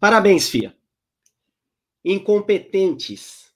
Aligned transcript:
Parabéns, 0.00 0.48
FIA. 0.48 0.74
Incompetentes. 2.04 3.52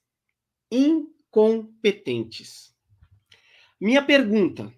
Incompetentes. 0.69 2.75
Minha 3.79 4.03
pergunta. 4.03 4.73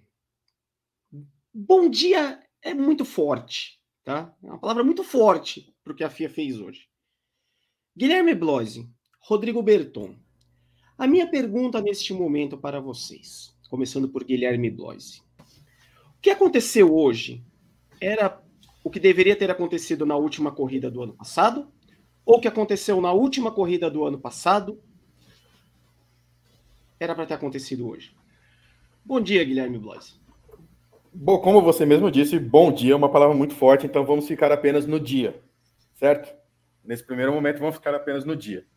Bom 1.52 1.90
dia 1.90 2.40
é 2.62 2.72
muito 2.74 3.04
forte, 3.04 3.82
tá? 4.04 4.32
É 4.44 4.48
uma 4.48 4.60
palavra 4.60 4.84
muito 4.84 5.04
forte 5.04 5.76
para 5.84 5.92
o 5.92 5.96
que 5.96 6.04
a 6.04 6.10
FIA 6.10 6.30
fez 6.30 6.60
hoje. 6.60 6.88
Guilherme 7.98 8.36
Bloise, 8.36 8.88
Rodrigo 9.20 9.64
Berton. 9.64 10.16
A 10.96 11.08
minha 11.08 11.28
pergunta 11.28 11.82
neste 11.82 12.14
momento 12.14 12.60
para 12.60 12.80
vocês, 12.80 13.58
começando 13.72 14.08
por 14.08 14.24
Guilherme 14.24 14.70
Bloise. 14.70 15.24
O 16.16 16.22
que 16.22 16.30
aconteceu 16.30 16.96
hoje 16.96 17.44
era 18.00 18.45
o 18.86 18.90
que 18.92 19.00
deveria 19.00 19.36
ter 19.36 19.50
acontecido 19.50 20.06
na 20.06 20.16
última 20.16 20.52
corrida 20.52 20.92
do 20.92 21.02
ano 21.02 21.14
passado? 21.14 21.68
Ou 22.24 22.38
o 22.38 22.40
que 22.40 22.48
aconteceu 22.48 23.02
na 23.02 23.12
última 23.12 23.52
corrida 23.52 23.90
do 23.90 24.06
ano 24.06 24.20
passado 24.20 24.80
era 27.00 27.16
para 27.16 27.26
ter 27.26 27.34
acontecido 27.34 27.90
hoje? 27.90 28.16
Bom 29.04 29.20
dia, 29.20 29.44
Guilherme 29.44 29.80
Bloise. 29.80 30.14
Bom, 31.12 31.40
como 31.40 31.64
você 31.64 31.84
mesmo 31.84 32.12
disse, 32.12 32.38
bom 32.38 32.72
dia 32.72 32.94
é 32.94 32.96
uma 32.96 33.12
palavra 33.12 33.36
muito 33.36 33.56
forte, 33.56 33.88
então 33.88 34.06
vamos 34.06 34.28
ficar 34.28 34.52
apenas 34.52 34.86
no 34.86 35.00
dia, 35.00 35.42
certo? 35.96 36.32
Nesse 36.84 37.04
primeiro 37.04 37.34
momento, 37.34 37.58
vamos 37.58 37.76
ficar 37.76 37.96
apenas 37.96 38.24
no 38.24 38.36
dia. 38.36 38.68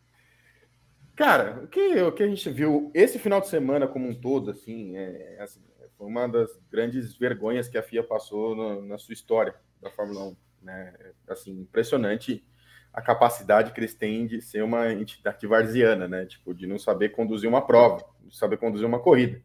Cara, 1.15 1.61
o 1.65 1.67
que, 1.67 2.01
o 2.01 2.11
que 2.11 2.23
a 2.23 2.27
gente 2.27 2.49
viu 2.49 2.89
esse 2.95 3.19
final 3.19 3.41
de 3.41 3.47
semana 3.47 3.87
como 3.87 4.07
um 4.07 4.19
todo, 4.19 4.49
assim, 4.49 4.97
é, 4.97 5.37
assim, 5.39 5.61
foi 5.99 6.07
uma 6.07 6.27
das 6.27 6.57
grandes 6.71 7.13
vergonhas 7.17 7.67
que 7.67 7.77
a 7.77 7.83
FIA 7.83 8.01
passou 8.01 8.55
no, 8.55 8.81
na 8.87 8.97
sua 8.97 9.11
história 9.11 9.53
da 9.81 9.89
Fórmula 9.89 10.29
1. 10.29 10.35
Né? 10.61 10.93
Assim, 11.27 11.51
impressionante 11.59 12.41
a 12.93 13.01
capacidade 13.01 13.73
que 13.73 13.81
eles 13.81 13.93
têm 13.93 14.25
de 14.25 14.41
ser 14.41 14.63
uma 14.63 14.93
entidade 14.93 15.45
varziana, 15.45 16.07
né? 16.07 16.25
Tipo, 16.25 16.53
de 16.53 16.65
não 16.65 16.79
saber 16.79 17.09
conduzir 17.09 17.47
uma 17.47 17.61
prova, 17.61 18.03
de 18.23 18.35
saber 18.35 18.57
conduzir 18.57 18.87
uma 18.87 18.99
corrida, 18.99 19.41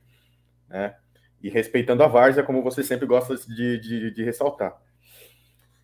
né? 0.69 0.97
E 1.42 1.50
respeitando 1.50 2.02
a 2.02 2.06
várzea, 2.06 2.42
como 2.42 2.62
você 2.62 2.82
sempre 2.82 3.05
gosta 3.05 3.36
de, 3.36 3.78
de, 3.78 4.10
de 4.12 4.25
ressaltar. 4.25 4.80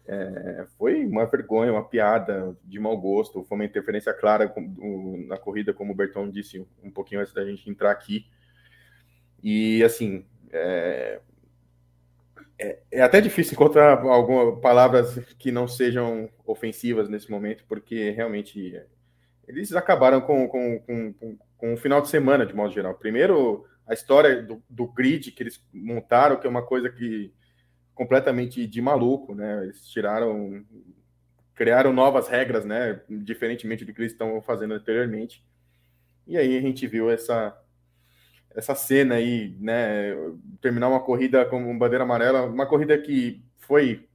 É, 0.06 0.66
foi 0.78 1.04
uma 1.04 1.26
vergonha, 1.26 1.72
uma 1.72 1.86
piada 1.86 2.56
de 2.64 2.78
mau 2.78 2.96
gosto, 2.96 3.44
foi 3.44 3.56
uma 3.56 3.64
interferência 3.64 4.14
clara 4.14 4.52
na 5.26 5.36
corrida, 5.36 5.74
como 5.74 5.92
o 5.92 5.96
Berton 5.96 6.30
disse 6.30 6.66
um 6.82 6.90
pouquinho 6.90 7.20
antes 7.20 7.34
da 7.34 7.44
gente 7.44 7.68
entrar 7.68 7.90
aqui. 7.90 8.24
E 9.42 9.84
assim, 9.84 10.24
é, 10.52 11.20
é, 12.58 12.78
é, 12.92 13.02
até 13.02 13.20
difícil 13.20 13.54
encontrar 13.54 14.00
algumas 14.02 14.60
palavras 14.60 15.18
que 15.38 15.50
não 15.50 15.66
sejam 15.66 16.28
ofensivas 16.44 17.08
nesse 17.08 17.30
momento, 17.30 17.64
porque 17.66 18.10
realmente 18.10 18.78
eles 19.48 19.72
acabaram 19.72 20.20
com, 20.20 20.46
com, 20.46 20.78
com, 20.80 21.38
com 21.56 21.74
o 21.74 21.76
final 21.76 22.02
de 22.02 22.08
semana, 22.08 22.44
de 22.44 22.54
modo 22.54 22.72
geral. 22.72 22.94
Primeiro, 22.94 23.64
a 23.86 23.94
história 23.94 24.42
do, 24.42 24.62
do 24.68 24.86
grid 24.86 25.32
que 25.32 25.42
eles 25.42 25.64
montaram, 25.72 26.36
que 26.36 26.46
é 26.46 26.50
uma 26.50 26.64
coisa 26.64 26.90
que 26.90 27.32
completamente 27.94 28.66
de 28.66 28.80
maluco, 28.80 29.34
né? 29.34 29.64
Eles 29.64 29.86
tiraram, 29.88 30.64
criaram 31.54 31.92
novas 31.92 32.28
regras, 32.28 32.64
né? 32.64 33.00
Diferentemente 33.08 33.84
do 33.84 33.92
que 33.92 34.00
eles 34.00 34.12
estão 34.12 34.40
fazendo 34.40 34.74
anteriormente. 34.74 35.44
E 36.26 36.36
aí 36.36 36.56
a 36.56 36.60
gente 36.60 36.86
viu 36.86 37.10
essa 37.10 37.58
essa 38.54 38.74
cena 38.74 39.16
aí, 39.16 39.56
né? 39.60 40.14
Terminar 40.60 40.88
uma 40.88 41.00
corrida 41.00 41.44
com 41.44 41.78
bandeira 41.78 42.04
amarela, 42.04 42.42
uma 42.44 42.66
corrida 42.66 42.96
que 42.98 43.42
foi 43.58 44.08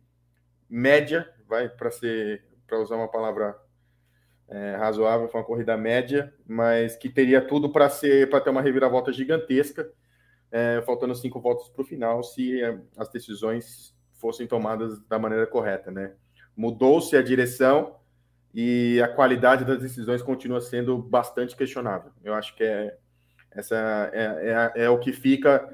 média, 0.69 1.29
vai 1.47 1.69
para 1.69 1.91
ser, 1.91 2.44
para 2.68 2.79
usar 2.79 2.95
uma 2.95 3.07
palavra 3.07 3.56
é, 4.47 4.75
razoável, 4.75 5.28
foi 5.28 5.40
uma 5.40 5.47
corrida 5.47 5.78
média, 5.78 6.34
mas 6.45 6.95
que 6.95 7.09
teria 7.09 7.41
tudo 7.41 7.72
para 7.72 7.90
ser, 7.90 8.29
para 8.29 8.41
ter 8.41 8.50
uma 8.50 8.62
reviravolta 8.62 9.12
gigantesca 9.12 9.91
é, 10.51 10.81
faltando 10.85 11.16
cinco 11.16 11.40
votos 11.40 11.69
para 11.69 11.81
o 11.81 11.85
final, 11.85 12.24
se 12.24 12.62
é, 12.62 12.79
as 12.97 13.09
decisões 13.09 13.95
fossem 14.13 14.47
tomadas 14.47 15.00
da 15.07 15.19
maneira 15.19 15.45
correta, 15.45 15.91
né? 15.91 16.13
Mudou-se 16.56 17.16
a 17.18 17.22
direção 17.22 17.97
e 18.53 19.01
a 19.01 19.07
qualidade 19.07 19.66
das 19.66 19.79
decisões 19.79 20.22
continua 20.22 20.62
sendo 20.62 20.97
bastante 20.97 21.56
questionável. 21.56 22.12
Eu 22.24 22.34
acho 22.34 22.56
que 22.56 22.63
é 22.63 22.97
essa 23.55 24.11
é, 24.13 24.71
é, 24.75 24.83
é 24.83 24.89
o 24.89 24.99
que 24.99 25.13
fica 25.13 25.66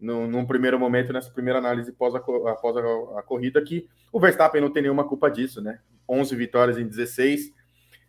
no, 0.00 0.26
num 0.26 0.46
primeiro 0.46 0.78
momento 0.78 1.12
nessa 1.12 1.30
primeira 1.30 1.58
análise 1.58 1.90
após, 1.90 2.14
a, 2.14 2.18
após 2.18 2.76
a, 2.76 2.80
a, 3.18 3.22
corrida 3.22 3.62
que 3.62 3.88
o 4.12 4.20
Verstappen 4.20 4.60
não 4.60 4.70
tem 4.70 4.82
nenhuma 4.82 5.06
culpa 5.06 5.30
disso, 5.30 5.60
né? 5.60 5.78
11 6.08 6.34
vitórias 6.34 6.78
em 6.78 6.86
16, 6.86 7.52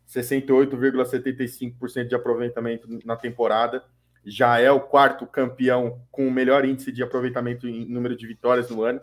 68,75% 0.08 2.08
de 2.08 2.16
aproveitamento 2.16 2.88
na 3.06 3.16
temporada 3.16 3.84
já 4.24 4.60
é 4.60 4.72
o 4.72 4.80
quarto 4.80 5.26
campeão 5.26 6.00
com 6.12 6.28
o 6.28 6.32
melhor 6.32 6.64
índice 6.66 6.92
de 6.92 7.02
aproveitamento 7.02 7.68
em 7.68 7.86
número 7.86 8.16
de 8.16 8.28
vitórias 8.28 8.70
no 8.70 8.84
ano, 8.84 9.02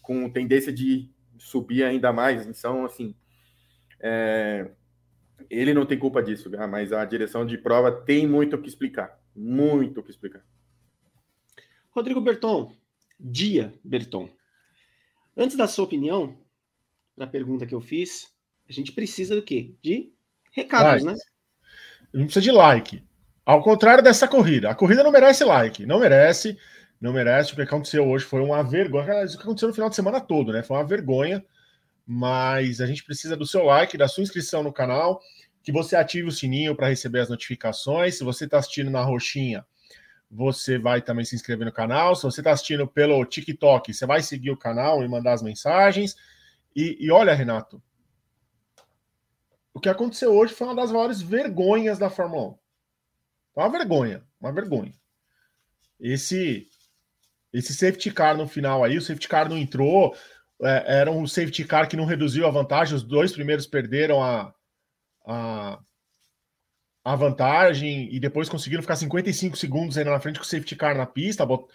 com 0.00 0.30
tendência 0.30 0.72
de 0.72 1.10
subir 1.38 1.84
ainda 1.84 2.12
mais. 2.12 2.46
Então, 2.46 2.84
assim, 2.84 3.14
é... 4.00 4.70
ele 5.50 5.74
não 5.74 5.84
tem 5.84 5.98
culpa 5.98 6.22
disso, 6.22 6.50
mas 6.70 6.92
a 6.92 7.04
direção 7.04 7.44
de 7.44 7.58
prova 7.58 7.90
tem 7.90 8.24
muito 8.26 8.56
o 8.56 8.62
que 8.62 8.68
explicar. 8.68 9.18
Muito 9.34 10.00
o 10.00 10.02
que 10.02 10.10
explicar. 10.10 10.44
Rodrigo 11.90 12.20
Berton, 12.20 12.74
dia, 13.18 13.72
Berton. 13.84 14.28
Antes 15.36 15.56
da 15.56 15.66
sua 15.66 15.84
opinião, 15.84 16.36
da 17.16 17.26
pergunta 17.26 17.66
que 17.66 17.74
eu 17.74 17.80
fiz, 17.80 18.32
a 18.68 18.72
gente 18.72 18.92
precisa 18.92 19.34
do 19.34 19.42
quê? 19.42 19.74
De 19.82 20.12
recados, 20.50 21.02
like. 21.02 21.06
né? 21.06 21.12
A 22.14 22.16
gente 22.16 22.26
precisa 22.26 22.42
de 22.42 22.52
like. 22.52 23.02
Ao 23.44 23.62
contrário 23.62 24.04
dessa 24.04 24.28
corrida, 24.28 24.70
a 24.70 24.74
corrida 24.74 25.02
não 25.02 25.10
merece 25.10 25.44
like, 25.44 25.84
não 25.84 25.98
merece, 25.98 26.56
não 27.00 27.12
merece. 27.12 27.52
O 27.52 27.56
que 27.56 27.62
aconteceu 27.62 28.06
hoje 28.08 28.24
foi 28.24 28.40
uma 28.40 28.62
vergonha. 28.62 29.24
Isso 29.24 29.36
que 29.36 29.42
aconteceu 29.42 29.68
no 29.68 29.74
final 29.74 29.90
de 29.90 29.96
semana 29.96 30.20
todo, 30.20 30.52
né? 30.52 30.62
Foi 30.62 30.76
uma 30.76 30.86
vergonha. 30.86 31.44
Mas 32.06 32.80
a 32.80 32.86
gente 32.86 33.04
precisa 33.04 33.36
do 33.36 33.46
seu 33.46 33.64
like, 33.64 33.96
da 33.96 34.08
sua 34.08 34.22
inscrição 34.22 34.62
no 34.62 34.72
canal, 34.72 35.20
que 35.62 35.72
você 35.72 35.96
ative 35.96 36.28
o 36.28 36.32
sininho 36.32 36.74
para 36.74 36.88
receber 36.88 37.20
as 37.20 37.28
notificações. 37.28 38.16
Se 38.16 38.24
você 38.24 38.44
está 38.44 38.58
assistindo 38.58 38.90
na 38.90 39.02
roxinha, 39.02 39.64
você 40.30 40.78
vai 40.78 41.02
também 41.02 41.24
se 41.24 41.34
inscrever 41.34 41.66
no 41.66 41.72
canal. 41.72 42.16
Se 42.16 42.22
você 42.22 42.40
está 42.40 42.52
assistindo 42.52 42.86
pelo 42.86 43.24
TikTok, 43.24 43.92
você 43.92 44.06
vai 44.06 44.22
seguir 44.22 44.50
o 44.50 44.56
canal 44.56 45.04
e 45.04 45.08
mandar 45.08 45.34
as 45.34 45.42
mensagens. 45.42 46.16
E, 46.74 46.96
e 46.98 47.10
olha, 47.10 47.34
Renato, 47.34 47.82
o 49.74 49.80
que 49.80 49.88
aconteceu 49.88 50.34
hoje 50.34 50.54
foi 50.54 50.66
uma 50.66 50.76
das 50.76 50.90
maiores 50.90 51.20
vergonhas 51.22 51.98
da 51.98 52.10
Fórmula 52.10 52.50
1. 52.50 52.58
Uma 53.56 53.68
vergonha, 53.68 54.24
uma 54.40 54.52
vergonha. 54.52 54.94
Esse 56.00 56.68
esse 57.52 57.74
safety 57.74 58.10
car 58.10 58.34
no 58.34 58.48
final 58.48 58.82
aí, 58.82 58.96
o 58.96 59.02
safety 59.02 59.28
car 59.28 59.46
não 59.46 59.58
entrou, 59.58 60.16
é, 60.62 61.00
era 61.00 61.10
um 61.10 61.26
safety 61.26 61.64
car 61.64 61.86
que 61.86 61.96
não 61.96 62.06
reduziu 62.06 62.46
a 62.46 62.50
vantagem, 62.50 62.96
os 62.96 63.02
dois 63.02 63.30
primeiros 63.30 63.66
perderam 63.66 64.22
a, 64.22 64.54
a, 65.24 65.80
a 67.04 67.16
vantagem 67.16 68.12
e 68.14 68.20
depois 68.20 68.48
conseguiram 68.48 68.82
ficar 68.82 68.96
55 68.96 69.56
segundos 69.56 69.98
ainda 69.98 70.10
na 70.10 70.20
frente 70.20 70.38
com 70.38 70.44
o 70.44 70.48
safety 70.48 70.76
car 70.76 70.96
na 70.96 71.06
pista. 71.06 71.46
Bot... 71.46 71.72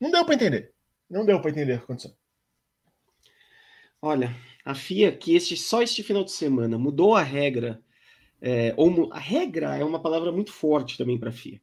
Não 0.00 0.10
deu 0.10 0.24
para 0.24 0.34
entender. 0.34 0.72
Não 1.08 1.24
deu 1.24 1.40
para 1.40 1.50
entender 1.50 1.74
o 1.74 1.78
que 1.78 1.84
aconteceu. 1.84 2.14
Olha, 4.00 4.34
a 4.64 4.74
FIA 4.74 5.16
que 5.16 5.34
este, 5.34 5.56
só 5.56 5.82
este 5.82 6.02
final 6.02 6.24
de 6.24 6.32
semana 6.32 6.78
mudou 6.78 7.14
a 7.14 7.22
regra 7.22 7.82
é, 8.46 8.74
ou 8.76 9.10
a 9.10 9.18
regra 9.18 9.74
é 9.74 9.82
uma 9.82 9.98
palavra 9.98 10.30
muito 10.30 10.52
forte 10.52 10.98
também 10.98 11.18
para 11.18 11.30
a 11.30 11.32
FIA, 11.32 11.58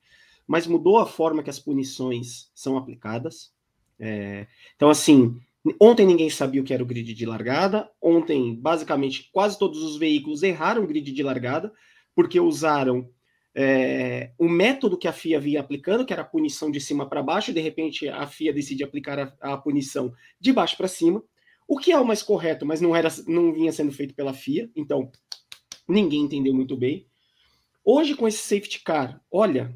mas 0.48 0.66
mudou 0.66 0.98
a 0.98 1.06
forma 1.06 1.44
que 1.44 1.50
as 1.52 1.60
punições 1.60 2.50
são 2.56 2.76
aplicadas. 2.76 3.54
É, 4.00 4.48
então, 4.76 4.90
assim, 4.90 5.40
ontem 5.80 6.06
ninguém 6.06 6.30
sabia 6.30 6.62
o 6.62 6.64
que 6.64 6.74
era 6.74 6.84
o 6.84 6.86
grid 6.86 7.14
de 7.14 7.26
largada. 7.26 7.90
Ontem, 8.02 8.56
basicamente, 8.56 9.30
quase 9.32 9.58
todos 9.58 9.82
os 9.84 9.98
veículos 9.98 10.44
erraram 10.44 10.84
o 10.84 10.88
grid 10.88 11.12
de 11.12 11.24
largada, 11.24 11.72
porque 12.16 12.40
usaram 12.40 13.10
é, 13.54 14.32
o 14.38 14.48
método 14.48 14.98
que 14.98 15.08
a 15.08 15.14
FIA 15.14 15.40
vinha 15.40 15.60
aplicando, 15.60 16.06
que 16.06 16.14
era 16.14 16.22
a 16.22 16.26
punição 16.26 16.72
de 16.72 16.80
cima 16.80 17.08
para 17.08 17.24
baixo, 17.24 17.52
e 17.52 17.54
de 17.54 17.60
repente 17.60 18.08
a 18.08 18.26
FIA 18.26 18.54
decide 18.54 18.84
aplicar 18.84 19.20
a, 19.20 19.54
a 19.54 19.58
punição 19.58 20.14
de 20.40 20.54
baixo 20.54 20.78
para 20.78 20.88
cima, 20.88 21.24
o 21.68 21.78
que 21.78 21.92
é 21.92 22.00
o 22.00 22.06
mais 22.06 22.24
correto, 22.24 22.66
mas 22.66 22.82
não 22.82 22.96
era, 22.96 23.10
não 23.28 23.54
vinha 23.54 23.72
sendo 23.72 23.92
feito 23.92 24.14
pela 24.14 24.34
FIA. 24.34 24.70
Então, 24.76 25.12
ninguém 25.88 26.22
entendeu 26.22 26.54
muito 26.54 26.76
bem. 26.76 27.06
Hoje, 27.84 28.16
com 28.16 28.28
esse 28.28 28.40
safety 28.40 28.84
car, 28.84 29.22
olha, 29.32 29.74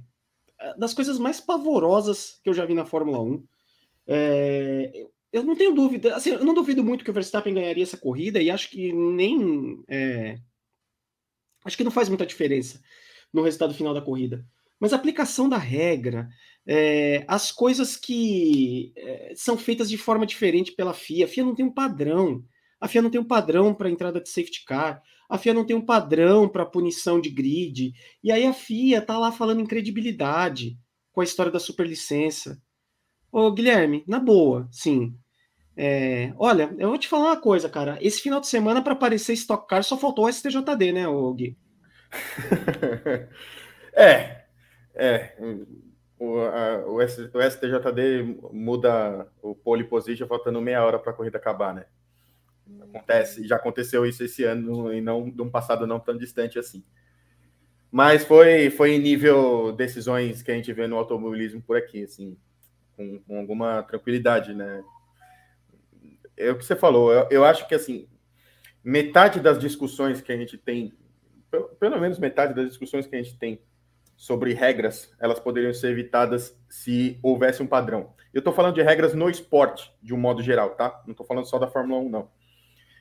das 0.78 0.94
coisas 0.94 1.20
mais 1.20 1.40
pavorosas 1.40 2.40
que 2.44 2.50
eu 2.50 2.54
já 2.54 2.66
vi 2.66 2.74
na 2.74 2.86
Fórmula 2.86 3.22
1. 3.22 3.44
É, 4.08 5.08
eu 5.36 5.44
não 5.44 5.56
tenho 5.56 5.76
dúvida, 5.76 6.16
assim, 6.16 6.30
eu 6.30 6.46
não 6.46 6.54
duvido 6.54 6.82
muito 6.82 7.04
que 7.04 7.12
o 7.12 7.14
Verstappen 7.14 7.54
ganharia 7.54 7.84
essa 7.84 7.98
corrida 7.98 8.42
e 8.42 8.50
acho 8.50 8.70
que 8.70 8.94
nem. 8.94 9.84
É, 9.86 10.40
acho 11.66 11.76
que 11.76 11.84
não 11.84 11.92
faz 11.92 12.08
muita 12.08 12.26
diferença 12.26 12.82
no 13.34 13.42
resultado 13.42 13.74
final 13.74 13.94
da 13.94 14.02
corrida. 14.02 14.46
Mas 14.80 14.94
a 14.94 14.96
aplicação 14.96 15.50
da 15.50 15.58
regra, 15.58 16.30
é, 16.66 17.26
as 17.28 17.52
coisas 17.52 17.98
que 17.98 18.94
é, 18.96 19.34
são 19.36 19.58
feitas 19.58 19.90
de 19.90 19.98
forma 19.98 20.26
diferente 20.26 20.72
pela 20.72 20.94
FIA, 20.94 21.26
a 21.26 21.28
FIA 21.28 21.44
não 21.44 21.54
tem 21.54 21.66
um 21.66 21.74
padrão. 21.74 22.42
A 22.80 22.88
FIA 22.88 23.02
não 23.02 23.10
tem 23.10 23.20
um 23.20 23.28
padrão 23.28 23.74
para 23.74 23.90
entrada 23.90 24.22
de 24.22 24.30
safety 24.30 24.64
car, 24.64 25.04
a 25.30 25.38
FIA 25.38 25.54
não 25.54 25.66
tem 25.66 25.76
um 25.76 25.86
padrão 25.86 26.48
para 26.48 26.66
punição 26.66 27.20
de 27.20 27.30
grid, 27.30 27.94
e 28.24 28.32
aí 28.32 28.46
a 28.46 28.54
FIA 28.54 29.02
tá 29.02 29.18
lá 29.18 29.34
falando 29.34 29.60
em 29.60 29.66
credibilidade 29.66 30.78
com 31.12 31.20
a 31.20 31.24
história 31.26 31.52
da 31.52 31.60
superlicença. 31.60 32.62
Ô, 33.32 33.52
Guilherme, 33.52 34.04
na 34.08 34.20
boa, 34.20 34.68
sim. 34.72 35.18
É, 35.78 36.34
olha, 36.38 36.74
eu 36.78 36.90
vou 36.90 36.98
te 36.98 37.08
falar 37.08 37.26
uma 37.26 37.42
coisa, 37.42 37.70
cara. 37.70 37.98
Esse 38.02 38.22
final 38.22 38.40
de 38.40 38.48
semana, 38.48 38.82
para 38.82 38.94
aparecer 38.94 39.34
Stock 39.34 39.68
Car, 39.68 39.84
só 39.84 39.98
faltou 39.98 40.26
o 40.26 40.32
STJD, 40.32 40.94
né, 40.94 41.08
ô 41.08 41.34
Gui? 41.34 41.58
é, 43.94 44.46
é. 44.94 45.36
O, 46.18 46.40
a, 46.40 46.86
o, 46.88 47.02
STJD 47.02 48.38
muda 48.54 49.28
o 49.42 49.54
pole 49.54 49.84
position 49.84 50.28
faltando 50.28 50.62
meia 50.62 50.84
hora 50.84 50.98
para 50.98 51.12
a 51.12 51.16
corrida 51.16 51.38
acabar, 51.38 51.74
né? 51.74 51.86
Acontece, 52.82 53.46
já 53.46 53.58
aconteceu 53.58 54.06
isso 54.06 54.24
esse 54.24 54.44
ano 54.44 54.94
e 54.94 55.02
não 55.02 55.30
de 55.30 55.42
um 55.42 55.50
passado 55.50 55.86
não 55.86 56.00
tão 56.00 56.18
distante 56.18 56.58
assim. 56.58 56.84
Mas 57.92 58.24
foi, 58.26 58.70
foi 58.70 58.92
em 58.92 59.00
nível 59.00 59.72
decisões 59.74 60.42
que 60.42 60.52
a 60.52 60.56
gente 60.56 60.72
vê 60.74 60.88
no 60.88 60.96
automobilismo 60.96 61.62
por 61.62 61.78
aqui, 61.78 62.04
assim, 62.04 62.38
com, 62.96 63.20
com 63.20 63.40
alguma 63.40 63.84
tranquilidade, 63.84 64.54
né? 64.54 64.84
É 66.38 66.52
o 66.52 66.58
que 66.58 66.66
você 66.66 66.76
falou, 66.76 67.14
eu, 67.14 67.28
eu 67.32 67.46
acho 67.46 67.68
que 67.68 67.76
assim, 67.76 68.08
metade 68.84 69.40
das 69.40 69.58
discussões 69.58 70.22
que 70.22 70.32
a 70.32 70.38
gente 70.38 70.58
tem, 70.58 70.94
pelo, 71.50 71.70
pelo 71.70 72.00
menos 72.00 72.20
metade 72.20 72.54
das 72.54 72.68
discussões 72.68 73.08
que 73.08 73.16
a 73.16 73.22
gente 73.22 73.38
tem 73.38 73.62
sobre 74.16 74.54
regras, 74.54 75.14
elas 75.20 75.40
poderiam 75.40 75.74
ser 75.74 75.92
evitadas 75.92 76.58
se 76.70 77.20
houvesse 77.22 77.62
um 77.62 77.68
padrão. 77.68 78.14
Eu 78.34 78.40
estou 78.40 78.54
falando 78.54 78.76
de 78.76 78.82
regras 78.82 79.14
no 79.14 79.30
esporte, 79.30 79.92
de 80.02 80.14
um 80.14 80.18
modo 80.18 80.42
geral, 80.42 80.72
tá? 80.72 81.02
Não 81.06 81.12
estou 81.12 81.26
falando 81.26 81.46
só 81.46 81.58
da 81.58 81.68
Fórmula 81.68 82.02
1, 82.02 82.10
não. 82.10 82.30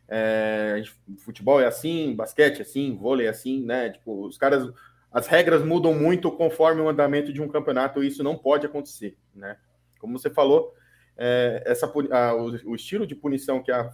É, 0.06 0.82
futebol 1.18 1.60
é 1.60 1.66
assim, 1.66 2.14
basquete 2.14 2.58
é 2.58 2.62
assim, 2.62 2.96
vôlei 2.96 3.26
é 3.26 3.30
assim, 3.30 3.64
né? 3.64 3.90
Tipo, 3.90 4.26
os 4.26 4.36
caras, 4.36 4.72
as 5.10 5.26
regras 5.26 5.64
mudam 5.64 5.94
muito 5.94 6.30
conforme 6.30 6.80
o 6.80 6.88
andamento 6.88 7.32
de 7.32 7.40
um 7.40 7.48
campeonato 7.48 8.02
e 8.02 8.08
isso 8.08 8.22
não 8.22 8.36
pode 8.36 8.66
acontecer, 8.66 9.16
né? 9.34 9.56
Como 9.98 10.18
você 10.18 10.30
falou, 10.30 10.74
é, 11.16 11.62
essa, 11.66 11.86
a, 11.86 12.34
o, 12.34 12.70
o, 12.70 12.74
estilo 12.74 13.06
de 13.06 13.14
punição 13.14 13.62
que 13.62 13.70
a, 13.70 13.90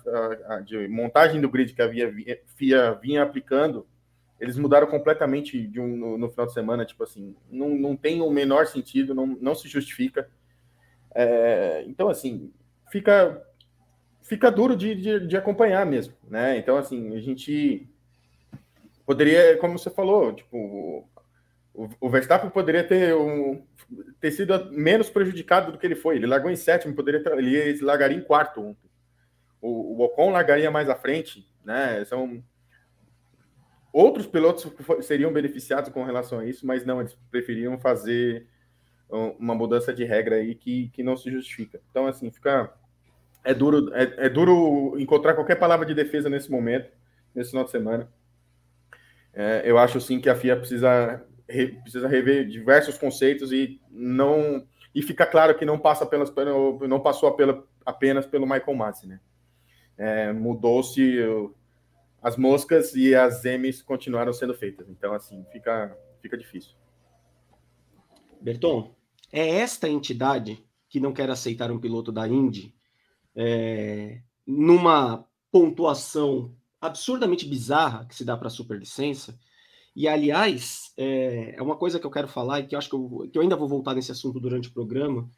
a, 0.49 0.61
de 0.61 0.88
montagem 0.88 1.40
do 1.40 1.50
grid 1.50 1.75
que 1.75 1.82
a 1.82 1.90
FIA 2.56 2.94
vinha 2.94 3.22
aplicando 3.22 3.87
eles 4.40 4.56
mudaram 4.56 4.87
completamente 4.87 5.67
de 5.67 5.78
um, 5.78 5.96
no, 5.96 6.19
no, 6.19 6.31
final 6.31 6.46
de 6.46 6.55
semana, 6.55 6.87
tipo 6.87 7.05
assim, 7.05 7.37
não, 7.50 7.69
não 7.69 7.94
tem 7.94 8.22
o 8.22 8.31
menor 8.31 8.67
sentido, 8.67 9.14
não, 9.14 9.26
não 9.26 9.55
se 9.55 9.69
justifica. 9.69 10.31
É, 11.14 11.84
então, 11.87 12.08
assim, 12.08 12.50
fica 12.90 13.46
fica 14.22 14.50
duro 14.50 14.76
de, 14.76 14.94
de, 14.94 15.26
de, 15.26 15.37
acompanhar 15.37 15.84
mesmo, 15.84 16.14
né? 16.26 16.56
Então, 16.56 16.76
assim, 16.76 17.17
a 17.17 17.20
gente 17.20 17.87
poderia, 19.05 19.58
como 19.58 19.78
você 19.78 19.90
falou, 19.90 20.32
tipo, 20.32 21.06
o, 21.72 22.11
Verstappen 22.11 22.50
poderia 22.50 22.84
ter, 22.84 23.14
um, 23.14 23.64
ter 24.20 24.31
sido 24.32 24.70
menos 24.72 25.08
prejudicado 25.08 25.72
do 25.72 25.78
que 25.78 25.87
ele 25.87 25.94
foi. 25.94 26.17
Ele 26.17 26.26
largou 26.26 26.50
em 26.50 26.56
sétimo, 26.56 26.94
poderia 26.94 27.22
ter, 27.22 27.32
ele 27.38 27.81
largaria 27.82 28.17
em 28.17 28.22
quarto. 28.22 28.76
O, 29.61 29.96
o 29.96 30.05
Ocon 30.05 30.31
largaria 30.31 30.70
mais 30.70 30.88
à 30.88 30.96
frente, 30.96 31.46
né? 31.64 32.05
São 32.05 32.43
Outros 33.93 34.26
pilotos 34.26 34.70
seriam 35.05 35.32
beneficiados 35.32 35.90
com 35.90 36.05
relação 36.05 36.38
a 36.38 36.44
isso, 36.44 36.64
mas 36.64 36.84
não, 36.84 37.00
eles 37.00 37.17
preferiam 37.31 37.78
fazer 37.78 38.46
uma 39.08 39.55
mudança 39.55 39.93
de 39.93 40.05
regra 40.05 40.37
aí 40.37 40.55
que, 40.55 40.88
que 40.90 41.02
não 41.02 41.17
se 41.17 41.31
justifica. 41.31 41.81
Então, 41.90 42.06
assim, 42.06 42.31
fica. 42.31 42.72
É 43.43 43.52
duro, 43.52 43.93
é, 43.94 44.26
é 44.26 44.28
duro 44.28 44.96
encontrar 44.99 45.34
qualquer 45.34 45.56
palavra 45.56 45.84
de 45.84 45.94
defesa 45.94 46.28
nesse 46.28 46.50
momento, 46.50 46.93
nesse 47.34 47.50
final 47.50 47.64
de 47.64 47.70
semana. 47.70 48.08
É, 49.32 49.62
eu 49.64 49.78
acho 49.78 50.00
sim 50.00 50.20
que 50.20 50.28
a 50.28 50.37
FIA 50.37 50.56
precisa, 50.56 51.06
re, 51.06 51.20
precisa 51.82 52.08
rever 52.08 52.47
diversos 52.47 52.97
conceitos 52.97 53.52
e 53.52 53.81
não 53.91 54.67
e 54.94 55.02
fica 55.02 55.26
claro 55.26 55.56
que 55.56 55.64
não 55.64 55.79
passa 55.79 56.05
pelas 56.05 56.32
não 56.88 57.00
passou 57.00 57.31
pela, 57.32 57.64
apenas 57.85 58.26
pelo 58.26 58.47
Michael 58.47 58.75
Massi, 58.75 59.06
né? 59.06 59.20
É, 59.97 60.32
Mudou-se 60.32 61.19
as 62.23 62.37
moscas 62.37 62.94
e 62.94 63.14
as 63.14 63.44
M's 63.44 63.82
continuaram 63.82 64.32
sendo 64.32 64.55
feitas. 64.55 64.88
Então, 64.88 65.12
assim, 65.12 65.44
fica, 65.52 65.97
fica 66.20 66.37
difícil. 66.37 66.75
Berton, 68.41 68.94
é 69.32 69.56
esta 69.56 69.88
entidade 69.88 70.64
que 70.88 71.00
não 71.00 71.12
quer 71.12 71.31
aceitar 71.31 71.70
um 71.70 71.79
piloto 71.79 72.11
da 72.11 72.26
Indy 72.26 72.75
é, 73.35 74.20
numa 74.46 75.25
pontuação 75.53 76.55
absurdamente 76.81 77.46
bizarra 77.46 78.06
que 78.06 78.14
se 78.14 78.25
dá 78.25 78.37
para 78.37 78.49
a 78.49 78.50
superlicença. 78.50 79.38
E, 79.94 80.06
aliás, 80.06 80.92
é, 80.96 81.54
é, 81.56 81.62
uma 81.62 81.76
coisa 81.76 81.98
que 81.98 82.06
eu 82.06 82.10
quero 82.10 82.28
falar 82.28 82.60
e 82.60 82.66
que 82.66 82.75
eu 82.75 82.78
acho 82.78 82.88
que 82.88 82.94
eu, 82.94 83.28
que 83.32 83.38
eu 83.38 83.42
ainda 83.42 83.56
vou 83.56 83.69
voltar 83.69 83.94
nesse 83.94 84.12
assunto 84.12 84.38
durante 84.38 84.69
o 84.69 84.72
programa, 84.72 85.28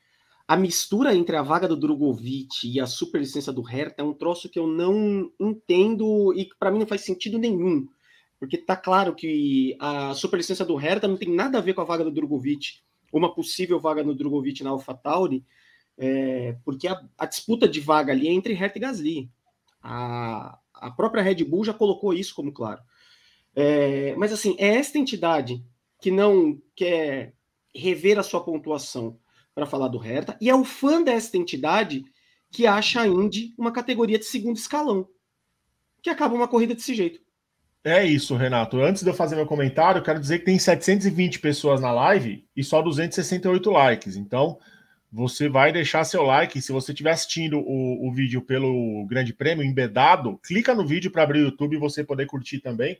a 0.46 0.56
mistura 0.56 1.14
entre 1.14 1.36
a 1.36 1.42
vaga 1.42 1.66
do 1.66 1.76
Drogovic 1.76 2.48
e 2.64 2.80
a 2.80 2.86
superlicença 2.86 3.52
do 3.52 3.62
Hertha 3.62 4.02
é 4.02 4.04
um 4.04 4.12
troço 4.12 4.48
que 4.48 4.58
eu 4.58 4.66
não 4.66 5.30
entendo 5.40 6.34
e 6.36 6.44
que 6.44 6.56
para 6.58 6.70
mim 6.70 6.80
não 6.80 6.86
faz 6.86 7.02
sentido 7.02 7.38
nenhum. 7.38 7.86
Porque 8.38 8.58
tá 8.58 8.76
claro 8.76 9.14
que 9.14 9.76
a 9.80 10.14
superlicença 10.14 10.64
do 10.64 10.74
Hertha 10.74 11.06
não 11.06 11.16
tem 11.16 11.32
nada 11.32 11.58
a 11.58 11.60
ver 11.60 11.74
com 11.74 11.80
a 11.80 11.84
vaga 11.84 12.04
do 12.04 12.10
Drogovic, 12.10 12.80
uma 13.12 13.32
possível 13.32 13.78
vaga 13.78 14.02
no 14.02 14.14
Drogovic 14.14 14.62
na 14.64 14.70
AlphaTauri, 14.70 15.44
é, 15.96 16.56
porque 16.64 16.88
a, 16.88 17.00
a, 17.16 17.26
disputa 17.26 17.68
de 17.68 17.78
vaga 17.78 18.12
ali 18.12 18.26
é 18.26 18.32
entre 18.32 18.54
Hertha 18.54 18.78
e 18.78 18.80
Gasly. 18.80 19.30
A, 19.80 20.58
a 20.74 20.90
própria 20.90 21.22
Red 21.22 21.44
Bull 21.44 21.64
já 21.64 21.72
colocou 21.72 22.12
isso 22.12 22.34
como 22.34 22.52
claro. 22.52 22.80
É, 23.54 24.14
mas 24.16 24.32
assim, 24.32 24.56
é 24.58 24.76
esta 24.76 24.98
entidade 24.98 25.64
que 26.00 26.10
não 26.10 26.60
quer 26.74 27.34
rever 27.74 28.18
a 28.18 28.22
sua 28.22 28.42
pontuação 28.42 29.18
para 29.54 29.66
falar 29.66 29.88
do 29.88 29.98
Hertha, 29.98 30.36
e 30.40 30.48
é 30.48 30.54
o 30.54 30.64
fã 30.64 31.02
desta 31.02 31.36
entidade 31.36 32.04
que 32.50 32.66
acha 32.66 33.02
a 33.02 33.06
Indy 33.06 33.54
uma 33.58 33.72
categoria 33.72 34.18
de 34.18 34.24
segundo 34.24 34.56
escalão, 34.56 35.06
que 36.02 36.10
acaba 36.10 36.34
uma 36.34 36.48
corrida 36.48 36.74
desse 36.74 36.94
jeito. 36.94 37.20
É 37.84 38.04
isso, 38.04 38.36
Renato. 38.36 38.80
Antes 38.80 39.02
de 39.02 39.10
eu 39.10 39.14
fazer 39.14 39.34
meu 39.34 39.46
comentário, 39.46 40.02
quero 40.02 40.20
dizer 40.20 40.38
que 40.38 40.44
tem 40.44 40.58
720 40.58 41.40
pessoas 41.40 41.80
na 41.80 41.90
live 41.90 42.46
e 42.56 42.62
só 42.62 42.80
268 42.80 43.70
likes. 43.70 44.16
Então, 44.16 44.58
você 45.10 45.48
vai 45.48 45.72
deixar 45.72 46.04
seu 46.04 46.22
like. 46.22 46.62
Se 46.62 46.70
você 46.70 46.92
estiver 46.92 47.10
assistindo 47.10 47.58
o, 47.58 48.08
o 48.08 48.12
vídeo 48.12 48.40
pelo 48.40 49.04
Grande 49.06 49.32
Prêmio 49.32 49.64
embedado, 49.64 50.38
clica 50.44 50.74
no 50.74 50.86
vídeo 50.86 51.10
para 51.10 51.24
abrir 51.24 51.40
o 51.40 51.46
YouTube 51.46 51.74
e 51.74 51.80
você 51.80 52.04
poder 52.04 52.26
curtir 52.26 52.60
também 52.60 52.96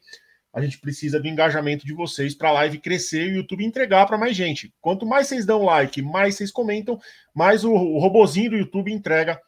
a 0.53 0.61
gente 0.61 0.79
precisa 0.79 1.19
do 1.19 1.27
engajamento 1.27 1.87
de 1.87 1.95
vocês 1.95 2.35
para 2.35 2.51
a 2.51 2.53
live 2.53 2.79
crescer 2.79 3.29
e 3.29 3.33
o 3.33 3.37
YouTube 3.37 3.65
entregar 3.65 4.07
para 4.07 4.19
mais 4.19 4.37
gente. 4.37 4.73
Quanto 4.81 5.07
mais 5.07 5.27
vocês 5.27 5.47
dão 5.47 5.65
like, 5.65 6.03
mais 6.03 6.35
vocês 6.35 6.51
comentam, 6.51 7.01
mais 7.35 7.65
o, 7.65 7.73
o 7.73 7.99
robozinho 7.99 8.51
do 8.51 8.57
YouTube 8.57 8.93
entrega 8.93 9.41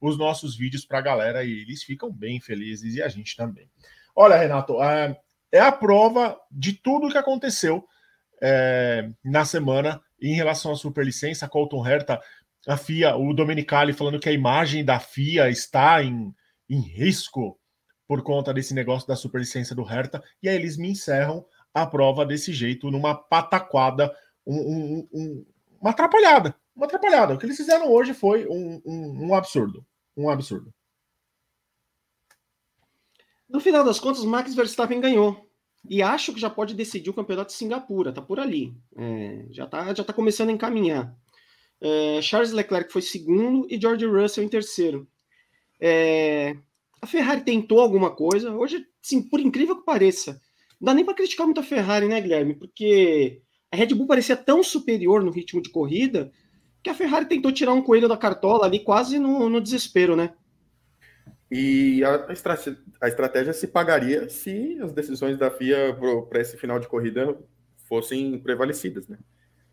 os 0.00 0.16
nossos 0.16 0.56
vídeos 0.56 0.84
para 0.84 0.98
a 0.98 1.02
galera 1.02 1.44
e 1.44 1.62
eles 1.62 1.82
ficam 1.82 2.12
bem 2.12 2.40
felizes 2.40 2.94
e 2.94 3.02
a 3.02 3.08
gente 3.08 3.36
também. 3.36 3.68
Olha, 4.14 4.36
Renato, 4.36 4.80
é, 4.82 5.16
é 5.50 5.60
a 5.60 5.72
prova 5.72 6.38
de 6.50 6.72
tudo 6.72 7.10
que 7.10 7.18
aconteceu 7.18 7.84
é, 8.40 9.08
na 9.24 9.44
semana 9.44 10.00
em 10.20 10.34
relação 10.34 10.72
à 10.72 10.76
superlicença, 10.76 11.48
Colton 11.48 11.86
Herta, 11.86 12.20
a 12.66 12.76
FIA, 12.76 13.16
o 13.16 13.32
Domenicali 13.32 13.92
falando 13.92 14.20
que 14.20 14.28
a 14.28 14.32
imagem 14.32 14.84
da 14.84 15.00
FIA 15.00 15.48
está 15.50 16.02
em, 16.02 16.32
em 16.68 16.80
risco 16.80 17.58
por 18.06 18.22
conta 18.22 18.52
desse 18.52 18.74
negócio 18.74 19.08
da 19.08 19.16
superlicença 19.16 19.74
do 19.74 19.82
Hertha, 19.82 20.22
e 20.42 20.48
aí 20.48 20.56
eles 20.56 20.76
me 20.76 20.90
encerram 20.90 21.44
a 21.72 21.86
prova 21.86 22.26
desse 22.26 22.52
jeito, 22.52 22.90
numa 22.90 23.14
pataquada, 23.14 24.14
um, 24.46 24.56
um, 24.56 25.08
um, 25.12 25.46
uma 25.80 25.90
atrapalhada. 25.90 26.54
Uma 26.74 26.86
atrapalhada. 26.86 27.34
O 27.34 27.38
que 27.38 27.46
eles 27.46 27.56
fizeram 27.56 27.90
hoje 27.90 28.14
foi 28.14 28.46
um, 28.48 29.34
absurdo. 29.34 29.84
Um 30.16 30.28
absurdo. 30.28 30.72
No 33.48 33.60
final 33.60 33.84
das 33.84 34.00
contas, 34.00 34.24
Max 34.24 34.54
Verstappen 34.54 35.00
ganhou. 35.00 35.48
E 35.88 36.02
acho 36.02 36.32
que 36.32 36.40
já 36.40 36.48
pode 36.48 36.74
decidir 36.74 37.10
o 37.10 37.14
campeonato 37.14 37.50
de 37.50 37.58
Singapura, 37.58 38.12
tá 38.12 38.22
por 38.22 38.38
ali. 38.38 38.74
É, 38.96 39.46
já, 39.50 39.66
tá, 39.66 39.92
já 39.92 40.04
tá 40.04 40.12
começando 40.12 40.48
a 40.48 40.52
encaminhar. 40.52 41.14
É, 41.80 42.22
Charles 42.22 42.52
Leclerc 42.52 42.92
foi 42.92 43.02
segundo 43.02 43.66
e 43.68 43.80
George 43.80 44.06
Russell 44.06 44.44
em 44.44 44.48
terceiro. 44.48 45.08
É, 45.80 46.56
a 47.02 47.06
Ferrari 47.06 47.40
tentou 47.40 47.80
alguma 47.80 48.14
coisa. 48.14 48.52
Hoje, 48.52 48.86
sim, 49.02 49.20
por 49.20 49.40
incrível 49.40 49.76
que 49.76 49.84
pareça, 49.84 50.40
não 50.80 50.86
dá 50.86 50.94
nem 50.94 51.04
para 51.04 51.14
criticar 51.14 51.44
muito 51.44 51.60
a 51.60 51.64
Ferrari, 51.64 52.06
né, 52.06 52.20
Guilherme? 52.20 52.54
Porque 52.54 53.42
a 53.72 53.76
Red 53.76 53.88
Bull 53.88 54.06
parecia 54.06 54.36
tão 54.36 54.62
superior 54.62 55.22
no 55.22 55.32
ritmo 55.32 55.60
de 55.60 55.68
corrida 55.68 56.30
que 56.80 56.88
a 56.88 56.94
Ferrari 56.94 57.26
tentou 57.26 57.50
tirar 57.52 57.72
um 57.72 57.82
coelho 57.82 58.08
da 58.08 58.16
cartola 58.16 58.66
ali 58.66 58.78
quase 58.80 59.18
no, 59.18 59.48
no 59.48 59.60
desespero, 59.60 60.14
né? 60.14 60.32
E 61.50 62.02
a, 62.04 62.32
estratégia, 62.32 62.78
a 63.00 63.08
estratégia 63.08 63.52
se 63.52 63.66
pagaria 63.66 64.28
se 64.28 64.78
as 64.80 64.92
decisões 64.92 65.36
da 65.36 65.50
FIA 65.50 65.96
para 66.28 66.40
esse 66.40 66.56
final 66.56 66.78
de 66.78 66.88
corrida 66.88 67.36
fossem 67.88 68.38
prevalecidas, 68.38 69.06
né? 69.06 69.18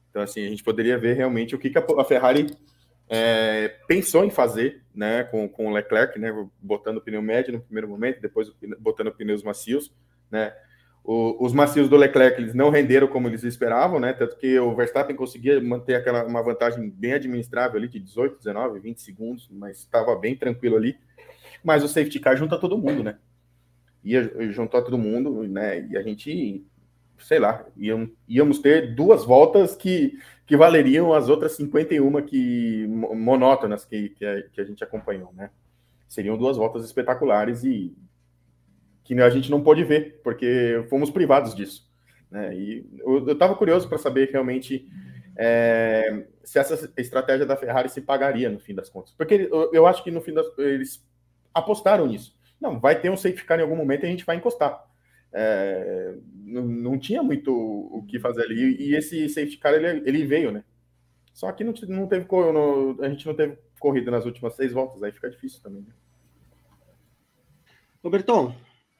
Então, 0.09 0.21
assim, 0.21 0.45
a 0.45 0.49
gente 0.49 0.63
poderia 0.63 0.97
ver 0.97 1.15
realmente 1.15 1.55
o 1.55 1.59
que, 1.59 1.69
que 1.69 1.77
a 1.77 2.03
Ferrari 2.03 2.47
é, 3.09 3.75
pensou 3.87 4.23
em 4.23 4.29
fazer, 4.29 4.83
né, 4.93 5.23
com, 5.23 5.49
com 5.49 5.67
o 5.67 5.73
Leclerc, 5.73 6.19
né, 6.19 6.31
botando 6.61 7.01
pneu 7.01 7.21
médio 7.21 7.53
no 7.53 7.59
primeiro 7.59 7.87
momento, 7.87 8.21
depois 8.21 8.51
botando 8.79 9.11
pneus 9.11 9.41
macios, 9.41 9.91
né, 10.29 10.53
o, 11.03 11.43
os 11.43 11.51
macios 11.51 11.89
do 11.89 11.97
Leclerc 11.97 12.39
eles 12.39 12.53
não 12.53 12.69
renderam 12.69 13.07
como 13.07 13.27
eles 13.27 13.43
esperavam, 13.43 13.99
né, 13.99 14.13
tanto 14.13 14.37
que 14.37 14.59
o 14.59 14.75
Verstappen 14.75 15.15
conseguia 15.15 15.59
manter 15.59 15.95
aquela 15.95 16.23
uma 16.23 16.43
vantagem 16.43 16.87
bem 16.87 17.13
administrável 17.13 17.77
ali 17.77 17.87
de 17.87 17.99
18, 17.99 18.37
19, 18.37 18.79
20 18.79 19.01
segundos, 19.01 19.49
mas 19.51 19.79
estava 19.79 20.15
bem 20.15 20.35
tranquilo 20.35 20.75
ali, 20.75 20.95
mas 21.63 21.83
o 21.83 21.87
safety 21.87 22.19
car 22.19 22.37
junta 22.37 22.59
todo 22.59 22.77
mundo, 22.77 23.03
né, 23.03 23.17
ia 24.03 24.51
juntou 24.51 24.83
todo 24.83 24.99
mundo, 24.99 25.47
né, 25.47 25.87
e 25.89 25.97
a 25.97 26.03
gente 26.03 26.63
sei 27.17 27.39
lá, 27.39 27.65
íamos 28.27 28.59
ter 28.59 28.95
duas 28.95 29.25
voltas 29.25 29.75
que, 29.75 30.17
que 30.49 30.57
valeriam 30.57 31.13
as 31.13 31.29
outras 31.29 31.51
51 31.51 32.23
que 32.23 32.87
monótonas 32.87 33.85
que, 33.85 34.09
que, 34.09 34.25
a, 34.25 34.41
que 34.49 34.59
a 34.59 34.63
gente 34.63 34.83
acompanhou, 34.83 35.31
né? 35.31 35.51
Seriam 36.07 36.35
duas 36.35 36.57
voltas 36.57 36.83
espetaculares 36.83 37.63
e 37.63 37.95
que 39.03 39.13
a 39.21 39.29
gente 39.29 39.51
não 39.51 39.61
pôde 39.61 39.83
ver, 39.83 40.21
porque 40.23 40.83
fomos 40.89 41.11
privados 41.11 41.53
disso. 41.53 41.87
Né? 42.31 42.55
E 42.55 42.89
eu 42.97 43.31
estava 43.31 43.53
curioso 43.53 43.87
para 43.87 43.99
saber 43.99 44.31
realmente 44.31 44.89
é, 45.37 46.25
se 46.43 46.57
essa 46.57 46.91
estratégia 46.97 47.45
da 47.45 47.55
Ferrari 47.55 47.87
se 47.87 48.01
pagaria 48.01 48.49
no 48.49 48.59
fim 48.59 48.73
das 48.73 48.89
contas. 48.89 49.13
Porque 49.13 49.47
eu, 49.51 49.69
eu 49.71 49.85
acho 49.85 50.03
que 50.03 50.09
no 50.09 50.19
fim 50.19 50.33
das 50.33 50.47
eles 50.57 51.07
apostaram 51.53 52.07
nisso. 52.07 52.35
Não, 52.59 52.79
vai 52.79 52.99
ter 52.99 53.11
um 53.11 53.17
safety 53.17 53.45
car 53.45 53.59
em 53.59 53.61
algum 53.61 53.75
momento 53.75 54.03
e 54.03 54.07
a 54.07 54.09
gente 54.09 54.25
vai 54.25 54.37
encostar 54.37 54.88
é, 55.31 56.15
não, 56.45 56.65
não, 56.65 56.99
tinha 56.99 57.21
muito 57.21 57.51
o 57.51 58.03
que 58.07 58.19
fazer 58.19 58.43
ali. 58.43 58.75
E 58.79 58.95
esse 58.95 59.27
safety 59.29 59.57
car 59.57 59.73
ele, 59.73 60.03
ele 60.07 60.25
veio, 60.25 60.51
né? 60.51 60.63
Só 61.33 61.51
que 61.51 61.63
não, 61.63 61.73
não 61.87 62.07
teve 62.07 62.25
no, 62.29 62.97
a 63.01 63.09
gente 63.09 63.25
não 63.25 63.33
teve 63.33 63.57
corrida 63.79 64.11
nas 64.11 64.25
últimas 64.25 64.55
seis 64.55 64.73
voltas, 64.73 65.01
aí 65.01 65.11
fica 65.11 65.29
difícil 65.29 65.61
também. 65.61 65.81
Né? 65.81 65.93
Robertão, 68.03 68.55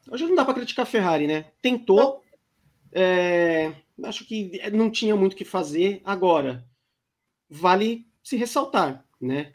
hoje 0.10 0.26
não 0.26 0.36
dá 0.36 0.46
para 0.46 0.54
criticar 0.54 0.84
a 0.84 0.90
Ferrari, 0.90 1.28
né? 1.28 1.46
Tentou, 1.62 2.24
é, 2.92 3.74
acho 4.04 4.26
que 4.26 4.60
não 4.72 4.90
tinha 4.90 5.16
muito 5.16 5.34
o 5.34 5.36
que 5.36 5.46
fazer. 5.46 6.02
Agora, 6.06 6.66
vale 7.50 8.08
se 8.24 8.38
ressaltar, 8.38 9.06
né? 9.20 9.54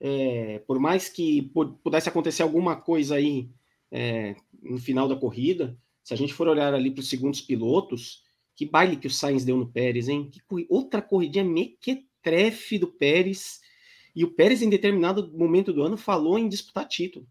É, 0.00 0.58
por 0.66 0.78
mais 0.78 1.08
que 1.08 1.50
pudesse 1.82 2.08
acontecer 2.08 2.42
alguma 2.42 2.76
coisa 2.76 3.14
aí 3.14 3.48
é, 3.90 4.34
no 4.62 4.78
final 4.78 5.08
da 5.08 5.16
corrida, 5.16 5.78
se 6.04 6.12
a 6.12 6.16
gente 6.16 6.34
for 6.34 6.46
olhar 6.46 6.74
ali 6.74 6.90
para 6.90 7.00
os 7.00 7.08
segundos 7.08 7.40
pilotos, 7.40 8.22
que 8.54 8.66
baile 8.66 8.96
que 8.96 9.06
o 9.06 9.10
Sainz 9.10 9.42
deu 9.42 9.56
no 9.56 9.66
Pérez, 9.66 10.06
hein? 10.06 10.30
Que 10.30 10.40
outra 10.68 11.00
corridinha 11.00 11.42
mequetrefe 11.42 12.78
do 12.78 12.86
Pérez. 12.86 13.60
E 14.14 14.22
o 14.22 14.30
Pérez, 14.30 14.60
em 14.60 14.68
determinado 14.68 15.32
momento 15.36 15.72
do 15.72 15.82
ano, 15.82 15.96
falou 15.96 16.38
em 16.38 16.46
disputar 16.46 16.86
título. 16.86 17.26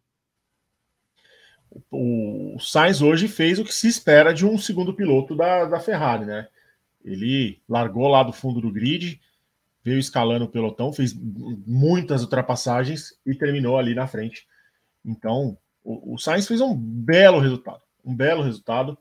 O 1.89 2.58
Sainz 2.60 3.01
hoje 3.01 3.27
fez 3.27 3.60
o 3.60 3.63
que 3.63 3.74
se 3.74 3.88
espera 3.88 4.34
de 4.34 4.46
um 4.46 4.58
segundo 4.58 4.94
piloto 4.94 5.36
da, 5.36 5.65
da 5.65 5.80
Ferrari, 5.80 6.25
né? 6.25 6.48
Ele 7.06 7.62
largou 7.70 8.08
lá 8.08 8.24
do 8.24 8.34
fundo 8.34 8.60
do 8.60 8.72
grid, 8.72 9.22
veio 9.84 10.00
escalando 10.00 10.46
o 10.46 10.50
pelotão, 10.50 10.92
fez 10.92 11.13
muitas 11.13 12.24
ultrapassagens 12.24 13.20
e 13.25 13.36
terminou 13.36 13.77
ali 13.77 13.94
na 13.94 14.08
frente. 14.08 14.48
Então, 15.06 15.58
o, 15.84 16.15
o 16.15 16.18
Sainz 16.18 16.48
fez 16.48 16.60
um 16.60 16.75
belo 16.75 17.39
resultado 17.39 17.84
um 18.04 18.16
belo 18.16 18.44
resultado. 18.44 18.98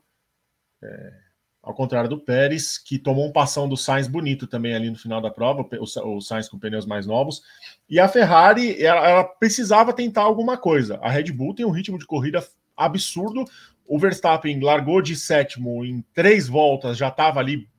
É, 0.81 1.13
ao 1.61 1.73
contrário 1.73 2.09
do 2.09 2.19
Pérez, 2.19 2.77
que 2.77 2.99
tomou 2.99 3.25
um 3.25 3.31
passão 3.31 3.69
do 3.69 3.77
Sainz 3.77 4.05
bonito 4.05 4.45
também 4.45 4.75
ali 4.75 4.89
no 4.89 4.97
final 4.97 5.21
da 5.21 5.31
prova, 5.31 5.65
o, 5.79 6.15
o 6.15 6.21
Sainz 6.21 6.49
com 6.49 6.59
pneus 6.59 6.85
mais 6.85 7.05
novos. 7.05 7.41
E 7.89 7.99
a 7.99 8.07
Ferrari, 8.07 8.83
ela, 8.83 9.07
ela, 9.07 9.23
precisava 9.23 9.93
tentar 9.93 10.23
alguma 10.23 10.57
coisa. 10.57 10.99
A 11.01 11.09
Red 11.09 11.31
Bull 11.31 11.55
tem 11.55 11.65
um 11.65 11.71
ritmo 11.71 11.97
de 11.97 12.05
corrida 12.05 12.45
absurdo. 12.75 13.45
O 13.85 13.97
Verstappen 13.97 14.59
largou 14.59 15.01
de 15.01 15.15
sétimo 15.15 15.85
em 15.85 16.01
três 16.13 16.49
voltas, 16.49 16.97
já 16.97 17.07
estava 17.07 17.39
ali 17.39 17.69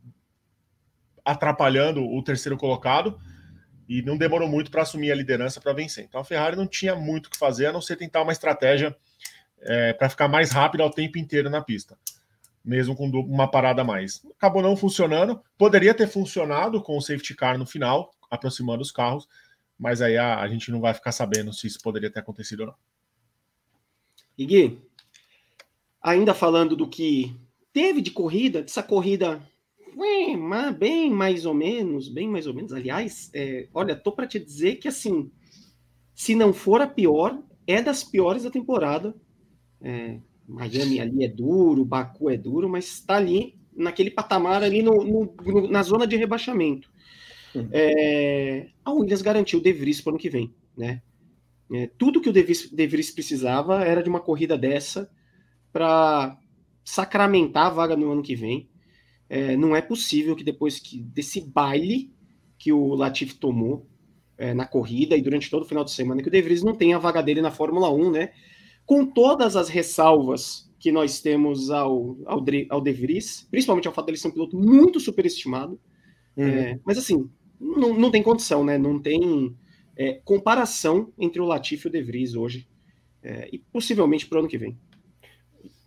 atrapalhando 1.22 2.06
o 2.06 2.22
terceiro 2.22 2.56
colocado 2.56 3.18
e 3.88 4.02
não 4.02 4.16
demorou 4.16 4.48
muito 4.48 4.70
para 4.70 4.82
assumir 4.82 5.10
a 5.12 5.14
liderança 5.14 5.60
para 5.60 5.72
vencer. 5.72 6.04
Então 6.04 6.20
a 6.20 6.24
Ferrari 6.24 6.56
não 6.56 6.66
tinha 6.66 6.94
muito 6.94 7.26
o 7.26 7.30
que 7.30 7.38
fazer 7.38 7.66
a 7.66 7.72
não 7.72 7.80
ser 7.80 7.96
tentar 7.96 8.22
uma 8.22 8.32
estratégia 8.32 8.96
é, 9.64 9.92
para 9.92 10.08
ficar 10.08 10.28
mais 10.28 10.50
rápido 10.50 10.82
ao 10.82 10.90
tempo 10.90 11.18
inteiro 11.18 11.50
na 11.50 11.62
pista, 11.62 11.98
mesmo 12.64 12.94
com 12.94 13.06
uma 13.08 13.50
parada 13.50 13.82
a 13.82 13.84
mais. 13.84 14.22
Acabou 14.36 14.62
não 14.62 14.76
funcionando, 14.76 15.40
poderia 15.58 15.94
ter 15.94 16.06
funcionado 16.06 16.82
com 16.82 16.96
o 16.96 17.00
safety 17.00 17.34
car 17.34 17.58
no 17.58 17.66
final, 17.66 18.12
aproximando 18.30 18.82
os 18.82 18.92
carros, 18.92 19.26
mas 19.78 20.00
aí 20.00 20.16
a, 20.16 20.40
a 20.40 20.48
gente 20.48 20.70
não 20.70 20.80
vai 20.80 20.94
ficar 20.94 21.12
sabendo 21.12 21.52
se 21.52 21.66
isso 21.66 21.80
poderia 21.82 22.10
ter 22.10 22.20
acontecido 22.20 22.60
ou 22.60 22.66
não. 22.66 22.74
Igui, 24.36 24.78
ainda 26.02 26.34
falando 26.34 26.76
do 26.76 26.88
que 26.88 27.34
teve 27.72 28.00
de 28.00 28.10
corrida, 28.10 28.62
dessa 28.62 28.82
corrida 28.82 29.42
bem 30.78 31.10
mais 31.10 31.46
ou 31.46 31.54
menos, 31.54 32.08
bem 32.08 32.28
mais 32.28 32.46
ou 32.46 32.54
menos. 32.54 32.72
Aliás, 32.72 33.30
é, 33.32 33.68
olha, 33.72 33.94
tô 33.96 34.12
para 34.12 34.26
te 34.26 34.38
dizer 34.38 34.76
que 34.76 34.88
assim, 34.88 35.30
se 36.14 36.34
não 36.34 36.52
for 36.52 36.80
a 36.80 36.86
pior, 36.86 37.38
é 37.66 37.82
das 37.82 38.04
piores 38.04 38.42
da 38.42 38.50
temporada. 38.50 39.14
É, 39.84 40.18
Miami 40.48 40.98
ali 40.98 41.24
é 41.24 41.28
duro, 41.28 41.84
Baku 41.84 42.30
é 42.30 42.38
duro, 42.38 42.68
mas 42.68 42.86
está 42.86 43.16
ali 43.16 43.54
naquele 43.76 44.10
patamar 44.10 44.62
ali 44.62 44.82
no, 44.82 45.04
no, 45.04 45.34
no, 45.44 45.68
na 45.68 45.82
zona 45.82 46.06
de 46.06 46.16
rebaixamento. 46.16 46.90
Uhum. 47.54 47.68
É, 47.70 48.68
a 48.84 48.92
Williams 48.92 49.22
garantiu 49.22 49.58
o 49.58 49.62
De 49.62 49.72
Vries 49.72 50.00
para 50.00 50.10
o 50.10 50.12
ano 50.14 50.18
que 50.20 50.30
vem, 50.30 50.54
né? 50.76 51.02
É, 51.72 51.86
tudo 51.98 52.20
que 52.20 52.28
o 52.28 52.32
De 52.32 52.42
Vries, 52.42 52.70
de 52.70 52.86
Vries 52.86 53.10
precisava 53.10 53.84
era 53.84 54.02
de 54.02 54.08
uma 54.08 54.20
corrida 54.20 54.56
dessa 54.56 55.10
para 55.72 56.38
sacramentar 56.84 57.66
a 57.66 57.70
vaga 57.70 57.96
no 57.96 58.10
ano 58.10 58.22
que 58.22 58.34
vem. 58.34 58.68
É, 59.28 59.56
não 59.56 59.74
é 59.74 59.82
possível 59.82 60.36
que 60.36 60.44
depois 60.44 60.78
que 60.78 61.00
desse 61.00 61.40
baile 61.40 62.12
que 62.58 62.72
o 62.72 62.94
Latifi 62.94 63.34
tomou 63.34 63.86
é, 64.36 64.52
na 64.52 64.66
corrida 64.66 65.16
e 65.16 65.22
durante 65.22 65.50
todo 65.50 65.62
o 65.62 65.68
final 65.68 65.84
de 65.84 65.90
semana, 65.90 66.22
que 66.22 66.28
o 66.28 66.30
De 66.30 66.42
Vries 66.42 66.62
não 66.62 66.74
tenha 66.74 66.96
a 66.96 67.00
vaga 67.00 67.22
dele 67.22 67.40
na 67.40 67.50
Fórmula 67.50 67.90
1, 67.90 68.10
né? 68.10 68.30
Com 68.86 69.06
todas 69.06 69.56
as 69.56 69.68
ressalvas 69.68 70.70
que 70.78 70.92
nós 70.92 71.20
temos 71.20 71.70
ao, 71.70 72.16
ao, 72.26 72.44
ao 72.68 72.80
De 72.80 72.92
Vries, 72.92 73.46
principalmente 73.50 73.88
ao 73.88 73.94
fato 73.94 74.06
dele 74.06 74.18
ser 74.18 74.28
um 74.28 74.32
piloto 74.32 74.56
muito 74.56 75.00
superestimado. 75.00 75.80
Uhum. 76.36 76.46
É, 76.46 76.80
mas 76.84 76.98
assim, 76.98 77.30
não, 77.58 77.94
não 77.94 78.10
tem 78.10 78.22
condição, 78.22 78.64
né? 78.64 78.76
Não 78.76 79.00
tem 79.00 79.56
é, 79.96 80.20
comparação 80.24 81.12
entre 81.18 81.40
o 81.40 81.44
Latifi 81.46 81.86
e 81.86 81.88
o 81.88 81.92
De 81.92 82.02
Vries 82.02 82.34
hoje. 82.34 82.68
É, 83.22 83.48
e 83.50 83.58
possivelmente 83.58 84.26
para 84.26 84.36
o 84.36 84.38
ano 84.40 84.48
que 84.48 84.58
vem. 84.58 84.76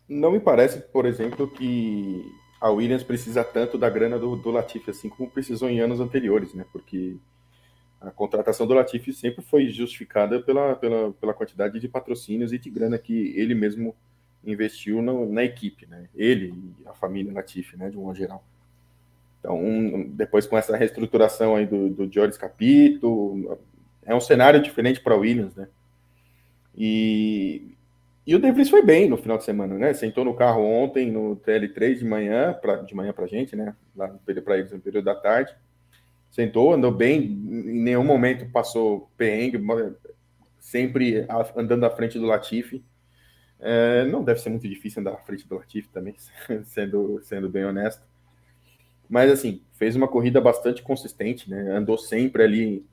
Não 0.09 0.31
me 0.31 0.39
parece, 0.39 0.79
por 0.91 1.05
exemplo, 1.05 1.47
que 1.47 2.25
a 2.59 2.71
Williams 2.71 3.03
precisa 3.03 3.43
tanto 3.43 3.77
da 3.77 3.89
grana 3.89 4.17
do, 4.17 4.35
do 4.35 4.49
Latifi, 4.49 4.89
assim 4.89 5.09
como 5.09 5.29
precisou 5.29 5.69
em 5.69 5.79
anos 5.79 5.99
anteriores, 5.99 6.55
né? 6.55 6.65
Porque 6.71 7.15
a 7.99 8.11
contratação 8.11 8.67
do 8.67 8.73
Latifi 8.73 9.11
sempre 9.11 9.43
foi 9.43 9.67
justificada 9.69 10.39
pela, 10.39 10.75
pela, 10.75 11.11
pela 11.13 11.33
quantidade 11.33 11.79
de 11.79 11.87
patrocínios 11.87 12.53
e 12.53 12.59
de 12.59 12.69
grana 12.69 12.97
que 12.97 13.33
ele 13.35 13.55
mesmo 13.55 13.95
investiu 14.45 15.01
no, 15.01 15.31
na 15.31 15.43
equipe, 15.43 15.87
né? 15.87 16.07
Ele 16.15 16.53
e 16.79 16.87
a 16.87 16.93
família 16.93 17.33
Latifi, 17.33 17.75
né? 17.75 17.89
De 17.89 17.97
um 17.97 18.03
modo 18.03 18.17
geral. 18.17 18.43
Então, 19.39 19.59
um, 19.59 20.09
depois 20.09 20.45
com 20.45 20.57
essa 20.57 20.77
reestruturação 20.77 21.55
aí 21.55 21.65
do, 21.65 21.89
do 21.89 22.11
Joris 22.11 22.37
Capito, 22.37 23.57
é 24.05 24.13
um 24.13 24.21
cenário 24.21 24.61
diferente 24.61 25.01
para 25.01 25.15
Williams, 25.15 25.55
né? 25.55 25.67
E, 26.75 27.75
e 28.27 28.35
o 28.35 28.39
De 28.39 28.51
Vries 28.51 28.69
foi 28.69 28.83
bem 28.83 29.09
no 29.09 29.17
final 29.17 29.37
de 29.39 29.43
semana, 29.43 29.75
né? 29.75 29.93
Sentou 29.93 30.23
no 30.23 30.35
carro 30.35 30.61
ontem 30.61 31.11
no 31.11 31.35
TL3 31.37 31.97
de 31.97 32.05
manhã, 32.05 32.53
pra, 32.53 32.77
de 32.77 32.93
manhã 32.93 33.11
para 33.11 33.25
gente, 33.25 33.55
né? 33.55 33.75
Lá 33.95 34.07
para 34.43 34.57
eles 34.59 34.71
no 34.71 34.79
período 34.79 35.05
da 35.05 35.15
tarde 35.15 35.55
sentou, 36.37 36.71
andou 36.71 36.91
bem, 36.91 37.19
em 37.23 37.81
nenhum 37.81 38.03
momento 38.03 38.47
passou 38.51 39.09
perrengue, 39.17 39.59
sempre 40.59 41.25
andando 41.55 41.83
à 41.83 41.89
frente 41.89 42.19
do 42.19 42.27
Latifi. 42.27 42.85
É, 43.59 44.05
não 44.05 44.23
deve 44.23 44.39
ser 44.39 44.51
muito 44.51 44.69
difícil 44.69 45.01
andar 45.01 45.13
à 45.13 45.17
frente 45.17 45.47
do 45.47 45.55
Latifi 45.55 45.89
também, 45.89 46.13
sendo, 46.65 47.19
sendo 47.23 47.49
bem 47.49 47.65
honesto. 47.65 48.03
Mas 49.09 49.31
assim, 49.31 49.63
fez 49.73 49.95
uma 49.95 50.07
corrida 50.07 50.39
bastante 50.39 50.83
consistente, 50.83 51.49
né? 51.49 51.71
Andou 51.71 51.97
sempre 51.97 52.43
ali 52.43 52.85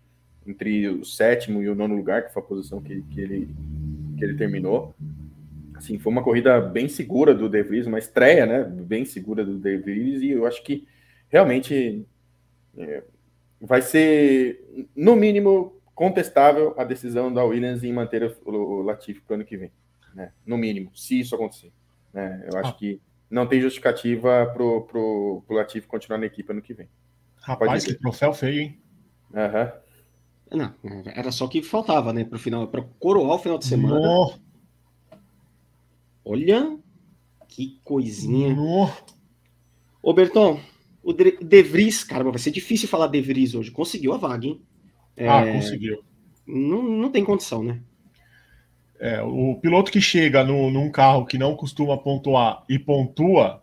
entre 0.47 0.89
o 0.89 1.05
sétimo 1.05 1.63
e 1.63 1.69
o 1.69 1.75
nono 1.75 1.95
lugar, 1.95 2.27
que 2.27 2.33
foi 2.33 2.41
a 2.41 2.47
posição 2.47 2.81
que, 2.81 3.03
que, 3.11 3.21
ele, 3.21 3.55
que 4.17 4.25
ele 4.25 4.39
terminou. 4.39 4.95
Assim, 5.75 5.99
foi 5.99 6.11
uma 6.11 6.23
corrida 6.23 6.59
bem 6.63 6.89
segura 6.89 7.35
do 7.35 7.47
De 7.47 7.63
Vries, 7.63 7.87
uma 7.87 7.99
estreia, 7.99 8.47
né? 8.47 8.65
Bem 8.65 9.05
segura 9.05 9.45
do 9.45 9.59
De 9.59 9.77
Vries, 9.77 10.23
e 10.23 10.31
eu 10.31 10.47
acho 10.47 10.65
que 10.65 10.87
realmente 11.29 12.07
é, 12.79 13.03
vai 13.65 13.83
ser, 13.83 14.89
no 14.95 15.17
mínimo, 15.17 15.81
contestável 15.95 16.75
a 16.77 16.85
decisão 16.85 17.33
da 17.33 17.45
Williams 17.45 17.83
em 17.83 17.93
manter 17.93 18.37
o, 18.45 18.51
o 18.51 18.83
Latifi 18.83 19.21
para 19.21 19.33
o 19.33 19.37
ano 19.37 19.45
que 19.45 19.57
vem. 19.57 19.73
Né? 20.15 20.33
No 20.45 20.57
mínimo, 20.57 20.91
se 20.95 21.19
isso 21.19 21.35
acontecer. 21.35 21.73
Né? 22.13 22.47
Eu 22.51 22.59
acho 22.59 22.71
ah. 22.71 22.75
que 22.75 23.01
não 23.31 23.47
tem 23.47 23.61
justificativa 23.61 24.47
para 24.53 24.63
o 24.63 25.45
Latifi 25.49 25.87
continuar 25.87 26.19
na 26.19 26.27
equipe 26.27 26.53
ano 26.53 26.63
que 26.63 26.75
vem. 26.75 26.89
Rapaz, 27.37 27.85
que 27.85 27.95
troféu 27.95 28.33
feio, 28.33 28.61
hein? 28.63 28.81
Aham. 29.35 29.73
Não, 30.53 30.75
era 31.07 31.33
só 31.33 31.47
o 31.47 31.49
que 31.49 31.63
faltava, 31.63 32.13
né? 32.13 32.25
Para 32.25 32.39
final, 32.39 32.69
para 32.69 32.83
coroar 33.01 33.37
o 33.37 33.39
final 33.39 33.59
de 33.59 33.65
semana. 33.65 33.99
No. 33.99 34.35
Olha 36.25 36.79
que 37.49 37.81
coisinha. 37.83 38.55
No. 38.55 38.89
Ô, 40.03 40.13
Berton, 40.13 40.61
o 41.05 41.13
De 41.13 41.63
Vries, 41.63 42.03
cara, 42.03 42.25
vai 42.25 42.39
ser 42.39 42.51
difícil 42.51 42.89
falar 42.89 43.09
De 43.09 43.21
Vries 43.21 43.55
hoje. 43.55 43.71
Conseguiu 43.71 44.15
a 44.15 44.17
vaga, 44.17 44.47
hein? 44.47 44.61
Ah, 45.19 45.45
é... 45.45 45.53
conseguiu. 45.53 46.03
Não, 46.47 46.83
não 46.83 47.11
tem 47.11 47.25
condição, 47.25 47.63
né? 47.63 47.81
É, 48.99 49.21
o 49.23 49.57
piloto 49.61 49.91
que 49.91 50.01
chega 50.01 50.45
no, 50.45 50.71
num 50.71 50.91
carro 50.91 51.27
que 51.27 51.37
não 51.37 51.57
costuma 51.57 51.99
pontuar 51.99 52.65
e 52.69 52.79
pontua, 52.79 53.63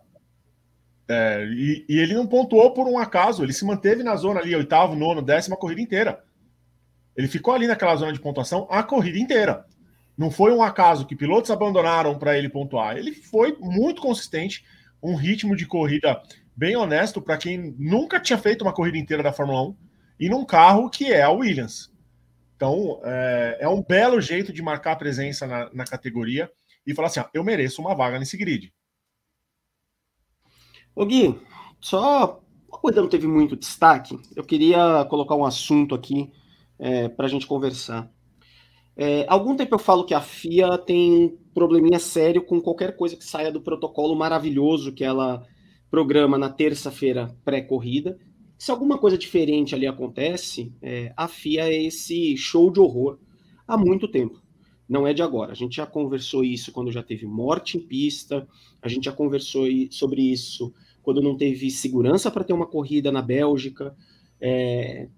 é, 1.08 1.44
e, 1.50 1.84
e, 1.88 1.98
ele 1.98 2.14
não 2.14 2.26
pontuou 2.26 2.72
por 2.72 2.86
um 2.86 2.98
acaso, 2.98 3.42
ele 3.42 3.52
se 3.52 3.64
manteve 3.64 4.02
na 4.02 4.14
zona 4.14 4.40
ali, 4.40 4.54
oitavo, 4.54 4.94
nono, 4.94 5.20
décima 5.22 5.56
corrida 5.56 5.80
inteira. 5.80 6.22
Ele 7.16 7.28
ficou 7.28 7.52
ali 7.54 7.66
naquela 7.66 7.96
zona 7.96 8.12
de 8.12 8.20
pontuação 8.20 8.66
a 8.70 8.82
corrida 8.82 9.18
inteira. 9.18 9.66
Não 10.16 10.30
foi 10.30 10.52
um 10.52 10.62
acaso 10.62 11.06
que 11.06 11.16
pilotos 11.16 11.50
abandonaram 11.50 12.18
para 12.18 12.36
ele 12.36 12.48
pontuar. 12.48 12.96
Ele 12.96 13.12
foi 13.12 13.56
muito 13.58 14.00
consistente, 14.00 14.64
um 15.02 15.14
ritmo 15.14 15.56
de 15.56 15.66
corrida 15.66 16.22
bem 16.56 16.76
honesto 16.76 17.20
para 17.20 17.36
quem 17.36 17.74
nunca 17.78 18.20
tinha 18.20 18.38
feito 18.38 18.62
uma 18.62 18.72
corrida 18.72 18.98
inteira 18.98 19.22
da 19.22 19.32
Fórmula 19.32 19.62
1 19.68 19.76
e 20.20 20.28
num 20.28 20.44
carro 20.44 20.88
que 20.90 21.12
é 21.12 21.22
a 21.22 21.30
Williams. 21.30 21.92
Então, 22.56 23.00
é, 23.04 23.58
é 23.60 23.68
um 23.68 23.82
belo 23.82 24.20
jeito 24.20 24.52
de 24.52 24.62
marcar 24.62 24.96
presença 24.96 25.46
na, 25.46 25.68
na 25.72 25.84
categoria 25.84 26.50
e 26.86 26.94
falar 26.94 27.08
assim: 27.08 27.20
ó, 27.20 27.24
eu 27.34 27.42
mereço 27.42 27.80
uma 27.80 27.94
vaga 27.94 28.18
nesse 28.18 28.36
grid. 28.36 28.72
Ô 30.94 31.06
Gui, 31.06 31.40
só 31.80 32.40
uma 32.68 32.78
coisa 32.78 33.00
não 33.00 33.08
teve 33.08 33.26
muito 33.26 33.56
destaque, 33.56 34.18
eu 34.36 34.44
queria 34.44 35.04
colocar 35.10 35.34
um 35.34 35.44
assunto 35.44 35.94
aqui 35.94 36.32
é, 36.78 37.08
para 37.08 37.26
a 37.26 37.28
gente 37.28 37.46
conversar. 37.46 38.10
É, 38.96 39.24
algum 39.28 39.56
tempo 39.56 39.74
eu 39.74 39.78
falo 39.78 40.04
que 40.04 40.14
a 40.14 40.20
FIA 40.20 40.76
tem 40.78 41.12
um 41.12 41.38
probleminha 41.54 41.98
sério 41.98 42.44
com 42.44 42.60
qualquer 42.60 42.96
coisa 42.96 43.16
que 43.16 43.24
saia 43.24 43.50
do 43.50 43.60
protocolo 43.60 44.14
maravilhoso 44.14 44.92
que 44.92 45.02
ela 45.02 45.46
programa 45.92 46.36
na 46.38 46.48
terça-feira 46.48 47.36
pré-corrida 47.44 48.18
se 48.62 48.70
alguma 48.70 48.96
coisa 48.96 49.18
diferente 49.18 49.74
ali 49.74 49.88
acontece, 49.88 50.72
é, 50.80 51.12
a 51.16 51.26
FIA 51.26 51.64
é 51.64 51.82
esse 51.82 52.36
show 52.36 52.70
de 52.70 52.78
horror 52.78 53.18
há 53.66 53.76
muito 53.76 54.06
tempo. 54.06 54.40
Não 54.88 55.04
é 55.04 55.12
de 55.12 55.20
agora. 55.20 55.50
A 55.50 55.54
gente 55.56 55.74
já 55.74 55.84
conversou 55.84 56.44
isso 56.44 56.70
quando 56.70 56.92
já 56.92 57.02
teve 57.02 57.26
morte 57.26 57.76
em 57.76 57.80
pista, 57.80 58.46
a 58.80 58.88
gente 58.88 59.06
já 59.06 59.10
conversou 59.10 59.66
sobre 59.90 60.22
isso 60.22 60.72
quando 61.02 61.20
não 61.20 61.36
teve 61.36 61.72
segurança 61.72 62.30
para 62.30 62.44
ter 62.44 62.52
uma 62.52 62.68
corrida 62.68 63.10
na 63.10 63.20
Bélgica. 63.20 63.96
É, 64.40 65.08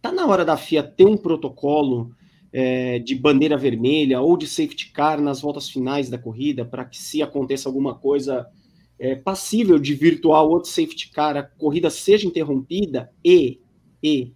tá 0.00 0.10
na 0.10 0.26
hora 0.26 0.42
da 0.42 0.56
FIA 0.56 0.82
ter 0.82 1.04
um 1.04 1.18
protocolo 1.18 2.12
é, 2.50 2.98
de 2.98 3.14
bandeira 3.14 3.58
vermelha 3.58 4.22
ou 4.22 4.38
de 4.38 4.46
safety 4.46 4.90
car 4.90 5.20
nas 5.20 5.42
voltas 5.42 5.68
finais 5.68 6.08
da 6.08 6.16
corrida 6.16 6.64
para 6.64 6.86
que 6.86 6.96
se 6.96 7.20
aconteça 7.20 7.68
alguma 7.68 7.94
coisa 7.94 8.46
é, 8.98 9.14
passível 9.14 9.78
de 9.78 9.94
virtual 9.94 10.50
outro 10.50 10.70
safety 10.70 11.10
car, 11.10 11.36
a 11.36 11.42
corrida 11.42 11.90
seja 11.90 12.26
interrompida 12.26 13.10
e, 13.24 13.60
e 14.02 14.32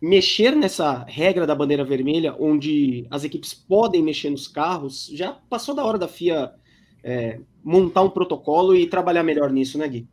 mexer 0.00 0.54
nessa 0.54 1.04
regra 1.04 1.46
da 1.46 1.54
bandeira 1.54 1.84
vermelha, 1.84 2.34
onde 2.38 3.06
as 3.10 3.24
equipes 3.24 3.52
podem 3.54 4.02
mexer 4.02 4.30
nos 4.30 4.48
carros, 4.48 5.10
já 5.12 5.32
passou 5.32 5.74
da 5.74 5.84
hora 5.84 5.98
da 5.98 6.08
FIA 6.08 6.52
é, 7.02 7.40
montar 7.62 8.02
um 8.02 8.10
protocolo 8.10 8.74
e 8.74 8.86
trabalhar 8.86 9.22
melhor 9.22 9.50
nisso, 9.50 9.78
né, 9.78 9.88
Gui? 9.88 10.08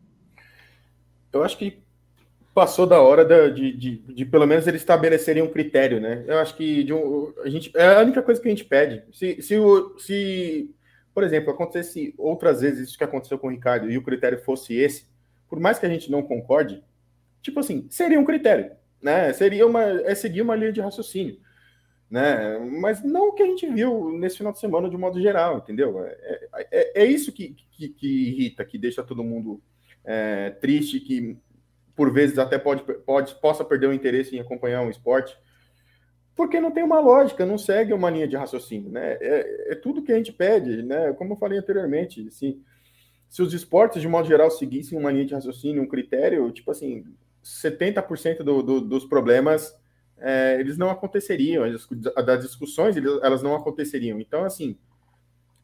Eu 1.32 1.43
acho 1.43 1.58
que 1.58 1.77
passou 2.53 2.88
da 2.88 2.99
hora 2.99 3.23
de, 3.23 3.53
de, 3.53 3.71
de, 3.73 4.13
de, 4.13 4.25
pelo 4.25 4.47
menos 4.47 4.65
eles 4.65 4.82
estabelecerem 4.82 5.43
um 5.43 5.51
critério, 5.51 6.01
né? 6.01 6.23
Eu 6.27 6.39
acho 6.39 6.56
que 6.56 6.91
um, 6.91 7.32
a 7.43 7.49
gente 7.49 7.71
é 7.75 7.97
a 7.97 8.01
única 8.01 8.21
coisa 8.21 8.41
que 8.41 8.47
a 8.47 8.49
gente 8.51 8.65
pede. 8.65 9.03
Se, 9.13 9.41
se, 9.43 9.58
o, 9.58 9.95
se 9.99 10.73
por 11.17 11.23
exemplo, 11.23 11.51
acontecesse 11.51 12.13
outras 12.15 12.62
vezes 12.62 12.89
isso 12.89 12.97
que 12.99 13.03
aconteceu 13.03 13.39
com 13.39 13.47
o 13.47 13.49
Ricardo 13.49 13.89
e 13.89 13.97
o 13.97 14.03
critério 14.03 14.38
fosse 14.38 14.75
esse, 14.75 15.08
por 15.49 15.60
mais 15.60 15.80
que 15.80 15.86
a 15.88 15.89
gente 15.89 16.12
não 16.12 16.21
concorde, 16.21 16.84
tipo 17.41 17.60
assim, 17.60 17.88
seria 17.89 18.19
um 18.19 18.23
critério, 18.23 18.73
né? 19.01 19.34
Seria 19.34 19.65
uma, 19.65 19.82
é 19.84 20.13
seguir 20.13 20.43
uma 20.43 20.56
linha 20.56 20.71
de 20.71 20.80
raciocínio, 20.80 21.39
né? 22.08 22.60
Mas 22.60 23.03
não 23.03 23.30
o 23.30 23.34
que 23.34 23.41
a 23.41 23.47
gente 23.47 23.65
viu 23.65 24.12
nesse 24.12 24.38
final 24.38 24.53
de 24.53 24.60
semana 24.60 24.91
de 24.91 24.95
modo 24.95 25.19
geral, 25.19 25.58
entendeu? 25.58 26.06
É, 26.06 26.67
é, 26.71 27.01
é 27.01 27.06
isso 27.06 27.32
que, 27.32 27.56
que, 27.71 27.89
que, 27.89 28.30
irrita, 28.30 28.63
que 28.63 28.77
deixa 28.77 29.01
todo 29.01 29.23
mundo 29.23 29.60
é, 30.06 30.51
triste, 30.51 30.99
que 30.99 31.36
por 31.95 32.13
vezes 32.13 32.38
até 32.38 32.60
pode, 32.60 32.84
pode 32.84 33.34
possa 33.41 33.65
perder 33.65 33.88
o 33.88 33.93
interesse 33.93 34.36
em 34.36 34.39
acompanhar 34.39 34.84
um 34.84 34.89
esporte 34.91 35.36
porque 36.38 36.62
não 36.62 36.71
tem 36.71 36.84
uma 36.84 37.00
lógica, 37.00 37.45
não 37.45 37.58
segue 37.58 37.91
uma 37.91 38.12
linha 38.12 38.28
de 38.28 38.38
raciocínio, 38.38 38.91
né? 38.91 39.17
É, 39.19 39.71
é 39.73 39.76
tudo 39.76 40.04
que 40.04 40.13
a 40.13 40.15
gente 40.15 40.32
pede, 40.32 40.84
né? 40.84 41.12
Como 41.13 41.34
eu 41.34 41.38
falei 41.38 41.58
anteriormente, 41.58 42.28
assim, 42.28 42.62
se 43.28 43.41
os 43.41 43.54
esportes, 43.54 44.02
de 44.02 44.08
modo 44.08 44.28
geral, 44.28 44.52
seguissem 44.52 44.97
uma 44.97 45.12
linha 45.12 45.26
de 45.26 45.34
raciocínio, 45.34 45.82
um 45.82 45.88
critério, 45.88 46.52
tipo 46.52 46.69
assim, 46.69 47.04
70% 47.43 48.43
do, 48.43 48.62
do, 48.62 48.82
dos 48.82 49.04
problemas 49.04 49.76
é, 50.19 50.60
eles 50.60 50.78
não 50.78 50.89
aconteceriam, 50.89 51.63
as, 51.63 51.88
das 52.26 52.43
discussões 52.43 52.95
elas 52.95 53.41
não 53.41 53.56
aconteceriam. 53.56 54.19
Então, 54.19 54.43
assim, 54.43 54.78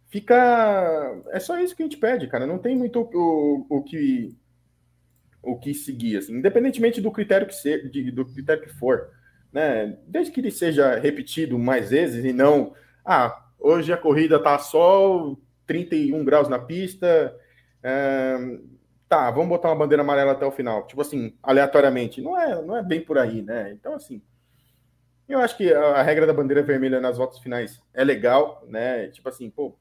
fica. 0.10 1.22
É 1.30 1.40
só 1.40 1.60
isso 1.60 1.76
que 1.76 1.84
a 1.84 1.86
gente 1.86 1.98
pede, 1.98 2.28
cara. 2.28 2.46
Não 2.48 2.58
tem 2.58 2.76
muito 2.76 3.00
o, 3.00 3.66
o 3.70 3.84
que 3.84 4.36
o 5.42 5.60
que 5.60 5.74
seguir, 5.74 6.18
assim, 6.18 6.38
independentemente 6.38 7.02
do 7.02 7.12
critério 7.12 7.46
que 7.46 7.54
ser, 7.54 7.90
de, 7.90 8.10
do 8.12 8.26
critério 8.26 8.64
que 8.64 8.70
for 8.70 9.10
né? 9.54 9.98
Desde 10.08 10.32
que 10.32 10.42
ele 10.42 10.52
seja 10.52 10.96
repetido 10.96 11.58
mais 11.60 11.92
vezes 11.92 12.26
e 12.26 12.34
não, 12.34 12.74
ah, 13.06 13.46
hoje 13.60 13.94
a 13.94 13.98
corrida 13.98 14.42
tá 14.42 14.58
só 14.58 15.38
31 15.68 16.26
graus 16.26 16.50
na 16.50 16.60
pista, 16.60 17.38
é, 17.84 18.38
tá, 19.08 19.30
vamos 19.30 19.50
botar 19.50 19.70
uma 19.70 19.76
bandeira 19.76 20.02
amarela 20.02 20.32
até 20.32 20.46
o 20.46 20.52
final, 20.52 20.88
tipo 20.88 21.02
assim, 21.02 21.38
aleatoriamente. 21.44 22.22
Não 22.22 22.39
é, 22.39 22.62
não 22.62 22.76
é 22.76 22.82
bem 22.82 23.02
por 23.02 23.18
aí, 23.18 23.42
né? 23.44 23.72
Então, 23.72 23.94
assim, 23.94 24.22
eu 25.30 25.39
acho 25.39 25.56
que 25.56 25.72
a 25.72 26.02
regra 26.02 26.26
da 26.26 26.34
bandeira 26.34 26.63
vermelha 26.63 27.00
nas 27.00 27.18
voltas 27.18 27.39
finais 27.39 27.82
é 27.94 28.04
legal, 28.04 28.66
né? 28.68 29.08
Tipo 29.10 29.30
assim, 29.30 29.50
pô, 29.50 29.78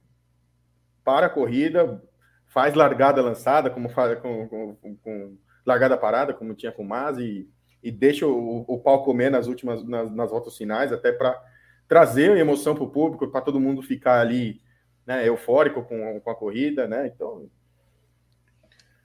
para 1.03 1.27
a 1.27 1.31
corrida, 1.31 2.03
faz 2.47 2.75
largada 2.75 3.23
lançada, 3.23 3.71
como 3.71 3.89
faz 3.89 4.19
com, 4.21 4.47
com, 4.49 4.97
com 4.97 5.37
largada 5.65 5.97
parada, 5.97 6.35
como 6.35 6.55
tinha 6.55 6.71
com 6.71 6.83
o 6.83 6.89
Masi, 6.89 7.49
e 7.83 7.91
deixa 7.91 8.27
o, 8.27 8.65
o 8.69 8.79
pau 8.79 9.03
comer 9.05 9.31
nas 9.31 9.47
últimas 9.47 9.83
nas, 9.83 10.11
nas 10.13 10.31
voltas 10.31 10.57
finais, 10.57 10.93
até 10.93 11.11
para 11.13 11.41
trazer 11.89 12.37
emoção 12.37 12.75
para 12.75 12.85
o 12.85 12.91
público, 12.91 13.29
para 13.29 13.41
todo 13.41 13.61
mundo 13.61 13.83
ficar 13.83 14.21
ali 14.21 14.61
né, 15.07 15.27
eufórico 15.27 15.83
com, 15.83 16.21
com 16.21 16.31
a 16.31 16.35
corrida, 16.35 16.87
né? 16.87 17.07
Então, 17.07 17.51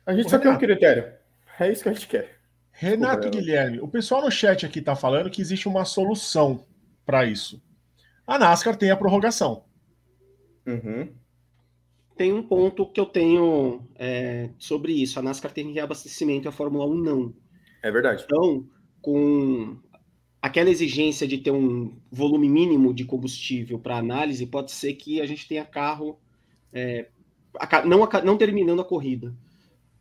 a 0.05 0.13
gente 0.13 0.27
Ô, 0.27 0.29
só 0.29 0.39
quer 0.39 0.49
um 0.49 0.57
critério. 0.57 1.11
É 1.59 1.71
isso 1.71 1.83
que 1.83 1.89
a 1.89 1.93
gente 1.93 2.07
quer. 2.07 2.37
Renato 2.71 3.21
Desculpa, 3.21 3.37
Guilherme, 3.39 3.79
o 3.79 3.87
pessoal 3.87 4.21
no 4.21 4.31
chat 4.31 4.65
aqui 4.65 4.79
está 4.79 4.95
falando 4.95 5.31
que 5.31 5.41
existe 5.41 5.67
uma 5.67 5.83
solução 5.83 6.65
para 7.03 7.25
isso. 7.25 7.61
A 8.25 8.37
NASCAR 8.37 8.75
tem 8.75 8.91
a 8.91 8.95
prorrogação. 8.95 9.65
Uhum. 10.65 11.11
Tem 12.15 12.31
um 12.31 12.43
ponto 12.43 12.91
que 12.91 12.99
eu 12.99 13.05
tenho 13.05 13.87
é, 13.95 14.49
sobre 14.59 14.91
isso. 14.91 15.17
A 15.17 15.23
NASCAR 15.23 15.51
tem 15.51 15.71
reabastecimento 15.71 16.47
e 16.47 16.49
a 16.49 16.51
Fórmula 16.51 16.85
1 16.85 16.95
não. 16.95 17.33
É 17.81 17.91
verdade. 17.91 18.23
Então, 18.25 18.67
com 19.01 19.77
aquela 20.41 20.69
exigência 20.69 21.27
de 21.27 21.37
ter 21.37 21.51
um 21.51 21.97
volume 22.11 22.49
mínimo 22.49 22.93
de 22.93 23.05
combustível 23.05 23.79
para 23.79 23.97
análise, 23.97 24.45
pode 24.45 24.71
ser 24.71 24.93
que 24.93 25.21
a 25.21 25.25
gente 25.25 25.47
tenha 25.47 25.65
carro 25.65 26.19
é, 26.71 27.09
não, 27.85 28.07
não 28.23 28.37
terminando 28.37 28.81
a 28.81 28.85
corrida. 28.85 29.35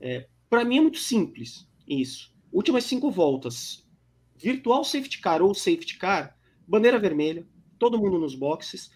É, 0.00 0.26
para 0.48 0.64
mim 0.64 0.78
é 0.78 0.80
muito 0.80 0.98
simples 0.98 1.66
isso. 1.86 2.34
Últimas 2.52 2.84
cinco 2.84 3.10
voltas, 3.10 3.86
virtual 4.36 4.84
safety 4.84 5.20
car 5.20 5.42
ou 5.42 5.54
safety 5.54 5.98
car, 5.98 6.36
bandeira 6.66 6.98
vermelha, 6.98 7.46
todo 7.78 7.98
mundo 7.98 8.18
nos 8.18 8.34
boxes, 8.34 8.90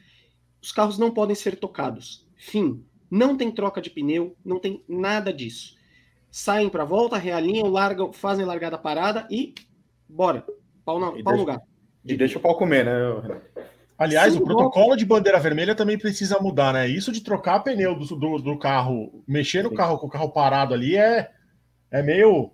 os 0.63 0.73
carros 0.73 0.99
não 0.99 1.11
podem 1.11 1.35
ser 1.35 1.57
tocados. 1.57 2.27
Fim. 2.37 2.85
Não 3.11 3.37
tem 3.37 3.51
troca 3.51 3.81
de 3.83 3.91
pneu, 3.91 4.37
não 4.45 4.61
tem 4.61 4.85
nada 4.89 5.33
disso 5.33 5.80
saem 6.31 6.69
para 6.69 6.83
a 6.83 6.87
volta, 6.87 7.17
realinham, 7.17 7.69
largam, 7.69 8.13
fazem 8.13 8.45
largada 8.45 8.79
parada 8.79 9.27
e 9.31 9.55
bora. 10.09 10.45
Pau, 10.85 10.99
na, 10.99 11.07
pau 11.07 11.15
deixa, 11.15 11.37
no 11.37 11.45
gato. 11.45 11.67
E 12.05 12.17
deixa 12.17 12.39
o 12.39 12.41
pau 12.41 12.57
comer, 12.57 12.85
né, 12.85 13.41
Aliás, 13.99 14.33
Sim, 14.33 14.39
o 14.39 14.45
protocolo 14.45 14.97
de 14.97 15.05
bandeira 15.05 15.39
vermelha 15.39 15.75
também 15.75 15.99
precisa 15.99 16.39
mudar, 16.39 16.73
né? 16.73 16.89
Isso 16.89 17.13
de 17.13 17.21
trocar 17.21 17.61
pneu 17.61 17.95
do, 17.95 18.17
do, 18.17 18.39
do 18.39 18.59
carro, 18.59 19.23
mexer 19.29 19.63
no 19.63 19.75
carro 19.75 19.99
com 19.99 20.07
o 20.07 20.11
carro 20.11 20.31
parado 20.31 20.73
ali 20.73 20.97
é, 20.97 21.31
é 21.91 22.03
meio. 22.03 22.51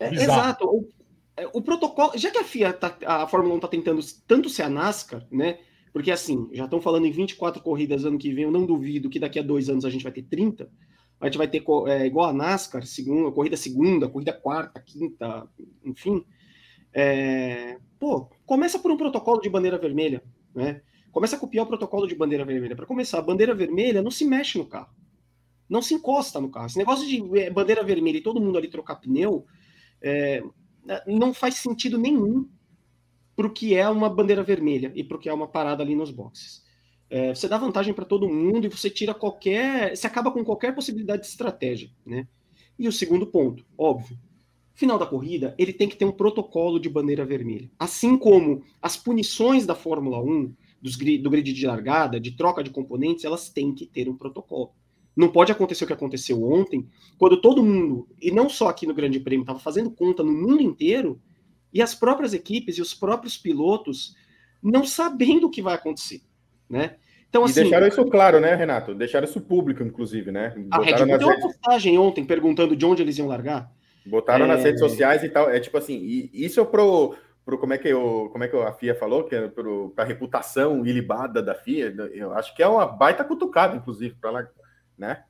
É, 0.00 0.12
exato. 0.12 0.64
O, 0.64 0.88
é, 1.36 1.46
o, 1.52 1.62
protocolo, 1.62 2.18
já 2.18 2.28
que 2.28 2.38
a 2.38 2.44
FIA, 2.44 2.72
tá, 2.72 2.96
a 3.06 3.28
Fórmula 3.28 3.54
1 3.54 3.56
está 3.58 3.68
tentando 3.68 4.00
tanto 4.26 4.48
ser 4.48 4.64
a 4.64 4.68
NASCAR, 4.68 5.24
né? 5.30 5.58
Porque 5.92 6.10
assim, 6.10 6.48
já 6.52 6.64
estão 6.64 6.80
falando 6.80 7.06
em 7.06 7.12
24 7.12 7.62
corridas 7.62 8.04
ano 8.04 8.18
que 8.18 8.32
vem, 8.32 8.42
eu 8.42 8.50
não 8.50 8.66
duvido 8.66 9.08
que 9.08 9.20
daqui 9.20 9.38
a 9.38 9.42
dois 9.42 9.68
anos 9.68 9.84
a 9.84 9.90
gente 9.90 10.02
vai 10.02 10.10
ter 10.10 10.22
30 10.22 10.68
a 11.24 11.28
gente 11.28 11.38
vai 11.38 11.48
ter 11.48 11.64
é, 11.86 12.06
igual 12.06 12.28
a 12.28 12.32
NASCAR, 12.34 12.84
segunda, 12.84 13.32
corrida 13.32 13.56
segunda, 13.56 14.08
corrida 14.08 14.32
quarta, 14.32 14.78
quinta, 14.78 15.48
enfim. 15.82 16.22
É, 16.92 17.78
pô, 17.98 18.28
começa 18.44 18.78
por 18.78 18.90
um 18.90 18.96
protocolo 18.96 19.40
de 19.40 19.48
bandeira 19.48 19.78
vermelha, 19.78 20.22
né? 20.54 20.82
Começa 21.10 21.36
a 21.36 21.38
copiar 21.38 21.64
o 21.64 21.68
protocolo 21.68 22.06
de 22.06 22.14
bandeira 22.14 22.44
vermelha. 22.44 22.76
Para 22.76 22.84
começar, 22.84 23.18
a 23.20 23.22
bandeira 23.22 23.54
vermelha 23.54 24.02
não 24.02 24.10
se 24.10 24.24
mexe 24.26 24.58
no 24.58 24.66
carro. 24.66 24.94
Não 25.66 25.80
se 25.80 25.94
encosta 25.94 26.40
no 26.40 26.50
carro. 26.50 26.66
Esse 26.66 26.76
negócio 26.76 27.06
de 27.06 27.38
é, 27.38 27.50
bandeira 27.50 27.82
vermelha 27.82 28.18
e 28.18 28.22
todo 28.22 28.40
mundo 28.40 28.58
ali 28.58 28.68
trocar 28.68 28.96
pneu 28.96 29.46
é, 30.02 30.42
não 31.06 31.32
faz 31.32 31.54
sentido 31.54 31.96
nenhum 31.96 32.46
para 33.34 33.46
o 33.46 33.50
que 33.50 33.74
é 33.74 33.88
uma 33.88 34.10
bandeira 34.10 34.42
vermelha 34.42 34.92
e 34.94 35.02
para 35.02 35.16
o 35.16 35.20
que 35.20 35.30
é 35.30 35.32
uma 35.32 35.48
parada 35.48 35.82
ali 35.82 35.96
nos 35.96 36.10
boxes. 36.10 36.63
É, 37.10 37.34
você 37.34 37.46
dá 37.46 37.58
vantagem 37.58 37.94
para 37.94 38.04
todo 38.04 38.28
mundo 38.28 38.66
e 38.66 38.70
você 38.70 38.90
tira 38.90 39.14
qualquer. 39.14 39.96
Você 39.96 40.06
acaba 40.06 40.30
com 40.30 40.44
qualquer 40.44 40.74
possibilidade 40.74 41.22
de 41.22 41.28
estratégia. 41.28 41.90
Né? 42.04 42.26
E 42.78 42.88
o 42.88 42.92
segundo 42.92 43.26
ponto, 43.26 43.64
óbvio. 43.76 44.18
Final 44.74 44.98
da 44.98 45.06
corrida, 45.06 45.54
ele 45.56 45.72
tem 45.72 45.88
que 45.88 45.96
ter 45.96 46.04
um 46.04 46.10
protocolo 46.10 46.80
de 46.80 46.88
bandeira 46.88 47.24
vermelha. 47.24 47.70
Assim 47.78 48.18
como 48.18 48.64
as 48.82 48.96
punições 48.96 49.64
da 49.64 49.74
Fórmula 49.74 50.20
1, 50.20 50.52
dos, 50.82 50.96
do 50.96 51.30
grid 51.30 51.52
de 51.52 51.66
largada, 51.66 52.18
de 52.18 52.32
troca 52.32 52.62
de 52.62 52.70
componentes, 52.70 53.24
elas 53.24 53.48
têm 53.48 53.72
que 53.72 53.86
ter 53.86 54.08
um 54.08 54.16
protocolo. 54.16 54.72
Não 55.16 55.28
pode 55.28 55.52
acontecer 55.52 55.84
o 55.84 55.86
que 55.86 55.92
aconteceu 55.92 56.42
ontem, 56.42 56.88
quando 57.16 57.40
todo 57.40 57.62
mundo, 57.62 58.08
e 58.20 58.32
não 58.32 58.48
só 58.48 58.68
aqui 58.68 58.84
no 58.84 58.92
Grande 58.92 59.20
Prêmio, 59.20 59.44
estava 59.44 59.60
fazendo 59.60 59.90
conta 59.90 60.24
no 60.24 60.32
mundo 60.32 60.60
inteiro, 60.60 61.20
e 61.72 61.80
as 61.80 61.94
próprias 61.94 62.34
equipes 62.34 62.76
e 62.76 62.82
os 62.82 62.92
próprios 62.92 63.38
pilotos 63.38 64.16
não 64.62 64.84
sabendo 64.84 65.46
o 65.46 65.50
que 65.50 65.62
vai 65.62 65.74
acontecer, 65.74 66.20
né? 66.68 66.96
Então, 67.28 67.44
assim, 67.44 67.60
e 67.60 67.62
deixaram 67.64 67.88
isso 67.88 68.04
claro, 68.06 68.38
né, 68.38 68.54
Renato? 68.54 68.94
Deixaram 68.94 69.24
isso 69.24 69.40
público, 69.40 69.82
inclusive, 69.82 70.30
né? 70.30 70.54
A 70.70 70.80
Red 70.80 71.04
Bull 71.04 71.18
deu 71.18 71.28
uma 71.28 71.40
postagem 71.40 71.98
ontem 71.98 72.24
perguntando 72.24 72.76
de 72.76 72.86
onde 72.86 73.02
eles 73.02 73.18
iam 73.18 73.26
largar. 73.26 73.72
Botaram 74.06 74.44
é... 74.44 74.48
nas 74.48 74.62
redes 74.62 74.78
sociais 74.78 75.24
e 75.24 75.28
tal. 75.28 75.50
É 75.50 75.58
tipo 75.58 75.76
assim, 75.76 76.30
isso 76.32 76.60
é 76.60 76.64
pro, 76.64 77.16
pro 77.44 77.58
como 77.58 77.72
é 77.72 77.78
que 77.78 77.88
eu, 77.88 78.28
como 78.30 78.44
é 78.44 78.48
que 78.48 78.56
a 78.56 78.72
FIA 78.72 78.94
falou, 78.94 79.24
que 79.24 79.34
é 79.34 79.48
pro, 79.48 79.90
pra 79.90 80.04
reputação 80.04 80.86
ilibada 80.86 81.42
da 81.42 81.56
FIA. 81.56 81.92
Eu 82.12 82.32
acho 82.34 82.54
que 82.54 82.62
é 82.62 82.68
uma 82.68 82.86
baita 82.86 83.24
cutucada, 83.24 83.76
inclusive, 83.76 84.14
para 84.14 84.30
lá, 84.30 84.48
né? 84.96 85.24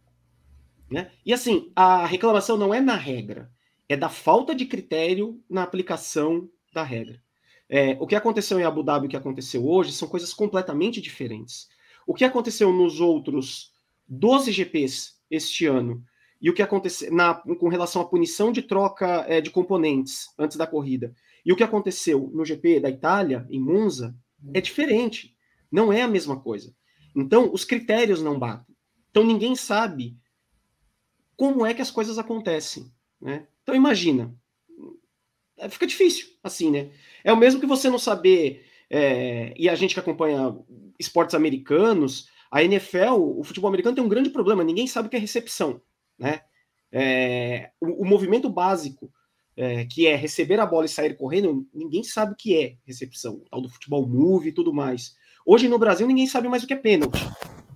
né? 0.91 1.11
E 1.25 1.33
assim, 1.33 1.73
a 1.75 2.05
reclamação 2.05 2.59
não 2.59 2.75
é 2.75 2.83
na 2.83 2.97
regra, 2.97 3.51
é 3.89 3.97
da 3.97 4.11
falta 4.11 4.55
de 4.55 4.67
critério 4.67 5.41
na 5.49 5.63
aplicação 5.63 6.51
da 6.71 6.83
regra. 6.83 7.24
É, 7.69 7.97
o 8.01 8.07
que 8.07 8.15
aconteceu 8.15 8.61
em 8.61 8.65
Abu 8.65 8.83
Dhabi 8.83 9.05
e 9.05 9.09
o 9.09 9.11
que 9.11 9.17
aconteceu 9.17 9.67
hoje 9.67 9.93
são 9.93 10.09
coisas 10.09 10.33
completamente 10.33 11.01
diferentes. 11.01 11.69
O 12.07 12.15
que 12.15 12.25
aconteceu 12.25 12.73
nos 12.73 13.01
outros 13.01 13.73
12 14.07 14.53
GPs 14.53 15.15
este 15.31 15.67
ano 15.67 16.05
e 16.41 16.51
o 16.51 16.55
que 16.55 16.63
aconteceu 16.63 17.13
na, 17.13 17.35
com 17.35 17.69
relação 17.69 18.03
à 18.03 18.05
punição 18.05 18.53
de 18.53 18.63
troca 18.63 19.25
é, 19.27 19.41
de 19.41 19.51
componentes 19.51 20.29
antes 20.39 20.57
da 20.57 20.67
corrida 20.67 21.15
e 21.45 21.53
o 21.53 21.57
que 21.57 21.63
aconteceu 21.63 22.31
no 22.33 22.45
GP 22.45 22.81
da 22.81 22.89
Itália, 22.89 23.47
em 23.51 23.61
Monza, 23.61 24.17
é 24.53 24.61
diferente. 24.61 25.37
Não 25.71 25.93
é 25.93 26.03
a 26.03 26.09
mesma 26.09 26.41
coisa. 26.41 26.75
Então, 27.15 27.53
os 27.53 27.65
critérios 27.65 28.23
não 28.23 28.39
batem. 28.39 28.75
Então, 29.11 29.25
ninguém 29.25 29.55
sabe 29.55 30.17
como 31.37 31.67
é 31.67 31.75
que 31.75 31.83
as 31.83 31.91
coisas 31.91 32.19
acontecem. 32.19 32.91
Né? 33.21 33.47
Então, 33.63 33.75
imagina. 33.75 34.35
É, 35.59 35.69
fica 35.69 35.87
difícil, 35.87 36.29
assim, 36.43 36.71
né? 36.71 36.91
É 37.23 37.33
o 37.33 37.37
mesmo 37.37 37.61
que 37.61 37.67
você 37.67 37.89
não 37.89 37.99
saber 37.99 38.65
é, 38.91 39.55
e 39.57 39.69
a 39.69 39.75
gente 39.75 39.95
que 39.95 40.01
acompanha 40.01 40.57
esportes 40.99 41.35
americanos, 41.35 42.29
a 42.51 42.63
NFL, 42.63 43.15
o 43.17 43.43
futebol 43.43 43.69
americano 43.69 43.95
tem 43.95 44.05
um 44.05 44.09
grande 44.09 44.31
problema, 44.31 44.63
ninguém 44.63 44.87
sabe 44.87 45.09
o 45.09 45.11
que 45.11 45.17
é 45.17 45.21
recepção, 45.21 45.81
né? 46.19 46.43
É, 46.93 47.71
o, 47.81 48.03
o, 48.03 48.05
movimento 48.05 48.49
básico, 48.49 49.11
é, 49.57 49.85
que 49.85 50.07
é 50.07 50.15
receber 50.15 50.61
a 50.61 50.67
bola 50.67 50.87
e 50.87 50.89
sair 50.89 51.17
correndo, 51.17 51.67
ninguém 51.75 52.05
sabe 52.05 52.33
o 52.33 52.37
que 52.37 52.57
é 52.57 52.77
recepção, 52.87 53.35
o 53.35 53.45
tal 53.51 53.61
do 53.61 53.69
futebol 53.69 54.07
move 54.07 54.49
e 54.49 54.53
tudo 54.53 54.73
mais. 54.73 55.17
Hoje 55.45 55.69
no 55.69 55.79
Brasil 55.79 56.07
ninguém 56.07 56.29
sabe 56.29 56.49
mais 56.49 56.63
o 56.63 56.67
que 56.67 56.75
é 56.75 56.77
pênalti, 56.77 57.25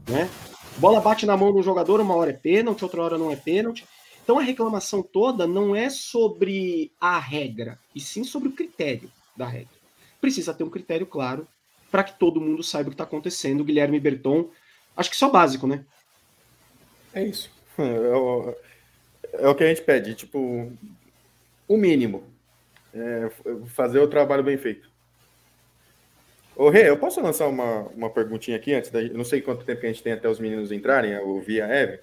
né? 0.09 0.31
Bola 0.79 1.01
bate 1.01 1.27
na 1.27 1.37
mão 1.37 1.53
de 1.53 1.59
um 1.59 1.62
jogador, 1.62 2.01
uma 2.01 2.14
hora 2.14 2.31
é 2.31 2.35
pênalti, 2.35 2.85
outra 2.85 3.03
hora 3.03 3.19
não 3.19 3.33
é 3.33 3.37
pênalti. 3.37 3.85
Então 4.29 4.38
a 4.38 4.43
reclamação 4.43 5.03
toda 5.03 5.47
não 5.47 5.75
é 5.75 5.88
sobre 5.88 6.93
a 7.01 7.19
regra, 7.19 7.79
e 7.95 8.01
sim 8.01 8.25
sobre 8.25 8.51
o 8.51 8.53
critério 8.53 9.11
da 9.35 9.49
regra 9.49 9.79
precisa 10.21 10.53
ter 10.53 10.64
um 10.64 10.69
critério 10.69 11.07
claro 11.07 11.49
para 11.91 12.05
que 12.05 12.19
todo 12.19 12.38
mundo 12.38 12.62
saiba 12.62 12.88
o 12.88 12.91
que 12.91 12.95
está 12.95 13.05
acontecendo. 13.05 13.64
Guilherme 13.64 13.99
Berton, 13.99 14.51
acho 14.95 15.09
que 15.09 15.17
só 15.17 15.31
básico, 15.31 15.67
né? 15.67 15.83
É 17.14 17.25
isso. 17.25 17.51
É 17.79 18.14
o, 18.14 18.55
é 19.33 19.49
o 19.49 19.55
que 19.55 19.64
a 19.64 19.69
gente 19.69 19.81
pede, 19.81 20.14
tipo, 20.14 20.71
o 21.67 21.77
mínimo. 21.79 22.23
É 22.93 23.31
fazer 23.69 24.01
o 24.01 24.09
trabalho 24.09 24.43
bem 24.43 24.59
feito. 24.59 24.91
Ô, 26.55 26.69
Rê, 26.69 26.91
eu 26.91 26.99
posso 26.99 27.21
lançar 27.23 27.47
uma, 27.47 27.83
uma 27.95 28.11
perguntinha 28.11 28.59
aqui 28.59 28.75
antes? 28.75 28.91
Da, 28.91 29.01
eu 29.01 29.14
não 29.14 29.25
sei 29.25 29.41
quanto 29.41 29.64
tempo 29.64 29.87
a 29.87 29.88
gente 29.88 30.03
tem 30.03 30.12
até 30.12 30.29
os 30.29 30.38
meninos 30.38 30.71
entrarem, 30.71 31.17
o 31.19 31.41
Via 31.41 31.64
Eve. 31.64 32.01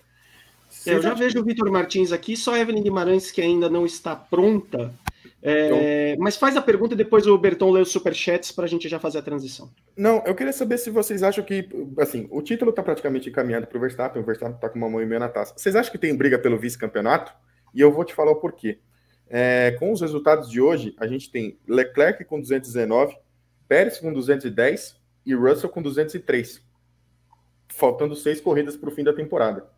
Eu 0.85 1.01
já 1.01 1.13
vejo 1.13 1.39
o 1.39 1.43
Vitor 1.43 1.71
Martins 1.71 2.11
aqui, 2.11 2.35
só 2.35 2.53
a 2.53 2.59
Evelyn 2.59 2.83
Guimarães 2.83 3.31
que 3.31 3.41
ainda 3.41 3.69
não 3.69 3.85
está 3.85 4.15
pronta 4.15 4.93
é, 5.47 6.15
mas 6.17 6.37
faz 6.37 6.57
a 6.57 6.61
pergunta 6.61 6.95
e 6.95 6.97
depois 6.97 7.27
o 7.27 7.37
Berton 7.37 7.69
lê 7.69 7.79
os 7.79 7.91
superchats 7.91 8.51
para 8.51 8.65
a 8.65 8.67
gente 8.67 8.89
já 8.89 8.99
fazer 8.99 9.19
a 9.19 9.21
transição. 9.21 9.69
Não, 9.95 10.23
eu 10.25 10.33
queria 10.33 10.51
saber 10.51 10.79
se 10.79 10.89
vocês 10.89 11.21
acham 11.21 11.43
que, 11.43 11.69
assim, 11.99 12.27
o 12.31 12.41
título 12.41 12.71
está 12.71 12.81
praticamente 12.81 13.29
encaminhado 13.29 13.67
para 13.67 13.77
o 13.77 13.79
Verstappen, 13.79 14.23
o 14.23 14.25
Verstappen 14.25 14.55
está 14.55 14.69
com 14.69 14.79
uma 14.79 14.89
mão 14.89 14.99
e 14.99 15.05
meia 15.05 15.19
na 15.19 15.29
taça. 15.29 15.53
Vocês 15.55 15.75
acham 15.75 15.91
que 15.91 15.99
tem 15.99 16.15
briga 16.15 16.39
pelo 16.39 16.57
vice-campeonato? 16.57 17.31
E 17.75 17.79
eu 17.79 17.91
vou 17.91 18.03
te 18.03 18.15
falar 18.15 18.31
o 18.31 18.37
porquê. 18.37 18.79
É, 19.29 19.75
com 19.77 19.91
os 19.91 20.01
resultados 20.01 20.49
de 20.49 20.59
hoje, 20.59 20.95
a 20.99 21.05
gente 21.05 21.29
tem 21.29 21.59
Leclerc 21.67 22.25
com 22.25 22.41
219, 22.41 23.15
Pérez 23.67 23.99
com 23.99 24.11
210 24.11 24.99
e 25.27 25.35
Russell 25.35 25.69
com 25.69 25.79
203. 25.79 26.59
Faltando 27.67 28.15
seis 28.15 28.41
corridas 28.41 28.75
para 28.75 28.89
o 28.89 28.91
fim 28.91 29.03
da 29.03 29.13
temporada. 29.13 29.74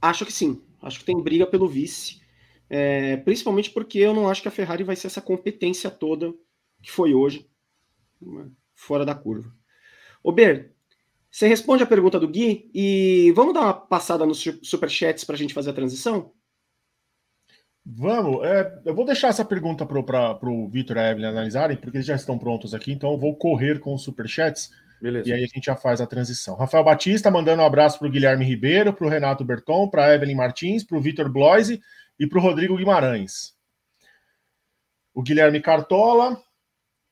Acho 0.00 0.24
que 0.24 0.32
sim. 0.32 0.62
Acho 0.82 0.98
que 0.98 1.04
tem 1.04 1.20
briga 1.20 1.46
pelo 1.46 1.68
vice. 1.68 2.20
É, 2.68 3.16
principalmente 3.18 3.70
porque 3.70 3.98
eu 3.98 4.14
não 4.14 4.28
acho 4.28 4.42
que 4.42 4.48
a 4.48 4.52
Ferrari 4.52 4.84
vai 4.84 4.94
ser 4.94 5.08
essa 5.08 5.20
competência 5.20 5.90
toda 5.90 6.32
que 6.80 6.90
foi 6.90 7.12
hoje, 7.12 7.50
fora 8.74 9.04
da 9.04 9.14
curva. 9.14 9.52
Ô 10.22 10.32
Ber, 10.32 10.72
você 11.30 11.46
responde 11.46 11.82
a 11.82 11.86
pergunta 11.86 12.18
do 12.18 12.28
Gui 12.28 12.70
e 12.74 13.32
vamos 13.36 13.54
dar 13.54 13.60
uma 13.60 13.74
passada 13.74 14.24
nos 14.24 14.42
superchats 14.62 15.24
para 15.24 15.34
a 15.34 15.38
gente 15.38 15.54
fazer 15.54 15.70
a 15.70 15.74
transição? 15.74 16.32
Vamos. 17.84 18.44
É, 18.44 18.82
eu 18.84 18.94
vou 18.94 19.04
deixar 19.04 19.28
essa 19.28 19.44
pergunta 19.44 19.86
para 19.86 20.50
o 20.50 20.68
Vitor 20.68 20.96
e 20.96 21.00
a 21.00 21.10
Evelyn 21.10 21.28
analisarem, 21.28 21.76
porque 21.76 21.96
eles 21.96 22.06
já 22.06 22.14
estão 22.14 22.38
prontos 22.38 22.74
aqui, 22.74 22.92
então 22.92 23.12
eu 23.12 23.18
vou 23.18 23.34
correr 23.36 23.80
com 23.80 23.94
os 23.94 24.02
superchats. 24.02 24.70
Beleza. 25.00 25.28
E 25.28 25.32
aí 25.32 25.44
a 25.44 25.46
gente 25.46 25.64
já 25.64 25.76
faz 25.76 26.00
a 26.00 26.06
transição. 26.06 26.56
Rafael 26.56 26.84
Batista 26.84 27.30
mandando 27.30 27.62
um 27.62 27.66
abraço 27.66 27.98
para 27.98 28.08
o 28.08 28.10
Guilherme 28.10 28.44
Ribeiro, 28.44 28.92
para 28.92 29.06
o 29.06 29.10
Renato 29.10 29.44
Berton, 29.44 29.88
para 29.88 30.06
a 30.06 30.14
Evelyn 30.14 30.34
Martins, 30.34 30.84
para 30.84 30.98
o 30.98 31.00
Vitor 31.00 31.30
Bloise 31.30 31.80
e 32.18 32.26
para 32.26 32.38
o 32.38 32.42
Rodrigo 32.42 32.76
Guimarães. 32.76 33.54
O 35.14 35.22
Guilherme 35.22 35.60
Cartola 35.60 36.40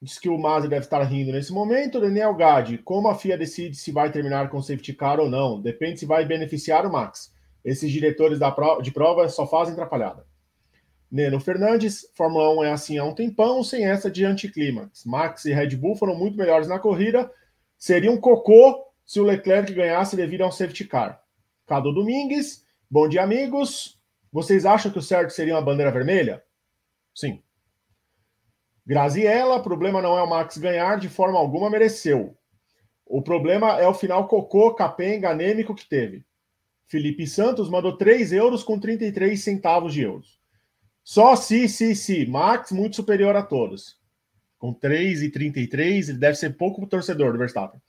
diz 0.01 0.19
que 0.19 0.29
o 0.29 0.39
Mazzi 0.39 0.69
deve 0.69 0.85
estar 0.85 1.03
rindo 1.03 1.33
nesse 1.33 1.53
momento. 1.53 2.01
Daniel 2.01 2.35
Gade, 2.35 2.79
como 2.79 3.09
a 3.09 3.15
FIA 3.15 3.37
decide 3.37 3.77
se 3.77 3.91
vai 3.91 4.13
terminar 4.13 4.49
com 4.49 4.63
safety 4.63 4.93
car 4.93 5.19
ou 5.19 5.29
não? 5.29 5.61
Depende 5.61 5.99
se 5.99 6.07
vai 6.07 6.25
beneficiar 6.25 6.87
o 6.87 6.93
Max. 6.93 7.33
Esses 7.65 7.91
diretores 7.91 8.39
de 8.83 8.91
prova 8.91 9.29
só 9.29 9.47
fazem 9.47 9.73
atrapalhada. 9.73 10.25
Neno 11.11 11.41
Fernandes, 11.41 12.07
Fórmula 12.15 12.51
1 12.61 12.65
é 12.65 12.71
assim 12.71 12.99
há 12.99 13.05
um 13.05 13.15
tempão, 13.15 13.65
sem 13.65 13.87
essa 13.87 14.11
de 14.11 14.25
anticlímax. 14.25 15.05
Max 15.05 15.47
e 15.47 15.53
Red 15.53 15.75
Bull 15.75 15.97
foram 15.97 16.15
muito 16.15 16.37
melhores 16.37 16.69
na 16.69 16.79
corrida. 16.79 17.31
Seria 17.79 18.11
um 18.11 18.21
cocô 18.21 18.85
se 19.07 19.21
o 19.21 19.25
Leclerc 19.25 19.73
ganhasse 19.73 20.17
devido 20.17 20.43
a 20.43 20.49
um 20.49 20.53
safety 20.53 20.85
car. 20.85 21.23
Cado 21.67 21.93
Domingues, 21.93 22.67
bom 22.91 23.09
dia, 23.09 23.23
amigos. 23.23 23.99
Vocês 24.33 24.67
acham 24.67 24.91
que 24.91 24.99
o 24.99 25.03
certo 25.03 25.31
seria 25.31 25.55
uma 25.55 25.63
bandeira 25.63 25.93
vermelha? 25.93 26.43
Sim. 27.15 27.43
Graziella, 28.85 29.63
problema 29.63 30.03
não 30.03 30.19
é 30.19 30.23
o 30.23 30.29
Max 30.29 30.59
ganhar, 30.59 30.99
de 30.99 31.09
forma 31.09 31.39
alguma 31.39 31.71
mereceu. 31.71 32.37
O 33.07 33.23
problema 33.23 33.79
é 33.81 33.87
o 33.87 33.95
final 33.95 34.27
cocô, 34.27 34.75
capenga, 34.75 35.31
anêmico 35.31 35.75
que 35.75 35.89
teve. 35.89 36.25
Felipe 36.89 37.27
Santos 37.27 37.69
mandou 37.69 37.97
3 37.97 38.33
euros 38.33 38.65
com 38.65 38.79
33 38.79 39.43
centavos 39.43 39.93
de 39.93 40.03
euros. 40.03 40.41
Só 41.05 41.37
se, 41.37 41.69
se, 41.69 41.95
se. 41.95 42.27
Max 42.27 42.73
muito 42.73 42.97
superior 42.97 43.37
a 43.37 43.43
todos. 43.43 43.98
Com 44.59 44.75
3,33, 44.75 46.09
ele 46.09 46.19
deve 46.19 46.37
ser 46.37 46.57
pouco 46.57 46.87
torcedor 46.87 47.33
do 47.33 47.39
Verstappen. 47.39 47.81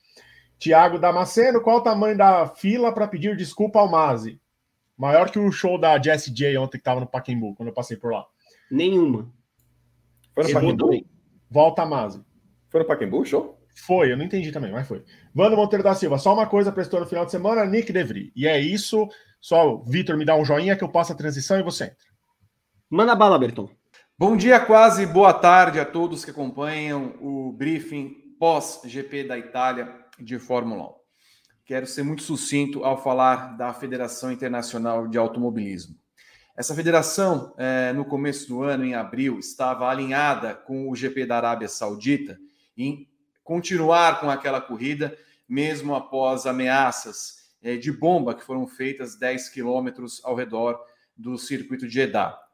Tiago 0.60 1.00
Damasceno, 1.00 1.62
qual 1.62 1.78
o 1.78 1.82
tamanho 1.82 2.18
da 2.18 2.48
fila 2.48 2.94
para 2.94 3.08
pedir 3.08 3.36
desculpa 3.36 3.80
ao 3.80 3.90
Mazi? 3.90 4.40
Maior 4.98 5.32
que 5.32 5.40
o 5.40 5.52
show 5.52 5.80
da 5.80 6.00
Jessie 6.00 6.34
J 6.34 6.58
ontem 6.58 6.78
que 6.78 6.84
tava 6.84 7.00
no 7.00 7.08
Pacaembu, 7.08 7.56
quando 7.56 7.70
eu 7.70 7.74
passei 7.74 7.96
por 7.96 8.12
lá. 8.12 8.26
Nenhuma. 8.70 9.32
Foi 10.36 10.44
no 10.44 10.54
Pacaembu? 10.54 11.06
Volta 11.50 11.84
a 11.84 11.86
Mase. 11.86 12.22
Foi 12.70 12.82
no 12.82 12.86
Pacaembu 12.86 13.26
show? 13.26 13.58
Foi, 13.86 14.12
eu 14.12 14.18
não 14.18 14.26
entendi 14.26 14.52
também, 14.52 14.72
mas 14.72 14.88
foi. 14.88 15.04
Wanda 15.36 15.56
Monteiro 15.56 15.84
da 15.84 15.96
Silva, 15.96 16.18
só 16.18 16.34
uma 16.34 16.46
coisa 16.46 16.72
prestou 16.72 17.00
no 17.00 17.06
final 17.06 17.26
de 17.26 17.32
semana, 17.32 17.66
Nick 17.66 17.94
Devry. 17.94 18.32
E 18.36 18.46
é 18.46 18.60
isso. 18.60 19.08
Só, 19.40 19.78
Vitor, 19.78 20.18
me 20.18 20.26
dá 20.26 20.36
um 20.36 20.44
joinha 20.44 20.76
que 20.76 20.84
eu 20.84 20.90
passo 20.90 21.14
a 21.14 21.16
transição 21.16 21.58
e 21.58 21.64
você 21.64 21.86
entra. 21.86 22.10
Manda 22.90 23.16
bala, 23.16 23.40
Berton. 23.40 23.70
Bom 24.20 24.36
dia, 24.36 24.60
quase 24.60 25.06
boa 25.06 25.34
tarde 25.34 25.80
a 25.80 25.86
todos 25.86 26.26
que 26.26 26.32
acompanham 26.32 27.16
o 27.22 27.54
briefing 27.54 28.36
pós-GP 28.38 29.24
da 29.24 29.38
Itália 29.38 29.96
de 30.20 30.38
Fórmula 30.38 30.90
1. 30.90 30.94
Quero 31.64 31.88
ser 31.88 32.04
muito 32.04 32.24
sucinto 32.24 32.84
ao 32.84 33.02
falar 33.02 33.56
da 33.56 33.74
Federação 33.74 34.30
Internacional 34.30 35.08
de 35.08 35.18
Automobilismo. 35.18 35.96
Essa 36.54 36.76
federação, 36.76 37.56
é, 37.58 37.94
no 37.94 38.04
começo 38.04 38.46
do 38.50 38.62
ano, 38.62 38.84
em 38.84 38.94
abril, 38.94 39.40
estava 39.40 39.88
alinhada 39.88 40.54
com 40.54 40.90
o 40.90 40.96
GP 40.98 41.26
da 41.26 41.38
Arábia 41.38 41.70
Saudita 41.70 42.38
em 42.78 43.08
continuar 43.42 44.20
com 44.20 44.30
aquela 44.30 44.60
corrida, 44.60 45.18
mesmo 45.48 45.96
após 45.96 46.46
ameaças 46.46 47.54
é, 47.64 47.78
de 47.78 47.90
bomba 47.90 48.36
que 48.36 48.44
foram 48.44 48.68
feitas 48.68 49.16
10 49.18 49.48
quilômetros 49.48 50.20
ao 50.26 50.36
redor 50.36 50.78
do 51.16 51.38
circuito 51.38 51.88
de 51.88 51.94
Jeddah 51.94 52.49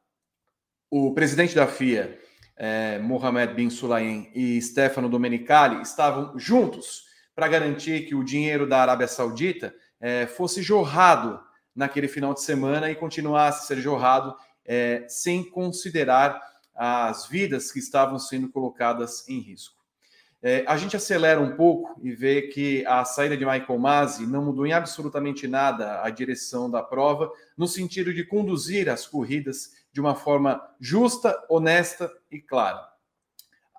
o 0.90 1.14
presidente 1.14 1.56
da 1.56 1.68
FIA, 1.68 2.20
é, 2.56 3.00
Mohamed 3.00 3.54
Bin 3.54 3.70
Sulayem 3.70 4.32
e 4.34 4.62
Stefano 4.62 5.10
Domenicali 5.10 5.82
estavam 5.82 6.38
juntos 6.38 7.06
para 7.36 7.48
garantir 7.48 8.06
que 8.08 8.16
o 8.16 8.24
dinheiro 8.24 8.68
da 8.68 8.82
Arábia 8.82 9.08
Saudita 9.08 9.76
é, 10.00 10.26
fosse 10.26 10.62
jorrado 10.62 11.40
naquele 11.76 12.08
final 12.08 12.34
de 12.34 12.42
semana 12.42 12.90
e 12.90 12.96
continuasse 12.96 13.64
a 13.64 13.68
ser 13.68 13.82
jorrado 13.82 14.34
é, 14.64 15.06
sem 15.10 15.44
considerar 15.44 16.42
as 16.74 17.28
vidas 17.28 17.72
que 17.72 17.80
estavam 17.80 18.18
sendo 18.18 18.50
colocadas 18.50 19.28
em 19.28 19.40
risco. 19.40 19.76
A 20.68 20.78
gente 20.78 20.96
acelera 20.96 21.42
um 21.42 21.56
pouco 21.56 22.00
e 22.04 22.12
vê 22.12 22.44
que 22.44 22.86
a 22.86 23.04
saída 23.04 23.36
de 23.36 23.44
Michael 23.44 23.80
Masi 23.80 24.28
não 24.28 24.46
mudou 24.46 24.68
em 24.68 24.74
absolutamente 24.74 25.48
nada 25.48 26.04
a 26.04 26.10
direção 26.12 26.70
da 26.70 26.84
prova, 26.84 27.32
no 27.58 27.68
sentido 27.68 28.14
de 28.14 28.24
conduzir 28.24 28.88
as 28.88 29.08
corridas 29.08 29.72
de 29.96 30.02
uma 30.02 30.14
forma 30.14 30.62
justa, 30.78 31.34
honesta 31.50 32.12
e 32.30 32.38
clara. 32.38 32.86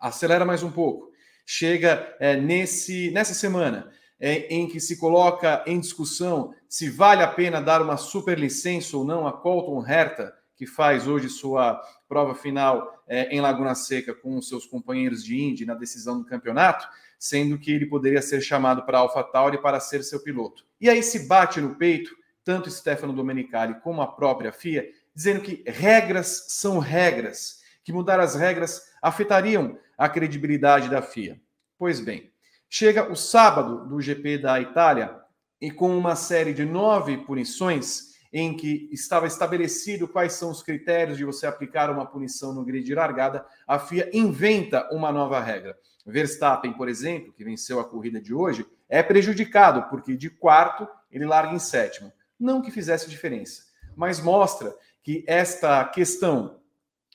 Acelera 0.01 0.47
mais 0.47 0.63
um 0.63 0.73
pouco. 0.73 1.13
Chega 1.45 2.17
é, 2.19 2.35
nesse, 2.35 3.11
nessa 3.11 3.35
semana 3.35 3.93
é, 4.19 4.47
em 4.47 4.67
que 4.67 4.81
se 4.81 4.97
coloca 4.97 5.63
em 5.67 5.79
discussão 5.79 6.55
se 6.67 6.89
vale 6.89 7.23
a 7.23 7.29
pena 7.29 7.61
dar 7.61 7.83
uma 7.83 7.99
superlicença 7.99 8.97
ou 8.97 9.05
não 9.05 9.27
a 9.27 9.33
Colton 9.35 9.87
Herta, 9.87 10.35
que 10.57 10.67
faz 10.67 11.07
hoje 11.07 11.29
sua 11.29 11.79
prova 12.09 12.35
final 12.35 13.05
é, 13.07 13.29
em 13.37 13.43
Laguna 13.43 13.75
Seca 13.75 14.15
com 14.15 14.39
os 14.39 14.49
seus 14.49 14.65
companheiros 14.65 15.23
de 15.23 15.39
Indy 15.39 15.67
na 15.67 15.75
decisão 15.75 16.17
do 16.17 16.25
campeonato, 16.25 16.89
sendo 17.19 17.59
que 17.59 17.71
ele 17.71 17.85
poderia 17.85 18.23
ser 18.23 18.41
chamado 18.41 18.87
para 18.87 19.01
AlphaTauri 19.01 19.61
para 19.61 19.81
ser 19.81 20.03
seu 20.03 20.23
piloto. 20.23 20.65
E 20.81 20.89
aí 20.89 21.03
se 21.03 21.29
bate 21.29 21.61
no 21.61 21.75
peito 21.75 22.17
tanto 22.43 22.71
Stefano 22.71 23.13
Domenicali 23.13 23.79
como 23.81 24.01
a 24.01 24.07
própria 24.07 24.51
FIA 24.51 24.89
dizendo 25.17 25.41
que 25.41 25.65
regras 25.67 26.45
são 26.49 26.79
regras, 26.79 27.63
que 27.83 27.91
mudar 27.91 28.21
as 28.21 28.35
regras 28.35 28.83
afetariam 29.01 29.79
a 29.97 30.11
credibilidade 30.11 30.91
da 30.91 31.01
FIA. 31.01 31.41
Pois 31.79 32.01
bem, 32.01 32.31
chega 32.69 33.11
o 33.11 33.17
sábado 33.17 33.89
do 33.89 33.99
GP 33.99 34.37
da 34.37 34.61
Itália 34.61 35.17
e 35.59 35.71
com 35.71 35.97
uma 35.97 36.15
série 36.15 36.53
de 36.53 36.67
nove 36.67 37.17
punições 37.25 38.15
em 38.31 38.55
que 38.55 38.91
estava 38.93 39.27
estabelecido 39.27 40.07
quais 40.07 40.35
são 40.35 40.51
os 40.51 40.63
critérios 40.63 41.17
de 41.17 41.25
você 41.25 41.47
aplicar 41.47 41.89
uma 41.89 42.05
punição 42.05 42.53
no 42.53 42.63
grid 42.63 42.85
de 42.85 42.95
largada, 42.95 43.47
a 43.67 43.79
FIA 43.79 44.11
inventa 44.13 44.87
uma 44.93 45.11
nova 45.11 45.41
regra. 45.41 45.79
Verstappen, 46.05 46.75
por 46.75 46.91
exemplo, 46.91 47.33
que 47.33 47.43
venceu 47.43 47.81
a 47.81 47.89
corrida 47.89 48.21
de 48.21 48.35
hoje, 48.35 48.67
é 48.87 49.03
prejudicado 49.03 49.89
porque 49.89 50.15
de 50.15 50.29
quarto 50.29 50.87
ele 51.11 51.25
larga 51.25 51.55
em 51.55 51.59
sétimo. 51.59 52.13
Não 52.39 52.61
que 52.61 52.71
fizesse 52.71 53.09
diferença, 53.09 53.63
mas 53.97 54.21
mostra 54.21 54.75
que 55.07 55.23
esta 55.25 55.85
questão, 55.85 56.59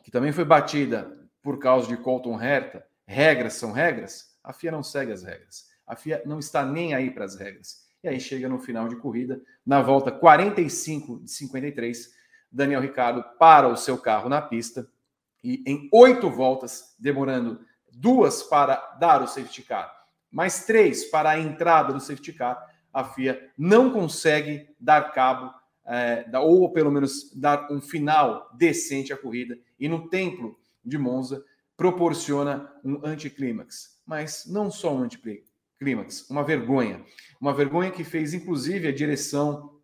que 0.01 0.09
também 0.09 0.31
foi 0.31 0.45
batida 0.45 1.11
por 1.43 1.59
causa 1.59 1.89
de 1.89 1.97
Colton 1.97 2.41
Herta, 2.41 2.87
regras 3.05 3.55
são 3.55 3.73
regras, 3.73 4.33
a 4.41 4.53
FIA 4.53 4.71
não 4.71 4.81
segue 4.81 5.11
as 5.11 5.23
regras. 5.23 5.69
A 5.85 5.93
FIA 5.93 6.21
não 6.25 6.39
está 6.39 6.65
nem 6.65 6.93
aí 6.93 7.11
para 7.11 7.25
as 7.25 7.35
regras. 7.35 7.85
E 8.01 8.07
aí 8.07 8.17
chega 8.17 8.47
no 8.47 8.59
final 8.59 8.87
de 8.87 8.95
corrida, 8.95 9.41
na 9.65 9.81
volta 9.81 10.09
45 10.09 11.19
de 11.19 11.31
53, 11.31 12.13
Daniel 12.49 12.79
Ricardo 12.79 13.25
para 13.37 13.67
o 13.67 13.75
seu 13.75 13.97
carro 13.97 14.29
na 14.29 14.41
pista 14.41 14.87
e 15.43 15.61
em 15.67 15.89
oito 15.91 16.29
voltas, 16.29 16.95
demorando 16.97 17.59
duas 17.91 18.41
para 18.41 18.77
dar 19.01 19.21
o 19.21 19.27
safety 19.27 19.63
car, 19.63 19.93
mais 20.31 20.63
três 20.63 21.03
para 21.09 21.31
a 21.31 21.39
entrada 21.39 21.91
do 21.91 21.99
safety 21.99 22.31
car, 22.31 22.73
a 22.93 23.03
FIA 23.03 23.51
não 23.57 23.91
consegue 23.91 24.73
dar 24.79 25.11
cabo 25.11 25.53
é, 25.85 26.25
ou 26.39 26.71
pelo 26.71 26.91
menos 26.91 27.31
dar 27.35 27.71
um 27.71 27.81
final 27.81 28.49
decente 28.53 29.11
à 29.11 29.17
corrida, 29.17 29.57
e 29.79 29.87
no 29.87 30.09
Templo 30.09 30.57
de 30.83 30.97
Monza 30.97 31.43
proporciona 31.75 32.71
um 32.83 33.05
anticlímax. 33.05 33.99
Mas 34.05 34.45
não 34.47 34.69
só 34.69 34.93
um 34.93 35.03
anticlímax, 35.03 36.29
uma 36.29 36.43
vergonha. 36.43 37.03
Uma 37.39 37.53
vergonha 37.53 37.91
que 37.91 38.03
fez, 38.03 38.33
inclusive, 38.33 38.87
a 38.87 38.93
direção 38.93 39.79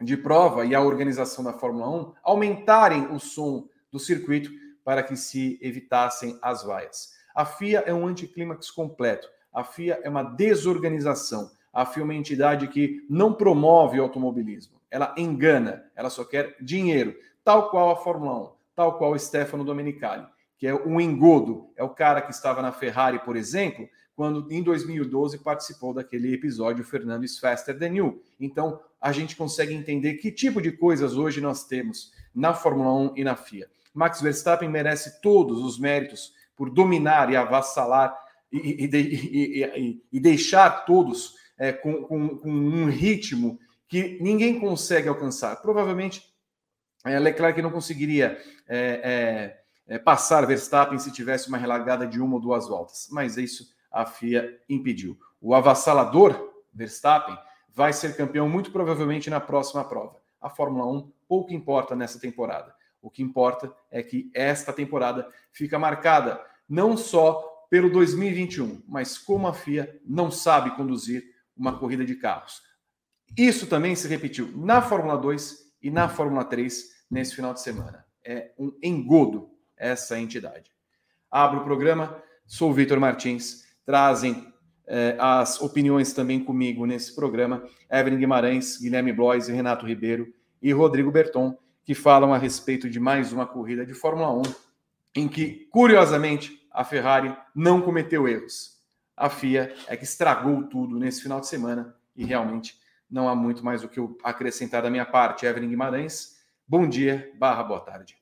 de 0.00 0.16
prova 0.16 0.64
e 0.64 0.74
a 0.74 0.80
organização 0.80 1.44
da 1.44 1.52
Fórmula 1.52 1.88
1 1.88 2.14
aumentarem 2.22 3.06
o 3.08 3.20
som 3.20 3.68
do 3.90 3.98
circuito 3.98 4.50
para 4.84 5.02
que 5.02 5.14
se 5.14 5.58
evitassem 5.62 6.38
as 6.42 6.64
vaias. 6.64 7.12
A 7.34 7.44
FIA 7.44 7.80
é 7.86 7.94
um 7.94 8.06
anticlímax 8.06 8.70
completo. 8.70 9.28
A 9.52 9.62
FIA 9.62 10.00
é 10.02 10.08
uma 10.08 10.22
desorganização. 10.22 11.50
A 11.72 11.86
FIA 11.86 12.02
é 12.02 12.04
uma 12.04 12.14
entidade 12.14 12.66
que 12.68 13.06
não 13.08 13.32
promove 13.32 14.00
o 14.00 14.02
automobilismo 14.02 14.81
ela 14.92 15.14
engana, 15.16 15.90
ela 15.96 16.10
só 16.10 16.22
quer 16.22 16.54
dinheiro, 16.60 17.16
tal 17.42 17.70
qual 17.70 17.90
a 17.90 17.96
Fórmula 17.96 18.42
1, 18.42 18.52
tal 18.76 18.98
qual 18.98 19.12
o 19.12 19.18
Stefano 19.18 19.64
Domenicali, 19.64 20.26
que 20.58 20.66
é 20.66 20.74
um 20.74 21.00
engodo, 21.00 21.70
é 21.74 21.82
o 21.82 21.88
cara 21.88 22.20
que 22.20 22.30
estava 22.30 22.60
na 22.60 22.70
Ferrari, 22.70 23.18
por 23.20 23.34
exemplo, 23.34 23.88
quando 24.14 24.52
em 24.52 24.62
2012 24.62 25.38
participou 25.38 25.94
daquele 25.94 26.34
episódio 26.34 26.84
Fernando 26.84 27.24
is 27.24 27.38
faster 27.38 27.76
than 27.78 27.94
you. 27.94 28.22
Então, 28.38 28.80
a 29.00 29.10
gente 29.12 29.34
consegue 29.34 29.72
entender 29.72 30.14
que 30.14 30.30
tipo 30.30 30.60
de 30.60 30.70
coisas 30.70 31.16
hoje 31.16 31.40
nós 31.40 31.64
temos 31.64 32.12
na 32.34 32.52
Fórmula 32.52 32.92
1 33.12 33.14
e 33.16 33.24
na 33.24 33.34
FIA. 33.34 33.70
Max 33.94 34.20
Verstappen 34.20 34.68
merece 34.68 35.22
todos 35.22 35.58
os 35.64 35.78
méritos 35.78 36.34
por 36.54 36.68
dominar 36.68 37.32
e 37.32 37.36
avassalar 37.36 38.14
e, 38.52 38.84
e, 38.84 39.64
e, 39.64 40.02
e 40.12 40.20
deixar 40.20 40.84
todos 40.84 41.34
é, 41.56 41.72
com, 41.72 42.02
com, 42.02 42.36
com 42.36 42.50
um 42.50 42.90
ritmo 42.90 43.58
que 43.92 44.16
ninguém 44.22 44.58
consegue 44.58 45.06
alcançar. 45.06 45.56
Provavelmente 45.56 46.34
é, 47.04 47.18
Leclerc 47.18 47.60
não 47.60 47.70
conseguiria 47.70 48.42
é, 48.66 49.54
é, 49.86 49.98
passar 49.98 50.46
Verstappen 50.46 50.98
se 50.98 51.12
tivesse 51.12 51.46
uma 51.50 51.58
relargada 51.58 52.06
de 52.06 52.18
uma 52.18 52.36
ou 52.36 52.40
duas 52.40 52.66
voltas, 52.66 53.08
mas 53.12 53.36
isso 53.36 53.70
a 53.90 54.06
FIA 54.06 54.58
impediu. 54.66 55.18
O 55.42 55.54
avassalador 55.54 56.54
Verstappen 56.72 57.36
vai 57.68 57.92
ser 57.92 58.16
campeão 58.16 58.48
muito 58.48 58.70
provavelmente 58.72 59.28
na 59.28 59.40
próxima 59.40 59.84
prova. 59.84 60.16
A 60.40 60.48
Fórmula 60.48 60.90
1 60.90 61.12
pouco 61.28 61.52
importa 61.52 61.94
nessa 61.94 62.18
temporada. 62.18 62.74
O 63.02 63.10
que 63.10 63.22
importa 63.22 63.70
é 63.90 64.02
que 64.02 64.30
esta 64.32 64.72
temporada 64.72 65.28
fica 65.50 65.78
marcada 65.78 66.42
não 66.66 66.96
só 66.96 67.66
pelo 67.68 67.90
2021, 67.90 68.84
mas 68.88 69.18
como 69.18 69.46
a 69.46 69.52
FIA 69.52 70.00
não 70.02 70.30
sabe 70.30 70.70
conduzir 70.76 71.22
uma 71.54 71.78
corrida 71.78 72.06
de 72.06 72.14
carros. 72.14 72.71
Isso 73.36 73.66
também 73.66 73.94
se 73.94 74.08
repetiu 74.08 74.50
na 74.54 74.82
Fórmula 74.82 75.16
2 75.16 75.72
e 75.82 75.90
na 75.90 76.08
Fórmula 76.08 76.44
3 76.44 76.90
nesse 77.10 77.34
final 77.34 77.54
de 77.54 77.60
semana. 77.60 78.04
É 78.24 78.52
um 78.58 78.72
engodo 78.82 79.50
essa 79.76 80.18
entidade. 80.18 80.70
Abro 81.30 81.60
o 81.60 81.64
programa, 81.64 82.22
sou 82.46 82.70
o 82.70 82.74
Vitor 82.74 83.00
Martins, 83.00 83.64
trazem 83.84 84.52
eh, 84.86 85.16
as 85.18 85.60
opiniões 85.60 86.12
também 86.12 86.44
comigo 86.44 86.84
nesse 86.84 87.14
programa, 87.14 87.64
Evelyn 87.90 88.18
Guimarães, 88.18 88.78
Guilherme 88.78 89.12
Blois 89.12 89.48
Renato 89.48 89.86
Ribeiro 89.86 90.32
e 90.60 90.72
Rodrigo 90.72 91.10
Berton, 91.10 91.56
que 91.84 91.94
falam 91.94 92.32
a 92.32 92.38
respeito 92.38 92.88
de 92.88 93.00
mais 93.00 93.32
uma 93.32 93.46
corrida 93.46 93.84
de 93.84 93.94
Fórmula 93.94 94.32
1, 94.32 94.42
em 95.16 95.28
que, 95.28 95.66
curiosamente, 95.70 96.60
a 96.70 96.84
Ferrari 96.84 97.36
não 97.54 97.80
cometeu 97.80 98.28
erros. 98.28 98.80
A 99.16 99.28
FIA 99.28 99.74
é 99.88 99.96
que 99.96 100.04
estragou 100.04 100.64
tudo 100.64 100.98
nesse 100.98 101.22
final 101.22 101.40
de 101.40 101.46
semana 101.46 101.94
e 102.14 102.24
realmente 102.24 102.81
não 103.12 103.28
há 103.28 103.36
muito 103.36 103.62
mais 103.62 103.84
o 103.84 103.88
que 103.88 104.00
acrescentar 104.24 104.82
da 104.82 104.90
minha 104.90 105.04
parte. 105.04 105.44
Evelyn 105.44 105.68
Guimarães, 105.68 106.36
bom 106.66 106.88
dia, 106.88 107.30
barra 107.38 107.62
boa 107.62 107.80
tarde. 107.80 108.16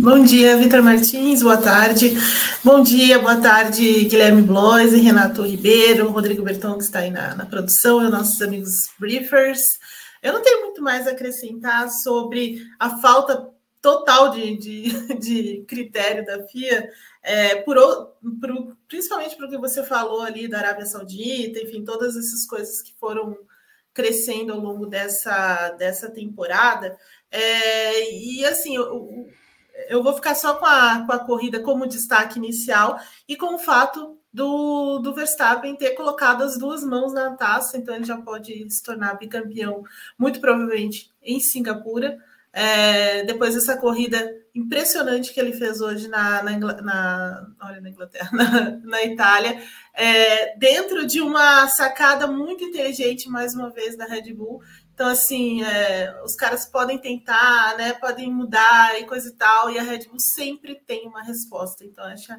Bom 0.00 0.24
dia, 0.24 0.56
Vitor 0.56 0.82
Martins, 0.82 1.42
boa 1.42 1.58
tarde. 1.58 2.16
Bom 2.64 2.82
dia, 2.82 3.18
boa 3.18 3.36
tarde, 3.36 4.04
Guilherme 4.04 4.42
Blois 4.42 4.92
Renato 4.92 5.42
Ribeiro, 5.42 6.10
Rodrigo 6.10 6.42
Berton, 6.42 6.78
que 6.78 6.84
está 6.84 7.00
aí 7.00 7.10
na, 7.10 7.34
na 7.34 7.46
produção, 7.46 8.04
e 8.04 8.10
nossos 8.10 8.40
amigos 8.42 8.88
briefers. 8.98 9.78
Eu 10.22 10.32
não 10.32 10.42
tenho 10.42 10.62
muito 10.62 10.82
mais 10.82 11.06
a 11.06 11.12
acrescentar 11.12 11.88
sobre 11.90 12.62
a 12.78 12.98
falta 12.98 13.48
total 13.80 14.30
de, 14.30 14.56
de, 14.56 15.14
de 15.18 15.64
critério 15.66 16.24
da 16.24 16.46
FIA, 16.46 16.90
é, 17.22 17.56
por, 17.56 17.76
por, 18.40 18.76
principalmente 18.88 19.36
porque 19.36 19.58
você 19.58 19.82
falou 19.82 20.22
ali 20.22 20.48
da 20.48 20.58
Arábia 20.58 20.86
Saudita, 20.86 21.60
enfim, 21.60 21.84
todas 21.84 22.16
essas 22.16 22.46
coisas 22.46 22.82
que 22.82 22.94
foram 22.98 23.38
crescendo 23.92 24.52
ao 24.52 24.60
longo 24.60 24.86
dessa, 24.86 25.70
dessa 25.70 26.10
temporada. 26.10 26.96
É, 27.30 28.12
e 28.12 28.44
assim, 28.44 28.78
o, 28.78 29.28
eu 29.88 30.02
vou 30.02 30.14
ficar 30.14 30.34
só 30.34 30.54
com 30.54 30.66
a, 30.66 31.04
com 31.06 31.12
a 31.12 31.18
corrida 31.18 31.60
como 31.60 31.86
destaque 31.86 32.38
inicial 32.38 32.98
e 33.28 33.36
com 33.36 33.54
o 33.54 33.58
fato 33.58 34.18
do, 34.32 34.98
do 34.98 35.14
Verstappen 35.14 35.76
ter 35.76 35.90
colocado 35.90 36.42
as 36.42 36.56
duas 36.56 36.84
mãos 36.84 37.12
na 37.12 37.34
taça, 37.34 37.76
então 37.76 37.94
ele 37.94 38.04
já 38.04 38.16
pode 38.16 38.70
se 38.70 38.82
tornar 38.82 39.14
bicampeão, 39.14 39.82
muito 40.16 40.40
provavelmente 40.40 41.10
em 41.22 41.40
Singapura. 41.40 42.18
É, 42.52 43.24
depois 43.24 43.54
dessa 43.54 43.76
corrida 43.76 44.40
impressionante 44.54 45.32
que 45.32 45.38
ele 45.38 45.52
fez 45.52 45.80
hoje 45.80 46.08
na, 46.08 46.42
na, 46.42 46.58
na, 46.58 47.46
olha, 47.62 47.80
na 47.80 47.88
Inglaterra, 47.88 48.30
na, 48.34 48.70
na 48.82 49.04
Itália, 49.04 49.62
é, 49.94 50.56
dentro 50.56 51.06
de 51.06 51.20
uma 51.20 51.68
sacada 51.68 52.26
muito 52.26 52.64
inteligente, 52.64 53.28
mais 53.28 53.54
uma 53.54 53.70
vez, 53.70 53.96
da 53.96 54.06
Red 54.06 54.32
Bull, 54.32 54.60
então, 55.00 55.08
assim, 55.08 55.62
é, 55.64 56.14
os 56.22 56.36
caras 56.36 56.66
podem 56.66 56.98
tentar, 56.98 57.74
né? 57.78 57.94
Podem 57.94 58.30
mudar 58.30 59.00
e 59.00 59.06
coisa 59.06 59.30
e 59.30 59.32
tal, 59.32 59.70
e 59.70 59.78
a 59.78 59.82
Red 59.82 60.00
Bull 60.00 60.18
sempre 60.18 60.74
tem 60.74 61.08
uma 61.08 61.22
resposta. 61.22 61.86
Então, 61.86 62.04
acho 62.04 62.30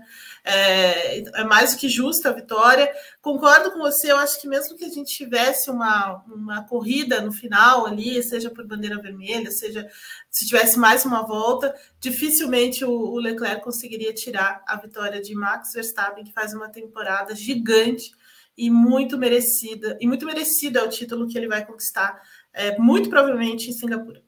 é, 0.43 1.21
é 1.21 1.43
mais 1.43 1.73
do 1.73 1.79
que 1.79 1.89
justa 1.89 2.29
a 2.29 2.33
vitória. 2.33 2.87
Concordo 3.19 3.71
com 3.71 3.79
você, 3.79 4.11
eu 4.11 4.17
acho 4.17 4.39
que 4.39 4.47
mesmo 4.47 4.77
que 4.77 4.85
a 4.85 4.89
gente 4.89 5.11
tivesse 5.11 5.71
uma, 5.71 6.23
uma 6.27 6.63
corrida 6.67 7.19
no 7.19 7.31
final 7.31 7.87
ali, 7.87 8.21
seja 8.21 8.51
por 8.51 8.63
bandeira 8.67 9.01
vermelha, 9.01 9.49
seja 9.49 9.89
se 10.29 10.45
tivesse 10.45 10.77
mais 10.77 11.03
uma 11.03 11.23
volta, 11.25 11.73
dificilmente 11.99 12.85
o, 12.85 12.91
o 12.91 13.17
Leclerc 13.17 13.63
conseguiria 13.63 14.13
tirar 14.13 14.63
a 14.67 14.75
vitória 14.75 15.19
de 15.19 15.33
Max 15.33 15.73
Verstappen, 15.73 16.23
que 16.23 16.31
faz 16.31 16.53
uma 16.53 16.69
temporada 16.69 17.33
gigante 17.33 18.11
e 18.57 18.69
muito 18.69 19.17
merecida, 19.17 19.97
e 19.99 20.07
muito 20.07 20.25
merecido 20.25 20.77
é 20.77 20.83
o 20.83 20.89
título 20.89 21.27
que 21.27 21.37
ele 21.37 21.47
vai 21.47 21.65
conquistar 21.65 22.21
é, 22.53 22.77
muito 22.77 23.09
provavelmente 23.09 23.69
em 23.69 23.73
Singapura. 23.73 24.21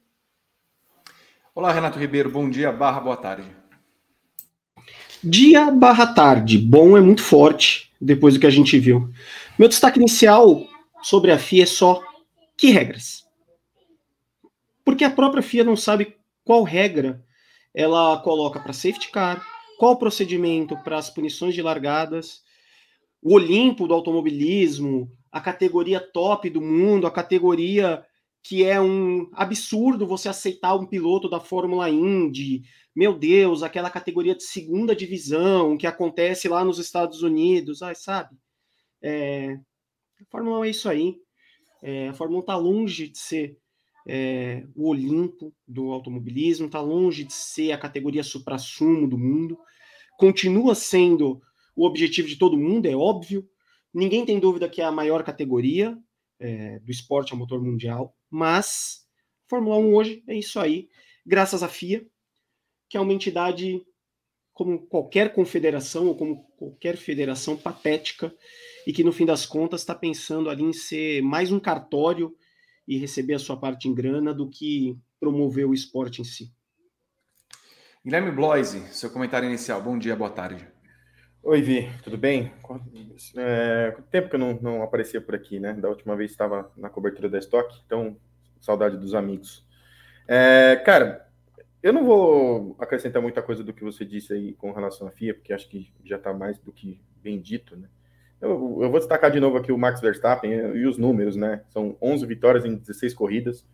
Olá, 1.54 1.72
Renato 1.72 1.98
Ribeiro, 1.98 2.30
bom 2.30 2.48
dia, 2.48 2.72
barra, 2.72 3.00
boa 3.00 3.16
tarde. 3.16 3.48
Dia 5.22 5.70
barra 5.70 6.06
tarde, 6.06 6.58
bom 6.58 6.96
é 6.96 7.00
muito 7.00 7.22
forte, 7.22 7.92
depois 8.00 8.34
do 8.34 8.40
que 8.40 8.46
a 8.46 8.50
gente 8.50 8.78
viu. 8.78 9.10
Meu 9.58 9.68
destaque 9.68 9.98
inicial 9.98 10.66
sobre 11.02 11.30
a 11.30 11.38
FIA 11.38 11.62
é 11.62 11.66
só 11.66 12.02
que 12.56 12.70
regras? 12.70 13.24
Porque 14.84 15.04
a 15.04 15.10
própria 15.10 15.42
FIA 15.42 15.64
não 15.64 15.76
sabe 15.76 16.16
qual 16.44 16.62
regra 16.62 17.24
ela 17.72 18.18
coloca 18.18 18.60
para 18.60 18.72
safety 18.72 19.10
car, 19.10 19.44
qual 19.78 19.96
procedimento 19.96 20.76
para 20.78 20.98
as 20.98 21.10
punições 21.10 21.54
de 21.54 21.62
largadas, 21.62 22.42
o 23.22 23.34
Olimpo 23.34 23.88
do 23.88 23.94
automobilismo, 23.94 25.10
a 25.32 25.40
categoria 25.40 26.00
top 26.00 26.50
do 26.50 26.60
mundo, 26.60 27.06
a 27.06 27.10
categoria 27.10 28.04
que 28.44 28.62
é 28.62 28.78
um 28.78 29.30
absurdo 29.32 30.06
você 30.06 30.28
aceitar 30.28 30.74
um 30.74 30.86
piloto 30.86 31.30
da 31.30 31.40
Fórmula 31.40 31.88
Indy, 31.88 32.62
meu 32.94 33.18
Deus, 33.18 33.62
aquela 33.62 33.88
categoria 33.88 34.34
de 34.34 34.44
segunda 34.44 34.94
divisão 34.94 35.78
que 35.78 35.86
acontece 35.86 36.46
lá 36.46 36.62
nos 36.62 36.78
Estados 36.78 37.22
Unidos, 37.22 37.80
ai, 37.80 37.94
sabe? 37.94 38.36
É, 39.02 39.54
a 40.20 40.24
Fórmula 40.30 40.58
1 40.60 40.64
é 40.64 40.68
isso 40.68 40.88
aí. 40.90 41.16
É, 41.82 42.08
a 42.08 42.12
Fórmula 42.12 42.40
1 42.40 42.42
está 42.42 42.56
longe 42.56 43.08
de 43.08 43.18
ser 43.18 43.56
é, 44.06 44.66
o 44.76 44.90
Olimpo 44.90 45.50
do 45.66 45.90
automobilismo, 45.90 46.66
está 46.66 46.82
longe 46.82 47.24
de 47.24 47.32
ser 47.32 47.72
a 47.72 47.78
categoria 47.78 48.22
supra-sumo 48.22 49.08
do 49.08 49.16
mundo. 49.16 49.58
Continua 50.18 50.74
sendo 50.74 51.40
o 51.74 51.86
objetivo 51.86 52.28
de 52.28 52.36
todo 52.36 52.58
mundo, 52.58 52.84
é 52.84 52.94
óbvio. 52.94 53.48
Ninguém 53.92 54.26
tem 54.26 54.38
dúvida 54.38 54.68
que 54.68 54.82
é 54.82 54.84
a 54.84 54.92
maior 54.92 55.24
categoria 55.24 55.98
é, 56.38 56.78
do 56.80 56.90
esporte 56.90 57.32
a 57.32 57.36
motor 57.36 57.62
mundial. 57.62 58.14
Mas 58.34 59.06
Fórmula 59.46 59.76
1 59.76 59.94
hoje 59.94 60.24
é 60.26 60.34
isso 60.34 60.58
aí, 60.58 60.88
graças 61.24 61.62
à 61.62 61.68
FIA, 61.68 62.04
que 62.88 62.96
é 62.96 63.00
uma 63.00 63.12
entidade 63.12 63.80
como 64.52 64.84
qualquer 64.88 65.32
confederação 65.32 66.08
ou 66.08 66.16
como 66.16 66.44
qualquer 66.56 66.96
federação 66.96 67.56
patética 67.56 68.34
e 68.84 68.92
que 68.92 69.04
no 69.04 69.12
fim 69.12 69.24
das 69.24 69.46
contas 69.46 69.82
está 69.82 69.94
pensando 69.94 70.50
ali 70.50 70.64
em 70.64 70.72
ser 70.72 71.22
mais 71.22 71.52
um 71.52 71.60
cartório 71.60 72.36
e 72.88 72.98
receber 72.98 73.34
a 73.34 73.38
sua 73.38 73.56
parte 73.56 73.86
em 73.86 73.94
grana 73.94 74.34
do 74.34 74.50
que 74.50 74.98
promover 75.20 75.68
o 75.68 75.72
esporte 75.72 76.20
em 76.20 76.24
si. 76.24 76.52
Guilherme 78.04 78.32
Bloise, 78.32 78.80
seu 78.92 79.12
comentário 79.12 79.48
inicial. 79.48 79.80
Bom 79.80 79.96
dia, 79.96 80.16
boa 80.16 80.30
tarde. 80.30 80.73
Oi, 81.46 81.60
Vi, 81.60 81.90
tudo 82.02 82.16
bem? 82.16 82.50
É, 83.36 83.92
quanto 83.94 84.08
tempo 84.08 84.30
que 84.30 84.34
eu 84.34 84.40
não, 84.40 84.58
não 84.62 84.82
aparecia 84.82 85.20
por 85.20 85.34
aqui, 85.34 85.60
né? 85.60 85.74
Da 85.74 85.90
última 85.90 86.16
vez 86.16 86.30
estava 86.30 86.72
na 86.74 86.88
cobertura 86.88 87.28
da 87.28 87.38
Stock, 87.38 87.78
então 87.84 88.16
saudade 88.58 88.96
dos 88.96 89.14
amigos. 89.14 89.62
É, 90.26 90.80
cara, 90.86 91.28
eu 91.82 91.92
não 91.92 92.02
vou 92.02 92.74
acrescentar 92.78 93.20
muita 93.20 93.42
coisa 93.42 93.62
do 93.62 93.74
que 93.74 93.84
você 93.84 94.06
disse 94.06 94.32
aí 94.32 94.54
com 94.54 94.72
relação 94.72 95.06
à 95.06 95.10
FIA, 95.10 95.34
porque 95.34 95.52
acho 95.52 95.68
que 95.68 95.92
já 96.02 96.16
está 96.16 96.32
mais 96.32 96.58
do 96.58 96.72
que 96.72 96.98
bem 97.22 97.38
dito, 97.38 97.76
né? 97.76 97.90
Eu, 98.40 98.78
eu, 98.80 98.90
vou 98.90 98.98
destacar 98.98 99.30
de 99.30 99.38
novo 99.38 99.58
aqui 99.58 99.70
o 99.70 99.76
Max 99.76 100.00
Verstappen 100.00 100.50
e 100.50 100.86
os 100.86 100.96
números, 100.96 101.36
né? 101.36 101.62
São 101.68 101.94
11 102.00 102.24
vitórias 102.24 102.64
em 102.64 102.74
16 102.74 103.12
corridas, 103.12 103.66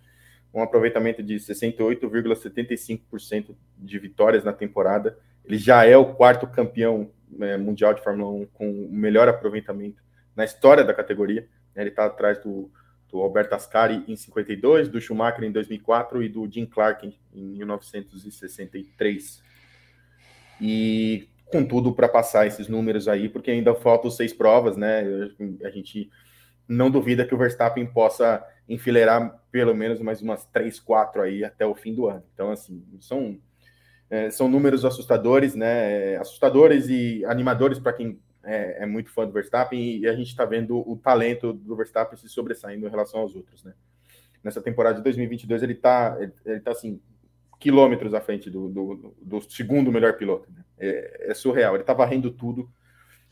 um 0.52 0.60
aproveitamento 0.60 1.22
de 1.22 1.36
68,75% 1.36 3.54
de 3.78 3.98
vitórias 4.00 4.42
na 4.42 4.52
temporada. 4.52 5.16
Ele 5.44 5.56
já 5.56 5.84
é 5.84 5.96
o 5.96 6.16
quarto 6.16 6.48
campeão 6.48 7.12
é, 7.40 7.56
mundial 7.56 7.94
de 7.94 8.02
Fórmula 8.02 8.30
1 8.30 8.46
com 8.46 8.70
o 8.70 8.92
melhor 8.92 9.28
aproveitamento 9.28 10.02
na 10.34 10.44
história 10.44 10.84
da 10.84 10.94
categoria. 10.94 11.46
Ele 11.76 11.90
está 11.90 12.06
atrás 12.06 12.38
do, 12.38 12.70
do 13.08 13.20
Alberto 13.20 13.54
Ascari 13.54 14.02
em 14.06 14.16
52, 14.16 14.88
do 14.88 15.00
Schumacher 15.00 15.44
em 15.44 15.52
2004 15.52 16.22
e 16.22 16.28
do 16.28 16.50
Jim 16.50 16.66
Clark 16.66 17.16
em 17.32 17.42
1963. 17.42 19.42
E 20.60 21.28
com 21.46 21.64
tudo 21.64 21.92
para 21.92 22.08
passar 22.08 22.46
esses 22.46 22.68
números 22.68 23.08
aí, 23.08 23.28
porque 23.28 23.50
ainda 23.50 23.74
faltam 23.74 24.10
seis 24.10 24.32
provas, 24.32 24.76
né? 24.76 25.02
A 25.64 25.70
gente 25.70 26.10
não 26.68 26.90
duvida 26.90 27.26
que 27.26 27.34
o 27.34 27.38
Verstappen 27.38 27.86
possa 27.86 28.44
enfileirar 28.68 29.40
pelo 29.50 29.74
menos 29.74 30.00
mais 30.00 30.22
umas 30.22 30.44
três, 30.46 30.78
quatro 30.78 31.22
aí 31.22 31.44
até 31.44 31.66
o 31.66 31.74
fim 31.74 31.92
do 31.92 32.06
ano. 32.06 32.22
Então, 32.32 32.52
assim, 32.52 32.84
são 33.00 33.36
é, 34.10 34.28
são 34.28 34.48
números 34.48 34.84
assustadores, 34.84 35.54
né? 35.54 36.16
Assustadores 36.16 36.88
e 36.88 37.24
animadores 37.24 37.78
para 37.78 37.92
quem 37.92 38.20
é, 38.42 38.82
é, 38.82 38.86
muito 38.86 39.10
fã 39.10 39.24
do 39.24 39.32
Verstappen 39.32 39.98
e 39.98 40.08
a 40.08 40.14
gente 40.14 40.28
está 40.28 40.44
vendo 40.44 40.78
o 40.78 40.96
talento 40.96 41.52
do 41.52 41.76
Verstappen 41.76 42.18
se 42.18 42.28
sobressaindo 42.28 42.86
em 42.86 42.90
relação 42.90 43.20
aos 43.20 43.36
outros, 43.36 43.62
né? 43.62 43.72
Nessa 44.42 44.60
temporada 44.60 44.96
de 44.96 45.04
2022 45.04 45.62
ele 45.62 45.74
está 45.74 46.16
ele, 46.18 46.32
ele 46.44 46.60
tá 46.60 46.72
assim 46.72 47.00
quilômetros 47.60 48.14
à 48.14 48.20
frente 48.20 48.50
do, 48.50 48.68
do, 48.68 49.14
do 49.20 49.40
segundo 49.42 49.92
melhor 49.92 50.14
piloto. 50.14 50.50
Né? 50.50 50.64
É, 50.78 51.30
é, 51.30 51.34
surreal. 51.34 51.74
Ele 51.74 51.82
está 51.82 51.92
varrendo 51.92 52.30
tudo 52.30 52.68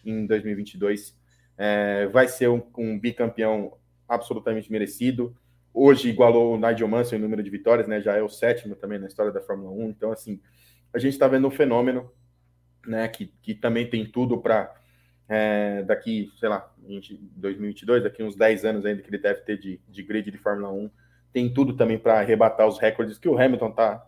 em 0.05 0.27
2022. 0.27 1.17
É, 1.57 2.07
vai 2.09 2.29
ser 2.29 2.49
um, 2.49 2.62
um, 2.77 2.99
bicampeão 2.99 3.73
absolutamente 4.07 4.71
merecido. 4.71 5.35
Hoje 5.73 6.11
igualou 6.11 6.55
o 6.55 6.59
Nigel 6.59 6.87
Mansell 6.87 7.19
em 7.19 7.23
número 7.23 7.43
de 7.43 7.49
vitórias, 7.49 7.88
né? 7.88 8.03
Já 8.03 8.17
é 8.17 8.23
o 8.23 8.29
sétimo 8.29 8.77
também 8.77 8.99
na 8.99 9.07
história 9.07 9.33
da 9.33 9.41
Fórmula 9.41 9.71
1. 9.71 9.88
Então, 9.88 10.12
assim, 10.12 10.38
a 10.92 10.98
gente 10.98 11.12
está 11.12 11.29
vendo 11.29 11.46
um 11.46 11.51
fenômeno, 11.51 12.11
né, 12.87 13.07
que, 13.09 13.27
que 13.42 13.55
também 13.55 13.88
tem 13.88 14.07
tudo 14.07 14.38
para 14.38 14.74
é, 15.29 15.83
daqui, 15.83 16.33
sei 16.38 16.48
lá, 16.48 16.72
2022, 17.37 18.03
daqui 18.03 18.22
uns 18.22 18.35
10 18.35 18.64
anos 18.64 18.87
ainda 18.87 19.03
que 19.03 19.11
ele 19.11 19.18
deve 19.18 19.40
ter 19.40 19.59
de, 19.59 19.81
de 19.87 20.03
grid 20.03 20.31
de 20.31 20.38
Fórmula 20.38 20.72
1, 20.72 20.90
tem 21.33 21.53
tudo 21.53 21.77
também 21.77 21.98
para 21.98 22.18
arrebatar 22.18 22.66
os 22.66 22.79
recordes 22.79 23.18
que 23.18 23.29
o 23.29 23.38
Hamilton 23.38 23.68
está 23.68 24.07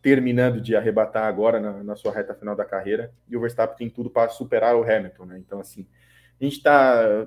terminando 0.00 0.60
de 0.60 0.76
arrebatar 0.76 1.24
agora 1.24 1.60
na, 1.60 1.82
na, 1.82 1.96
sua 1.96 2.12
reta 2.12 2.34
final 2.34 2.56
da 2.56 2.64
carreira, 2.64 3.12
e 3.28 3.36
o 3.36 3.40
Verstappen 3.40 3.76
tem 3.76 3.90
tudo 3.90 4.08
para 4.08 4.30
superar 4.30 4.76
o 4.76 4.82
Hamilton, 4.82 5.26
né? 5.26 5.38
Então, 5.38 5.60
assim, 5.60 5.86
a 6.40 6.44
gente 6.44 6.56
está 6.56 7.26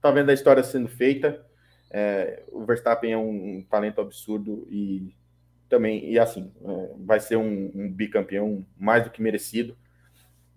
tá 0.00 0.10
vendo 0.10 0.30
a 0.30 0.34
história 0.34 0.62
sendo 0.62 0.88
feita, 0.88 1.44
é, 1.90 2.44
o 2.52 2.64
Verstappen 2.64 3.12
é 3.12 3.16
um, 3.16 3.58
um 3.58 3.66
talento 3.68 4.00
absurdo 4.00 4.66
e 4.70 5.14
também, 5.68 6.10
e 6.10 6.18
assim, 6.18 6.52
é, 6.64 6.90
vai 6.98 7.20
ser 7.20 7.36
um, 7.36 7.70
um, 7.74 7.92
bicampeão 7.92 8.64
mais 8.76 9.04
do 9.04 9.10
que 9.10 9.22
merecido. 9.22 9.76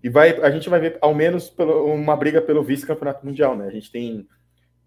E 0.03 0.09
vai, 0.09 0.39
a 0.41 0.49
gente 0.49 0.69
vai 0.69 0.79
ver 0.79 0.97
ao 1.01 1.13
menos 1.13 1.49
pelo, 1.49 1.85
uma 1.85 2.15
briga 2.15 2.41
pelo 2.41 2.63
vice-campeonato 2.63 3.25
mundial, 3.25 3.55
né? 3.55 3.67
A 3.67 3.71
gente 3.71 3.91
tem 3.91 4.27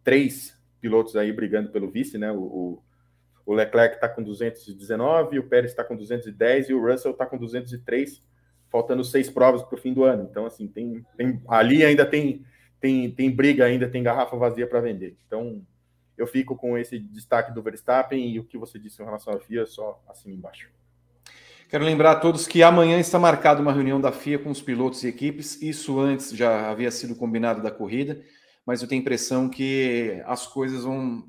três 0.03 0.59
pilotos 0.81 1.16
aí 1.16 1.33
brigando 1.33 1.70
pelo 1.70 1.91
vice, 1.91 2.18
né? 2.18 2.33
O, 2.33 2.83
o 3.47 3.53
Leclerc 3.53 3.97
está 3.97 4.09
com 4.09 4.22
219, 4.22 5.39
o 5.39 5.49
Pérez 5.49 5.70
está 5.70 5.85
com 5.85 5.97
210 5.97 6.70
e 6.70 6.75
o 6.75 6.81
Russell 6.81 7.12
está 7.12 7.27
com 7.27 7.37
203, 7.37 8.22
faltando 8.70 9.05
seis 9.05 9.29
provas 9.31 9.62
para 9.62 9.77
o 9.77 9.81
fim 9.81 9.93
do 9.93 10.05
ano. 10.05 10.27
Então, 10.31 10.47
assim, 10.47 10.66
tem, 10.66 11.05
tem 11.16 11.41
ali 11.49 11.85
ainda 11.85 12.07
tem, 12.07 12.45
tem, 12.81 13.11
tem 13.11 13.31
briga, 13.31 13.66
ainda 13.66 13.89
tem 13.89 14.03
garrafa 14.03 14.37
vazia 14.37 14.66
para 14.66 14.81
vender. 14.81 15.16
Então, 15.27 15.62
eu 16.17 16.27
fico 16.27 16.57
com 16.57 16.79
esse 16.79 16.99
destaque 16.99 17.53
do 17.53 17.62
Verstappen 17.62 18.31
e 18.31 18.39
o 18.39 18.45
que 18.45 18.57
você 18.57 18.79
disse 18.79 19.03
em 19.03 19.05
relação 19.05 19.35
à 19.35 19.41
FIA, 19.41 19.67
só 19.67 20.03
acima 20.09 20.35
embaixo. 20.35 20.71
Quero 21.69 21.85
lembrar 21.85 22.12
a 22.12 22.17
todos 22.17 22.47
que 22.47 22.62
amanhã 22.62 23.01
está 23.01 23.19
marcada 23.19 23.61
uma 23.61 23.73
reunião 23.73 24.01
da 24.01 24.12
FIA 24.12 24.39
com 24.39 24.51
os 24.51 24.62
pilotos 24.62 25.03
e 25.03 25.09
equipes. 25.09 25.61
Isso 25.61 25.99
antes 25.99 26.31
já 26.31 26.71
havia 26.71 26.91
sido 26.91 27.17
combinado 27.17 27.62
da 27.62 27.71
corrida, 27.71 28.23
mas 28.65 28.81
eu 28.81 28.89
tenho 28.89 29.01
a 29.01 29.03
impressão 29.03 29.49
que 29.49 30.23
as 30.27 30.47
coisas 30.47 30.85
vão 30.85 31.25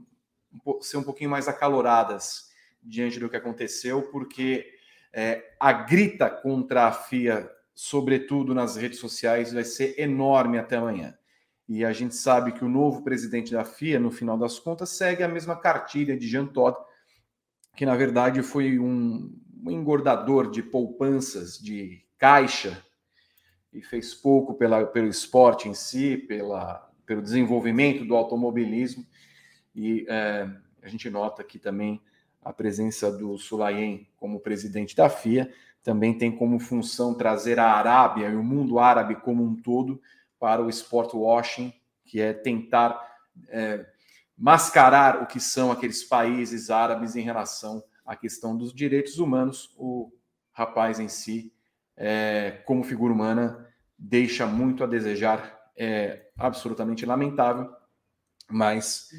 ser 0.82 0.98
um 0.98 1.04
pouquinho 1.04 1.30
mais 1.30 1.48
acaloradas 1.48 2.52
diante 2.84 3.20
do 3.20 3.30
que 3.30 3.36
aconteceu, 3.36 4.04
porque 4.04 4.68
é, 5.12 5.44
a 5.60 5.74
grita 5.74 6.30
contra 6.30 6.86
a 6.86 6.92
FIA, 6.92 7.50
sobretudo 7.74 8.54
nas 8.54 8.76
redes 8.76 9.00
sociais, 9.00 9.52
vai 9.52 9.64
ser 9.64 10.00
enorme 10.00 10.60
até 10.60 10.76
amanhã. 10.76 11.18
E 11.68 11.84
a 11.84 11.92
gente 11.92 12.16
sabe 12.16 12.52
que 12.52 12.64
o 12.64 12.70
novo 12.70 13.02
presidente 13.02 13.52
da 13.52 13.66
FIA, 13.66 14.00
no 14.00 14.12
final 14.12 14.38
das 14.38 14.60
contas, 14.60 14.90
segue 14.90 15.24
a 15.24 15.28
mesma 15.28 15.56
cartilha 15.56 16.16
de 16.16 16.28
Jean 16.28 16.46
Todt, 16.46 16.80
que 17.76 17.86
na 17.86 17.96
verdade 17.96 18.42
foi 18.44 18.78
um, 18.78 19.36
engordador 19.68 20.52
de 20.52 20.62
poupanças, 20.62 21.58
de 21.58 22.06
caixa, 22.18 22.84
e 23.74 23.82
fez 23.82 24.14
pouco 24.14 24.54
pela, 24.54 24.86
pelo 24.86 25.08
esporte 25.08 25.68
em 25.68 25.74
si, 25.74 26.18
pela, 26.18 26.90
pelo 27.06 27.22
desenvolvimento 27.22 28.06
do 28.06 28.16
automobilismo. 28.16 29.06
E 29.76 30.06
é, 30.08 30.48
a 30.82 30.88
gente 30.88 31.10
nota 31.10 31.42
aqui 31.42 31.60
também 31.60 32.02
a 32.42 32.54
presença 32.54 33.12
do 33.12 33.38
Sulayen 33.38 34.08
como 34.18 34.40
presidente 34.40 34.96
da 34.96 35.10
FIA, 35.10 35.52
também 35.84 36.18
tem 36.18 36.36
como 36.36 36.60
função 36.60 37.14
trazer 37.14 37.60
a 37.60 37.74
Arábia 37.74 38.30
e 38.30 38.36
o 38.36 38.44
mundo 38.44 38.80
árabe 38.80 39.16
como 39.16 39.44
um 39.44 39.56
todo 39.56 40.02
para 40.46 40.62
o 40.62 40.70
sport 40.70 41.12
washing, 41.16 41.74
que 42.04 42.22
é 42.22 42.32
tentar 42.32 43.02
é, 43.50 43.84
mascarar 44.38 45.24
o 45.24 45.26
que 45.26 45.40
são 45.40 45.72
aqueles 45.72 46.04
países 46.04 46.70
árabes 46.70 47.16
em 47.16 47.24
relação 47.24 47.84
à 48.06 48.16
questão 48.16 48.56
dos 48.56 48.72
direitos 48.72 49.18
humanos. 49.18 49.74
O 49.76 50.12
rapaz 50.54 51.00
em 51.00 51.08
si, 51.08 51.52
é, 51.98 52.62
como 52.64 52.84
figura 52.84 53.12
humana, 53.12 53.68
deixa 53.98 54.46
muito 54.46 54.84
a 54.84 54.88
desejar, 54.88 55.60
é 55.76 56.28
absolutamente 56.38 57.08
lamentável, 57.08 57.68
mas 58.48 59.10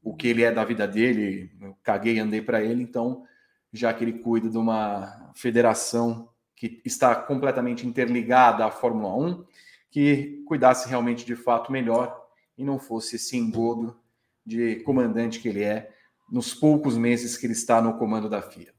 o 0.00 0.14
que 0.14 0.28
ele 0.28 0.44
é 0.44 0.52
da 0.52 0.64
vida 0.64 0.86
dele, 0.86 1.50
eu 1.60 1.76
caguei 1.82 2.14
e 2.14 2.20
andei 2.20 2.40
para 2.40 2.62
ele, 2.62 2.80
então, 2.80 3.24
já 3.72 3.92
que 3.92 4.04
ele 4.04 4.20
cuida 4.20 4.48
de 4.48 4.56
uma 4.56 5.32
federação 5.34 6.28
que 6.54 6.80
está 6.84 7.12
completamente 7.16 7.84
interligada 7.84 8.64
à 8.64 8.70
Fórmula 8.70 9.12
1, 9.16 9.44
que 9.90 10.42
cuidasse 10.46 10.88
realmente 10.88 11.24
de 11.24 11.36
fato 11.36 11.72
melhor 11.72 12.26
e 12.56 12.64
não 12.64 12.78
fosse 12.78 13.16
esse 13.16 13.36
engodo 13.36 13.98
de 14.44 14.76
comandante 14.76 15.40
que 15.40 15.48
ele 15.48 15.62
é 15.62 15.90
nos 16.30 16.54
poucos 16.54 16.96
meses 16.96 17.36
que 17.36 17.46
ele 17.46 17.52
está 17.52 17.80
no 17.80 17.98
comando 17.98 18.28
da 18.28 18.42
FIA. 18.42 18.74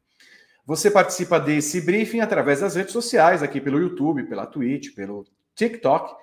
Você 0.66 0.92
participa 0.92 1.40
desse 1.40 1.80
briefing 1.80 2.20
através 2.20 2.60
das 2.60 2.76
redes 2.76 2.92
sociais, 2.92 3.42
aqui 3.42 3.62
pelo 3.62 3.80
YouTube, 3.80 4.24
pela 4.24 4.46
Twitch, 4.46 4.94
pelo 4.94 5.26
TikTok. 5.56 6.14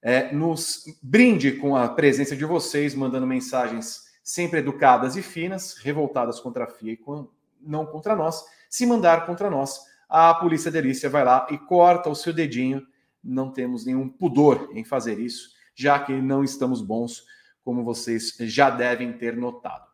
É, 0.00 0.32
nos 0.32 0.84
brinde 1.02 1.52
com 1.52 1.74
a 1.74 1.88
presença 1.88 2.36
de 2.36 2.44
vocês, 2.44 2.94
mandando 2.94 3.26
mensagens 3.26 4.04
sempre 4.22 4.60
educadas 4.60 5.16
e 5.16 5.22
finas, 5.22 5.78
revoltadas 5.78 6.38
contra 6.38 6.64
a 6.64 6.66
FIA 6.68 6.92
e 6.92 6.96
com, 6.96 7.28
não 7.60 7.84
contra 7.84 8.14
nós. 8.14 8.44
Se 8.70 8.86
mandar 8.86 9.26
contra 9.26 9.50
nós, 9.50 9.80
a 10.08 10.32
Polícia 10.34 10.70
Delícia 10.70 11.10
vai 11.10 11.24
lá 11.24 11.48
e 11.50 11.58
corta 11.58 12.08
o 12.08 12.14
seu 12.14 12.32
dedinho 12.32 12.86
não 13.22 13.50
temos 13.50 13.84
nenhum 13.84 14.08
pudor 14.08 14.70
em 14.74 14.84
fazer 14.84 15.18
isso, 15.18 15.50
já 15.74 15.98
que 15.98 16.12
não 16.12 16.42
estamos 16.42 16.80
bons, 16.80 17.24
como 17.62 17.84
vocês 17.84 18.34
já 18.40 18.70
devem 18.70 19.12
ter 19.12 19.36
notado. 19.36 19.86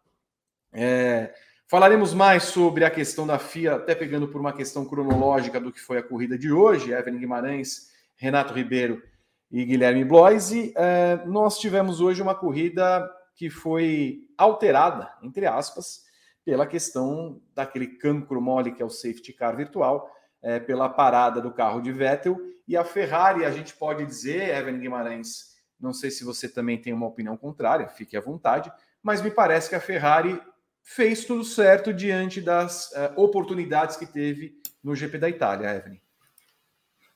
É, 0.73 1.35
falaremos 1.67 2.15
mais 2.15 2.45
sobre 2.45 2.85
a 2.85 2.91
questão 2.91 3.27
da 3.27 3.39
FIA, 3.39 3.77
até 3.77 3.95
pegando 3.95 4.29
por 4.29 4.41
uma 4.41 4.53
questão 4.53 4.85
cronológica 4.85 5.61
do 5.61 5.73
que 5.73 5.81
foi 5.81 5.99
a 5.99 6.03
corrida 6.03 6.39
de 6.39 6.53
hoje, 6.53 6.93
Evelyn 6.93 7.19
Guimarães, 7.19 7.91
Renato 8.17 8.55
Ribeiro 8.55 9.03
e 9.51 9.65
Guilherme 9.65 10.05
Bloise. 10.05 10.73
É, 10.77 11.25
nós 11.27 11.59
tivemos 11.59 12.01
hoje 12.01 12.23
uma 12.23 12.35
corrida 12.35 13.09
que 13.35 13.51
foi 13.51 14.29
alterada, 14.39 15.13
entre 15.23 15.47
aspas, 15.47 16.05
pela 16.45 16.67
questão 16.67 17.41
daquele 17.55 17.87
cancro 17.87 18.41
mole 18.41 18.73
que 18.73 18.83
é 18.83 18.85
o 18.85 18.91
safety 18.91 19.33
car 19.33 19.57
virtual, 19.57 20.11
é, 20.45 20.61
pela 20.61 20.91
parada 20.91 21.41
do 21.41 21.51
carro 21.51 21.81
de 21.81 21.91
Vettel. 21.91 22.39
E 22.69 22.77
a 22.77 22.85
Ferrari, 22.85 23.45
a 23.45 23.51
gente 23.51 23.75
pode 23.75 24.05
dizer, 24.05 24.51
Evan 24.51 24.79
Guimarães, 24.79 25.55
não 25.81 25.93
sei 25.93 26.11
se 26.11 26.23
você 26.23 26.49
também 26.49 26.81
tem 26.81 26.93
uma 26.93 27.07
opinião 27.07 27.37
contrária, 27.37 27.89
fique 27.89 28.17
à 28.17 28.21
vontade, 28.21 28.71
mas 29.03 29.23
me 29.23 29.31
parece 29.31 29.71
que 29.71 29.75
a 29.75 29.81
Ferrari 29.81 30.41
fez 30.83 31.25
tudo 31.25 31.43
certo 31.43 31.93
diante 31.93 32.43
das 32.43 32.91
uh, 32.93 33.13
oportunidades 33.17 33.97
que 33.97 34.07
teve 34.07 34.61
no 34.83 34.95
GP 34.95 35.19
da 35.19 35.29
Itália, 35.29 35.75
Evelyn. 35.75 36.01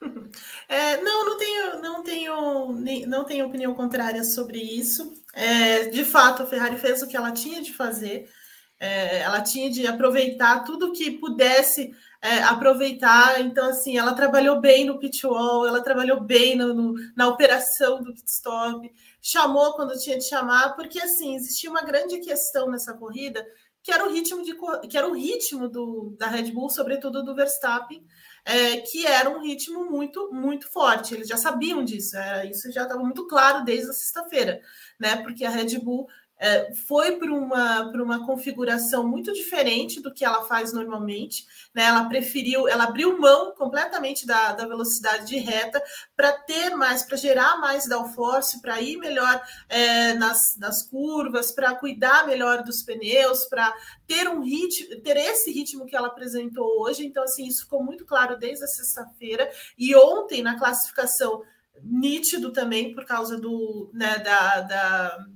É, 0.68 1.00
não, 1.00 1.24
não 1.24 1.38
tenho, 1.38 1.82
não 1.82 2.02
tenho, 2.02 3.06
não 3.06 3.24
tenho 3.24 3.46
opinião 3.46 3.74
contrária 3.74 4.22
sobre 4.22 4.58
isso. 4.58 5.14
É, 5.34 5.88
de 5.88 6.04
fato, 6.04 6.42
a 6.42 6.46
Ferrari 6.46 6.76
fez 6.76 7.02
o 7.02 7.08
que 7.08 7.16
ela 7.16 7.32
tinha 7.32 7.62
de 7.62 7.72
fazer. 7.72 8.30
É, 8.78 9.20
ela 9.20 9.40
tinha 9.40 9.70
de 9.70 9.86
aproveitar 9.86 10.62
tudo 10.64 10.92
que 10.92 11.12
pudesse 11.12 11.92
é, 12.20 12.42
aproveitar. 12.42 13.40
Então, 13.40 13.68
assim, 13.70 13.96
ela 13.96 14.14
trabalhou 14.14 14.60
bem 14.60 14.84
no 14.84 14.98
pit 14.98 15.26
wall, 15.26 15.66
ela 15.66 15.82
trabalhou 15.82 16.20
bem 16.20 16.56
no, 16.56 16.74
no, 16.74 16.94
na 17.16 17.28
operação 17.28 18.02
do 18.02 18.12
pit 18.12 18.28
stop, 18.28 18.92
chamou 19.20 19.74
quando 19.74 19.98
tinha 19.98 20.18
de 20.18 20.24
chamar, 20.24 20.74
porque 20.74 21.00
assim 21.00 21.34
existia 21.36 21.70
uma 21.70 21.82
grande 21.82 22.18
questão 22.20 22.70
nessa 22.70 22.94
corrida 22.94 23.44
que 23.88 23.92
era 23.92 24.06
o 24.06 24.12
ritmo 24.12 24.44
de 24.44 24.54
que 24.86 24.98
era 24.98 25.08
o 25.08 25.14
ritmo 25.14 25.66
do, 25.66 26.14
da 26.18 26.26
Red 26.26 26.52
Bull, 26.52 26.68
sobretudo 26.68 27.24
do 27.24 27.34
Verstappen, 27.34 28.04
é, 28.44 28.78
que 28.80 29.06
era 29.06 29.30
um 29.30 29.40
ritmo 29.40 29.84
muito 29.90 30.30
muito 30.30 30.70
forte. 30.70 31.14
Eles 31.14 31.26
já 31.26 31.38
sabiam 31.38 31.82
disso, 31.82 32.14
isso 32.50 32.70
já 32.70 32.82
estava 32.82 33.02
muito 33.02 33.26
claro 33.26 33.64
desde 33.64 33.88
a 33.88 33.94
sexta-feira, 33.94 34.60
né? 35.00 35.16
Porque 35.22 35.42
a 35.42 35.48
Red 35.48 35.78
Bull 35.78 36.06
é, 36.38 36.72
foi 36.72 37.16
para 37.16 37.32
uma, 37.32 37.90
uma 37.90 38.24
configuração 38.24 39.06
muito 39.06 39.32
diferente 39.32 40.00
do 40.00 40.12
que 40.12 40.24
ela 40.24 40.44
faz 40.44 40.72
normalmente. 40.72 41.46
Né? 41.74 41.84
Ela 41.84 42.08
preferiu, 42.08 42.68
ela 42.68 42.84
abriu 42.84 43.18
mão 43.18 43.52
completamente 43.52 44.26
da, 44.26 44.52
da 44.52 44.66
velocidade 44.66 45.26
de 45.26 45.38
reta 45.38 45.82
para 46.16 46.32
ter 46.32 46.70
mais, 46.76 47.02
para 47.02 47.16
gerar 47.16 47.58
mais 47.58 47.88
downforce, 47.88 48.62
para 48.62 48.80
ir 48.80 48.98
melhor 48.98 49.42
é, 49.68 50.14
nas, 50.14 50.56
nas 50.58 50.82
curvas, 50.88 51.50
para 51.50 51.74
cuidar 51.74 52.26
melhor 52.26 52.62
dos 52.62 52.82
pneus, 52.82 53.44
para 53.46 53.74
ter 54.06 54.28
um 54.28 54.40
ritmo, 54.40 55.00
ter 55.00 55.16
esse 55.16 55.50
ritmo 55.50 55.86
que 55.86 55.96
ela 55.96 56.08
apresentou 56.08 56.82
hoje. 56.82 57.04
Então, 57.04 57.24
assim, 57.24 57.46
isso 57.46 57.62
ficou 57.62 57.82
muito 57.82 58.04
claro 58.06 58.38
desde 58.38 58.64
a 58.64 58.68
sexta-feira. 58.68 59.50
E 59.76 59.94
ontem, 59.96 60.42
na 60.42 60.56
classificação, 60.56 61.42
nítido 61.82 62.52
também 62.52 62.94
por 62.94 63.04
causa 63.04 63.38
do, 63.38 63.90
né, 63.92 64.18
da, 64.18 64.60
da 64.60 65.26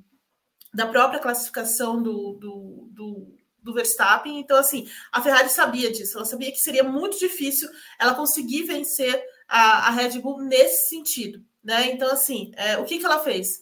da 0.72 0.86
própria 0.86 1.20
classificação 1.20 2.02
do, 2.02 2.32
do, 2.34 2.88
do, 2.90 3.38
do, 3.62 3.74
Verstappen. 3.74 4.38
Então, 4.38 4.56
assim, 4.56 4.88
a 5.10 5.20
Ferrari 5.20 5.48
sabia 5.48 5.92
disso, 5.92 6.16
ela 6.16 6.24
sabia 6.24 6.50
que 6.50 6.58
seria 6.58 6.82
muito 6.82 7.18
difícil 7.18 7.68
ela 7.98 8.14
conseguir 8.14 8.62
vencer 8.62 9.22
a, 9.46 9.88
a 9.88 9.90
Red 9.90 10.18
Bull 10.20 10.38
nesse 10.42 10.88
sentido. 10.88 11.44
Né? 11.62 11.92
Então, 11.92 12.10
assim, 12.10 12.52
é, 12.56 12.78
o 12.78 12.84
que, 12.84 12.98
que 12.98 13.04
ela 13.04 13.20
fez? 13.20 13.60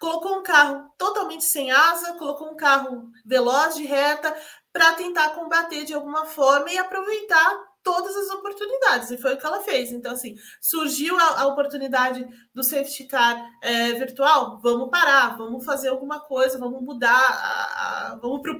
Colocou 0.00 0.38
um 0.38 0.42
carro 0.42 0.90
totalmente 0.98 1.44
sem 1.44 1.70
asa, 1.70 2.14
colocou 2.14 2.50
um 2.50 2.56
carro 2.56 3.10
veloz 3.24 3.76
de 3.76 3.84
reta 3.84 4.34
para 4.72 4.92
tentar 4.94 5.30
combater 5.30 5.84
de 5.84 5.94
alguma 5.94 6.26
forma 6.26 6.70
e 6.70 6.76
aproveitar 6.76 7.66
todas 7.86 8.16
as 8.16 8.28
oportunidades, 8.30 9.12
e 9.12 9.16
foi 9.16 9.34
o 9.34 9.38
que 9.38 9.46
ela 9.46 9.62
fez. 9.62 9.92
Então, 9.92 10.12
assim, 10.12 10.34
surgiu 10.60 11.16
a, 11.16 11.42
a 11.42 11.46
oportunidade 11.46 12.26
do 12.52 12.64
safety 12.64 13.04
car 13.04 13.40
é, 13.62 13.92
virtual, 13.92 14.58
vamos 14.60 14.90
parar, 14.90 15.36
vamos 15.36 15.64
fazer 15.64 15.90
alguma 15.90 16.18
coisa, 16.18 16.58
vamos 16.58 16.82
mudar, 16.82 17.14
a, 17.14 18.08
a, 18.10 18.16
vamos 18.16 18.42
para 18.42 18.54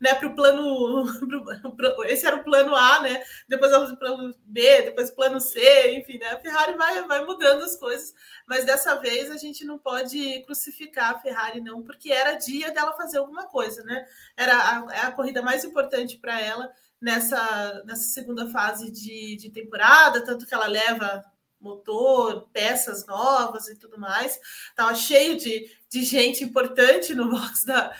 né, 0.00 0.18
o 0.24 0.34
plano. 0.34 1.04
Pro, 1.76 2.04
esse 2.06 2.26
era 2.26 2.34
o 2.34 2.42
plano 2.42 2.74
A, 2.74 2.98
né? 3.02 3.22
Depois 3.48 3.72
o 3.72 3.96
plano 3.96 4.34
B, 4.44 4.82
depois 4.82 5.10
o 5.10 5.14
plano 5.14 5.40
C, 5.40 5.96
enfim, 5.96 6.18
né? 6.18 6.30
A 6.30 6.40
Ferrari 6.40 6.76
vai, 6.76 7.06
vai 7.06 7.24
mudando 7.24 7.62
as 7.62 7.76
coisas, 7.76 8.12
mas 8.48 8.64
dessa 8.64 8.96
vez 8.96 9.30
a 9.30 9.36
gente 9.36 9.64
não 9.64 9.78
pode 9.78 10.42
crucificar 10.42 11.12
a 11.12 11.20
Ferrari, 11.20 11.60
não, 11.60 11.84
porque 11.84 12.10
era 12.10 12.34
dia 12.34 12.72
dela 12.72 12.96
fazer 12.96 13.18
alguma 13.18 13.46
coisa, 13.46 13.84
né? 13.84 14.04
Era 14.36 14.54
a, 14.54 14.92
é 14.92 15.00
a 15.02 15.12
corrida 15.12 15.40
mais 15.40 15.64
importante 15.64 16.18
para 16.18 16.40
ela 16.40 16.68
nessa, 17.02 17.82
nessa 17.84 18.04
segunda 18.04 18.48
fase 18.48 18.90
de, 18.90 19.36
de 19.36 19.50
temporada, 19.50 20.24
tanto 20.24 20.46
que 20.46 20.54
ela 20.54 20.68
leva 20.68 21.24
motor, 21.60 22.48
peças 22.52 23.04
novas 23.06 23.68
e 23.68 23.76
tudo 23.76 23.98
mais. 23.98 24.38
Estava 24.70 24.94
cheio 24.94 25.36
de, 25.36 25.68
de 25.88 26.04
gente 26.04 26.44
importante 26.44 27.14
no 27.14 27.28
box 27.28 27.64
da, 27.64 27.94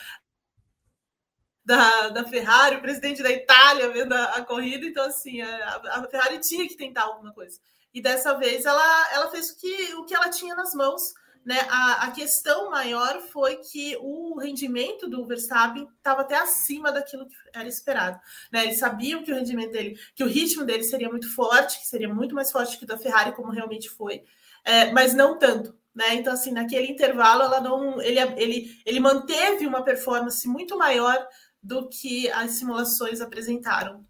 da, 1.64 2.08
da 2.10 2.24
Ferrari, 2.24 2.76
o 2.76 2.80
presidente 2.80 3.22
da 3.22 3.30
Itália 3.30 3.90
vendo 3.90 4.12
a, 4.12 4.24
a 4.36 4.44
corrida, 4.44 4.86
então 4.86 5.04
assim, 5.04 5.40
a, 5.40 5.82
a, 5.90 6.08
Ferrari 6.08 6.38
tinha 6.38 6.66
que 6.66 6.76
tentar 6.76 7.02
alguma 7.02 7.32
coisa. 7.32 7.58
E 7.92 8.00
dessa 8.00 8.34
vez 8.34 8.64
ela, 8.64 9.12
ela 9.12 9.30
fez 9.30 9.50
o 9.50 9.58
que, 9.58 9.94
o 9.94 10.04
que 10.04 10.14
ela 10.14 10.30
tinha 10.30 10.54
nas 10.54 10.74
mãos 10.74 11.12
né? 11.44 11.66
A, 11.68 12.04
a 12.04 12.10
questão 12.12 12.70
maior 12.70 13.20
foi 13.20 13.56
que 13.56 13.96
o 14.00 14.38
rendimento 14.38 15.08
do 15.08 15.26
Verstappen 15.26 15.88
estava 15.96 16.22
até 16.22 16.36
acima 16.36 16.92
daquilo 16.92 17.26
que 17.26 17.34
era 17.52 17.68
esperado. 17.68 18.20
Né? 18.52 18.64
Eles 18.64 18.78
sabiam 18.78 19.22
que 19.22 19.32
o 19.32 19.34
rendimento 19.34 19.72
dele, 19.72 19.98
que 20.14 20.22
o 20.22 20.28
ritmo 20.28 20.64
dele 20.64 20.84
seria 20.84 21.08
muito 21.08 21.32
forte, 21.34 21.80
que 21.80 21.86
seria 21.86 22.08
muito 22.08 22.34
mais 22.34 22.52
forte 22.52 22.78
que 22.78 22.84
o 22.84 22.86
da 22.86 22.98
Ferrari, 22.98 23.32
como 23.32 23.50
realmente 23.50 23.88
foi, 23.88 24.22
é, 24.64 24.92
mas 24.92 25.14
não 25.14 25.38
tanto. 25.38 25.76
Né? 25.94 26.14
Então, 26.14 26.32
assim, 26.32 26.52
naquele 26.52 26.90
intervalo, 26.90 27.42
ela 27.42 27.60
não, 27.60 28.00
ele, 28.00 28.20
ele, 28.36 28.80
ele 28.86 29.00
manteve 29.00 29.66
uma 29.66 29.82
performance 29.82 30.46
muito 30.48 30.78
maior 30.78 31.26
do 31.62 31.88
que 31.88 32.30
as 32.30 32.52
simulações 32.52 33.20
apresentaram. 33.20 34.04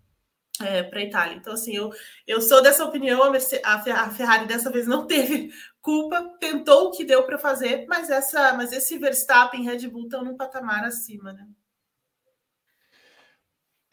É, 0.61 0.83
para 0.83 1.01
a 1.01 1.03
Itália. 1.03 1.37
Então, 1.37 1.55
assim, 1.55 1.75
eu, 1.75 1.91
eu 2.27 2.41
sou 2.41 2.63
dessa 2.63 2.85
opinião. 2.85 3.21
A 3.65 4.11
Ferrari 4.11 4.47
dessa 4.47 4.71
vez 4.71 4.87
não 4.87 5.07
teve 5.09 5.53
culpa, 5.81 6.21
tentou 6.39 6.89
o 6.89 6.91
que 6.91 7.05
deu 7.05 7.25
para 7.25 7.39
fazer, 7.39 7.87
mas, 7.89 8.09
essa, 8.09 8.53
mas 8.55 8.73
esse 8.73 8.99
Verstappen 8.99 9.63
e 9.63 9.67
Red 9.67 9.89
Bull 9.89 10.05
estão 10.05 10.25
num 10.25 10.37
patamar 10.37 10.85
acima, 10.85 11.33
né? 11.33 11.47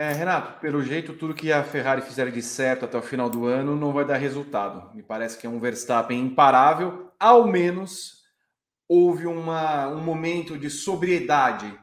É, 0.02 0.14
Renato, 0.14 0.62
pelo 0.62 0.82
jeito, 0.82 1.14
tudo 1.14 1.34
que 1.34 1.52
a 1.52 1.62
Ferrari 1.62 2.02
fizer 2.02 2.32
de 2.32 2.42
certo 2.42 2.86
até 2.86 2.98
o 2.98 3.02
final 3.02 3.30
do 3.30 3.46
ano 3.46 3.76
não 3.76 3.92
vai 3.92 4.06
dar 4.06 4.16
resultado. 4.16 4.96
Me 4.96 5.04
parece 5.04 5.38
que 5.38 5.46
é 5.46 5.50
um 5.50 5.60
Verstappen 5.60 6.18
imparável. 6.18 7.12
Ao 7.20 7.46
menos 7.46 8.24
houve 8.88 9.28
uma, 9.28 9.90
um 9.90 10.02
momento 10.02 10.58
de 10.58 10.70
sobriedade 10.70 11.78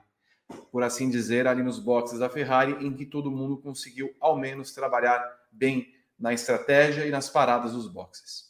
por 0.70 0.82
assim 0.82 1.08
dizer, 1.10 1.46
ali 1.46 1.62
nos 1.62 1.78
boxes 1.78 2.18
da 2.18 2.28
Ferrari, 2.28 2.76
em 2.84 2.92
que 2.92 3.04
todo 3.04 3.30
mundo 3.30 3.56
conseguiu 3.56 4.10
ao 4.20 4.38
menos 4.38 4.72
trabalhar 4.72 5.22
bem 5.50 5.88
na 6.18 6.32
estratégia 6.32 7.06
e 7.06 7.10
nas 7.10 7.28
paradas 7.28 7.72
dos 7.72 7.88
boxes. 7.88 8.46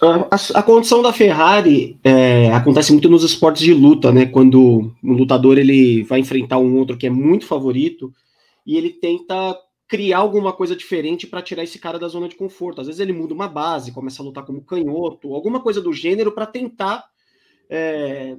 A, 0.00 0.60
a 0.60 0.62
condição 0.62 1.02
da 1.02 1.12
Ferrari 1.12 1.98
é, 2.04 2.52
acontece 2.52 2.92
muito 2.92 3.08
nos 3.08 3.24
esportes 3.24 3.62
de 3.62 3.74
luta, 3.74 4.12
né? 4.12 4.26
Quando 4.26 4.92
um 5.02 5.12
lutador 5.12 5.58
ele 5.58 6.04
vai 6.04 6.20
enfrentar 6.20 6.58
um 6.58 6.76
outro 6.76 6.96
que 6.96 7.06
é 7.06 7.10
muito 7.10 7.46
favorito 7.46 8.12
e 8.64 8.76
ele 8.76 8.90
tenta 8.90 9.58
criar 9.88 10.18
alguma 10.18 10.52
coisa 10.52 10.76
diferente 10.76 11.26
para 11.26 11.42
tirar 11.42 11.64
esse 11.64 11.78
cara 11.78 11.98
da 11.98 12.08
zona 12.08 12.28
de 12.28 12.36
conforto. 12.36 12.80
Às 12.80 12.86
vezes 12.86 13.00
ele 13.00 13.12
muda 13.12 13.34
uma 13.34 13.48
base, 13.48 13.92
começa 13.92 14.22
a 14.22 14.24
lutar 14.24 14.44
como 14.44 14.64
canhoto, 14.64 15.34
alguma 15.34 15.60
coisa 15.60 15.80
do 15.80 15.92
gênero 15.92 16.32
para 16.32 16.46
tentar 16.46 17.04
é, 17.68 18.36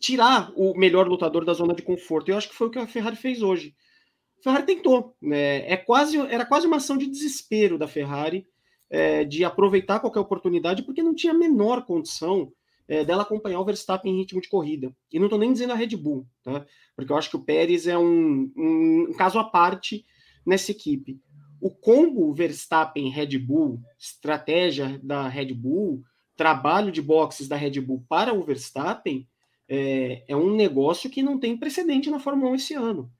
tirar 0.00 0.52
o 0.56 0.76
melhor 0.76 1.08
lutador 1.08 1.44
da 1.44 1.52
zona 1.52 1.74
de 1.74 1.82
conforto. 1.82 2.30
Eu 2.30 2.36
acho 2.36 2.48
que 2.48 2.54
foi 2.54 2.68
o 2.68 2.70
que 2.70 2.78
a 2.78 2.86
Ferrari 2.86 3.16
fez 3.16 3.42
hoje. 3.42 3.74
A 4.40 4.42
Ferrari 4.42 4.66
tentou, 4.66 5.16
né? 5.20 5.70
É 5.70 5.76
quase, 5.76 6.18
era 6.18 6.44
quase 6.44 6.66
uma 6.66 6.76
ação 6.76 6.96
de 6.96 7.06
desespero 7.06 7.78
da 7.78 7.88
Ferrari 7.88 8.46
é, 8.90 9.24
de 9.24 9.44
aproveitar 9.44 10.00
qualquer 10.00 10.20
oportunidade, 10.20 10.82
porque 10.82 11.02
não 11.02 11.14
tinha 11.14 11.32
a 11.32 11.36
menor 11.36 11.84
condição 11.84 12.52
é, 12.86 13.04
dela 13.04 13.22
acompanhar 13.22 13.60
o 13.60 13.64
Verstappen 13.64 14.12
em 14.12 14.18
ritmo 14.18 14.40
de 14.40 14.48
corrida. 14.48 14.94
E 15.10 15.18
não 15.18 15.26
estou 15.26 15.38
nem 15.38 15.52
dizendo 15.52 15.72
a 15.72 15.76
Red 15.76 15.96
Bull, 15.96 16.26
tá? 16.42 16.64
Porque 16.94 17.10
eu 17.10 17.16
acho 17.16 17.30
que 17.30 17.36
o 17.36 17.44
Pérez 17.44 17.86
é 17.86 17.96
um, 17.96 18.52
um, 18.56 19.06
um 19.10 19.12
caso 19.14 19.38
à 19.38 19.44
parte 19.44 20.04
nessa 20.46 20.70
equipe. 20.70 21.18
O 21.60 21.70
combo 21.70 22.34
Verstappen-Red 22.34 23.38
Bull, 23.38 23.80
estratégia 23.98 25.00
da 25.02 25.26
Red 25.28 25.54
Bull, 25.54 26.02
trabalho 26.36 26.92
de 26.92 27.00
boxes 27.00 27.48
da 27.48 27.56
Red 27.56 27.80
Bull 27.80 28.04
para 28.08 28.34
o 28.34 28.42
Verstappen, 28.42 29.26
é, 29.68 30.24
é 30.28 30.36
um 30.36 30.54
negócio 30.54 31.10
que 31.10 31.22
não 31.22 31.38
tem 31.38 31.56
precedente 31.56 32.10
na 32.10 32.18
Fórmula 32.18 32.50
1 32.52 32.54
esse 32.54 32.74
ano. 32.74 33.10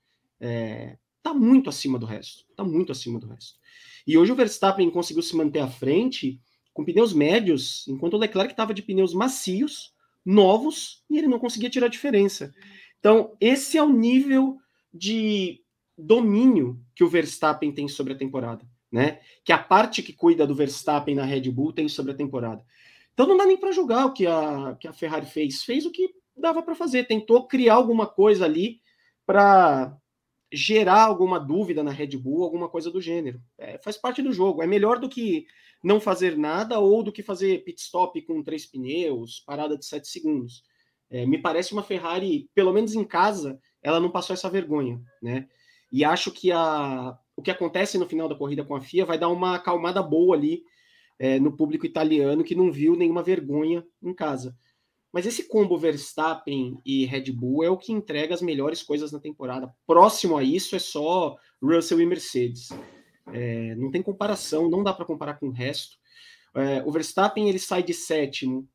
É, 0.40 0.99
tá 1.22 1.32
muito 1.32 1.70
acima 1.70 1.99
do 1.99 2.07
resto. 2.07 2.45
Tá 2.57 2.64
muito 2.64 2.92
acima 2.92 3.18
do 3.18 3.26
resto. 3.26 3.59
E 4.07 4.18
hoje 4.18 4.32
o 4.32 4.36
Verstappen 4.36 4.90
conseguiu 4.90 5.22
se 5.22 5.36
manter 5.36 5.61
à 5.61 5.68
frente 5.68 6.40
com 6.72 6.84
pneus 6.84 7.12
médios, 7.12 7.86
enquanto 7.86 8.14
o 8.14 8.18
Leclerc 8.18 8.53
estava 8.53 8.74
de 8.74 8.82
pneus 8.82 9.14
macios, 9.14 9.95
novos, 10.24 11.03
e 11.09 11.16
ele 11.16 11.28
não 11.28 11.38
conseguia 11.38 11.70
tirar 11.70 11.86
a 11.86 11.90
diferença. 11.90 12.53
Então, 12.99 13.36
esse 13.40 13.78
é 13.78 13.82
o 13.82 13.92
nível 13.92 14.59
de 14.92 15.61
domínio 15.97 16.80
que 16.95 17.05
o 17.05 17.09
Verstappen 17.09 17.72
tem 17.72 17.86
sobre 17.86 18.12
a 18.12 18.16
temporada, 18.16 18.66
né? 18.90 19.20
Que 19.45 19.53
a 19.53 19.59
parte 19.59 20.03
que 20.03 20.12
cuida 20.12 20.47
do 20.47 20.55
Verstappen 20.55 21.14
na 21.14 21.24
Red 21.24 21.51
Bull 21.51 21.72
tem 21.72 21.88
sobre 21.88 22.12
a 22.12 22.16
temporada. 22.16 22.64
Então 23.12 23.26
não 23.26 23.36
dá 23.36 23.47
nem 23.47 23.57
para 23.57 23.72
julgar 23.72 24.07
o 24.07 24.12
que 24.12 24.26
a, 24.26 24.76
que 24.80 24.88
a 24.88 24.92
Ferrari 24.92 25.26
fez. 25.26 25.62
Fez 25.62 25.86
o 25.86 25.90
que 25.90 26.11
dava 26.37 26.62
para 26.62 26.74
fazer, 26.74 27.05
tentou 27.05 27.47
criar 27.47 27.74
alguma 27.74 28.07
coisa 28.07 28.45
ali 28.45 28.80
para 29.26 29.97
gerar 30.53 31.03
alguma 31.03 31.39
dúvida 31.39 31.82
na 31.82 31.91
Red 31.91 32.16
Bull, 32.16 32.45
alguma 32.45 32.68
coisa 32.68 32.91
do 32.91 33.01
gênero. 33.01 33.41
É, 33.59 33.78
faz 33.78 33.97
parte 33.97 34.22
do 34.22 34.32
jogo. 34.32 34.62
É 34.62 34.66
melhor 34.66 34.99
do 34.99 35.09
que 35.09 35.47
não 35.82 36.01
fazer 36.01 36.37
nada 36.37 36.78
ou 36.78 37.03
do 37.03 37.12
que 37.12 37.22
fazer 37.22 37.64
pit 37.64 37.80
stop 37.80 38.20
com 38.22 38.43
três 38.43 38.64
pneus, 38.64 39.41
parada 39.41 39.76
de 39.76 39.85
sete 39.85 40.09
segundos. 40.09 40.62
É, 41.11 41.26
me 41.26 41.39
parece 41.39 41.72
uma 41.72 41.82
Ferrari, 41.82 42.49
pelo 42.55 42.72
menos 42.72 42.95
em 42.95 43.05
casa, 43.05 43.61
ela 43.82 44.01
não 44.01 44.11
passou 44.11 44.35
essa 44.35 44.49
vergonha, 44.49 45.01
né? 45.22 45.47
E 45.93 46.05
acho 46.05 46.32
que 46.32 46.51
a, 46.51 47.16
o 47.37 47.43
que 47.43 47.51
acontece 47.51 47.99
no 47.99 48.09
final 48.09 48.28
da 48.28 48.35
corrida 48.35 48.64
com 48.64 48.74
a 48.74 48.80
FIA 48.80 49.05
vai 49.05 49.18
dar 49.18 49.28
uma 49.28 49.57
acalmada 49.57 50.03
boa 50.03 50.35
ali 50.35 50.62
é, 51.18 51.39
no 51.39 51.57
público 51.57 51.87
italiano 51.87 52.43
que 52.43 52.55
não 52.55 52.72
viu 52.72 52.97
nenhuma 52.97 53.22
vergonha 53.22 53.85
em 54.03 54.14
casa. 54.14 54.57
Mas 55.15 55.27
esse 55.27 55.47
combo 55.47 55.79
Verstappen 55.79 56.77
e 56.85 57.05
Red 57.05 57.31
Bull 57.31 57.62
é 57.62 57.71
o 57.71 57.79
que 57.79 57.93
entrega 57.93 58.35
as 58.35 58.43
melhores 58.43 58.83
coisas 58.83 59.12
na 59.12 59.21
temporada. 59.21 59.73
Próximo 59.87 60.37
a 60.37 60.43
isso 60.43 60.75
é 60.75 60.81
só 60.81 61.37
Russell 61.62 62.01
e 62.01 62.07
Mercedes. 62.07 62.71
É, 63.33 63.77
não 63.77 63.93
tem 63.93 64.03
comparação, 64.03 64.69
não 64.69 64.83
dá 64.83 64.93
para 64.93 65.05
comparar 65.05 65.35
com 65.35 65.47
o 65.47 65.53
resto. 65.53 65.97
É, 66.53 66.83
o 66.85 66.91
Verstappen 66.91 67.49
ele 67.49 67.61
sai 67.61 67.85
de 67.85 67.95
sétimo 67.95 68.69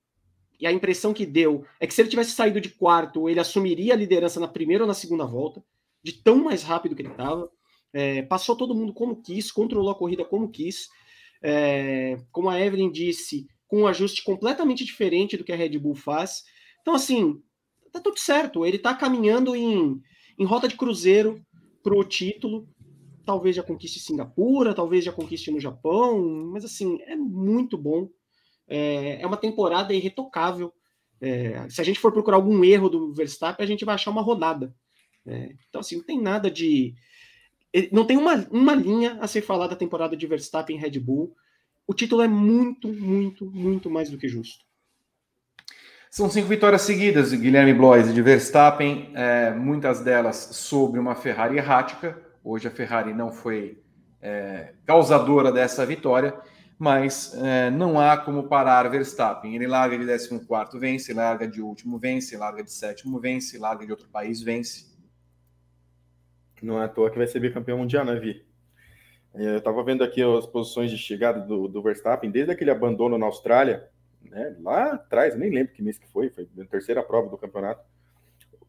e 0.58 0.66
a 0.66 0.72
impressão 0.72 1.14
que 1.14 1.26
deu 1.26 1.66
é 1.78 1.86
que 1.86 1.94
se 1.94 2.02
ele 2.02 2.10
tivesse 2.10 2.32
saído 2.32 2.62
de 2.62 2.70
quarto, 2.70 3.28
ele 3.28 3.42
assumiria 3.42 3.94
a 3.94 3.98
liderança 3.98 4.40
na 4.40 4.48
primeira 4.48 4.86
ou 4.86 4.88
na 4.88 4.94
segunda 4.94 5.26
volta, 5.26 5.62
de 6.02 6.14
tão 6.14 6.38
mais 6.42 6.64
rápido 6.64 6.96
que 6.96 7.02
ele 7.02 7.10
estava. 7.10 7.52
É, 7.92 8.22
passou 8.22 8.56
todo 8.56 8.74
mundo 8.74 8.94
como 8.94 9.22
quis, 9.22 9.52
controlou 9.52 9.92
a 9.92 9.96
corrida 9.96 10.24
como 10.24 10.50
quis. 10.50 10.88
É, 11.44 12.18
como 12.32 12.50
a 12.50 12.58
Evelyn 12.58 12.90
disse, 12.90 13.46
com 13.70 13.82
um 13.84 13.88
ajuste 13.88 14.24
completamente 14.24 14.84
diferente 14.84 15.38
do 15.38 15.44
que 15.44 15.54
a 15.54 15.56
Red 15.56 15.78
Bull 15.78 15.96
faz. 15.96 16.44
Então, 16.82 16.96
assim, 16.96 17.42
tá 17.94 18.02
tudo 18.02 18.20
certo. 18.20 18.66
Ele 18.66 18.80
tá 18.80 18.94
caminhando 18.96 19.56
em, 19.56 20.02
em 20.38 20.46
rota 20.46 20.68
de 20.68 20.76
cruzeiro 20.76 21.40
para 21.84 21.96
o 21.96 22.04
título. 22.04 22.68
Talvez 23.24 23.56
já 23.56 23.62
conquiste 23.62 24.00
Singapura, 24.00 24.74
talvez 24.74 25.06
já 25.06 25.12
conquiste 25.12 25.52
no 25.52 25.60
Japão, 25.60 26.50
mas 26.52 26.66
assim, 26.66 27.00
é 27.04 27.16
muito 27.16 27.78
bom. 27.78 28.10
É, 28.68 29.22
é 29.22 29.28
uma 29.28 29.38
temporada 29.38 29.94
irretocável. 29.94 30.74
É, 31.22 31.70
se 31.70 31.80
a 31.80 31.84
gente 31.84 32.00
for 32.00 32.12
procurar 32.12 32.38
algum 32.38 32.64
erro 32.64 32.90
do 32.90 33.14
Verstappen, 33.14 33.64
a 33.64 33.68
gente 33.68 33.86
vai 33.86 33.94
achar 33.94 34.10
uma 34.10 34.24
rodada. 34.24 34.74
É, 35.28 35.54
então, 35.70 35.82
assim, 35.82 35.98
não 35.98 36.04
tem 36.04 36.20
nada 36.20 36.50
de. 36.50 36.96
Não 37.92 38.04
tem 38.04 38.18
uma, 38.18 38.48
uma 38.50 38.74
linha 38.74 39.20
a 39.22 39.28
ser 39.28 39.42
falada 39.42 39.76
da 39.76 39.80
temporada 39.80 40.18
de 40.18 40.26
Verstappen 40.26 40.76
e 40.76 40.80
Red 40.80 41.00
Bull 41.00 41.36
o 41.90 41.94
título 41.96 42.22
é 42.22 42.28
muito, 42.28 42.88
muito, 42.88 43.48
muito 43.48 43.90
mais 43.90 44.12
do 44.12 44.18
que 44.20 44.28
justo. 44.28 44.64
São 46.12 46.30
cinco 46.30 46.48
vitórias 46.48 46.84
seguidas 46.84 47.32
de 47.32 47.38
Guilherme 47.38 47.74
Blois 47.74 48.14
de 48.14 48.22
Verstappen, 48.22 49.12
é, 49.16 49.50
muitas 49.50 50.00
delas 50.00 50.36
sobre 50.36 51.00
uma 51.00 51.16
Ferrari 51.16 51.58
errática. 51.58 52.16
Hoje 52.44 52.68
a 52.68 52.72
Ferrari 52.72 53.12
não 53.12 53.32
foi 53.32 53.82
é, 54.22 54.74
causadora 54.86 55.52
dessa 55.52 55.84
vitória, 55.84 56.40
mas 56.78 57.34
é, 57.34 57.72
não 57.72 58.00
há 58.00 58.16
como 58.18 58.48
parar 58.48 58.88
Verstappen. 58.88 59.56
Ele 59.56 59.66
larga 59.66 59.98
de 59.98 60.06
14, 60.06 60.78
vence, 60.78 61.12
larga 61.12 61.48
de 61.48 61.60
último, 61.60 61.98
vence, 61.98 62.38
larga 62.38 62.64
de 62.64 62.72
sétimo, 62.72 63.20
vence, 63.20 63.58
larga 63.58 63.84
de 63.84 63.92
outro 63.92 64.08
país, 64.10 64.44
vence. 64.44 64.96
Não 66.62 66.80
é 66.80 66.86
à 66.86 66.88
toa 66.88 67.10
que 67.10 67.18
vai 67.18 67.26
ser 67.26 67.40
bicampeão 67.40 67.80
mundial, 67.80 68.06
né, 68.06 68.14
Vi? 68.20 68.48
É, 69.34 69.44
eu 69.44 69.58
estava 69.58 69.84
vendo 69.84 70.04
aqui 70.04 70.22
as 70.22 70.46
posições 70.46 70.90
de 70.90 70.98
chegada 70.98 71.40
do, 71.42 71.68
do, 71.68 71.82
Verstappen, 71.82 72.32
desde 72.32 72.52
aquele 72.52 72.72
abandono 72.72 73.18
na 73.18 73.26
Austrália, 73.26 73.88
né, 74.22 74.56
lá 74.60 74.94
atrás, 74.94 75.36
nem 75.36 75.50
lembro 75.50 75.74
que 75.74 75.82
mês 75.82 75.98
que 75.98 76.08
foi, 76.08 76.30
foi 76.30 76.48
a 76.60 76.66
terceira 76.66 77.04
prova 77.04 77.30
do 77.30 77.38
campeonato. 77.38 77.84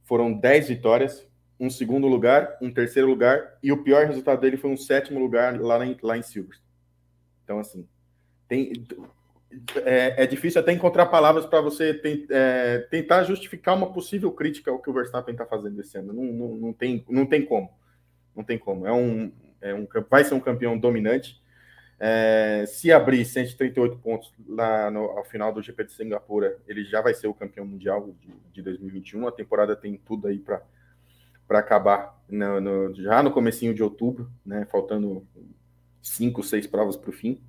Foram 0.05 0.33
10 0.33 0.69
vitórias, 0.69 1.27
um 1.59 1.71
segundo 1.71 2.07
lugar, 2.07 2.57
um 2.61 2.73
terceiro 2.73 3.09
lugar, 3.09 3.59
e 3.63 3.73
o 3.73 3.83
pior 3.83 4.07
resultado 4.07 4.41
dele 4.41 4.57
foi 4.57 4.71
um 4.71 4.77
sétimo 4.77 5.19
lugar 5.19 5.59
lá, 5.61 5.85
em, 5.85 5.97
lá 6.03 6.17
em 6.17 6.23
Silverstone. 6.23 6.71
Então, 7.45 7.59
assim, 7.59 7.87
tem, 8.49 8.73
é, 9.85 10.23
é, 10.23 10.27
difícil 10.27 10.61
até 10.61 10.73
encontrar 10.73 11.07
palavras 11.07 11.45
para 11.45 11.61
você 11.61 11.93
tem, 11.93 12.27
é, 12.31 12.79
tentar 12.91 13.25
justificar 13.25 13.77
uma 13.77 13.93
possível 13.93 14.31
crítica 14.31 14.71
ao 14.71 14.79
que 14.79 14.89
o 14.89 14.93
Verstappen 14.93 15.33
está 15.33 15.45
fazendo 15.45 15.81
esse 15.81 15.99
ano. 15.99 16.13
Não, 16.13 16.25
não, 16.25 16.57
não, 16.57 16.73
tem, 16.73 17.05
não 17.09 17.27
tem 17.27 17.45
como. 17.45 17.71
Não 18.35 18.45
tem 18.45 18.59
como. 18.59 18.87
É 18.87 18.93
um, 18.93 19.33
é 19.61 19.75
um, 19.75 19.87
vai 20.09 20.25
ser 20.25 20.35
um 20.35 20.41
campeão 20.41 20.79
dominante. 20.79 21.41
É, 21.99 22.65
se 22.67 22.91
abrir 22.91 23.25
138 23.27 23.99
pontos 23.99 24.33
lá 24.49 24.91
no, 24.91 25.01
ao 25.01 25.25
final 25.25 25.53
do 25.53 25.63
GP 25.63 25.85
de 25.85 25.93
Singapura, 25.93 26.57
ele 26.67 26.83
já 26.85 27.03
vai 27.03 27.13
ser 27.13 27.27
o 27.27 27.35
campeão 27.35 27.67
mundial 27.67 28.15
de, 28.19 28.33
de 28.53 28.63
2021. 28.63 29.29
A 29.29 29.33
temporada 29.33 29.77
tem 29.77 29.99
tudo 29.99 30.27
aí 30.27 30.39
para 30.39 30.63
acabar 31.51 32.19
no, 32.29 32.61
no, 32.61 32.95
já 32.95 33.23
no 33.23 33.31
comecinho 33.31 33.75
de 33.75 33.83
outubro, 33.83 34.31
né, 34.47 34.67
faltando 34.71 35.27
cinco, 36.01 36.43
seis 36.43 36.67
provas 36.67 36.97
para 36.97 37.11
o 37.11 37.13
fim. 37.13 37.41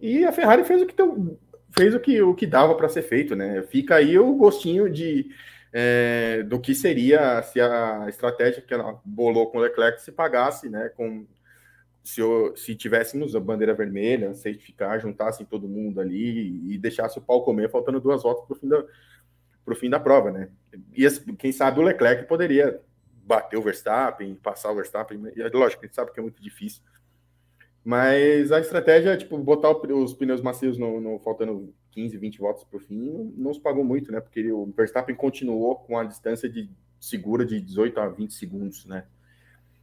E 0.00 0.24
a 0.24 0.32
Ferrari 0.32 0.64
fez 0.64 0.82
o 0.82 0.86
que, 0.86 0.94
fez 1.70 1.94
o 1.94 2.00
que, 2.00 2.20
o 2.22 2.34
que 2.34 2.46
dava 2.46 2.74
para 2.74 2.88
ser 2.88 3.02
feito. 3.02 3.36
Né? 3.36 3.62
Fica 3.62 3.94
aí 3.94 4.18
o 4.18 4.34
gostinho 4.34 4.90
de, 4.90 5.30
é, 5.76 6.44
do 6.44 6.60
que 6.60 6.72
seria 6.72 7.42
se 7.42 7.60
a 7.60 8.06
estratégia 8.08 8.62
que 8.62 8.72
ela 8.72 9.00
bolou 9.04 9.50
com 9.50 9.58
o 9.58 9.60
Leclerc 9.60 10.00
se 10.00 10.12
pagasse, 10.12 10.68
né? 10.68 10.88
Com, 10.90 11.26
se, 12.04 12.22
se 12.54 12.76
tivéssemos 12.76 13.34
a 13.34 13.40
bandeira 13.40 13.74
vermelha, 13.74 14.34
certificar, 14.34 15.00
juntassem 15.00 15.44
todo 15.44 15.68
mundo 15.68 16.00
ali 16.00 16.72
e 16.72 16.78
deixasse 16.78 17.18
o 17.18 17.22
pau 17.22 17.42
comer, 17.42 17.68
faltando 17.70 18.00
duas 18.00 18.22
voltas 18.22 18.46
para 18.46 18.54
o 18.54 18.56
fim, 18.56 18.68
da, 18.68 19.74
fim 19.74 19.90
da 19.90 19.98
prova, 19.98 20.30
né? 20.30 20.48
E 20.94 21.10
quem 21.36 21.50
sabe 21.50 21.80
o 21.80 21.82
Leclerc 21.82 22.28
poderia 22.28 22.80
bater 23.24 23.56
o 23.56 23.62
Verstappen, 23.62 24.36
passar 24.36 24.70
o 24.70 24.76
Verstappen, 24.76 25.20
e, 25.34 25.42
é 25.42 25.48
lógico, 25.48 25.82
a 25.82 25.86
gente 25.86 25.96
sabe 25.96 26.12
que 26.12 26.20
é 26.20 26.22
muito 26.22 26.40
difícil, 26.40 26.82
Mas 27.82 28.52
a 28.52 28.60
estratégia, 28.60 29.10
é, 29.10 29.16
tipo, 29.16 29.36
botar 29.38 29.70
os 29.70 30.14
pneus 30.14 30.40
macios 30.40 30.78
no, 30.78 31.00
no 31.00 31.18
faltando 31.18 31.74
15, 31.94 32.18
20 32.18 32.38
voltas 32.38 32.64
por 32.64 32.82
fim, 32.82 32.96
não, 32.96 33.24
não 33.36 33.54
se 33.54 33.60
pagou 33.60 33.84
muito, 33.84 34.10
né? 34.10 34.20
Porque 34.20 34.50
o 34.50 34.66
Verstappen 34.76 35.14
continuou 35.14 35.76
com 35.76 35.96
a 35.96 36.04
distância 36.04 36.48
de 36.48 36.68
segura 36.98 37.44
de 37.46 37.60
18 37.60 38.00
a 38.00 38.08
20 38.08 38.34
segundos, 38.34 38.84
né? 38.84 39.04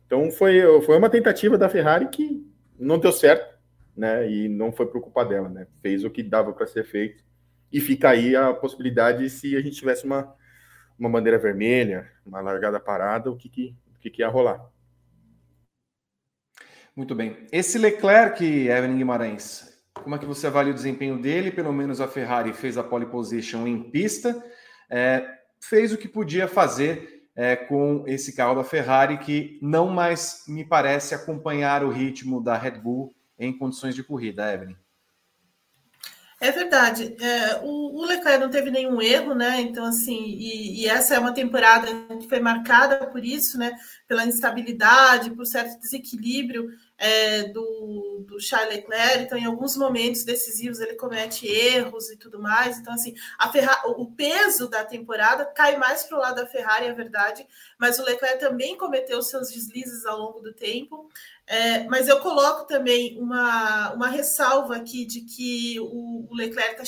Então 0.06 0.30
foi, 0.30 0.62
foi 0.82 0.98
uma 0.98 1.10
tentativa 1.10 1.58
da 1.58 1.70
Ferrari 1.70 2.10
que 2.10 2.46
não 2.78 3.00
deu 3.00 3.14
certo, 3.14 3.58
né? 3.96 4.30
E 4.30 4.50
não 4.50 4.72
foi 4.74 4.86
por 4.88 5.02
culpa 5.02 5.24
dela, 5.24 5.48
né? 5.48 5.68
Fez 5.82 6.04
o 6.04 6.10
que 6.10 6.22
dava 6.22 6.52
para 6.52 6.68
ser 6.68 6.84
feito. 6.84 7.24
E 7.72 7.80
fica 7.80 8.10
aí 8.10 8.36
a 8.36 8.54
possibilidade 8.54 9.30
se 9.30 9.56
a 9.56 9.62
gente 9.62 9.78
tivesse 9.78 10.06
uma, 10.06 10.36
uma 11.00 11.10
bandeira 11.10 11.38
vermelha, 11.38 12.12
uma 12.26 12.42
largada 12.42 12.80
parada, 12.80 13.32
o 13.32 13.38
que, 13.38 13.48
que, 13.48 13.74
o 13.96 14.00
que, 14.00 14.10
que 14.10 14.22
ia 14.22 14.28
rolar. 14.28 14.70
Muito 16.94 17.16
bem. 17.16 17.48
Esse 17.54 17.78
Leclerc, 17.78 18.44
Evelyn 18.44 18.98
Guimarães, 18.98 19.71
como 20.04 20.16
é 20.16 20.20
que 20.20 20.26
você 20.26 20.48
avalia 20.48 20.72
o 20.72 20.76
desempenho 20.76 21.20
dele? 21.22 21.52
Pelo 21.52 21.72
menos 21.74 22.02
a 22.02 22.08
Ferrari 22.08 22.54
fez 22.54 22.78
a 22.78 22.84
pole 22.84 23.06
position 23.06 23.68
em 23.68 23.90
pista, 23.90 24.44
é, 24.90 25.26
fez 25.60 25.94
o 25.94 25.98
que 25.98 26.08
podia 26.08 26.48
fazer 26.48 27.28
é, 27.36 27.56
com 27.56 28.04
esse 28.08 28.36
carro 28.36 28.56
da 28.56 28.64
Ferrari, 28.64 29.18
que 29.20 29.58
não 29.62 29.88
mais 29.88 30.44
me 30.48 30.66
parece 30.66 31.16
acompanhar 31.16 31.84
o 31.84 31.90
ritmo 31.90 32.44
da 32.44 32.58
Red 32.58 32.80
Bull 32.80 33.14
em 33.40 33.58
condições 33.58 33.96
de 33.96 34.04
corrida, 34.04 34.54
Evelyn. 34.54 34.76
É 36.42 36.52
verdade. 36.52 37.16
É, 37.20 37.60
o, 37.62 38.02
o, 38.02 38.06
Leclerc 38.06 38.40
não 38.40 38.50
teve 38.50 38.72
nenhum 38.72 39.00
erro, 39.00 39.36
né? 39.36 39.62
Então, 39.62 39.86
assim, 39.86 40.26
e, 40.26 40.82
e, 40.82 40.88
essa 40.88 41.14
é 41.14 41.20
uma 41.20 41.34
temporada 41.34 41.88
que 42.20 42.28
foi 42.28 42.40
marcada 42.40 43.06
por 43.06 43.24
isso, 43.24 43.60
né? 43.60 43.72
Pela 44.08 44.26
instabilidade, 44.26 45.30
por 45.30 45.46
certo 45.46 45.80
desequilíbrio 45.80 46.68
é, 47.02 47.46
do, 47.46 48.24
do 48.28 48.40
Charles 48.40 48.76
Leclerc. 48.76 49.24
Então, 49.24 49.36
em 49.36 49.46
alguns 49.46 49.76
momentos 49.76 50.24
decisivos, 50.24 50.80
ele 50.80 50.94
comete 50.94 51.48
erros 51.48 52.12
e 52.12 52.16
tudo 52.16 52.40
mais. 52.40 52.78
Então, 52.78 52.94
assim, 52.94 53.16
a 53.40 53.52
Ferrari, 53.52 53.82
o 53.98 54.06
peso 54.12 54.70
da 54.70 54.86
temporada 54.86 55.44
cai 55.46 55.78
mais 55.78 56.04
para 56.04 56.18
o 56.18 56.22
lado 56.22 56.36
da 56.36 56.46
Ferrari, 56.46 56.86
é 56.86 56.94
verdade, 56.94 57.48
mas 57.80 57.98
o 57.98 58.04
Leclerc 58.04 58.40
também 58.40 58.78
cometeu 58.78 59.20
seus 59.24 59.50
deslizes 59.50 60.06
ao 60.06 60.20
longo 60.20 60.42
do 60.42 60.54
tempo. 60.54 61.10
É, 61.48 61.84
mas 61.86 62.08
eu 62.08 62.20
coloco 62.20 62.68
também 62.68 63.20
uma, 63.20 63.94
uma 63.94 64.08
ressalva 64.08 64.76
aqui 64.76 65.04
de 65.04 65.22
que 65.22 65.80
o, 65.80 66.28
o 66.30 66.36
Leclerc 66.36 66.82
está 66.84 66.86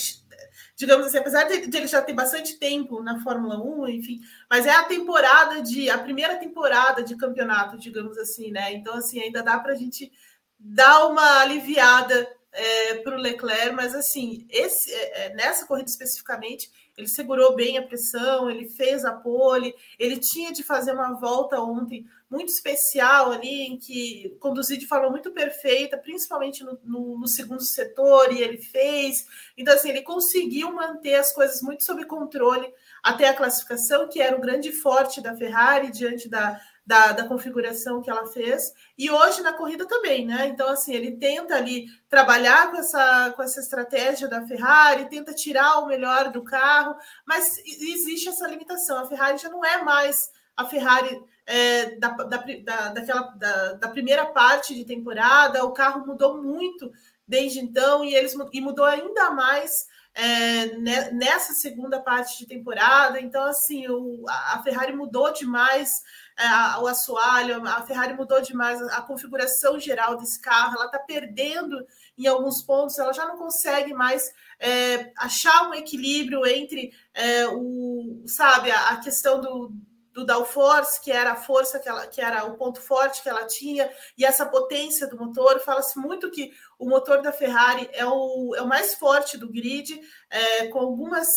digamos 0.76 1.08
assim, 1.08 1.18
apesar 1.18 1.44
de, 1.44 1.68
de, 1.68 1.78
ele 1.78 1.88
já 1.88 2.02
ter 2.02 2.14
bastante 2.14 2.58
tempo 2.58 3.02
na 3.02 3.22
Fórmula 3.22 3.62
1, 3.62 3.88
enfim, 3.90 4.22
mas 4.50 4.66
é 4.66 4.72
a 4.72 4.84
temporada 4.84 5.62
de 5.62 5.90
a 5.90 5.98
primeira 5.98 6.36
temporada 6.36 7.04
de 7.04 7.16
campeonato, 7.16 7.78
digamos 7.78 8.18
assim, 8.18 8.52
né? 8.52 8.74
Então, 8.74 8.96
assim, 8.96 9.20
ainda 9.20 9.42
dá 9.44 9.60
para 9.60 9.74
a 9.74 9.76
gente 9.76 10.12
dar 10.60 11.08
uma 11.08 11.42
aliviada 11.42 12.30
é, 12.54 12.96
para 12.96 13.16
o 13.16 13.20
Leclerc, 13.20 13.72
mas 13.76 13.96
assim, 13.96 14.46
esse, 14.50 14.94
é, 14.94 15.26
é, 15.26 15.34
nessa 15.34 15.66
corrida 15.66 15.90
especificamente, 15.90 16.72
ele 16.96 17.08
segurou 17.08 17.56
bem 17.56 17.78
a 17.78 17.82
pressão, 17.82 18.50
ele 18.50 18.70
fez 18.70 19.04
a 19.04 19.12
pole, 19.12 19.74
ele 19.98 20.18
tinha 20.18 20.54
de 20.54 20.62
fazer 20.62 20.94
uma 20.94 21.14
volta 21.20 21.60
ontem 21.60 22.06
muito 22.34 22.50
especial 22.50 23.32
ali, 23.32 23.68
em 23.68 23.78
que 23.78 24.36
conduziu 24.40 24.76
de 24.76 24.88
forma 24.88 25.08
muito 25.08 25.32
perfeita, 25.32 26.00
principalmente 26.00 26.64
no, 26.64 26.80
no, 26.84 27.20
no, 27.20 27.28
segundo 27.28 27.62
setor, 27.62 28.34
e 28.34 28.42
ele 28.42 28.58
fez. 28.58 29.28
Então, 29.56 29.76
assim, 29.76 29.90
ele 29.90 30.02
conseguiu 30.02 30.74
manter 30.74 31.14
as 31.14 31.32
coisas 31.32 31.62
muito 31.62 31.84
sob 31.84 32.04
controle 32.06 32.74
até 33.04 33.30
a 33.30 33.36
classificação, 33.36 34.10
que 34.10 34.20
era 34.20 34.36
o 34.36 34.42
grande 34.42 34.72
forte 34.72 35.22
da 35.22 35.38
Ferrari 35.38 35.92
diante 35.92 36.28
da, 36.28 36.60
da, 36.84 37.12
da, 37.12 37.28
configuração 37.28 38.02
que 38.02 38.10
ela 38.10 38.26
fez, 38.26 38.74
e 38.98 39.12
hoje 39.12 39.44
na 39.44 39.54
corrida 39.54 39.88
também, 39.88 40.26
né? 40.26 40.48
Então, 40.48 40.68
assim, 40.70 40.96
ele 40.96 41.12
tenta 41.12 41.56
ali 41.56 41.86
trabalhar 42.10 42.72
com 42.72 42.78
essa, 42.78 43.32
com 43.36 43.44
essa 43.44 43.60
estratégia 43.60 44.28
da 44.28 44.48
Ferrari, 44.48 45.08
tenta 45.08 45.36
tirar 45.36 45.80
o 45.80 45.86
melhor 45.86 46.32
do 46.32 46.44
carro, 46.44 46.96
mas 47.28 47.60
existe 47.60 48.28
essa 48.28 48.48
limitação. 48.48 48.98
A 48.98 49.08
Ferrari 49.08 49.38
já 49.38 49.50
não 49.50 49.64
é 49.64 49.84
mais 49.84 50.32
a 50.58 50.66
Ferrari 50.66 51.22
é, 51.46 51.96
da, 51.98 52.10
da, 52.10 52.38
da, 52.38 52.90
daquela, 52.90 53.22
da, 53.36 53.74
da 53.74 53.90
primeira 53.90 54.26
parte 54.26 54.74
de 54.74 54.86
temporada, 54.86 55.66
o 55.66 55.72
carro 55.72 56.06
mudou 56.06 56.42
muito 56.42 56.92
desde 57.28 57.60
então 57.60 58.04
e 58.04 58.14
eles 58.16 58.36
e 58.52 58.62
mudou 58.62 58.86
ainda 58.86 59.32
mais 59.32 59.88
é, 60.16 60.78
nessa 61.12 61.54
segunda 61.54 62.00
parte 62.00 62.38
de 62.38 62.46
temporada. 62.46 63.20
Então, 63.20 63.44
assim, 63.44 63.88
o, 63.88 64.24
a 64.28 64.62
Ferrari 64.64 64.94
mudou 64.94 65.32
demais 65.34 66.04
é, 66.38 66.80
o 66.80 66.88
assoalho, 66.88 67.66
a 67.68 67.82
Ferrari 67.84 68.14
mudou 68.14 68.42
demais 68.42 68.82
a, 68.82 68.98
a 68.98 69.02
configuração 69.02 69.80
geral 69.80 70.18
desse 70.18 70.42
carro, 70.42 70.76
ela 70.76 70.86
está 70.86 71.00
perdendo 71.00 71.86
em 72.18 72.26
alguns 72.28 72.62
pontos, 72.62 72.98
ela 72.98 73.14
já 73.14 73.26
não 73.26 73.38
consegue 73.38 73.94
mais 73.94 74.34
é, 74.60 75.12
achar 75.18 75.70
um 75.70 75.74
equilíbrio 75.74 76.46
entre 76.46 76.92
é, 77.14 77.48
o, 77.48 78.24
sabe, 78.26 78.72
a, 78.72 78.90
a 78.90 78.98
questão 78.98 79.40
do 79.42 79.74
do 80.14 80.26
downforce, 80.26 81.02
que 81.02 81.12
era 81.12 81.32
a 81.32 81.36
força 81.36 81.80
que 81.80 81.90
ela, 81.90 82.06
que 82.06 82.22
era 82.22 82.46
o 82.46 82.56
ponto 82.56 82.80
forte 82.80 83.22
que 83.22 83.30
ela 83.30 83.46
tinha, 83.46 83.90
e 84.18 84.24
essa 84.24 84.46
potência 84.46 85.08
do 85.08 85.18
motor. 85.18 85.60
Fala-se 85.60 85.98
muito 85.98 86.30
que 86.30 86.52
o 86.78 86.88
motor 86.88 87.22
da 87.22 87.32
Ferrari 87.32 87.90
é 87.94 88.06
o, 88.06 88.54
é 88.56 88.62
o 88.62 88.68
mais 88.68 88.94
forte 88.94 89.38
do 89.38 89.50
grid, 89.50 90.00
é, 90.30 90.68
com 90.68 90.80
algumas 90.80 91.28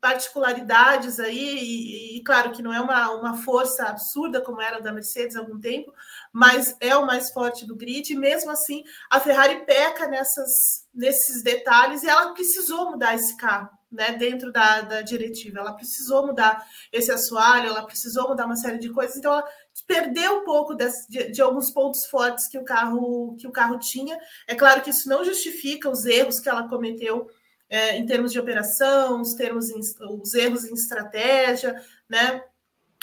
particularidades 0.00 1.18
aí, 1.18 1.58
e, 1.58 2.16
e, 2.16 2.22
claro 2.22 2.52
que 2.52 2.62
não 2.62 2.72
é 2.72 2.80
uma, 2.80 3.10
uma 3.10 3.36
força 3.38 3.86
absurda 3.86 4.40
como 4.40 4.60
era 4.60 4.80
da 4.80 4.92
Mercedes 4.92 5.34
há 5.34 5.40
algum 5.40 5.58
tempo, 5.58 5.92
mas 6.32 6.76
é 6.80 6.96
o 6.96 7.04
mais 7.04 7.32
forte 7.32 7.66
do 7.66 7.74
grid, 7.74 8.12
e 8.12 8.16
mesmo 8.16 8.52
assim 8.52 8.84
a 9.10 9.18
Ferrari 9.18 9.64
peca 9.64 10.06
nessas, 10.06 10.86
nesses 10.94 11.42
detalhes 11.42 12.04
e 12.04 12.08
ela 12.08 12.32
precisou 12.32 12.92
mudar 12.92 13.16
esse 13.16 13.36
carro 13.36 13.70
né, 13.92 14.12
dentro 14.12 14.50
da, 14.50 14.80
da 14.80 15.02
diretiva. 15.02 15.60
Ela 15.60 15.74
precisou 15.74 16.26
mudar 16.26 16.66
esse 16.90 17.12
assoalho, 17.12 17.68
ela 17.68 17.84
precisou 17.84 18.28
mudar 18.28 18.46
uma 18.46 18.56
série 18.56 18.78
de 18.78 18.88
coisas, 18.88 19.16
então 19.16 19.32
ela 19.32 19.44
perdeu 19.86 20.38
um 20.38 20.44
pouco 20.44 20.74
de, 20.74 21.30
de, 21.30 21.42
alguns 21.42 21.70
pontos 21.70 22.06
fortes 22.06 22.48
que 22.48 22.58
o 22.58 22.64
carro 22.64 23.36
que 23.38 23.46
o 23.46 23.52
carro 23.52 23.78
tinha. 23.78 24.18
É 24.46 24.54
claro 24.54 24.80
que 24.82 24.90
isso 24.90 25.08
não 25.08 25.24
justifica 25.24 25.90
os 25.90 26.06
erros 26.06 26.40
que 26.40 26.48
ela 26.48 26.68
cometeu 26.68 27.28
é, 27.68 27.96
em 27.96 28.06
termos 28.06 28.32
de 28.32 28.40
operação, 28.40 29.20
os, 29.20 29.34
termos 29.34 29.70
em, 29.70 29.78
os 29.78 30.34
erros 30.34 30.64
em 30.64 30.74
estratégia, 30.74 31.80
né? 32.08 32.42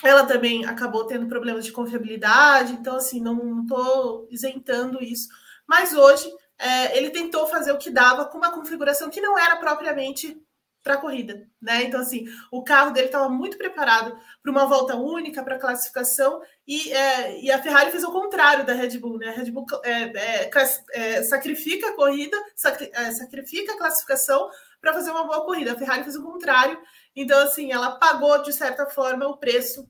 Ela 0.03 0.25
também 0.25 0.65
acabou 0.65 1.05
tendo 1.05 1.27
problemas 1.27 1.65
de 1.65 1.71
confiabilidade, 1.71 2.73
então 2.73 2.95
assim, 2.95 3.19
não 3.19 3.63
estou 3.63 4.27
isentando 4.29 5.03
isso. 5.03 5.27
Mas 5.67 5.93
hoje 5.93 6.31
é, 6.57 6.97
ele 6.97 7.09
tentou 7.09 7.47
fazer 7.47 7.71
o 7.71 7.77
que 7.77 7.89
dava 7.89 8.25
com 8.25 8.37
uma 8.37 8.51
configuração 8.51 9.09
que 9.09 9.21
não 9.21 9.37
era 9.37 9.55
propriamente 9.57 10.39
para 10.83 10.93
a 10.93 10.97
corrida, 10.97 11.47
né? 11.61 11.83
Então, 11.83 11.99
assim, 11.99 12.25
o 12.51 12.63
carro 12.63 12.91
dele 12.91 13.07
estava 13.07 13.29
muito 13.29 13.57
preparado 13.57 14.17
para 14.41 14.51
uma 14.51 14.65
volta 14.65 14.95
única, 14.95 15.43
para 15.43 15.59
classificação, 15.59 16.41
e, 16.67 16.91
é, 16.91 17.41
e, 17.41 17.51
a 17.51 17.61
Ferrari 17.61 17.91
fez 17.91 18.03
o 18.03 18.11
contrário 18.11 18.65
da 18.65 18.73
Red 18.73 18.97
Bull, 18.97 19.17
né? 19.17 19.29
A 19.29 19.31
Red 19.31 19.51
Bull 19.51 19.65
é, 19.83 20.45
é, 20.45 20.49
é 20.93 21.23
sacrifica 21.23 21.89
a 21.89 21.95
corrida, 21.95 22.37
sacri, 22.55 22.89
é, 22.93 23.11
sacrifica 23.11 23.73
a 23.73 23.77
classificação 23.77 24.49
para 24.79 24.93
fazer 24.93 25.11
uma 25.11 25.25
boa 25.25 25.45
corrida. 25.45 25.73
A 25.73 25.77
Ferrari 25.77 26.03
fez 26.03 26.15
o 26.15 26.23
contrário, 26.23 26.79
então, 27.15 27.39
assim, 27.43 27.71
ela 27.71 27.97
pagou, 27.97 28.41
de 28.41 28.53
certa 28.53 28.85
forma, 28.85 29.27
o 29.27 29.37
preço 29.37 29.89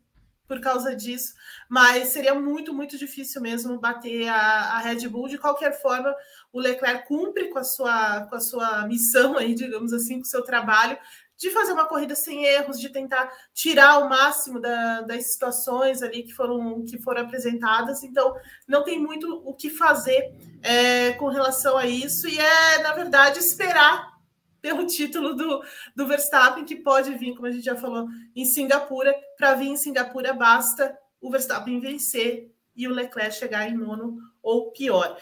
por 0.49 0.59
causa 0.59 0.95
disso, 0.95 1.35
mas 1.69 2.07
seria 2.07 2.33
muito, 2.33 2.73
muito 2.73 2.97
difícil 2.97 3.39
mesmo 3.39 3.79
bater 3.79 4.27
a, 4.27 4.77
a, 4.77 4.79
Red 4.79 5.07
Bull. 5.07 5.27
De 5.27 5.37
qualquer 5.37 5.79
forma, 5.79 6.13
o 6.51 6.59
Leclerc 6.59 7.07
cumpre 7.07 7.49
com 7.49 7.59
a 7.59 7.63
sua, 7.63 8.25
com 8.27 8.35
a 8.35 8.39
sua 8.39 8.87
missão 8.87 9.37
aí, 9.37 9.53
digamos 9.53 9.93
assim, 9.93 10.15
com 10.15 10.23
o 10.23 10.29
seu 10.29 10.43
trabalho, 10.43 10.97
de 11.37 11.49
fazer 11.51 11.71
uma 11.71 11.85
corrida 11.85 12.15
sem 12.15 12.43
erros, 12.43 12.79
de 12.79 12.89
tentar 12.89 13.31
tirar 13.53 13.99
o 13.99 14.09
máximo 14.09 14.59
da, 14.59 15.01
das 15.01 15.31
situações 15.31 16.03
ali 16.03 16.23
que 16.23 16.33
foram, 16.33 16.83
que 16.83 16.99
foram 17.01 17.21
apresentadas. 17.21 18.03
Então, 18.03 18.35
não 18.67 18.83
tem 18.83 18.99
muito 18.99 19.41
o 19.45 19.53
que 19.53 19.69
fazer 19.69 20.33
é, 20.61 21.13
com 21.13 21.27
relação 21.27 21.77
a 21.77 21.85
isso, 21.85 22.27
e 22.27 22.37
é, 22.37 22.81
na 22.83 22.93
verdade, 22.93 23.39
esperar 23.39 24.19
pelo 24.61 24.85
título 24.85 25.33
do, 25.33 25.63
do 25.95 26.07
Verstappen, 26.07 26.65
que 26.65 26.75
pode 26.75 27.13
vir, 27.15 27.33
como 27.33 27.47
a 27.47 27.51
gente 27.51 27.63
já 27.63 27.75
falou, 27.75 28.07
em 28.35 28.43
Singapura. 28.43 29.15
Para 29.37 29.53
vir 29.53 29.69
em 29.69 29.77
Singapura, 29.77 30.33
basta 30.33 30.97
o 31.21 31.31
Verstappen 31.31 31.79
vencer 31.79 32.51
e 32.75 32.87
o 32.87 32.91
Leclerc 32.93 33.33
chegar 33.35 33.69
em 33.69 33.77
nono 33.77 34.17
ou 34.41 34.71
pior. 34.71 35.17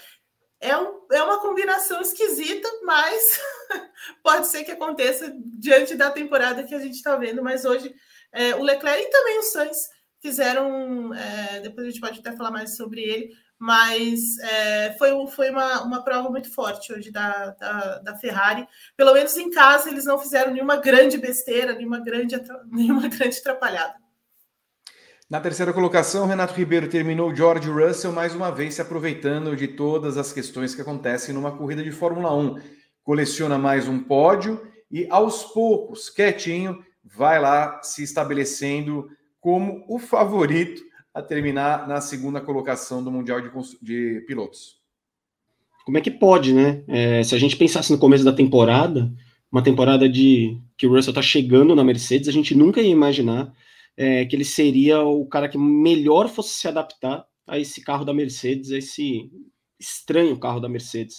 É, 0.60 0.76
um, 0.76 1.06
é 1.12 1.22
uma 1.22 1.40
combinação 1.40 2.02
esquisita, 2.02 2.68
mas 2.84 3.40
pode 4.24 4.48
ser 4.48 4.64
que 4.64 4.72
aconteça 4.72 5.32
diante 5.36 5.96
da 5.96 6.10
temporada 6.10 6.64
que 6.64 6.74
a 6.74 6.80
gente 6.80 6.96
está 6.96 7.16
vendo. 7.16 7.44
Mas 7.44 7.64
hoje 7.64 7.94
é, 8.32 8.56
o 8.56 8.64
Leclerc 8.64 9.02
e 9.02 9.10
também 9.10 9.40
o 9.40 9.44
Sainz 9.44 9.90
fizeram. 10.22 11.14
É, 11.14 11.60
depois 11.62 11.88
a 11.88 11.90
gente 11.90 12.02
pode 12.02 12.20
até 12.20 12.32
falar 12.36 12.52
mais 12.52 12.76
sobre 12.76 13.02
ele, 13.02 13.30
mas 13.60 14.38
é, 14.40 14.96
foi, 14.98 15.12
foi 15.28 15.50
uma, 15.50 15.84
uma 15.84 16.04
prova 16.04 16.30
muito 16.30 16.54
forte 16.54 16.94
hoje 16.94 17.12
da, 17.12 17.52
da, 17.52 18.00
da, 18.00 18.18
Ferrari. 18.18 18.68
Pelo 18.96 19.14
menos 19.14 19.36
em 19.38 19.50
casa, 19.50 19.90
eles 19.90 20.06
não 20.06 20.20
fizeram 20.20 20.54
nenhuma 20.54 20.78
grande 20.78 21.18
besteira, 21.18 21.74
nenhuma 21.74 22.00
grande, 22.00 22.36
nenhuma 22.72 23.08
grande 23.08 23.40
atrapalhada. 23.40 23.96
Na 25.30 25.42
terceira 25.42 25.74
colocação, 25.74 26.26
Renato 26.26 26.54
Ribeiro 26.54 26.88
terminou 26.88 27.36
George 27.36 27.70
Russell 27.70 28.14
mais 28.14 28.34
uma 28.34 28.50
vez 28.50 28.76
se 28.76 28.82
aproveitando 28.82 29.58
de 29.58 29.68
todas 29.68 30.16
as 30.16 30.32
questões 30.32 30.74
que 30.74 30.80
acontecem 30.80 31.36
numa 31.36 31.52
corrida 31.52 31.84
de 31.84 31.92
Fórmula 31.92 32.34
1. 32.34 32.56
Coleciona 33.04 33.58
mais 33.58 33.90
um 33.90 34.00
pódio 34.00 34.66
e 34.90 35.06
aos 35.10 35.44
poucos, 35.44 36.10
quietinho, 36.10 36.82
vai 37.04 37.42
lá 37.42 37.82
se 37.84 38.04
estabelecendo 38.04 39.10
como 39.42 39.84
o 39.90 40.00
favorito 40.00 40.82
a 41.14 41.22
terminar 41.22 41.90
na 41.90 42.00
segunda 42.00 42.40
colocação 42.40 43.04
do 43.04 43.12
Mundial 43.12 43.42
de, 43.42 43.50
de 43.82 44.22
Pilotos. 44.26 44.78
Como 45.86 45.98
é 45.98 46.02
que 46.02 46.12
pode, 46.12 46.54
né? 46.54 46.84
É, 46.88 47.22
se 47.22 47.36
a 47.36 47.38
gente 47.38 47.58
pensasse 47.58 47.92
no 47.92 48.00
começo 48.00 48.24
da 48.24 48.32
temporada, 48.32 49.12
uma 49.52 49.62
temporada 49.62 50.08
de 50.08 50.58
que 50.78 50.88
o 50.88 50.94
Russell 50.94 51.12
está 51.12 51.22
chegando 51.22 51.76
na 51.76 51.84
Mercedes, 51.84 52.30
a 52.30 52.32
gente 52.32 52.56
nunca 52.56 52.80
ia 52.80 52.88
imaginar 52.88 53.54
é, 53.98 54.26
que 54.26 54.36
ele 54.36 54.46
seria 54.46 55.02
o 55.02 55.26
cara 55.26 55.50
que 55.50 55.58
melhor 55.58 56.30
fosse 56.30 56.54
se 56.54 56.68
adaptar 56.68 57.26
a 57.48 57.58
esse 57.58 57.84
carro 57.84 58.06
da 58.06 58.14
Mercedes, 58.14 58.72
a 58.72 58.78
esse 58.78 59.32
estranho 59.80 60.40
carro 60.40 60.60
da 60.60 60.70
Mercedes, 60.70 61.18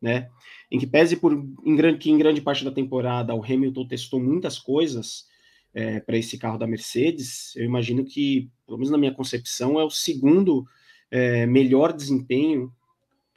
né? 0.00 0.28
Em 0.70 0.78
que 0.78 0.86
pese 0.86 1.16
por 1.16 1.32
em 1.32 1.76
grande, 1.76 1.98
que 1.98 2.10
em 2.10 2.18
grande 2.18 2.40
parte 2.40 2.64
da 2.64 2.70
temporada 2.70 3.34
o 3.34 3.44
Hamilton 3.44 3.88
testou 3.88 4.20
muitas 4.20 4.58
coisas 4.58 5.28
é, 5.74 6.00
para 6.00 6.16
esse 6.16 6.38
carro 6.38 6.58
da 6.58 6.66
Mercedes, 6.66 7.54
eu 7.56 7.64
imagino 7.64 8.04
que, 8.04 8.50
pelo 8.66 8.78
menos 8.78 8.90
na 8.90 8.98
minha 8.98 9.14
concepção, 9.14 9.78
é 9.78 9.84
o 9.84 9.90
segundo 9.90 10.64
é, 11.10 11.46
melhor 11.46 11.92
desempenho, 11.92 12.72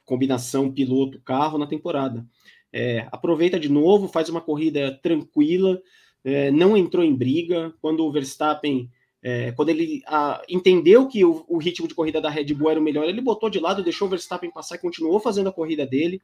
combinação 0.04 0.72
piloto-carro 0.72 1.58
na 1.58 1.66
temporada. 1.66 2.26
É, 2.72 3.06
aproveita 3.12 3.58
de 3.58 3.68
novo, 3.68 4.08
faz 4.08 4.28
uma 4.28 4.40
corrida 4.40 4.98
tranquila, 5.00 5.80
é, 6.24 6.50
não 6.50 6.76
entrou 6.76 7.04
em 7.04 7.14
briga. 7.14 7.72
Quando 7.80 8.04
o 8.04 8.10
Verstappen, 8.10 8.90
é, 9.22 9.52
quando 9.52 9.68
ele 9.68 10.02
a, 10.06 10.42
entendeu 10.48 11.06
que 11.06 11.24
o, 11.24 11.44
o, 11.46 11.58
ritmo 11.58 11.86
de 11.86 11.94
corrida 11.94 12.20
da 12.20 12.30
Red 12.30 12.54
Bull 12.54 12.70
era 12.70 12.80
o 12.80 12.82
melhor, 12.82 13.04
ele 13.04 13.20
botou 13.20 13.50
de 13.50 13.60
lado, 13.60 13.84
deixou 13.84 14.08
o 14.08 14.10
Verstappen 14.10 14.50
passar 14.50 14.76
e 14.76 14.80
continuou 14.80 15.20
fazendo 15.20 15.48
a 15.48 15.52
corrida 15.52 15.86
dele. 15.86 16.20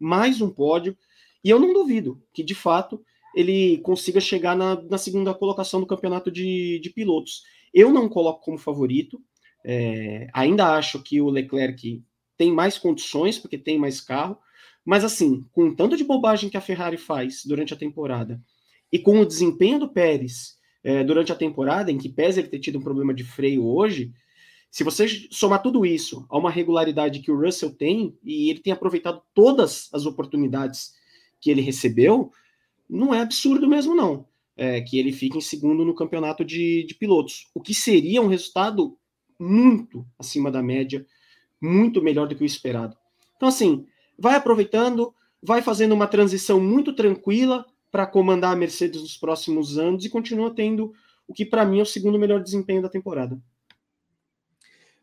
Mais 0.00 0.40
um 0.40 0.50
pódio. 0.50 0.96
E 1.44 1.50
eu 1.50 1.60
não 1.60 1.74
duvido 1.74 2.20
que, 2.32 2.42
de 2.42 2.54
fato, 2.54 3.04
ele 3.34 3.78
consiga 3.78 4.20
chegar 4.20 4.56
na, 4.56 4.80
na 4.82 4.96
segunda 4.96 5.34
colocação 5.34 5.80
do 5.80 5.86
campeonato 5.86 6.30
de, 6.30 6.78
de, 6.78 6.90
pilotos. 6.90 7.42
Eu 7.72 7.92
não 7.92 8.08
coloco 8.08 8.44
como 8.44 8.56
favorito. 8.56 9.20
É, 9.62 10.28
ainda 10.32 10.76
acho 10.76 11.02
que 11.02 11.20
o 11.20 11.28
Leclerc 11.28 12.02
tem 12.36 12.52
mais 12.52 12.78
condições, 12.78 13.38
porque 13.38 13.58
tem 13.58 13.78
mais 13.78 14.00
carro, 14.00 14.38
mas 14.84 15.04
assim, 15.04 15.46
com 15.52 15.74
tanto 15.74 15.96
de 15.96 16.04
bobagem 16.04 16.50
que 16.50 16.56
a 16.56 16.60
Ferrari 16.60 16.98
faz 16.98 17.42
durante 17.44 17.72
a 17.72 17.76
temporada 17.76 18.40
e 18.94 18.98
com 19.00 19.18
o 19.18 19.26
desempenho 19.26 19.80
do 19.80 19.88
Pérez 19.88 20.56
é, 20.84 21.02
durante 21.02 21.32
a 21.32 21.34
temporada, 21.34 21.90
em 21.90 21.98
que 21.98 22.08
pese 22.08 22.38
ele 22.38 22.48
ter 22.48 22.60
tido 22.60 22.78
um 22.78 22.80
problema 22.80 23.12
de 23.12 23.24
freio 23.24 23.66
hoje, 23.66 24.12
se 24.70 24.84
você 24.84 25.08
somar 25.32 25.60
tudo 25.60 25.84
isso 25.84 26.24
a 26.30 26.38
uma 26.38 26.48
regularidade 26.48 27.18
que 27.18 27.28
o 27.28 27.36
Russell 27.36 27.74
tem, 27.74 28.16
e 28.22 28.48
ele 28.50 28.60
tem 28.60 28.72
aproveitado 28.72 29.20
todas 29.34 29.88
as 29.92 30.06
oportunidades 30.06 30.92
que 31.40 31.50
ele 31.50 31.60
recebeu, 31.60 32.30
não 32.88 33.12
é 33.12 33.20
absurdo 33.20 33.66
mesmo, 33.66 33.96
não. 33.96 34.28
É, 34.56 34.80
que 34.80 34.96
ele 34.96 35.10
fique 35.10 35.36
em 35.36 35.40
segundo 35.40 35.84
no 35.84 35.92
campeonato 35.92 36.44
de, 36.44 36.84
de 36.84 36.94
pilotos. 36.94 37.48
O 37.52 37.60
que 37.60 37.74
seria 37.74 38.22
um 38.22 38.28
resultado 38.28 38.96
muito 39.36 40.06
acima 40.16 40.52
da 40.52 40.62
média, 40.62 41.04
muito 41.60 42.00
melhor 42.00 42.28
do 42.28 42.36
que 42.36 42.44
o 42.44 42.46
esperado. 42.46 42.96
Então, 43.36 43.48
assim, 43.48 43.88
vai 44.16 44.36
aproveitando, 44.36 45.12
vai 45.42 45.62
fazendo 45.62 45.96
uma 45.96 46.06
transição 46.06 46.60
muito 46.60 46.92
tranquila 46.92 47.66
para 47.94 48.06
comandar 48.06 48.52
a 48.52 48.56
Mercedes 48.56 49.00
nos 49.00 49.16
próximos 49.16 49.78
anos 49.78 50.04
e 50.04 50.10
continua 50.10 50.52
tendo 50.52 50.92
o 51.28 51.32
que 51.32 51.46
para 51.46 51.64
mim 51.64 51.78
é 51.78 51.82
o 51.82 51.86
segundo 51.86 52.18
melhor 52.18 52.42
desempenho 52.42 52.82
da 52.82 52.88
temporada. 52.88 53.38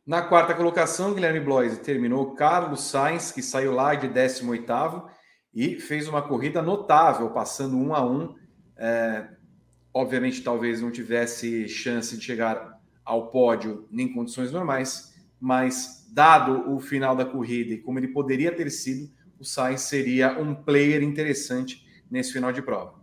Na 0.06 0.22
quarta 0.24 0.54
colocação, 0.54 1.14
Guilherme 1.14 1.40
Bloise 1.40 1.80
terminou 1.80 2.36
Carlos 2.36 2.82
Sainz, 2.82 3.32
que 3.32 3.42
saiu 3.42 3.72
lá 3.72 3.96
de 3.96 4.10
18º 4.10 5.06
e 5.54 5.80
fez 5.80 6.10
uma 6.10 6.22
corrida 6.22 6.62
notável, 6.62 7.30
passando 7.30 7.78
um 7.78 7.96
a 7.96 8.06
um. 8.06 8.36
É, 8.76 9.26
obviamente, 9.94 10.44
talvez 10.44 10.82
não 10.82 10.92
tivesse 10.92 11.70
chance 11.70 12.18
de 12.18 12.26
chegar 12.26 12.78
ao 13.06 13.28
pódio 13.28 13.88
em 13.90 14.12
condições 14.12 14.52
normais, 14.52 15.16
mas 15.40 16.06
dado 16.12 16.70
o 16.70 16.82
final 16.82 17.16
da 17.16 17.24
corrida 17.24 17.74
e 17.74 17.78
como 17.78 18.00
ele 18.00 18.10
poderia 18.10 18.52
ter 18.52 18.70
sido, 18.70 19.10
o 19.40 19.46
Sainz 19.46 19.80
seria 19.80 20.38
um 20.38 20.54
player 20.54 21.02
interessante 21.02 21.90
nesse 22.12 22.34
final 22.34 22.52
de 22.52 22.62
prova. 22.62 23.00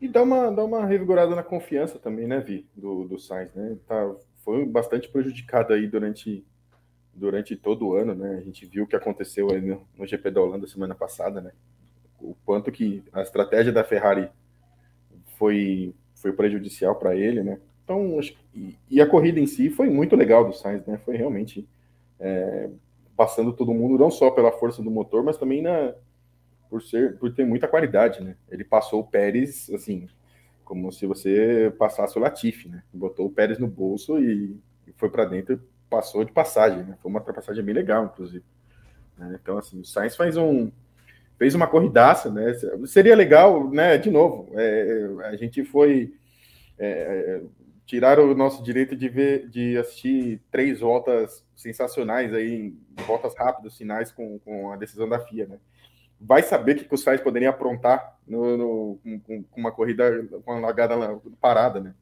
E 0.00 0.06
dá 0.06 0.22
uma, 0.22 0.50
dá 0.50 0.64
uma 0.64 0.86
revigorada 0.86 1.34
na 1.34 1.42
confiança 1.42 1.98
também, 1.98 2.26
né, 2.26 2.38
Vi, 2.38 2.66
do, 2.76 3.04
do 3.04 3.18
Sainz, 3.18 3.52
né? 3.54 3.76
Tá, 3.86 4.14
foi 4.44 4.64
bastante 4.64 5.08
prejudicado 5.08 5.72
aí 5.72 5.86
durante, 5.88 6.44
durante 7.12 7.56
todo 7.56 7.86
o 7.86 7.94
ano, 7.94 8.14
né? 8.14 8.36
A 8.36 8.42
gente 8.42 8.66
viu 8.66 8.84
o 8.84 8.86
que 8.86 8.94
aconteceu 8.94 9.50
aí 9.50 9.60
no, 9.60 9.86
no 9.96 10.06
GP 10.06 10.30
da 10.30 10.40
Holanda 10.40 10.66
semana 10.66 10.94
passada, 10.94 11.40
né? 11.40 11.52
O 12.20 12.36
quanto 12.44 12.70
que 12.70 13.02
a 13.12 13.22
estratégia 13.22 13.72
da 13.72 13.82
Ferrari 13.82 14.28
foi, 15.38 15.94
foi 16.14 16.32
prejudicial 16.32 16.94
para 16.96 17.16
ele, 17.16 17.42
né? 17.42 17.58
Então, 17.82 18.20
e, 18.54 18.78
e, 18.90 19.00
a 19.00 19.06
corrida 19.06 19.40
em 19.40 19.46
si 19.46 19.68
foi 19.70 19.90
muito 19.90 20.16
legal 20.16 20.44
do 20.46 20.54
Sainz, 20.54 20.86
né? 20.86 20.98
Foi 21.04 21.16
realmente 21.16 21.68
é, 22.20 22.70
passando 23.16 23.52
todo 23.52 23.74
mundo, 23.74 23.98
não 23.98 24.10
só 24.10 24.30
pela 24.30 24.52
força 24.52 24.82
do 24.82 24.90
motor, 24.90 25.22
mas 25.22 25.36
também 25.36 25.62
na, 25.62 25.94
por 26.74 26.82
ser 26.82 27.16
por 27.18 27.32
ter 27.32 27.46
muita 27.46 27.68
qualidade, 27.68 28.20
né? 28.20 28.34
Ele 28.50 28.64
passou 28.64 28.98
o 28.98 29.06
Pérez, 29.06 29.70
assim, 29.72 30.08
como 30.64 30.90
se 30.90 31.06
você 31.06 31.72
passasse 31.78 32.18
o 32.18 32.20
Latifi, 32.20 32.68
né? 32.68 32.82
Botou 32.92 33.26
o 33.26 33.30
Pérez 33.30 33.60
no 33.60 33.68
bolso 33.68 34.18
e, 34.18 34.60
foi 34.96 35.08
para 35.08 35.24
dentro 35.24 35.62
passou 35.88 36.24
de 36.24 36.32
passagem, 36.32 36.82
né? 36.82 36.98
Foi 37.00 37.08
uma 37.08 37.20
ultrapassagem 37.20 37.62
bem 37.62 37.76
legal, 37.76 38.06
inclusive. 38.06 38.44
Né? 39.16 39.38
Então, 39.40 39.56
assim, 39.56 39.78
o 39.78 39.84
Sainz 39.84 40.16
faz 40.16 40.36
um 40.36 40.72
fez 41.38 41.54
uma 41.54 41.68
corridaça, 41.68 42.28
né? 42.28 42.52
Seria 42.86 43.14
legal, 43.14 43.70
né? 43.70 43.96
De 43.96 44.10
novo, 44.10 44.48
é, 44.54 45.10
a 45.26 45.36
gente 45.36 45.64
foi 45.64 46.12
é, 46.76 47.40
tiraram 47.86 48.28
o 48.28 48.34
nosso 48.34 48.64
direito 48.64 48.96
de 48.96 49.08
ver, 49.08 49.48
de 49.48 49.78
assistir 49.78 50.42
três 50.50 50.80
voltas 50.80 51.46
sensacionais 51.54 52.34
aí, 52.34 52.74
voltas 53.06 53.32
rápidas, 53.36 53.78
finais 53.78 54.10
com, 54.10 54.40
com 54.40 54.72
a 54.72 54.76
decisão 54.76 55.08
da 55.08 55.20
FIA, 55.20 55.46
né? 55.46 55.58
Vai 56.20 56.42
saber 56.42 56.76
que, 56.76 56.84
que 56.84 56.94
o 56.94 56.98
Sainz 56.98 57.20
poderia 57.20 57.50
aprontar 57.50 58.18
no, 58.26 58.56
no, 58.56 59.00
com, 59.24 59.42
com, 59.44 59.60
uma 59.60 59.72
corrida 59.72 60.24
com 60.44 60.52
uma 60.52 60.60
largada 60.60 60.94
parada, 61.40 61.80
né? 61.80 61.94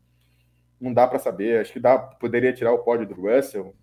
Não 0.80 0.92
dá 0.92 1.06
para 1.06 1.18
saber. 1.18 1.60
Acho 1.60 1.72
que 1.72 1.80
dá, 1.80 1.98
poderia 1.98 2.52
tirar 2.52 2.72
o 2.72 2.78
pódio 2.78 3.06
do 3.06 3.14
Russell, 3.14 3.74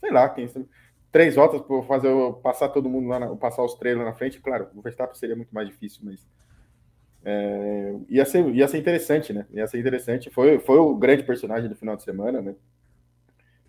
sei 0.00 0.10
lá, 0.10 0.28
quem 0.28 0.48
sabe. 0.48 0.66
Três 1.12 1.34
voltas 1.34 1.62
para 1.62 1.82
fazer 1.84 2.08
passar 2.42 2.68
todo 2.68 2.90
mundo 2.90 3.08
lá, 3.08 3.18
na, 3.18 3.36
passar 3.36 3.62
os 3.62 3.74
três 3.74 3.96
lá 3.96 4.04
na 4.04 4.12
frente. 4.12 4.40
Claro, 4.40 4.68
o 4.74 4.82
Verstappen 4.82 5.14
seria 5.14 5.36
muito 5.36 5.54
mais 5.54 5.68
difícil, 5.68 6.02
mas 6.04 6.26
é, 7.24 7.94
ia, 8.08 8.24
ser, 8.24 8.46
ia 8.54 8.68
ser 8.68 8.78
interessante, 8.78 9.32
né? 9.32 9.46
Ia 9.50 9.66
ser 9.66 9.78
interessante. 9.78 10.30
Foi, 10.30 10.58
foi 10.58 10.78
o 10.78 10.94
grande 10.94 11.22
personagem 11.22 11.68
do 11.68 11.74
final 11.74 11.96
de 11.96 12.02
semana, 12.02 12.42
né? 12.42 12.54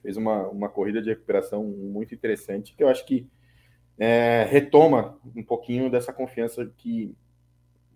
Fez 0.01 0.17
uma, 0.17 0.47
uma 0.47 0.69
corrida 0.69 1.01
de 1.01 1.09
recuperação 1.09 1.63
muito 1.63 2.13
interessante, 2.13 2.75
que 2.75 2.83
eu 2.83 2.87
acho 2.87 3.05
que 3.05 3.27
é, 3.97 4.47
retoma 4.49 5.17
um 5.35 5.43
pouquinho 5.43 5.89
dessa 5.89 6.13
confiança 6.13 6.71
que 6.77 7.15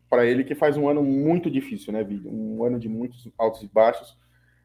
para 0.10 0.26
ele 0.26 0.44
que 0.44 0.54
faz 0.54 0.76
um 0.76 0.90
ano 0.90 1.02
muito 1.02 1.50
difícil, 1.50 1.94
né, 1.94 2.04
Vídeo? 2.04 2.30
Um 2.30 2.66
ano 2.66 2.78
de 2.78 2.90
muitos 2.90 3.30
altos 3.38 3.64
e 3.64 3.68
baixos, 3.68 4.18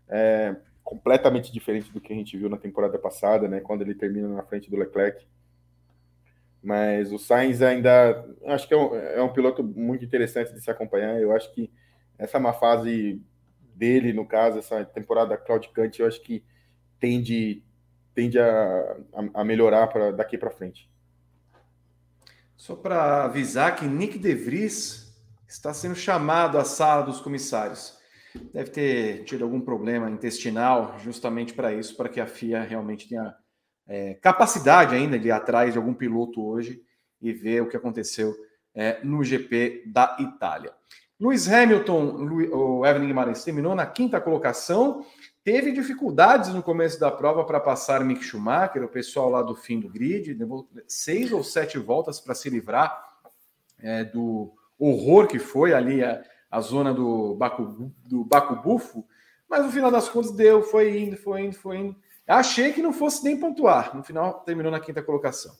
é, 0.09 0.57
completamente 0.83 1.53
diferente 1.53 1.93
do 1.93 2.01
que 2.01 2.13
a 2.13 2.17
gente 2.17 2.37
viu 2.37 2.49
na 2.49 2.57
temporada 2.57 2.99
passada, 2.99 3.47
né? 3.47 3.61
Quando 3.61 3.83
ele 3.83 3.95
termina 3.95 4.29
na 4.29 4.43
frente 4.43 4.69
do 4.69 4.77
Leclerc. 4.77 5.25
Mas 6.63 7.13
o 7.13 7.19
Sainz 7.19 7.63
ainda 7.63 8.25
acho 8.47 8.67
que 8.67 8.75
é 8.75 8.77
um, 8.77 8.95
é 8.97 9.23
um, 9.23 9.33
piloto 9.33 9.63
muito 9.63 10.05
interessante 10.05 10.53
de 10.53 10.61
se 10.61 10.71
acompanhar. 10.71 11.21
Eu 11.21 11.31
acho 11.31 11.53
que 11.55 11.71
essa 12.19 12.39
uma 12.39 12.53
fase 12.53 13.23
dele, 13.75 14.13
no 14.13 14.27
caso, 14.27 14.59
essa 14.59 14.85
temporada 14.85 15.37
claudicante, 15.37 16.01
eu 16.01 16.09
acho 16.09 16.21
que 16.23 16.43
tende, 16.99 17.63
tende 18.15 18.39
a, 18.39 18.97
a, 19.13 19.41
a 19.43 19.45
melhorar 19.45 19.87
para 19.87 20.11
daqui 20.11 20.37
para 20.37 20.51
frente. 20.51 20.91
Só 22.57 22.75
para 22.75 23.25
avisar 23.25 23.77
que 23.77 23.87
Nick 23.87 24.19
De 24.19 24.35
Vries 24.35 25.15
está 25.47 25.75
sendo 25.75 25.95
chamado 25.95 26.59
à 26.59 26.65
sala 26.65 27.03
dos 27.03 27.21
comissários. 27.21 27.97
Deve 28.53 28.71
ter 28.71 29.25
tido 29.25 29.45
algum 29.45 29.61
problema 29.61 30.11
intestinal, 30.11 30.97
justamente 30.99 31.53
para 31.53 31.73
isso, 31.73 31.97
para 31.97 32.09
que 32.09 32.21
a 32.21 32.27
FIA 32.27 32.63
realmente 32.63 33.09
tenha 33.09 33.35
é, 33.87 34.15
capacidade 34.15 34.95
ainda 34.95 35.19
de 35.19 35.29
ir 35.29 35.33
atrás 35.33 35.73
de 35.73 35.79
algum 35.79 35.95
piloto 35.95 36.45
hoje 36.45 36.83
e 37.21 37.33
ver 37.33 37.63
o 37.63 37.69
que 37.69 37.77
aconteceu 37.77 38.35
é, 38.75 39.01
no 39.05 39.23
GP 39.23 39.85
da 39.87 40.17
Itália. 40.19 40.73
Lewis 41.19 41.49
Hamilton, 41.49 42.29
o 42.53 42.87
Evelyn 42.87 43.07
Guimarães 43.07 43.43
terminou 43.43 43.75
na 43.75 43.87
quinta 43.87 44.21
colocação, 44.21 45.05
teve 45.47 45.71
dificuldades 45.71 46.53
no 46.53 46.61
começo 46.61 46.99
da 46.99 47.09
prova 47.09 47.45
para 47.45 47.61
passar 47.61 48.05
Mick 48.05 48.25
Schumacher, 48.25 48.83
o 48.83 48.89
pessoal 48.89 49.31
lá 49.31 49.43
do 49.43 49.55
fim 49.55 49.79
do 49.79 49.89
grid, 49.89 50.35
levou 50.35 50.69
seis 50.89 51.31
ou 51.31 51.45
sete 51.45 51.79
voltas 51.79 52.19
para 52.19 52.35
se 52.35 52.51
livrar 52.51 53.17
é, 53.79 54.03
do 54.03 54.53
horror 54.77 55.29
que 55.29 55.39
foi 55.39 55.73
ali 55.73 56.03
a, 56.03 56.21
a 56.51 56.61
zona 56.61 56.93
do 56.93 57.37
Baco, 57.37 57.63
do 58.05 58.25
Baco 58.25 58.57
Bufo, 58.57 59.07
Mas 59.49 59.65
no 59.65 59.71
final 59.71 59.89
das 59.89 60.09
contas 60.09 60.33
deu, 60.33 60.65
foi 60.65 60.99
indo, 60.99 61.17
foi 61.17 61.43
indo, 61.43 61.55
foi 61.55 61.77
indo. 61.77 61.97
Achei 62.27 62.73
que 62.73 62.83
não 62.83 62.93
fosse 62.93 63.23
nem 63.23 63.39
pontuar. 63.39 63.97
No 63.97 64.03
final 64.03 64.41
terminou 64.41 64.73
na 64.73 64.81
quinta 64.81 65.01
colocação. 65.01 65.55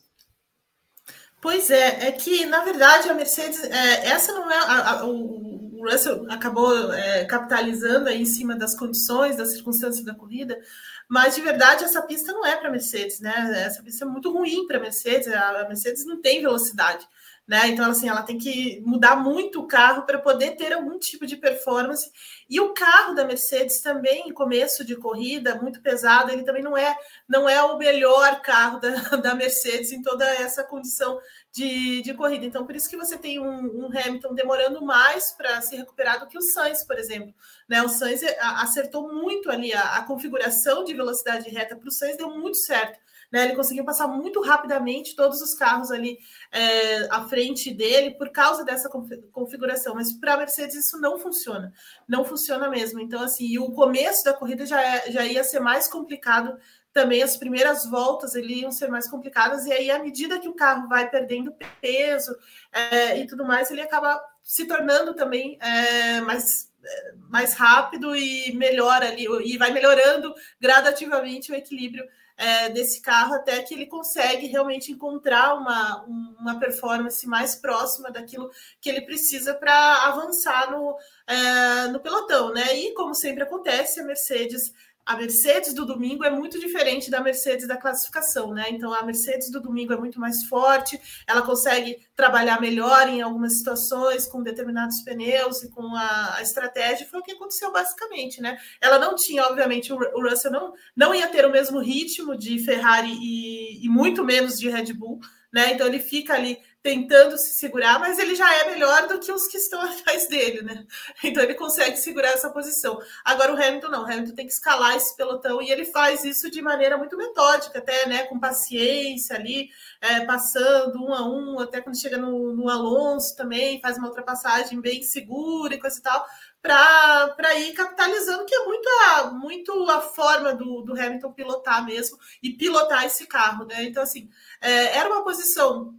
Pois 1.39 1.71
é, 1.71 2.07
é 2.07 2.11
que 2.11 2.45
na 2.45 2.61
verdade 2.65 3.07
a 3.09 3.13
Mercedes, 3.13 3.63
é, 3.63 4.07
essa 4.07 4.33
não 4.33 4.51
é 4.51 4.57
a, 4.57 4.89
a, 4.91 5.05
o 5.05 5.46
Russell 5.89 6.25
acabou 6.29 6.93
é, 6.93 7.25
capitalizando 7.25 8.09
aí 8.09 8.21
em 8.21 8.25
cima 8.25 8.55
das 8.55 8.75
condições, 8.75 9.37
das 9.37 9.51
circunstâncias 9.51 10.05
da 10.05 10.13
corrida, 10.13 10.59
mas 11.07 11.35
de 11.35 11.41
verdade 11.41 11.83
essa 11.83 12.01
pista 12.01 12.33
não 12.33 12.45
é 12.45 12.55
para 12.55 12.69
Mercedes, 12.69 13.19
né? 13.19 13.63
Essa 13.65 13.81
pista 13.81 14.05
é 14.05 14.07
muito 14.07 14.31
ruim 14.31 14.67
para 14.67 14.79
Mercedes. 14.79 15.27
A 15.27 15.65
Mercedes 15.67 16.05
não 16.05 16.21
tem 16.21 16.41
velocidade. 16.41 17.07
Né? 17.47 17.69
Então, 17.69 17.89
assim, 17.89 18.09
ela 18.09 18.23
tem 18.23 18.37
que 18.37 18.81
mudar 18.85 19.15
muito 19.15 19.61
o 19.61 19.67
carro 19.67 20.03
para 20.03 20.19
poder 20.19 20.57
ter 20.57 20.73
algum 20.73 20.99
tipo 20.99 21.25
de 21.25 21.37
performance. 21.37 22.11
E 22.49 22.59
o 22.59 22.73
carro 22.73 23.15
da 23.15 23.23
Mercedes 23.23 23.79
também, 23.79 24.27
em 24.27 24.33
começo 24.33 24.83
de 24.83 24.97
corrida, 24.97 25.55
muito 25.55 25.81
pesado, 25.81 26.29
ele 26.29 26.43
também 26.43 26.61
não 26.61 26.75
é, 26.75 26.93
não 27.25 27.47
é 27.47 27.63
o 27.63 27.77
melhor 27.77 28.41
carro 28.41 28.81
da, 28.81 28.89
da 29.15 29.33
Mercedes 29.33 29.93
em 29.93 30.01
toda 30.01 30.25
essa 30.25 30.61
condição 30.61 31.17
de, 31.51 32.01
de 32.01 32.13
corrida. 32.13 32.45
Então, 32.45 32.65
por 32.65 32.75
isso 32.75 32.89
que 32.89 32.97
você 32.97 33.17
tem 33.17 33.39
um, 33.39 33.85
um 33.85 33.85
Hamilton 33.87 34.33
demorando 34.33 34.83
mais 34.83 35.31
para 35.31 35.61
se 35.61 35.75
recuperar 35.75 36.19
do 36.19 36.27
que 36.27 36.37
o 36.37 36.41
Sainz, 36.41 36.83
por 36.83 36.97
exemplo. 36.97 37.33
Né? 37.67 37.81
O 37.81 37.89
Sainz 37.89 38.21
acertou 38.39 39.13
muito 39.13 39.49
ali 39.49 39.73
a, 39.73 39.95
a 39.95 40.03
configuração 40.03 40.83
de 40.83 40.93
velocidade 40.93 41.49
reta 41.49 41.75
para 41.75 41.87
o 41.87 41.91
Sainz, 41.91 42.17
deu 42.17 42.29
muito 42.29 42.57
certo. 42.57 42.99
Né? 43.31 43.45
Ele 43.45 43.55
conseguiu 43.55 43.83
passar 43.83 44.07
muito 44.07 44.41
rapidamente 44.41 45.15
todos 45.15 45.41
os 45.41 45.53
carros 45.53 45.91
ali 45.91 46.17
é, 46.51 47.07
à 47.09 47.27
frente 47.27 47.73
dele 47.73 48.11
por 48.11 48.29
causa 48.29 48.63
dessa 48.63 48.89
configuração. 49.31 49.95
Mas 49.95 50.13
para 50.13 50.35
a 50.35 50.37
Mercedes 50.37 50.75
isso 50.75 50.99
não 50.99 51.19
funciona, 51.19 51.73
não 52.07 52.23
funciona 52.23 52.69
mesmo. 52.69 52.99
Então, 52.99 53.21
assim, 53.21 53.57
o 53.57 53.71
começo 53.71 54.23
da 54.23 54.33
corrida 54.33 54.65
já, 54.65 54.81
é, 54.81 55.11
já 55.11 55.25
ia 55.25 55.43
ser 55.43 55.59
mais 55.59 55.87
complicado 55.87 56.57
também 56.97 57.21
as 57.21 57.37
primeiras 57.37 57.85
voltas 57.85 58.35
ali 58.35 58.61
iam 58.61 58.71
ser 58.71 58.89
mais 58.89 59.07
complicadas, 59.07 59.67
e 59.67 59.71
aí, 59.71 59.91
à 59.91 59.99
medida 59.99 60.39
que 60.39 60.47
o 60.49 60.55
carro 60.55 60.87
vai 60.89 61.07
perdendo 61.07 61.53
peso 61.79 62.35
é, 62.73 63.19
e 63.19 63.27
tudo 63.27 63.45
mais, 63.45 63.69
ele 63.69 63.81
acaba 63.81 64.19
se 64.41 64.65
tornando 64.65 65.13
também 65.13 65.59
é, 65.61 66.21
mais, 66.21 66.71
é, 66.83 67.13
mais 67.29 67.53
rápido 67.53 68.15
e 68.15 68.51
melhor 68.53 69.03
ali, 69.03 69.27
e 69.45 69.59
vai 69.59 69.71
melhorando 69.71 70.33
gradativamente 70.59 71.51
o 71.51 71.55
equilíbrio 71.55 72.03
é, 72.35 72.69
desse 72.69 72.99
carro 72.99 73.35
até 73.35 73.61
que 73.61 73.75
ele 73.75 73.85
consegue 73.85 74.47
realmente 74.47 74.91
encontrar 74.91 75.53
uma, 75.53 76.03
uma 76.39 76.59
performance 76.59 77.27
mais 77.27 77.53
próxima 77.53 78.09
daquilo 78.09 78.49
que 78.81 78.89
ele 78.89 79.01
precisa 79.01 79.53
para 79.53 80.05
avançar 80.05 80.71
no, 80.71 80.97
é, 81.27 81.87
no 81.89 81.99
pelotão, 81.99 82.51
né? 82.51 82.75
E 82.75 82.95
como 82.95 83.13
sempre 83.13 83.43
acontece, 83.43 83.99
a 83.99 84.03
Mercedes 84.03 84.73
a 85.07 85.15
Mercedes 85.15 85.73
do 85.73 85.85
domingo 85.85 86.25
é 86.25 86.29
muito 86.29 86.59
diferente 86.59 87.09
da 87.09 87.21
Mercedes 87.21 87.65
da 87.65 87.77
classificação, 87.77 88.53
né? 88.53 88.65
Então 88.69 88.93
a 88.93 89.01
Mercedes 89.03 89.49
do 89.49 89.61
domingo 89.61 89.93
é 89.93 89.97
muito 89.97 90.19
mais 90.19 90.43
forte, 90.47 90.99
ela 91.25 91.41
consegue 91.41 92.05
trabalhar 92.13 92.59
melhor 92.59 93.07
em 93.07 93.21
algumas 93.21 93.57
situações 93.57 94.25
com 94.25 94.43
determinados 94.43 95.01
pneus 95.03 95.63
e 95.63 95.69
com 95.69 95.95
a, 95.95 96.35
a 96.35 96.41
estratégia. 96.41 97.07
Foi 97.09 97.21
o 97.21 97.23
que 97.23 97.31
aconteceu 97.31 97.71
basicamente, 97.71 98.41
né? 98.41 98.57
Ela 98.81 98.99
não 98.99 99.15
tinha, 99.15 99.45
obviamente, 99.45 99.93
o, 99.93 99.97
Russell 99.97 100.51
não, 100.51 100.73
não 100.93 101.15
ia 101.15 101.29
ter 101.29 101.45
o 101.45 101.51
mesmo 101.51 101.79
ritmo 101.79 102.37
de 102.37 102.59
Ferrari 102.59 103.13
e, 103.13 103.85
e 103.85 103.87
muito 103.87 104.25
menos 104.25 104.59
de 104.59 104.69
Red 104.69 104.91
Bull, 104.91 105.21
né? 105.53 105.71
Então 105.71 105.87
ele 105.87 105.99
fica 105.99 106.33
ali 106.33 106.59
tentando 106.87 107.37
se 107.37 107.53
segurar, 107.55 107.99
mas 107.99 108.17
ele 108.17 108.33
já 108.33 108.49
é 108.61 108.71
melhor 108.71 109.09
do 109.09 109.19
que 109.19 109.29
os 109.29 109.45
que 109.45 109.57
estão 109.57 109.81
atrás 109.83 110.25
dele, 110.29 110.61
né? 110.61 110.85
Então 111.21 111.43
ele 111.43 111.53
consegue 111.53 111.97
segurar 111.97 112.29
essa 112.29 112.49
posição. 112.49 112.97
Agora 113.25 113.51
o 113.51 113.61
Hamilton 113.61 113.89
não, 113.89 114.03
o 114.03 114.05
Hamilton 114.05 114.33
tem 114.33 114.47
que 114.47 114.53
escalar 114.53 114.95
esse 114.95 115.13
pelotão 115.17 115.61
e 115.61 115.69
ele 115.69 115.83
faz 115.83 116.23
isso 116.23 116.49
de 116.49 116.61
maneira 116.61 116.97
muito 116.97 117.17
metódica, 117.17 117.79
até, 117.79 118.07
né? 118.07 118.23
Com 118.27 118.39
paciência 118.39 119.35
ali, 119.35 119.69
é, 119.99 120.21
passando 120.21 121.03
um 121.03 121.13
a 121.13 121.27
um, 121.27 121.59
até 121.59 121.81
quando 121.81 121.99
chega 121.99 122.17
no, 122.17 122.53
no 122.53 122.69
Alonso 122.69 123.35
também, 123.35 123.81
faz 123.81 123.97
uma 123.97 124.07
ultrapassagem 124.07 124.79
bem 124.79 125.03
segura 125.03 125.75
e 125.75 125.79
coisa 125.81 125.99
e 125.99 126.01
tal, 126.01 126.25
para 126.61 127.53
ir 127.59 127.73
capitalizando, 127.73 128.45
que 128.45 128.55
é 128.55 128.63
muito 128.63 128.87
a, 128.87 129.23
muito 129.31 129.89
a 129.89 129.99
forma 129.99 130.53
do, 130.53 130.83
do 130.83 130.93
Hamilton 130.93 131.33
pilotar 131.33 131.85
mesmo 131.85 132.17
e 132.41 132.51
pilotar 132.51 133.03
esse 133.03 133.27
carro, 133.27 133.65
né? 133.65 133.83
Então, 133.83 134.01
assim, 134.01 134.29
é, 134.61 134.97
era 134.97 135.09
uma 135.09 135.25
posição 135.25 135.93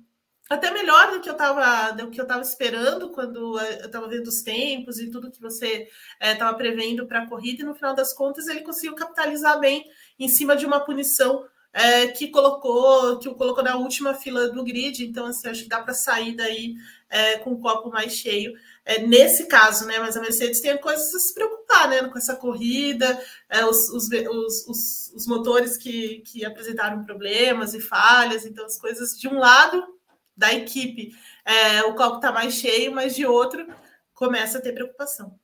até 0.48 0.70
melhor 0.70 1.12
do 1.12 1.20
que 1.20 1.28
eu 1.28 1.34
estava 1.34 1.92
do 1.92 2.10
que 2.10 2.20
eu 2.20 2.24
estava 2.24 2.40
esperando 2.40 3.10
quando 3.10 3.58
eh, 3.58 3.80
eu 3.82 3.86
estava 3.86 4.08
vendo 4.08 4.26
os 4.28 4.40
tempos 4.40 4.98
e 4.98 5.10
tudo 5.10 5.30
que 5.30 5.40
você 5.40 5.88
estava 6.20 6.52
é, 6.52 6.58
prevendo 6.58 7.06
para 7.06 7.22
a 7.22 7.28
corrida 7.28 7.62
e 7.62 7.66
no 7.66 7.74
final 7.74 7.94
das 7.94 8.14
contas 8.14 8.48
ele 8.48 8.62
conseguiu 8.62 8.94
capitalizar 8.94 9.60
bem 9.60 9.84
em 10.18 10.28
cima 10.28 10.56
de 10.56 10.64
uma 10.64 10.80
punição 10.80 11.44
é, 11.70 12.06
que 12.08 12.28
colocou 12.28 13.18
que 13.18 13.28
o 13.28 13.34
colocou 13.34 13.62
na 13.62 13.76
última 13.76 14.14
fila 14.14 14.48
do 14.48 14.64
grid. 14.64 15.04
Então 15.04 15.26
assim 15.26 15.48
acho 15.48 15.64
que 15.64 15.68
dá 15.68 15.82
para 15.82 15.92
sair 15.92 16.34
daí 16.34 16.74
é, 17.10 17.36
com 17.38 17.52
o 17.52 17.60
copo 17.60 17.90
mais 17.90 18.14
cheio. 18.14 18.54
Nesse 19.06 19.46
caso 19.46 19.84
né 19.84 19.98
mas 19.98 20.16
a 20.16 20.20
Mercedes 20.20 20.62
tem 20.62 20.78
coisas 20.78 21.14
a 21.14 21.18
se 21.18 21.34
preocupar 21.34 21.90
né 21.90 22.08
com 22.08 22.16
essa 22.16 22.34
corrida 22.34 23.22
os, 23.68 23.90
os, 23.90 24.08
os, 24.66 25.12
os 25.14 25.26
motores 25.26 25.76
que, 25.76 26.20
que 26.20 26.42
apresentaram 26.42 27.04
problemas 27.04 27.74
e 27.74 27.80
falhas. 27.80 28.46
Então 28.46 28.64
as 28.64 28.78
coisas 28.78 29.10
de 29.10 29.28
um 29.28 29.38
lado 29.38 29.97
da 30.38 30.54
equipe, 30.54 31.12
é, 31.44 31.82
o 31.82 31.94
copo 31.94 32.16
está 32.16 32.30
mais 32.30 32.54
cheio, 32.54 32.92
mas 32.92 33.16
de 33.16 33.26
outro 33.26 33.66
começa 34.14 34.58
a 34.58 34.60
ter 34.60 34.72
preocupação. 34.72 35.38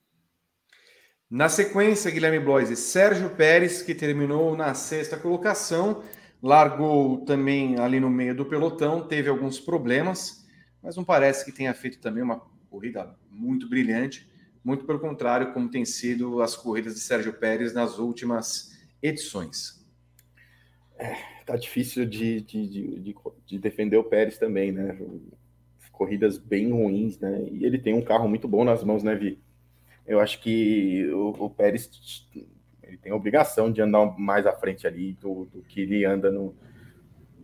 Na 1.29 1.49
sequência, 1.49 2.13
Guilherme 2.13 2.39
Bloise, 2.39 2.77
Sérgio 2.77 3.31
Pérez, 3.31 3.83
que 3.83 3.95
terminou 3.95 4.57
na 4.57 4.73
sexta 4.73 5.17
colocação, 5.17 6.05
largou 6.41 7.25
também 7.25 7.79
ali 7.81 7.99
no 7.99 8.09
meio 8.09 8.37
do 8.37 8.47
pelotão, 8.47 9.07
teve 9.07 9.29
alguns 9.29 9.59
problemas, 9.59 10.47
mas 10.81 10.95
não 10.95 11.03
parece 11.03 11.45
que 11.45 11.51
tenha 11.51 11.75
feito 11.75 11.99
também 11.99 12.23
uma 12.23 12.41
corrida 12.71 13.19
muito 13.29 13.69
brilhante, 13.69 14.31
muito 14.63 14.85
pelo 14.85 15.01
contrário, 15.01 15.53
como 15.53 15.69
tem 15.69 15.85
sido 15.85 16.41
as 16.41 16.55
corridas 16.55 16.95
de 16.95 17.01
Sérgio 17.01 17.33
Pérez 17.33 17.75
nas 17.75 17.99
últimas 17.99 18.79
edições. 19.03 19.85
É, 20.97 21.34
tá 21.45 21.57
difícil 21.57 22.05
de, 22.07 22.41
de, 22.41 22.69
de, 22.69 23.15
de, 23.47 23.59
defender 23.59 23.97
o 23.97 24.05
Pérez 24.05 24.39
também, 24.39 24.73
né? 24.73 24.97
Corridas 25.93 26.39
bem 26.39 26.73
ruins, 26.73 27.19
né? 27.19 27.47
E 27.53 27.65
ele 27.65 27.79
tem 27.79 27.95
um 27.95 28.03
carro 28.03 28.29
muito 28.29 28.49
bom 28.49 28.65
nas 28.65 28.83
mãos, 28.83 29.03
né, 29.03 29.15
Vi? 29.15 29.39
Eu 30.07 30.21
acho 30.21 30.41
que 30.41 31.09
o, 31.13 31.45
o 31.45 31.51
Pérez 31.51 31.89
ele 32.83 32.97
tem 32.99 33.13
a 33.13 33.17
obrigação 33.17 33.71
de 33.71 33.81
andar 33.81 34.19
mais 34.19 34.47
à 34.47 34.53
frente 34.53 34.87
ali 34.87 35.13
do, 35.21 35.47
do 35.47 35.63
que 35.63 35.81
ele 35.81 36.05
anda 36.05 36.31
no, 36.31 36.55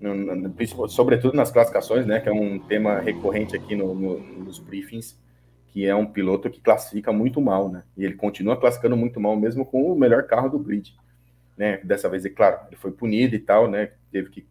no, 0.01 0.15
no, 0.15 0.89
sobretudo 0.89 1.37
nas 1.37 1.51
classificações, 1.51 2.07
né? 2.07 2.21
Que 2.21 2.29
é 2.29 2.33
um 2.33 2.59
tema 2.59 3.01
recorrente 3.01 3.55
aqui 3.55 3.77
no, 3.77 3.95
nos 3.95 4.59
briefings, 4.59 5.19
que 5.69 5.87
é 5.87 5.95
um 5.95 6.07
piloto 6.07 6.51
que 6.51 6.61
classifica 6.61 7.13
muito 7.13 7.41
mal, 7.41 7.69
né? 7.69 7.85
E 7.97 8.05
ele 8.05 8.15
continua 8.15 8.57
classificando 8.57 8.97
muito 8.97 9.21
mal, 9.21 9.37
mesmo 9.37 9.65
com 9.65 9.93
o 9.93 9.99
melhor 9.99 10.25
carro 10.25 10.49
do 10.49 10.59
grid 10.59 10.95
né? 11.61 11.77
Dessa 11.85 12.09
vez, 12.09 12.25
é 12.25 12.31
claro, 12.31 12.59
ele 12.69 12.77
foi 12.77 12.91
punido 12.91 13.37
e 13.37 13.39
tal, 13.39 13.71
né? 13.71 13.93
Teve 14.11 14.31
que 14.31 14.47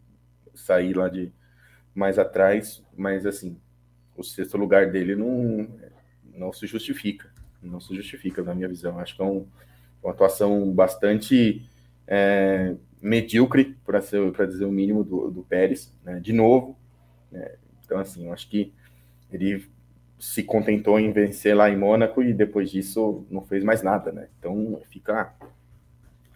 sair 0.54 0.96
lá 0.96 1.08
de 1.08 1.32
mais 1.92 2.20
atrás, 2.20 2.84
mas 2.96 3.26
assim, 3.26 3.56
o 4.16 4.22
sexto 4.22 4.56
lugar 4.56 4.92
dele 4.92 5.16
não, 5.16 5.68
não 6.32 6.52
se 6.52 6.68
justifica, 6.68 7.28
não 7.60 7.80
se 7.80 7.96
justifica 7.96 8.44
na 8.44 8.54
minha 8.54 8.68
visão. 8.68 8.96
Acho 9.00 9.16
que 9.16 9.22
é 9.22 9.24
um, 9.24 9.44
uma 10.00 10.12
atuação 10.12 10.70
bastante 10.70 11.68
é, 12.06 12.76
medíocre, 13.02 13.76
para 13.84 14.46
dizer 14.46 14.64
o 14.64 14.70
mínimo, 14.70 15.02
do, 15.02 15.32
do 15.32 15.42
Pérez, 15.42 15.92
né? 16.04 16.20
de 16.20 16.32
novo. 16.32 16.78
Né? 17.32 17.56
Então, 17.84 17.98
assim, 17.98 18.26
eu 18.26 18.32
acho 18.32 18.48
que 18.48 18.72
ele 19.32 19.68
se 20.16 20.44
contentou 20.44 21.00
em 21.00 21.10
vencer 21.10 21.56
lá 21.56 21.68
em 21.68 21.76
Mônaco 21.76 22.22
e 22.22 22.32
depois 22.32 22.70
disso 22.70 23.26
não 23.28 23.42
fez 23.42 23.64
mais 23.64 23.82
nada, 23.82 24.12
né? 24.12 24.28
Então 24.38 24.80
fica 24.90 25.34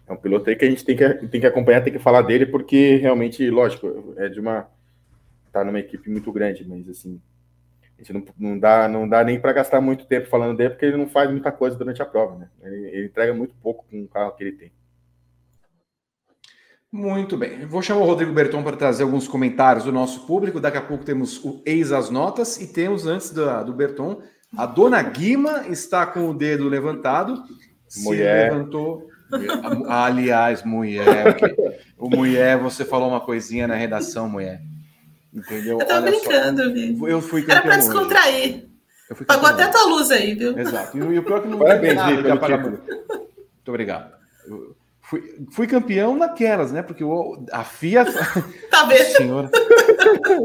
é 0.07 0.13
um 0.13 0.17
piloto 0.17 0.51
aí 0.51 0.57
que 0.57 0.65
a 0.65 0.71
gente 0.71 0.85
tem 0.85 0.97
que, 0.97 1.15
tem 1.29 1.41
que 1.41 1.47
acompanhar, 1.47 1.83
tem 1.83 1.93
que 1.93 1.99
falar 1.99 2.23
dele, 2.23 2.47
porque 2.47 2.97
realmente, 2.97 3.49
lógico, 3.49 4.15
é 4.17 4.29
de 4.29 4.39
uma. 4.39 4.69
tá 5.51 5.65
numa 5.65 5.81
equipe 5.81 6.11
muito 6.11 6.31
grande, 6.33 6.67
mas 6.67 6.89
assim. 6.89 7.21
A 7.97 8.03
gente 8.03 8.13
não, 8.13 8.25
não 8.37 8.59
dá, 8.59 8.89
não 8.89 9.09
dá 9.09 9.23
nem 9.23 9.39
para 9.39 9.53
gastar 9.53 9.81
muito 9.81 10.05
tempo 10.05 10.27
falando 10.27 10.57
dele, 10.57 10.71
porque 10.71 10.85
ele 10.85 10.97
não 10.97 11.07
faz 11.07 11.31
muita 11.31 11.53
coisa 11.53 11.77
durante 11.77 12.03
a 12.03 12.07
prova, 12.07 12.37
né? 12.37 12.49
Ele, 12.61 12.89
ele 12.89 13.07
entrega 13.07 13.33
muito 13.33 13.55
pouco 13.63 13.87
com 13.89 14.03
o 14.03 14.09
carro 14.09 14.33
que 14.33 14.43
ele 14.43 14.53
tem. 14.53 14.73
Muito 16.91 17.37
bem. 17.37 17.67
Vou 17.67 17.83
chamar 17.83 18.01
o 18.01 18.05
Rodrigo 18.05 18.33
Berton 18.33 18.63
para 18.63 18.77
trazer 18.77 19.05
alguns 19.05 19.27
comentários 19.29 19.85
do 19.85 19.93
nosso 19.93 20.27
público. 20.27 20.61
Daqui 20.61 20.77
a 20.77 20.83
pouco 20.83 21.05
temos 21.05 21.45
o 21.45 21.63
Eis 21.65 21.93
as 21.93 22.11
Notas 22.11 22.61
e 22.61 22.73
temos, 22.73 23.07
antes 23.07 23.31
do, 23.31 23.65
do 23.65 23.73
Berton, 23.73 24.23
a 24.57 24.67
dona 24.67 25.03
Guima 25.03 25.67
está 25.69 26.05
com 26.05 26.29
o 26.29 26.35
dedo 26.35 26.69
levantado. 26.69 27.43
Mulher. 27.97 28.51
Se 28.51 28.55
levantou 28.55 29.09
Aliás, 29.89 30.63
mulher, 30.65 31.37
o 31.99 32.09
mulher, 32.09 32.59
você 32.59 32.85
falou 32.85 33.09
uma 33.09 33.21
coisinha 33.21 33.67
na 33.67 33.75
redação, 33.75 34.29
mulher. 34.29 34.61
Entendeu? 35.33 35.81
Eu 35.81 35.87
tava 35.87 36.03
Olha 36.03 36.11
brincando, 36.11 36.73
viu? 36.73 37.09
Eu 37.09 37.21
fui 37.21 37.45
Era 37.49 37.63
pra 37.63 37.77
descontrair. 37.77 38.69
Pagou 39.27 39.49
até 39.49 39.67
tua 39.69 39.85
luz 39.87 40.11
aí, 40.11 40.35
viu? 40.35 40.57
Exato. 40.59 40.97
E, 40.97 41.19
o 41.19 41.23
pior 41.23 41.39
é 41.39 41.43
que 41.43 41.49
não 41.49 41.59
Parabéns, 41.59 41.95
nada 41.95 42.23
de 42.23 42.31
apagar 42.31 42.61
Muito 42.63 42.81
obrigado. 43.67 44.13
Eu 44.47 44.77
fui, 45.03 45.47
fui 45.53 45.67
campeão 45.67 46.17
naquelas, 46.17 46.73
né? 46.73 46.83
Porque 46.83 47.05
o, 47.05 47.45
a 47.53 47.65
FIA. 47.65 48.05
Tá 48.71 48.85
vendo? 48.87 49.05
Senhora. 49.17 49.51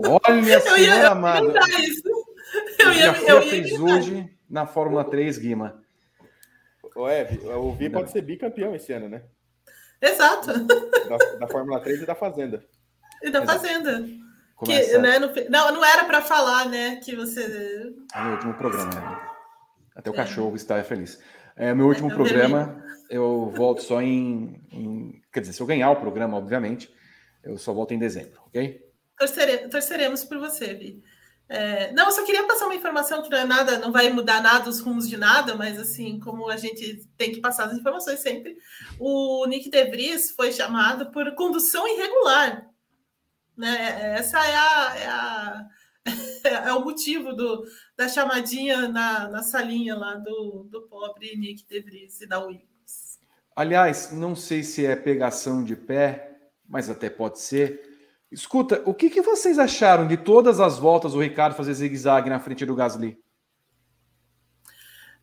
Olha, 0.08 0.40
Eu 0.40 0.44
ia, 0.44 0.60
senhora 0.60 1.04
eu 1.04 1.12
amada. 1.12 1.48
ia 1.70 1.86
isso. 1.86 2.02
O 2.08 2.82
Eu 2.82 2.94
ia, 2.94 3.12
a 3.12 3.14
FIA 3.14 3.30
eu 3.30 3.42
ia 3.44 3.50
fez 3.50 3.72
lembrar. 3.72 3.96
hoje 3.96 4.30
na 4.50 4.66
Fórmula 4.66 5.04
3, 5.04 5.38
Guima. 5.38 5.82
O 7.00 7.08
Ev, 7.08 7.45
o 7.47 7.72
Vi 7.74 7.89
pode 7.89 8.12
ser 8.12 8.22
bicampeão 8.22 8.76
esse 8.76 8.91
ano, 8.91 9.08
né? 9.08 9.24
Exato. 10.02 10.47
Da, 10.66 11.18
da 11.39 11.47
Fórmula 11.47 11.80
3 11.80 12.02
e 12.02 12.06
da 12.06 12.16
Fazenda. 12.16 12.64
E 13.24 13.30
da 13.30 13.41
Exato. 13.43 13.60
Fazenda. 13.62 14.06
Que, 14.66 14.97
né, 14.97 15.20
no 15.20 15.28
não, 15.50 15.74
não 15.76 15.86
era 15.86 16.04
para 16.04 16.22
falar, 16.22 16.68
né? 16.68 16.97
Que 16.97 17.16
você. 17.16 17.41
é 18.14 18.22
meu 18.24 18.34
último 18.34 18.54
programa. 18.56 18.89
né? 18.93 19.30
Até 19.95 20.10
o 20.10 20.14
É. 20.14 20.18
cachorro 20.18 20.56
está 20.56 20.84
feliz. 20.84 21.22
É 21.56 21.74
meu 21.74 21.88
último 21.88 22.12
É, 22.12 22.14
programa. 22.14 22.84
Eu 23.10 23.50
volto 23.56 23.82
só 23.82 24.02
em, 24.02 24.62
em- 24.72 25.22
Quer 25.32 25.39
dizer, 25.41 25.54
se 25.54 25.62
eu 25.62 25.68
ganhar 25.68 25.89
o 25.91 25.95
programa, 25.95 26.38
obviamente, 26.38 26.93
eu 27.43 27.58
só 27.58 27.74
volto 27.74 27.93
em 27.93 28.00
dezembro, 28.00 28.41
ok? 28.47 28.80
Torcere- 29.18 29.68
torceremos 29.70 30.24
por 30.26 30.38
você, 30.38 30.74
Vi. 30.74 31.02
É, 31.52 31.91
não, 31.93 32.06
eu 32.06 32.12
só 32.12 32.24
queria 32.24 32.45
passar 32.45 32.66
uma 32.66 32.76
informação 32.76 33.24
que 33.24 33.30
não 33.30 33.38
é 33.39 33.43
nada, 33.43 33.80
não 33.80 33.91
vai 33.91 34.08
mudar 34.12 34.39
nada 34.39 34.70
os 34.70 34.80
rumos 34.80 35.10
de 35.10 35.18
nada, 35.18 35.56
mas 35.56 35.80
assim, 35.80 36.20
como 36.20 36.47
a 36.47 36.58
gente 36.58 37.08
tem 37.18 37.32
que 37.32 37.41
passar 37.41 37.66
as 37.66 37.74
informações 37.74 38.20
sempre, 38.20 38.56
o 39.00 39.43
Nick 39.47 39.68
De 39.68 39.84
Vries 39.86 40.30
foi 40.32 40.52
chamado 40.52 41.12
por 41.12 41.34
condução 41.34 41.88
irregular. 41.88 42.70
Né? 43.58 44.16
Essa 44.16 44.38
é 44.45 44.56
a, 44.56 44.95
é 44.95 45.08
a- 45.08 45.68
é 46.70 46.74
o 46.74 46.82
motivo 46.84 47.34
do, 47.34 47.66
da 47.97 48.08
chamadinha 48.08 48.88
na, 48.88 49.28
na 49.28 49.41
salinha 49.41 49.95
lá 49.95 50.14
do, 50.16 50.68
do 50.70 50.84
pobre 50.84 51.36
Nick 51.36 51.66
De 51.68 51.82
Vries 51.82 52.22
e 52.22 52.28
da 52.28 52.39
Williams. 52.39 53.20
Aliás, 53.56 54.12
não 54.12 54.36
sei 54.36 54.62
se 54.62 54.86
é 54.86 54.95
pegação 54.95 55.64
de 55.64 55.76
pé, 55.76 56.38
mas 56.68 56.91
até 56.91 57.10
pode 57.10 57.39
ser. 57.39 57.89
Escuta, 58.32 58.82
o 58.86 58.94
que, 58.94 59.10
que 59.10 59.22
vocês 59.22 59.58
acharam 59.58 60.08
de 60.08 60.16
todas 60.16 60.60
as 60.60 60.78
voltas 60.78 61.16
o 61.16 61.20
Ricardo 61.22 61.56
fazer 61.56 61.74
zigue-zague 61.74 62.30
na 62.30 62.40
frente 62.40 62.66
do 62.66 62.76
Gasly? 62.76 63.18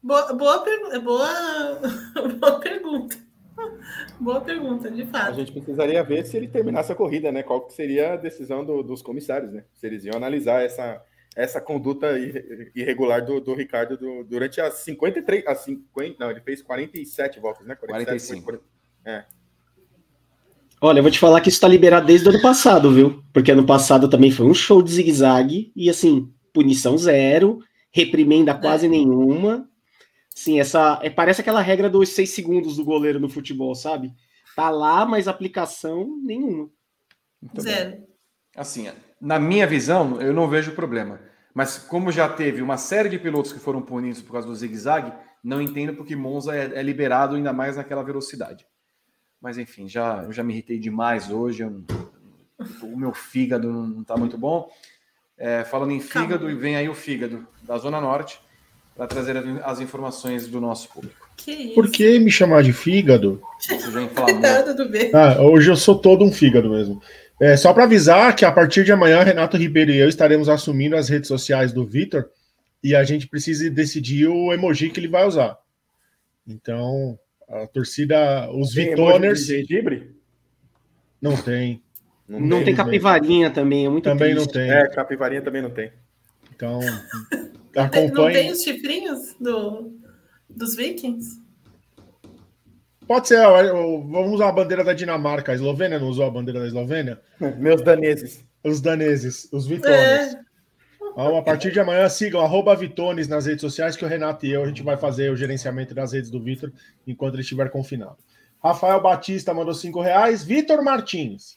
Boa, 0.03 0.33
boa, 0.35 0.65
boa, 1.03 1.81
boa 2.41 2.61
pergunta. 2.61 3.17
Boa 4.21 4.41
pergunta, 4.41 4.91
de 4.91 5.03
A 5.03 5.07
fato. 5.07 5.35
gente 5.37 5.53
precisaria 5.53 6.03
ver 6.03 6.27
se 6.27 6.37
ele 6.37 6.47
terminasse 6.49 6.93
a 6.93 6.95
corrida, 6.95 7.33
né? 7.33 7.43
Qual 7.43 7.63
que 7.67 7.73
seria 7.73 8.13
a 8.15 8.17
decisão 8.17 8.65
do- 8.65 8.83
dos 8.83 9.03
comissários, 9.03 9.53
né? 9.53 9.65
Se 9.73 9.87
eles 9.87 10.05
iam 10.05 10.15
analisar 10.17 10.63
essa, 10.63 11.03
essa 11.35 11.61
conduta 11.61 12.19
ir- 12.19 12.71
irregular 12.75 13.25
do, 13.25 13.41
do 13.41 13.55
Ricardo 13.55 13.97
do- 13.97 14.25
durante 14.25 14.61
as 14.61 14.75
53, 14.81 15.47
as 15.47 15.59
50, 15.61 16.17
não, 16.23 16.31
ele 16.31 16.41
fez 16.41 16.61
47 16.61 17.41
voltas, 17.41 17.67
né? 17.67 17.75
47, 17.75 18.43
45. 18.43 18.65
Olha, 20.81 20.99
eu 20.99 21.03
vou 21.03 21.11
te 21.11 21.19
falar 21.19 21.41
que 21.41 21.49
isso 21.49 21.61
tá 21.61 21.67
liberado 21.67 22.07
desde 22.07 22.27
o 22.27 22.31
ano 22.31 22.43
passado, 22.43 22.93
viu? 22.93 23.23
Porque 23.33 23.51
ano 23.51 23.65
passado 23.65 24.09
também 24.09 24.31
foi 24.31 24.47
um 24.47 24.53
show 24.53 24.83
de 24.83 24.93
zigue-zague 24.93 25.73
e 25.75 25.89
assim, 25.89 26.31
punição 26.53 26.99
zero, 26.99 27.61
reprimenda 27.91 28.55
quase 28.55 28.89
nenhuma. 28.89 29.69
Sim, 30.35 30.61
essa 30.61 31.01
é, 31.03 31.09
parece 31.09 31.41
aquela 31.41 31.63
regra 31.63 31.89
dos 31.89 32.11
seis 32.11 32.31
segundos 32.31 32.77
do 32.77 32.85
goleiro 32.85 33.19
no 33.19 33.29
futebol, 33.29 33.75
sabe? 33.75 34.13
Tá 34.55 34.69
lá, 34.69 35.07
mas 35.07 35.29
aplicação 35.29 36.07
nenhuma. 36.23 36.69
Muito 37.41 37.63
bem. 37.63 37.75
Zero. 37.75 37.97
Assim, 38.55 38.91
na 39.19 39.39
minha 39.39 39.67
visão, 39.67 40.21
eu 40.21 40.35
não 40.35 40.49
vejo 40.49 40.73
problema. 40.73 41.21
Mas 41.55 41.79
como 41.79 42.13
já 42.13 42.29
teve 42.29 42.61
uma 42.61 42.77
série 42.77 43.09
de 43.09 43.19
pilotos 43.19 43.51
que 43.51 43.59
foram 43.59 43.81
punidos 43.81 44.21
por 44.21 44.33
causa 44.33 44.47
do 44.47 44.55
zigue-zague, 44.55 45.11
não 45.43 45.63
entendo 45.63 45.95
porque 45.95 46.15
Monza 46.15 46.55
é, 46.55 46.79
é 46.79 46.83
liberado 46.83 47.35
ainda 47.35 47.53
mais 47.53 47.77
naquela 47.77 48.03
velocidade. 48.03 48.67
Mas 49.41 49.59
enfim, 49.59 49.89
já, 49.89 50.23
eu 50.25 50.33
já 50.33 50.43
me 50.43 50.53
irritei 50.53 50.79
demais 50.79 51.31
hoje. 51.31 51.63
eu 51.63 51.85
o 52.83 52.97
meu 52.97 53.13
fígado 53.13 53.71
não 53.71 54.03
está 54.03 54.17
muito 54.17 54.39
bom. 54.39 54.71
É, 55.39 55.65
falando 55.65 55.93
em 55.93 56.01
fígado, 56.01 56.47
Calma. 56.47 56.61
vem 56.61 56.77
aí 56.77 56.89
o 56.89 56.95
fígado 56.95 57.47
da 57.63 57.77
Zona 57.77 58.01
Norte 58.01 58.41
para 58.97 59.07
trazer 59.07 59.37
as 59.63 59.81
informações 59.81 60.49
do 60.49 60.61
nosso 60.61 60.89
público. 60.89 61.29
Que 61.37 61.51
isso. 61.51 61.75
Por 61.75 61.91
que 61.91 62.19
me 62.19 62.31
chamar 62.31 62.63
de 62.63 62.73
fígado? 62.73 63.43
Inflamou. 63.71 64.09
Coitado 64.09 64.75
do. 64.75 64.89
Ah, 65.15 65.43
hoje 65.43 65.71
eu 65.71 65.77
sou 65.77 65.99
todo 65.99 66.25
um 66.25 66.33
fígado 66.33 66.71
mesmo. 66.71 67.03
É, 67.39 67.55
só 67.55 67.75
para 67.75 67.85
avisar 67.85 68.35
que 68.35 68.47
a 68.47 68.53
partir 68.53 68.83
de 68.85 68.93
amanhã, 68.93 69.23
Renato 69.23 69.59
Ribeiro 69.59 69.91
e 69.91 69.99
eu 69.99 70.09
estaremos 70.09 70.49
assumindo 70.49 70.97
as 70.97 71.11
redes 71.11 71.29
sociais 71.29 71.71
do 71.71 71.85
Vitor 71.85 72.31
e 72.83 72.97
a 72.97 73.05
gente 73.05 73.29
precisa 73.29 73.69
decidir 73.69 74.27
o 74.29 74.51
emoji 74.55 74.89
que 74.89 74.99
ele 74.99 75.09
vai 75.09 75.27
usar. 75.27 75.59
Então, 76.49 77.19
a 77.49 77.67
torcida, 77.67 78.51
os 78.53 78.73
Tem 78.73 78.91
Vitoners, 78.91 79.47
gengibre? 79.47 80.15
não 81.21 81.37
tem. 81.37 81.83
Não 82.29 82.59
tem 82.59 82.67
mesmo. 82.75 82.77
capivarinha 82.77 83.51
também, 83.51 83.87
é 83.87 83.89
muito 83.89 84.05
Também 84.05 84.35
não 84.35 84.43
triste. 84.47 84.55
tem. 84.55 84.71
É, 84.71 84.89
capivarinha 84.89 85.43
também 85.43 85.63
não 85.63 85.71
tem. 85.71 85.93
Então, 86.55 86.81
Não 87.77 87.89
tem, 87.91 88.11
não 88.11 88.33
tem 88.33 88.51
os 88.51 88.63
chifrinhos 88.63 89.37
do, 89.39 89.93
dos 90.49 90.75
Vikings? 90.75 91.43
Pode 93.07 93.29
ser, 93.29 93.47
vamos 93.47 94.33
usar 94.33 94.49
a 94.49 94.53
bandeira 94.53 94.83
da 94.83 94.95
Dinamarca. 94.95 95.53
A 95.53 95.55
Eslovênia 95.55 95.99
não 95.99 96.09
usou 96.09 96.25
a 96.25 96.31
bandeira 96.31 96.59
da 96.61 96.67
Eslovênia? 96.67 97.21
Meus 97.59 97.83
daneses. 97.83 98.43
Os 98.65 98.81
daneses, 98.81 99.47
os 99.53 99.67
Vitoners. 99.67 100.35
É, 100.35 100.41
Então, 101.17 101.35
a 101.35 101.43
partir 101.43 101.73
de 101.73 101.81
amanhã, 101.81 102.07
sigam 102.11 102.43
arroba 102.43 102.77
Vitones 102.77 103.27
nas 103.27 103.47
redes 103.47 103.63
sociais, 103.63 103.97
que 103.97 104.05
o 104.05 104.09
Renato 104.09 104.45
e 104.45 104.53
eu 104.53 104.63
a 104.63 104.67
gente 104.67 104.83
vai 104.83 104.99
fazer 104.99 105.33
o 105.33 105.37
gerenciamento 105.37 105.95
das 105.95 106.13
redes 106.13 106.29
do 106.31 106.39
Vitor 106.39 106.71
enquanto 107.07 107.37
ele 107.37 107.41
estiver 107.41 107.71
confinado. 107.71 108.19
Rafael 108.63 109.01
Batista 109.01 109.55
mandou 109.55 109.73
cinco 109.73 110.03
reais. 110.03 110.45
Vitor 110.45 110.85
Martins. 110.85 111.57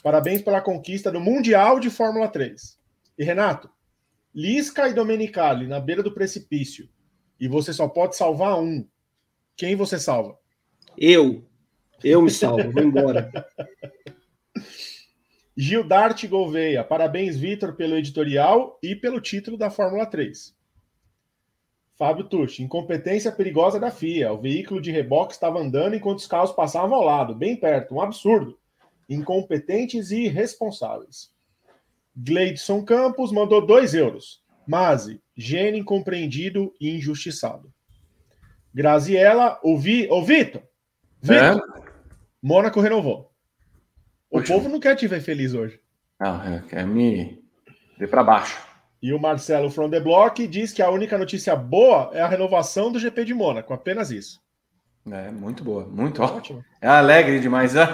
Parabéns 0.00 0.42
pela 0.42 0.60
conquista 0.60 1.10
do 1.10 1.20
Mundial 1.20 1.80
de 1.80 1.90
Fórmula 1.90 2.28
3. 2.28 2.78
E 3.18 3.24
Renato, 3.24 3.68
Lisca 4.32 4.88
e 4.88 4.94
Domenicali 4.94 5.66
na 5.66 5.80
beira 5.80 6.00
do 6.00 6.14
precipício. 6.14 6.88
E 7.40 7.48
você 7.48 7.72
só 7.72 7.88
pode 7.88 8.14
salvar 8.14 8.60
um. 8.60 8.86
Quem 9.56 9.74
você 9.74 9.98
salva? 9.98 10.38
Eu, 10.96 11.44
eu 12.04 12.22
me 12.22 12.30
salvo, 12.30 12.70
vou 12.70 12.84
embora. 12.84 13.28
Gildarte 15.56 16.28
Gouveia. 16.28 16.84
Parabéns, 16.84 17.36
Vitor, 17.36 17.74
pelo 17.74 17.96
editorial 17.96 18.78
e 18.82 18.94
pelo 18.94 19.20
título 19.20 19.56
da 19.56 19.70
Fórmula 19.70 20.04
3. 20.04 20.54
Fábio 21.96 22.24
Tucci. 22.24 22.62
Incompetência 22.62 23.32
perigosa 23.32 23.80
da 23.80 23.90
FIA. 23.90 24.32
O 24.32 24.38
veículo 24.38 24.80
de 24.80 24.90
reboque 24.90 25.32
estava 25.32 25.58
andando 25.58 25.96
enquanto 25.96 26.18
os 26.18 26.26
carros 26.26 26.52
passavam 26.52 26.94
ao 26.94 27.04
lado, 27.04 27.34
bem 27.34 27.56
perto. 27.56 27.94
Um 27.94 28.02
absurdo. 28.02 28.58
Incompetentes 29.08 30.10
e 30.10 30.24
irresponsáveis. 30.24 31.34
Gleidson 32.14 32.84
Campos 32.84 33.32
mandou 33.32 33.64
2 33.64 33.94
euros. 33.94 34.44
Mazi, 34.66 35.22
gênio 35.36 35.80
incompreendido 35.80 36.74
e 36.80 36.90
injustiçado. 36.90 37.72
Graziella, 38.74 39.58
ouvi, 39.62 40.06
ô 40.10 40.22
Vitor, 40.22 40.62
Vitor, 41.22 41.62
Mônaco 42.42 42.80
renovou. 42.80 43.32
O 44.46 44.54
povo 44.54 44.68
não 44.68 44.80
quer 44.80 44.94
te 44.96 45.06
ver 45.06 45.20
feliz 45.20 45.54
hoje. 45.54 45.80
Não, 46.20 46.42
é, 46.42 46.62
quer 46.68 46.86
me 46.86 47.42
ver 47.98 48.08
para 48.08 48.22
baixo. 48.24 48.56
E 49.02 49.12
o 49.12 49.20
Marcelo 49.20 49.70
From 49.70 49.90
the 49.90 50.00
Block 50.00 50.46
diz 50.46 50.72
que 50.72 50.82
a 50.82 50.90
única 50.90 51.18
notícia 51.18 51.54
boa 51.54 52.10
é 52.12 52.20
a 52.22 52.28
renovação 52.28 52.90
do 52.90 52.98
GP 52.98 53.24
de 53.24 53.34
Mônaco. 53.34 53.72
Apenas 53.72 54.10
isso. 54.10 54.40
É, 55.08 55.30
muito 55.30 55.62
boa, 55.62 55.86
muito. 55.86 56.20
Ótimo. 56.22 56.64
É 56.80 56.88
alegre 56.88 57.38
demais, 57.38 57.74
né? 57.74 57.86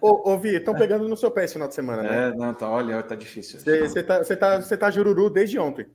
Ô, 0.00 0.32
ô 0.32 0.38
Vi, 0.38 0.56
estão 0.56 0.74
pegando 0.74 1.08
no 1.08 1.16
seu 1.16 1.30
pé 1.30 1.44
esse 1.44 1.52
final 1.52 1.68
de 1.68 1.74
semana, 1.74 2.02
né? 2.02 2.28
É, 2.28 2.34
não, 2.34 2.52
tá, 2.52 2.68
olha, 2.68 3.00
tá 3.02 3.14
difícil. 3.14 3.60
Você 3.60 4.02
tá, 4.02 4.18
você 4.18 4.36
tá, 4.36 4.60
você 4.60 4.76
tá 4.76 4.90
jururu 4.90 5.30
desde 5.30 5.58
ontem. 5.58 5.86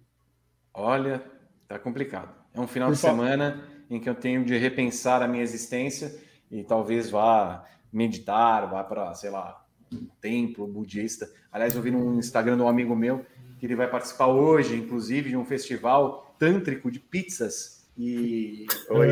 Olha, 0.74 1.22
tá 1.68 1.78
complicado. 1.78 2.30
É 2.54 2.60
um 2.60 2.68
final 2.68 2.90
Por 2.90 2.96
de 2.96 3.02
fa- 3.02 3.10
semana 3.10 3.64
em 3.90 4.00
que 4.00 4.10
eu 4.10 4.16
tenho 4.16 4.46
de 4.46 4.58
repensar 4.58 5.22
a 5.22 5.28
minha 5.28 5.44
existência 5.44 6.16
e 6.50 6.64
talvez 6.64 7.10
vá 7.10 7.66
meditar, 7.92 8.70
vá 8.70 8.82
para, 8.84 9.14
sei 9.14 9.30
lá, 9.30 9.61
templo 10.22 10.68
budista. 10.68 11.30
Aliás, 11.52 11.76
eu 11.76 11.82
vi 11.82 11.92
no 11.92 12.18
Instagram 12.20 12.56
de 12.58 12.62
um 12.64 12.68
amigo 12.68 12.96
meu 12.96 13.26
que 13.60 13.66
ele 13.66 13.76
vai 13.76 13.88
participar 13.90 14.28
hoje, 14.28 14.76
inclusive, 14.76 15.30
de 15.30 15.38
um 15.38 15.46
festival 15.46 16.36
tântrico 16.40 16.90
de 16.90 17.00
pizzas. 17.00 17.86
E 17.98 18.66
Oi. 18.90 19.08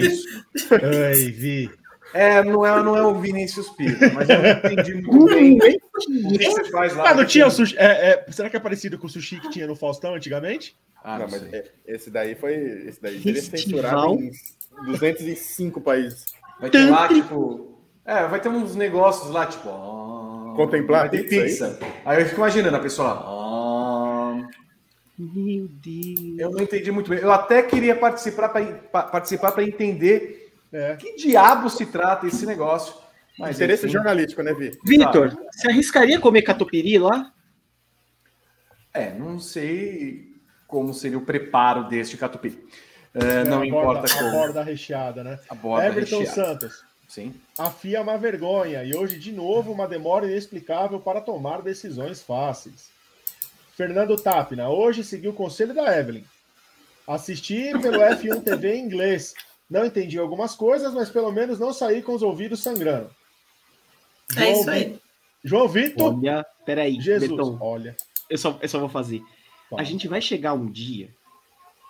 isso. 0.00 0.26
Oi, 0.74 1.30
Vi. 1.30 1.70
É, 2.12 2.44
não 2.44 2.64
é, 2.64 2.82
não 2.82 2.96
é 2.96 3.02
o 3.04 3.14
Vinícius 3.18 3.70
Pita, 3.70 4.12
mas 4.12 4.28
eu 4.28 4.40
não 4.40 4.48
entendi 4.50 4.94
muito 4.94 5.34
bem 5.34 5.56
o 5.56 6.38
que 6.38 6.44
você 6.44 6.64
faz 6.70 6.94
lá. 6.94 7.10
Ah, 7.10 7.14
não 7.14 7.24
tinha 7.24 7.46
o 7.46 7.50
sushi. 7.50 7.74
é, 7.78 8.10
é, 8.28 8.32
será 8.32 8.48
que 8.50 8.56
é 8.56 8.60
parecido 8.60 8.98
com 8.98 9.06
o 9.06 9.10
sushi 9.10 9.40
que 9.40 9.50
tinha 9.50 9.66
no 9.66 9.74
Faustão 9.74 10.14
antigamente? 10.14 10.76
Ah, 11.02 11.18
não, 11.18 11.26
não 11.26 11.32
mas 11.32 11.52
é- 11.52 11.70
esse 11.86 12.10
daí 12.10 12.34
foi. 12.34 12.54
Esse 12.54 13.00
daí 13.02 13.20
seria 13.20 13.42
Festival? 13.42 14.16
censurado 14.18 14.20
em 14.82 14.92
205 14.92 15.80
países. 15.80 16.26
Vai 16.60 16.70
ter 16.70 16.88
lá, 16.88 17.08
tipo. 17.08 17.78
É, 18.04 18.26
vai 18.28 18.40
ter 18.40 18.48
uns 18.48 18.76
negócios 18.76 19.30
lá, 19.30 19.46
tipo. 19.46 19.68
Contemplar 20.54 21.08
vai 21.08 21.22
pizza, 21.22 21.42
pizza. 21.68 21.78
Aí 22.04 22.20
eu 22.22 22.26
fico 22.26 22.40
imaginando 22.40 22.76
a 22.76 22.80
pessoa 22.80 23.12
lá. 23.12 23.24
ah, 23.26 24.48
Meu 25.18 25.68
Deus. 25.68 26.38
eu 26.38 26.50
não 26.50 26.60
entendi 26.60 26.90
muito 26.90 27.10
bem. 27.10 27.18
Eu 27.20 27.32
até 27.32 27.62
queria 27.62 27.94
participar 27.96 28.48
para 28.48 29.02
participar 29.04 29.52
para 29.52 29.64
entender 29.64 30.52
É. 30.72 30.96
Que 30.96 31.14
diabo 31.16 31.70
se 31.70 31.86
trata 31.86 32.26
esse 32.26 32.44
negócio? 32.44 32.94
Mas 33.38 33.56
Interesse 33.56 33.84
enfim. 33.84 33.92
jornalístico, 33.94 34.42
né, 34.42 34.52
Vi? 34.54 34.72
Vitor, 34.84 35.34
tá. 35.34 35.42
você 35.52 35.68
arriscaria 35.68 36.18
comer 36.20 36.42
catupiry 36.42 36.98
lá? 36.98 37.32
É, 38.92 39.12
não 39.12 39.38
sei 39.40 40.32
como 40.68 40.92
seria 40.94 41.18
o 41.18 41.24
preparo 41.24 41.88
deste 41.88 42.16
catupiry. 42.16 42.64
É, 43.12 43.44
não 43.44 43.64
importa 43.64 44.00
borda, 44.00 44.14
como. 44.14 44.28
A 44.28 44.32
borda 44.32 44.62
recheada, 44.62 45.22
né? 45.24 45.38
A 45.48 45.54
borda 45.54 45.86
Everton 45.86 46.18
recheada. 46.20 46.48
Santos. 46.50 46.84
Sim. 47.08 47.34
A 47.58 47.70
FIA 47.70 47.98
é 47.98 48.00
uma 48.00 48.18
vergonha 48.18 48.82
e 48.84 48.94
hoje, 48.94 49.18
de 49.18 49.32
novo, 49.32 49.72
uma 49.72 49.86
demora 49.86 50.26
inexplicável 50.26 50.98
para 50.98 51.20
tomar 51.20 51.62
decisões 51.62 52.22
fáceis. 52.22 52.90
Fernando 53.76 54.16
Tapna, 54.16 54.68
hoje 54.68 55.04
segui 55.04 55.28
o 55.28 55.32
conselho 55.32 55.74
da 55.74 55.98
Evelyn. 55.98 56.24
Assisti 57.06 57.72
pelo 57.80 57.98
F1 58.02 58.42
TV 58.42 58.76
em 58.76 58.84
inglês. 58.84 59.34
Não 59.68 59.84
entendi 59.84 60.18
algumas 60.18 60.54
coisas, 60.54 60.92
mas 60.94 61.10
pelo 61.10 61.32
menos 61.32 61.58
não 61.58 61.72
saí 61.72 62.02
com 62.02 62.14
os 62.14 62.22
ouvidos 62.22 62.62
sangrando. 62.62 63.10
É 64.36 64.40
João 64.40 64.46
é 64.46 64.52
isso 64.52 64.70
aí. 64.70 64.98
João 65.42 65.68
Vitor. 65.68 66.18
Olha, 66.18 66.46
peraí, 66.64 67.00
Jesus, 67.00 67.30
Beton, 67.30 67.58
olha. 67.60 67.96
Eu 68.30 68.38
só, 68.38 68.58
eu 68.60 68.68
só 68.68 68.78
vou 68.78 68.88
fazer. 68.88 69.22
A 69.76 69.82
gente 69.82 70.06
vai 70.08 70.20
chegar 70.20 70.54
um 70.54 70.70
dia 70.70 71.10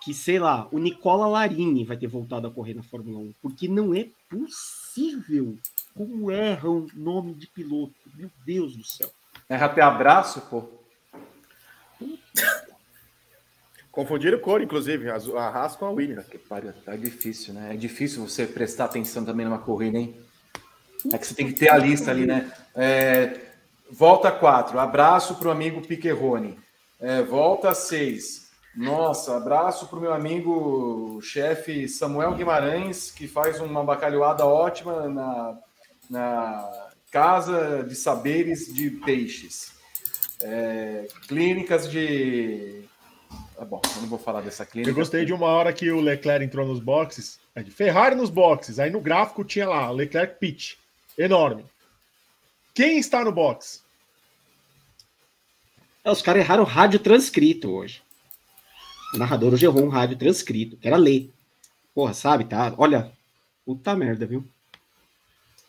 que, 0.05 0.13
sei 0.13 0.37
lá, 0.37 0.67
o 0.71 0.77
Nicola 0.77 1.27
Larini 1.27 1.83
vai 1.83 1.97
ter 1.97 2.05
voltado 2.05 2.45
a 2.45 2.51
correr 2.51 2.75
na 2.75 2.83
Fórmula 2.83 3.17
1, 3.17 3.33
porque 3.41 3.67
não 3.67 3.91
é 3.95 4.05
possível 4.29 5.57
como 5.95 6.29
erram 6.29 6.85
nome 6.93 7.33
de 7.33 7.47
piloto. 7.47 7.95
Meu 8.15 8.29
Deus 8.45 8.77
do 8.77 8.83
céu. 8.83 9.09
Erra 9.49 9.65
até 9.65 9.81
abraço, 9.81 10.41
pô. 10.41 10.63
Confundiram 13.91 14.37
cor, 14.37 14.61
inclusive, 14.61 15.09
a 15.09 15.15
Haas 15.47 15.75
com 15.75 15.85
a 15.85 15.89
Williams. 15.89 16.27
Que 16.27 16.37
pariu, 16.37 16.71
tá 16.85 16.95
difícil, 16.95 17.55
né? 17.55 17.73
É 17.73 17.77
difícil 17.77 18.27
você 18.27 18.45
prestar 18.45 18.85
atenção 18.85 19.25
também 19.25 19.43
numa 19.43 19.57
corrida, 19.57 19.97
hein? 19.97 20.15
É 21.11 21.17
que 21.17 21.25
você 21.25 21.33
tem 21.33 21.47
que 21.47 21.53
ter 21.53 21.69
a 21.69 21.77
lista 21.77 22.11
ali, 22.11 22.27
né? 22.27 22.51
É, 22.75 23.39
volta 23.89 24.31
4, 24.31 24.77
abraço 24.77 25.33
para 25.35 25.47
o 25.47 25.51
amigo 25.51 25.81
Piquerrone. 25.81 26.59
É, 26.99 27.23
volta 27.23 27.73
6, 27.73 28.44
nossa, 28.75 29.37
abraço 29.37 29.87
para 29.87 29.97
o 29.97 30.01
meu 30.01 30.13
amigo 30.13 31.19
chefe 31.21 31.87
Samuel 31.87 32.33
Guimarães, 32.33 33.09
que 33.09 33.27
faz 33.27 33.61
uma 33.61 33.83
bacalhoada 33.83 34.45
ótima 34.45 35.07
na, 35.07 35.57
na 36.09 36.89
Casa 37.09 37.83
de 37.83 37.95
Saberes 37.95 38.73
de 38.73 38.89
Peixes. 38.89 39.71
É, 40.41 41.07
clínicas 41.27 41.89
de. 41.89 42.83
Ah, 43.57 43.63
bom, 43.63 43.81
eu 43.95 44.01
não 44.01 44.09
vou 44.09 44.19
falar 44.19 44.41
dessa 44.41 44.65
clínica. 44.65 44.91
Eu 44.91 44.95
gostei 44.95 45.23
de 45.23 45.33
uma 45.33 45.47
hora 45.47 45.71
que 45.71 45.89
o 45.89 46.01
Leclerc 46.01 46.43
entrou 46.43 46.67
nos 46.67 46.81
boxes, 46.81 47.39
é 47.55 47.63
de 47.63 47.71
Ferrari 47.71 48.15
nos 48.15 48.29
boxes, 48.29 48.77
aí 48.77 48.89
no 48.89 48.99
gráfico 48.99 49.45
tinha 49.45 49.69
lá, 49.69 49.89
Leclerc 49.89 50.37
pitch, 50.37 50.73
enorme. 51.17 51.65
Quem 52.73 52.99
está 52.99 53.23
no 53.23 53.31
box? 53.31 53.81
É, 56.03 56.11
os 56.11 56.21
caras 56.21 56.43
erraram 56.43 56.63
o 56.63 56.67
rádio 56.67 56.99
transcrito 56.99 57.71
hoje. 57.71 58.04
O 59.13 59.17
narrador 59.17 59.53
errou 59.61 59.83
um 59.83 59.89
rádio 59.89 60.17
transcrito, 60.17 60.77
era 60.81 60.97
ler. 60.97 61.31
Porra, 61.93 62.13
sabe, 62.13 62.45
tá? 62.45 62.73
Olha, 62.77 63.11
puta 63.65 63.95
merda, 63.95 64.25
viu? 64.25 64.45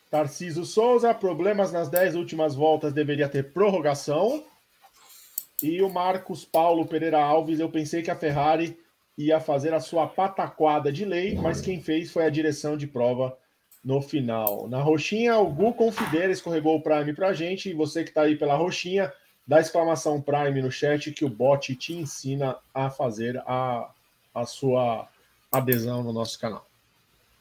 Tarciso 0.09 0.65
Souza, 0.65 1.13
problemas 1.13 1.71
nas 1.71 1.89
10 1.89 2.15
últimas 2.15 2.55
voltas 2.55 2.93
deveria 2.93 3.27
ter 3.27 3.51
prorrogação. 3.51 4.43
E 5.61 5.81
o 5.81 5.89
Marcos 5.89 6.45
Paulo 6.45 6.85
Pereira 6.85 7.21
Alves, 7.21 7.59
eu 7.59 7.69
pensei 7.69 8.01
que 8.01 8.11
a 8.11 8.15
Ferrari 8.15 8.77
ia 9.17 9.39
fazer 9.39 9.73
a 9.73 9.79
sua 9.79 10.07
pataquada 10.07 10.91
de 10.91 11.03
lei, 11.03 11.35
mas 11.35 11.59
quem 11.59 11.81
fez 11.81 12.11
foi 12.11 12.25
a 12.25 12.29
direção 12.29 12.77
de 12.77 12.85
prova 12.85 13.35
no 13.83 14.01
final. 14.01 14.67
Na 14.67 14.81
roxinha, 14.81 15.37
o 15.37 15.49
Gu 15.51 15.73
Confideira 15.73 16.31
escorregou 16.31 16.75
o 16.75 16.81
Prime 16.81 17.13
pra 17.13 17.33
gente, 17.33 17.69
e 17.69 17.73
você 17.73 18.03
que 18.03 18.11
tá 18.11 18.23
aí 18.23 18.35
pela 18.35 18.55
roxinha, 18.55 19.11
dá 19.47 19.61
exclamação 19.61 20.21
Prime 20.21 20.61
no 20.61 20.71
chat 20.71 21.11
que 21.11 21.23
o 21.23 21.29
bot 21.29 21.73
te 21.75 21.93
ensina 21.93 22.57
a 22.73 22.89
fazer 22.89 23.41
a, 23.47 23.89
a 24.35 24.45
sua 24.45 25.07
adesão 25.51 26.03
no 26.03 26.11
nosso 26.11 26.37
canal. 26.37 26.67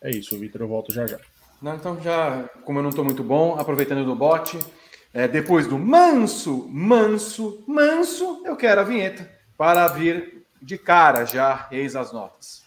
É 0.00 0.10
isso, 0.10 0.38
Vitor, 0.38 0.60
eu 0.60 0.68
volto 0.68 0.92
já 0.92 1.06
já. 1.06 1.18
Não, 1.60 1.74
então 1.74 2.00
já, 2.00 2.48
como 2.64 2.78
eu 2.78 2.82
não 2.82 2.90
estou 2.90 3.04
muito 3.04 3.24
bom, 3.24 3.58
aproveitando 3.58 4.04
do 4.04 4.14
bot, 4.14 4.58
é, 5.12 5.26
depois 5.26 5.66
do 5.66 5.78
manso, 5.78 6.68
manso, 6.70 7.64
manso, 7.66 8.42
eu 8.44 8.54
quero 8.54 8.82
a 8.82 8.84
vinheta 8.84 9.28
para 9.56 9.88
vir 9.88 10.44
de 10.62 10.78
cara 10.78 11.24
já, 11.24 11.66
eis 11.72 11.96
as 11.96 12.12
notas. 12.12 12.62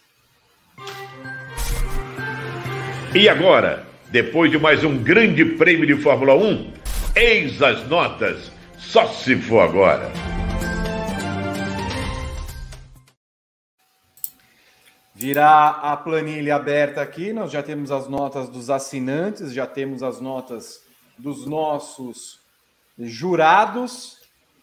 E 3.13 3.29
agora, 3.29 3.85
depois 4.09 4.51
de 4.51 4.57
mais 4.57 4.83
um 4.83 4.97
grande 4.97 5.45
prêmio 5.45 5.85
de 5.85 5.95
Fórmula 6.01 6.35
1, 6.35 6.73
eis 7.15 7.61
as 7.61 7.87
notas 7.87 8.51
só 8.89 9.05
se 9.07 9.35
for 9.39 9.59
agora. 9.59 10.11
Virá 15.13 15.69
a 15.69 15.95
planilha 15.95 16.55
aberta 16.55 16.99
aqui, 16.99 17.31
nós 17.31 17.51
já 17.51 17.61
temos 17.61 17.91
as 17.91 18.07
notas 18.07 18.49
dos 18.49 18.71
assinantes, 18.71 19.53
já 19.53 19.67
temos 19.67 20.01
as 20.01 20.19
notas 20.19 20.83
dos 21.17 21.45
nossos 21.45 22.39
jurados. 22.97 24.17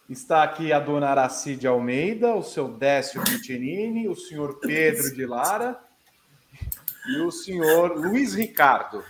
Está 0.09 0.43
aqui 0.43 0.73
a 0.73 0.81
dona 0.81 1.09
Aracide 1.09 1.69
Almeida, 1.69 2.35
o 2.35 2.43
seu 2.43 2.67
Décio 2.67 3.23
Pitinini, 3.23 4.09
o 4.09 4.17
senhor 4.17 4.59
Pedro 4.59 5.15
de 5.15 5.25
Lara 5.25 5.79
e 7.11 7.21
o 7.21 7.31
senhor 7.31 7.97
Luiz 7.97 8.35
Ricardo. 8.35 9.05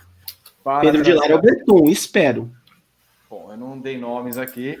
Pedro 0.81 1.01
de 1.01 1.13
Lara 1.13 1.33
é 1.33 1.35
o 1.35 1.41
Berton, 1.41 1.85
espero. 1.85 2.51
Bom, 3.27 3.51
eu 3.51 3.57
não 3.57 3.79
dei 3.79 3.97
nomes 3.97 4.37
aqui. 4.37 4.79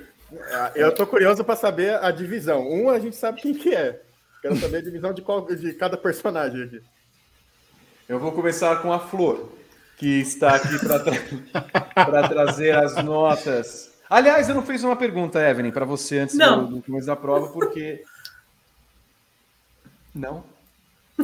Ah, 0.51 0.71
eu 0.75 0.93
tô 0.93 1.07
curioso 1.07 1.43
para 1.43 1.55
saber 1.55 2.03
a 2.03 2.11
divisão. 2.11 2.67
Um 2.67 2.89
a 2.89 2.99
gente 2.99 3.15
sabe 3.15 3.41
quem 3.41 3.53
que 3.53 3.73
é. 3.73 4.01
Quero 4.41 4.55
saber 4.57 4.77
a 4.77 4.81
divisão 4.81 5.13
de, 5.13 5.21
qual, 5.21 5.45
de 5.45 5.73
cada 5.73 5.97
personagem 5.97 6.63
aqui. 6.63 6.81
Eu 8.07 8.19
vou 8.19 8.31
começar 8.31 8.81
com 8.81 8.91
a 8.91 8.99
Flor, 8.99 9.49
que 9.97 10.19
está 10.21 10.55
aqui 10.55 10.79
para 10.79 10.99
tra 10.99 12.27
trazer 12.29 12.75
as 12.75 12.95
notas. 13.03 13.91
Aliás, 14.09 14.47
eu 14.47 14.55
não 14.55 14.65
fiz 14.65 14.83
uma 14.83 14.95
pergunta, 14.95 15.39
Evelyn, 15.39 15.71
para 15.71 15.85
você 15.85 16.19
antes 16.19 16.35
não. 16.35 16.65
do, 16.65 16.75
do 16.77 16.81
começo 16.81 17.07
da 17.07 17.15
prova, 17.15 17.47
porque. 17.51 18.03
Não? 20.13 20.43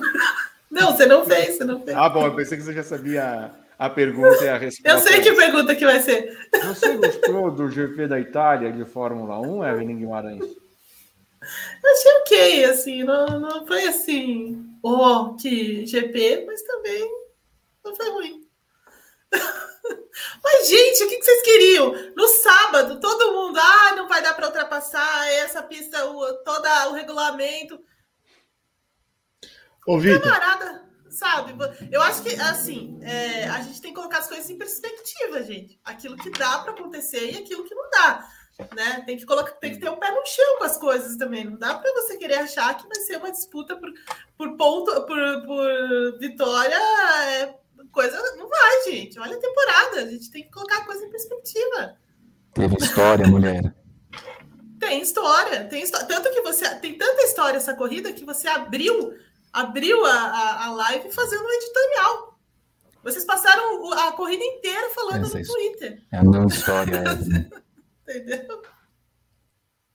Não, 0.70 0.92
você 0.92 1.06
não 1.06 1.24
fez, 1.24 1.56
você 1.56 1.64
não 1.64 1.80
fez. 1.84 1.96
Ah, 1.96 2.10
bom, 2.10 2.26
eu 2.26 2.36
pensei 2.36 2.58
que 2.58 2.64
você 2.64 2.74
já 2.74 2.82
sabia 2.82 3.52
a 3.84 3.90
pergunta 3.90 4.42
e 4.46 4.48
a 4.48 4.58
resposta. 4.58 4.90
Eu 4.90 5.00
sei 5.00 5.22
que 5.22 5.34
pergunta 5.34 5.76
que 5.76 5.86
vai 5.86 6.00
ser. 6.00 6.50
Você 6.64 6.96
gostou 6.96 7.52
do 7.52 7.70
GP 7.70 8.08
da 8.08 8.18
Itália 8.18 8.72
de 8.72 8.86
Fórmula 8.86 9.42
1, 9.42 9.66
Evelyn 9.66 9.98
Guimarães? 9.98 10.42
Achei 11.42 12.12
ok, 12.22 12.66
assim, 12.66 13.04
não, 13.04 13.26
não 13.42 13.68
foi 13.68 13.84
assim, 13.84 14.66
oh, 14.82 15.36
que 15.36 15.86
GP, 15.86 16.46
mas 16.48 16.62
também 16.62 17.12
não 17.84 17.94
foi 17.94 18.10
ruim. 18.10 18.48
Mas, 20.44 20.70
gente, 20.70 21.04
o 21.04 21.10
que 21.10 21.22
vocês 21.22 21.42
queriam? 21.42 21.92
No 22.16 22.28
sábado, 22.28 23.00
todo 23.00 23.34
mundo, 23.34 23.60
ah, 23.60 23.96
não 23.96 24.08
vai 24.08 24.22
dar 24.22 24.34
para 24.36 24.46
ultrapassar 24.46 25.28
essa 25.30 25.62
pista, 25.64 26.06
o, 26.06 26.34
todo 26.44 26.66
o 26.90 26.94
regulamento. 26.94 27.80
Ô, 29.88 30.00
Vitor. 30.00 30.22
Camarada, 30.22 30.84
sabe? 31.14 31.54
Eu 31.92 32.02
acho 32.02 32.24
que, 32.24 32.34
assim, 32.36 33.00
é, 33.02 33.46
a 33.46 33.62
gente 33.62 33.82
tem 33.82 33.92
que 33.92 33.96
colocar 33.96 34.20
as 34.20 34.28
coisas 34.28 34.50
em 34.50 34.58
perspectiva, 34.58 35.44
gente. 35.44 35.80
Aquilo 35.84 36.18
que 36.18 36.30
dá 36.32 36.60
para 36.60 36.74
acontecer 36.74 37.32
e 37.32 37.38
aquilo 37.38 37.64
que 37.64 37.76
não 37.76 37.90
dá. 37.90 38.28
Né? 38.76 39.04
Tem, 39.06 39.18
que 39.18 39.26
colocar, 39.26 39.52
tem 39.54 39.74
que 39.74 39.80
ter 39.80 39.90
o 39.90 39.94
um 39.94 40.00
pé 40.00 40.12
no 40.12 40.26
chão 40.26 40.58
com 40.58 40.64
as 40.64 40.78
coisas 40.78 41.16
também. 41.18 41.46
Não 41.46 41.58
dá 41.58 41.76
para 41.76 41.94
você 41.94 42.18
querer 42.18 42.36
achar 42.36 42.76
que 42.78 42.88
vai 42.88 42.98
ser 42.98 43.18
uma 43.18 43.32
disputa 43.32 43.76
por, 43.76 43.92
por 44.38 44.58
ponto, 44.58 44.92
por, 45.06 45.46
por 45.46 46.20
vitória. 46.20 46.76
É, 46.76 47.56
coisa 47.92 48.20
não 48.36 48.48
vai, 48.48 48.84
gente. 48.86 49.20
Olha 49.20 49.36
a 49.36 49.40
temporada. 49.40 50.02
A 50.02 50.06
gente 50.08 50.30
tem 50.30 50.44
que 50.44 50.52
colocar 50.52 50.78
a 50.78 50.86
coisa 50.86 51.06
em 51.06 51.10
perspectiva. 51.10 51.98
Teve 52.54 52.76
história, 52.80 53.28
mulher. 53.28 53.74
Tem 54.80 55.02
história, 55.02 55.64
tem 55.66 55.82
história. 55.82 56.06
Tanto 56.08 56.30
que 56.30 56.42
você 56.42 56.76
tem 56.76 56.98
tanta 56.98 57.24
história 57.24 57.58
essa 57.58 57.74
corrida 57.74 58.12
que 58.14 58.26
você 58.26 58.48
abriu 58.48 59.16
abriu 59.54 60.04
a, 60.06 60.12
a, 60.12 60.66
a 60.66 60.72
live 60.72 61.12
fazendo 61.12 61.44
um 61.44 61.50
editorial. 61.50 62.40
Vocês 63.04 63.26
passaram 63.26 63.92
a 63.94 64.12
corrida 64.14 64.44
inteira 64.44 64.90
falando 64.96 65.26
Essa 65.26 65.40
no 65.40 65.46
Twitter. 65.46 66.04
É 66.12 66.18
a 66.18 66.24
minha 66.24 66.46
história, 66.46 66.96
Evelyn. 67.06 67.50
Entendeu? 68.02 68.62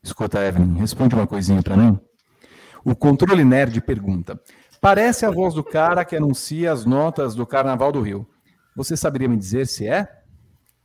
Escuta, 0.02 0.44
Evelyn, 0.44 0.74
responde 0.78 1.14
uma 1.14 1.26
coisinha 1.26 1.62
para 1.62 1.76
mim. 1.76 1.98
O 2.84 2.94
controle 2.94 3.44
nerd 3.44 3.80
pergunta: 3.80 4.40
parece 4.80 5.26
a 5.26 5.30
voz 5.30 5.54
do 5.54 5.64
cara 5.64 6.04
que 6.04 6.16
anuncia 6.16 6.70
as 6.70 6.84
notas 6.84 7.34
do 7.34 7.46
Carnaval 7.46 7.90
do 7.90 8.00
Rio. 8.00 8.28
Você 8.76 8.96
saberia 8.96 9.28
me 9.28 9.36
dizer 9.36 9.66
se 9.66 9.88
é? 9.88 10.06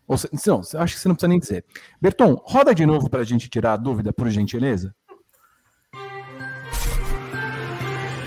Ou 0.07 0.17
se, 0.17 0.29
não, 0.47 0.59
acho 0.59 0.95
que 0.95 0.99
você 0.99 1.07
não 1.07 1.15
precisa 1.15 1.29
nem 1.29 1.39
dizer. 1.39 1.65
Berton, 2.01 2.33
roda 2.43 2.73
de 2.73 2.85
novo 2.85 3.09
para 3.09 3.21
a 3.21 3.25
gente 3.25 3.49
tirar 3.49 3.73
a 3.73 3.77
dúvida, 3.77 4.11
por 4.11 4.29
gentileza. 4.29 4.93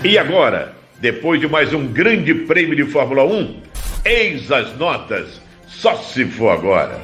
E 0.05 0.15
agora, 0.15 0.75
depois 0.99 1.41
de 1.41 1.47
mais 1.47 1.73
um 1.73 1.91
grande 1.91 2.45
prêmio 2.45 2.75
de 2.75 2.85
Fórmula 2.85 3.23
1, 3.23 3.63
Eis 4.05 4.51
as 4.51 4.77
notas, 4.77 5.41
só 5.65 5.97
se 5.97 6.23
for 6.25 6.49
agora. 6.49 7.01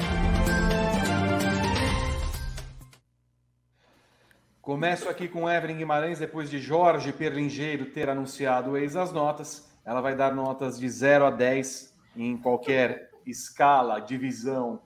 Começo 4.61 5.09
aqui 5.09 5.27
com 5.27 5.49
Evelyn 5.49 5.77
Guimarães, 5.77 6.19
depois 6.19 6.51
de 6.51 6.59
Jorge 6.59 7.11
Perlingeiro 7.11 7.87
ter 7.87 8.09
anunciado 8.09 8.77
ex 8.77 8.95
as 8.95 9.11
notas. 9.11 9.67
Ela 9.83 9.99
vai 9.99 10.15
dar 10.15 10.33
notas 10.33 10.79
de 10.79 10.87
0 10.87 11.25
a 11.25 11.31
10 11.31 11.93
em 12.15 12.37
qualquer 12.37 13.09
escala, 13.25 13.99
divisão 13.99 14.79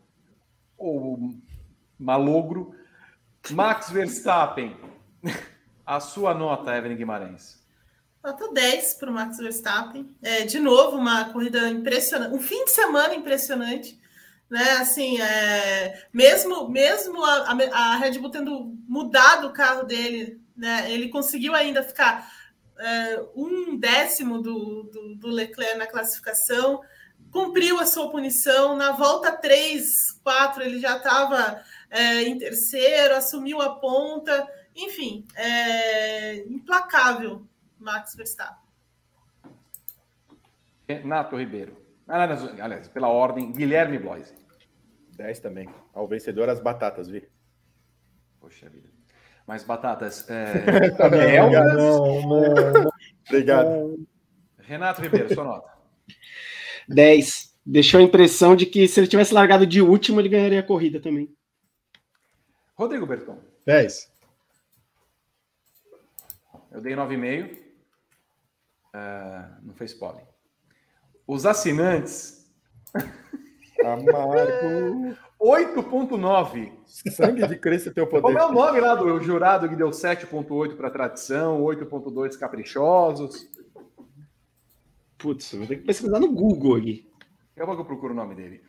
ou 0.78 1.36
malogro. 2.00 2.74
Max 3.52 3.92
Verstappen, 3.92 4.76
a 5.86 6.00
sua 6.00 6.34
nota, 6.34 6.76
Evelyn 6.76 6.96
Guimarães. 6.96 7.57
Nota 8.24 8.52
10 8.52 8.96
para 8.96 9.10
o 9.10 9.14
Max 9.14 9.38
Verstappen. 9.38 10.16
É, 10.22 10.44
de 10.44 10.60
novo, 10.60 10.98
uma 10.98 11.26
corrida 11.26 11.70
impressionante, 11.70 12.36
um 12.36 12.40
fim 12.40 12.66
de 12.66 12.72
semana 12.72 13.16
impressionante. 13.16 14.00
Né, 14.50 14.72
assim, 14.80 15.20
é, 15.20 16.06
mesmo 16.14 16.70
mesmo 16.70 17.22
a, 17.22 17.52
a, 17.74 17.98
Red 17.98 18.18
Bull 18.18 18.32
tendo 18.32 18.74
mudado 18.88 19.48
o 19.48 19.52
carro 19.52 19.84
dele, 19.84 20.40
né, 20.56 20.90
ele 20.90 21.10
conseguiu 21.10 21.54
ainda 21.54 21.84
ficar 21.84 22.32
é, 22.80 23.26
um 23.36 23.78
décimo 23.78 24.42
do, 24.42 24.84
do, 24.84 25.16
do, 25.16 25.28
Leclerc 25.28 25.78
na 25.78 25.86
classificação, 25.86 26.82
cumpriu 27.30 27.78
a 27.78 27.86
sua 27.86 28.10
punição. 28.10 28.76
Na 28.78 28.94
volta 28.94 29.34
3, 29.34 30.14
4, 30.24 30.64
ele 30.64 30.80
já 30.80 30.96
estava 30.96 31.62
é, 31.90 32.24
em 32.24 32.38
terceiro, 32.38 33.16
assumiu 33.16 33.62
a 33.62 33.76
ponta, 33.76 34.48
enfim, 34.74 35.26
é, 35.36 36.38
implacável 36.46 37.46
Max 37.88 38.16
Verstappen. 38.16 38.68
Renato 40.90 41.38
Ribeiro. 41.38 41.78
Aliás, 42.06 42.88
pela 42.90 43.08
ordem, 43.08 43.54
Guilherme 43.54 43.98
Bloise. 43.98 44.34
10 45.16 45.40
também. 45.40 45.70
Ao 45.94 46.06
vencedor, 46.06 46.50
as 46.50 46.60
batatas, 46.60 47.08
Vi. 47.08 47.28
Poxa 48.42 48.70
vida. 48.70 48.90
Mas 49.48 49.64
batatas. 49.64 50.30
É... 50.30 50.90
não, 51.40 52.28
não, 52.28 52.74
não, 52.74 52.92
Obrigado. 53.26 54.08
Renato 54.60 55.02
Ribeiro, 55.02 55.34
sua 55.34 55.46
nota. 55.46 55.72
10. 56.90 57.56
Deixou 57.66 58.02
a 58.02 58.04
impressão 58.04 58.54
de 58.56 58.66
que 58.66 58.86
se 58.88 59.00
ele 59.00 59.08
tivesse 59.08 59.34
largado 59.34 59.66
de 59.66 59.82
último, 59.82 60.20
ele 60.20 60.30
ganharia 60.30 60.60
a 60.60 60.64
corrida 60.64 61.00
também. 61.00 61.34
Rodrigo 62.76 63.06
Berton. 63.06 63.40
10. 63.66 64.12
Eu 66.72 66.82
dei 66.82 66.94
9,5. 66.94 67.67
Uh, 68.98 69.66
não 69.68 69.74
fez 69.76 69.94
pólen. 69.94 70.26
Os 71.28 71.46
assinantes. 71.46 72.50
Amargo. 73.86 75.16
8,9. 75.40 76.72
Sangue 76.86 77.48
de 77.48 77.58
Cristo 77.58 77.94
teu 77.94 78.08
poder. 78.08 78.22
Como 78.24 78.40
é 78.40 78.46
o 78.46 78.52
nome 78.52 78.80
lá 78.80 78.96
do 78.96 79.22
jurado 79.22 79.70
que 79.70 79.76
deu 79.76 79.90
7,8 79.90 80.76
para 80.76 80.90
tradição, 80.90 81.62
8,2 81.62 82.38
caprichosos? 82.40 83.48
Putz, 85.18 85.54
vou 85.54 85.68
ter 85.68 85.78
que 85.78 85.86
pesquisar 85.86 86.20
no 86.20 86.32
Google 86.32 86.78
aqui. 86.78 87.12
Daqui 87.50 87.62
a 87.62 87.66
pouco 87.66 87.82
eu 87.82 87.86
procuro 87.86 88.14
o 88.14 88.16
nome 88.16 88.34
dele. 88.36 88.64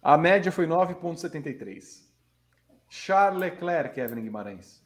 A 0.00 0.16
média 0.16 0.52
foi 0.52 0.66
9,73. 0.66 2.04
Charles 2.88 3.40
Leclerc, 3.40 3.98
Evelyn 3.98 4.22
Guimarães. 4.22 4.85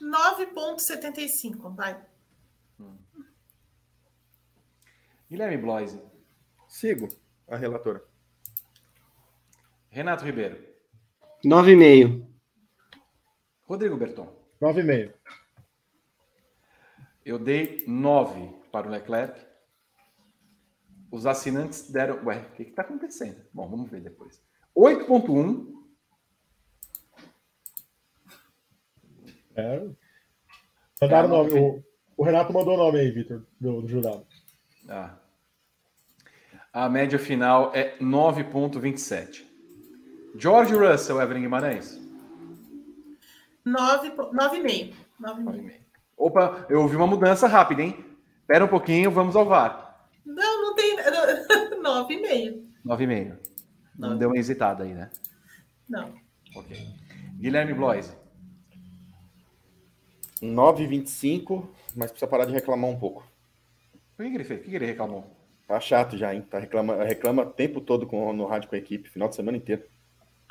9,75, 0.00 1.74
vai. 1.74 2.00
Hum. 2.80 2.96
Guilherme 5.28 5.58
Bloise. 5.58 6.00
Sigo 6.68 7.08
a 7.46 7.56
relatora. 7.56 8.02
Renato 9.90 10.24
Ribeiro. 10.24 10.62
9,5. 11.44 12.26
Rodrigo 13.62 13.96
Berton. 13.96 14.32
9,5. 14.60 15.14
Eu 17.24 17.38
dei 17.38 17.84
9 17.86 18.54
para 18.72 18.86
o 18.86 18.90
Leclerc. 18.90 19.46
Os 21.10 21.26
assinantes 21.26 21.90
deram. 21.90 22.24
Ué, 22.24 22.38
o 22.38 22.52
que 22.52 22.62
está 22.62 22.82
acontecendo? 22.82 23.44
Bom, 23.52 23.68
vamos 23.68 23.90
ver 23.90 24.00
depois. 24.00 24.42
8,1 24.76 25.77
É. 29.58 29.82
Mandaram 31.02 31.28
nome. 31.28 31.52
O, 31.58 31.82
o, 32.16 32.24
Renato 32.24 32.52
mandou 32.52 32.74
o 32.74 32.76
nome 32.76 33.00
aí, 33.00 33.10
Vitor, 33.10 33.42
do, 33.60 33.82
do 33.82 33.88
jurado. 33.88 34.24
Ah. 34.88 35.16
A 36.72 36.88
média 36.88 37.18
final 37.18 37.72
é 37.74 37.98
9,27. 37.98 39.44
George 40.36 40.72
Russell, 40.74 41.20
Evelyn 41.20 41.42
Guimarães? 41.42 42.00
9,5. 43.66 44.94
Opa, 46.16 46.66
eu 46.70 46.82
ouvi 46.82 46.94
uma 46.94 47.06
mudança 47.06 47.48
rápida, 47.48 47.82
hein? 47.82 48.04
Espera 48.40 48.64
um 48.64 48.68
pouquinho, 48.68 49.10
vamos 49.10 49.34
ao 49.34 49.44
VAR. 49.44 50.06
Não, 50.24 50.62
não 50.62 50.74
tem. 50.76 50.96
9,5. 51.82 52.62
9,5. 52.86 53.36
Não 53.98 54.16
deu 54.16 54.28
uma 54.28 54.38
hesitada 54.38 54.84
aí, 54.84 54.94
né? 54.94 55.10
Não. 55.88 56.14
Ok. 56.54 56.76
Guilherme 57.40 57.74
Bloise. 57.74 58.12
9,25, 60.42 61.66
mas 61.94 62.10
precisa 62.10 62.30
parar 62.30 62.44
de 62.44 62.52
reclamar 62.52 62.90
um 62.90 62.98
pouco. 62.98 63.24
O 64.18 64.22
que 64.22 64.28
ele 64.28 64.44
fez? 64.44 64.60
O 64.60 64.64
que 64.64 64.74
ele 64.74 64.86
reclamou? 64.86 65.24
Tá 65.66 65.78
chato 65.78 66.16
já, 66.16 66.34
hein? 66.34 66.42
Tá 66.48 66.58
reclama, 66.58 67.04
reclama 67.04 67.42
o 67.42 67.50
tempo 67.50 67.80
todo 67.80 68.06
com, 68.06 68.32
no 68.32 68.46
rádio 68.46 68.68
com 68.68 68.74
a 68.74 68.78
equipe, 68.78 69.10
final 69.10 69.28
de 69.28 69.36
semana 69.36 69.56
inteiro. 69.56 69.82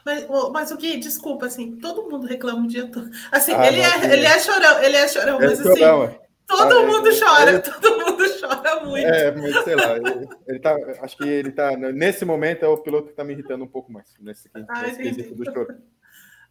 Mas, 0.06 0.26
mas 0.54 0.72
o 0.72 0.78
que, 0.78 0.96
desculpa, 0.98 1.48
assim, 1.48 1.76
todo 1.76 2.10
mundo 2.10 2.26
reclama 2.28 2.64
o 2.64 2.68
dia 2.68 2.88
todo. 2.90 3.10
Assim, 3.32 3.52
ah, 3.54 3.68
ele, 3.68 3.82
não, 3.82 3.86
é, 3.86 4.14
ele 4.14 4.26
é 4.26 4.40
chorão, 4.40 4.84
ele 4.84 4.96
é 4.96 5.08
chorão, 5.08 5.38
mas 5.40 5.60
assim, 5.60 5.80
chorão, 5.80 6.20
todo 6.48 6.78
ah, 6.78 6.84
mundo 6.86 7.10
é, 7.10 7.20
chora, 7.20 7.52
ele... 7.52 7.60
todo 7.60 7.98
mundo 7.98 8.24
chora 8.40 8.86
muito. 8.86 9.06
É, 9.06 9.32
mas 9.36 9.64
sei 9.66 9.76
lá, 9.76 9.98
ele, 9.98 10.30
ele 10.48 10.60
tá, 10.60 10.78
acho 11.02 11.18
que 11.18 11.28
ele 11.28 11.52
tá, 11.52 11.76
nesse 11.76 12.24
momento 12.24 12.64
é 12.64 12.68
o 12.70 12.78
piloto 12.78 13.10
que 13.10 13.16
tá 13.16 13.24
me 13.24 13.34
irritando 13.34 13.66
um 13.66 13.68
pouco 13.68 13.92
mais, 13.92 14.14
nesse, 14.20 14.50
ah, 14.54 14.82
nesse 14.84 14.98
quesito 15.02 15.36
do 15.36 15.44
choro. 15.44 15.76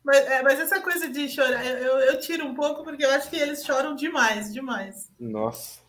Mas, 0.06 0.18
é, 0.18 0.40
mas 0.40 0.60
essa 0.60 0.80
coisa 0.80 1.08
de 1.08 1.28
chorar, 1.28 1.66
eu, 1.66 1.98
eu 1.98 2.20
tiro 2.20 2.46
um 2.46 2.54
pouco 2.54 2.84
porque 2.84 3.04
eu 3.04 3.10
acho 3.10 3.28
que 3.28 3.34
eles 3.34 3.64
choram 3.64 3.96
demais, 3.96 4.54
demais. 4.54 5.10
Nossa. 5.18 5.80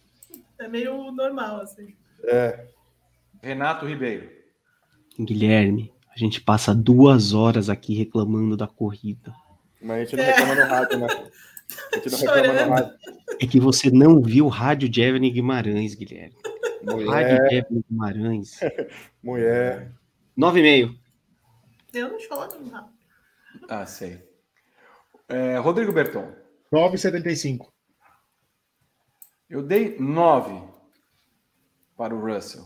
É 0.59 0.67
meio 0.67 1.11
normal, 1.11 1.61
assim. 1.61 1.95
É. 2.23 2.65
Renato 3.43 3.85
Ribeiro. 3.85 4.27
Guilherme, 5.19 5.93
a 6.09 6.17
gente 6.17 6.41
passa 6.41 6.73
duas 6.73 7.31
horas 7.31 7.69
aqui 7.69 7.93
reclamando 7.93 8.57
da 8.57 8.65
corrida. 8.65 9.31
Mas 9.79 9.97
a 9.97 9.99
gente 9.99 10.15
não 10.15 10.23
é. 10.23 10.31
reclama 10.31 10.55
no 10.55 10.65
rádio, 10.65 10.99
né? 10.99 11.07
A 11.93 11.95
gente 11.97 12.09
não 12.09 12.17
Chorando. 12.17 12.41
reclama 12.41 12.65
no 12.65 12.73
rádio. 12.73 12.97
É 13.39 13.45
que 13.45 13.59
você 13.59 13.91
não 13.91 14.19
viu 14.19 14.45
o 14.47 14.49
rádio 14.49 14.89
de 14.89 14.99
Evelyn 14.99 15.31
Guimarães, 15.31 15.93
Guilherme. 15.93 16.35
Mulher. 16.81 17.07
Rádio 17.07 17.49
de 17.49 17.55
Evelyn 17.55 17.83
Guimarães. 17.87 18.59
Mulher. 19.21 19.91
Nove 20.35 20.59
e 20.59 20.63
meio. 20.63 20.99
Eu 21.93 22.09
não 22.09 22.19
choro 22.19 22.59
no 22.59 22.71
rádio. 22.71 22.96
Ah, 23.69 23.85
sei. 23.85 24.27
É, 25.27 25.57
Rodrigo 25.57 25.91
Berton. 25.91 26.33
9,75. 26.71 27.71
Eu 29.49 29.61
dei 29.63 29.97
9 29.97 30.61
para 31.95 32.13
o 32.13 32.19
Russell. 32.19 32.65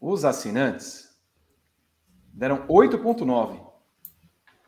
Os 0.00 0.24
assinantes 0.24 1.08
deram 2.32 2.66
8,9. 2.66 3.64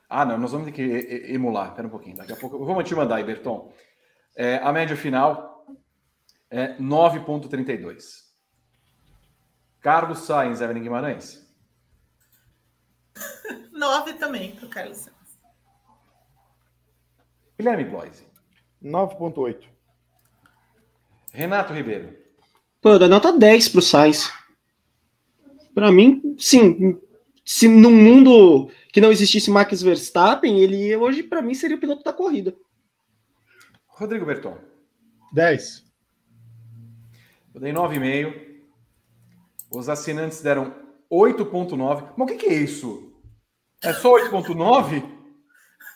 Ah, 0.09 0.25
não, 0.25 0.39
nós 0.39 0.53
vamos 0.53 0.67
ter 0.67 0.73
que 0.73 1.33
emular. 1.33 1.71
Espera 1.71 1.89
um 1.89 1.91
pouquinho. 1.91 2.17
Daqui 2.17 2.33
a 2.33 2.37
pouco. 2.37 2.65
Vamos 2.65 2.85
te 2.85 2.95
mandar 2.95 3.17
aí, 3.17 3.25
Berton. 3.25 3.73
É, 4.37 4.57
a 4.59 4.73
média 4.73 4.97
final 4.97 5.67
é 6.49 6.77
9,32. 6.79 8.25
Carlos 9.81 10.21
Sainz, 10.21 10.61
Evelyn 10.61 10.83
Guimarães. 10.83 11.45
9 13.73 14.15
também 14.15 14.55
para 14.55 14.67
o 14.67 14.71
Carlos 14.71 14.99
Sainz. 14.99 15.15
Guilherme 17.59 17.85
Bloise. 17.85 18.27
9.8. 18.83 19.65
Renato 21.33 21.73
Ribeiro. 21.73 22.16
Pô, 22.81 22.99
dá 22.99 23.09
nota 23.09 23.33
10 23.33 23.69
pro 23.70 23.83
Sainz. 23.83 24.33
Para 25.74 25.91
mim, 25.91 26.37
sim. 26.39 26.99
Se 27.45 27.69
num 27.69 27.91
mundo 27.91 28.70
que 28.93 29.01
não 29.01 29.12
existisse 29.12 29.51
Max 29.51 29.83
Verstappen, 29.83 30.61
ele 30.61 30.97
hoje, 30.97 31.23
para 31.23 31.43
mim, 31.43 31.55
seria 31.55 31.77
o 31.77 31.81
piloto 31.81 32.03
da 32.03 32.12
corrida. 32.12 32.55
Rodrigo 33.87 34.27
Berton. 34.27 34.59
10. 35.33 35.85
Eu 37.55 37.61
dei 37.61 37.73
9,5. 37.73 38.47
Os 39.70 39.89
assinantes 39.89 40.41
deram 40.41 40.74
8,9. 41.11 42.12
Mas 42.16 42.27
o 42.27 42.31
que, 42.31 42.37
que 42.37 42.47
é 42.47 42.55
isso? 42.55 43.12
É 43.83 43.93
só 43.93 44.12
8,9? 44.15 45.05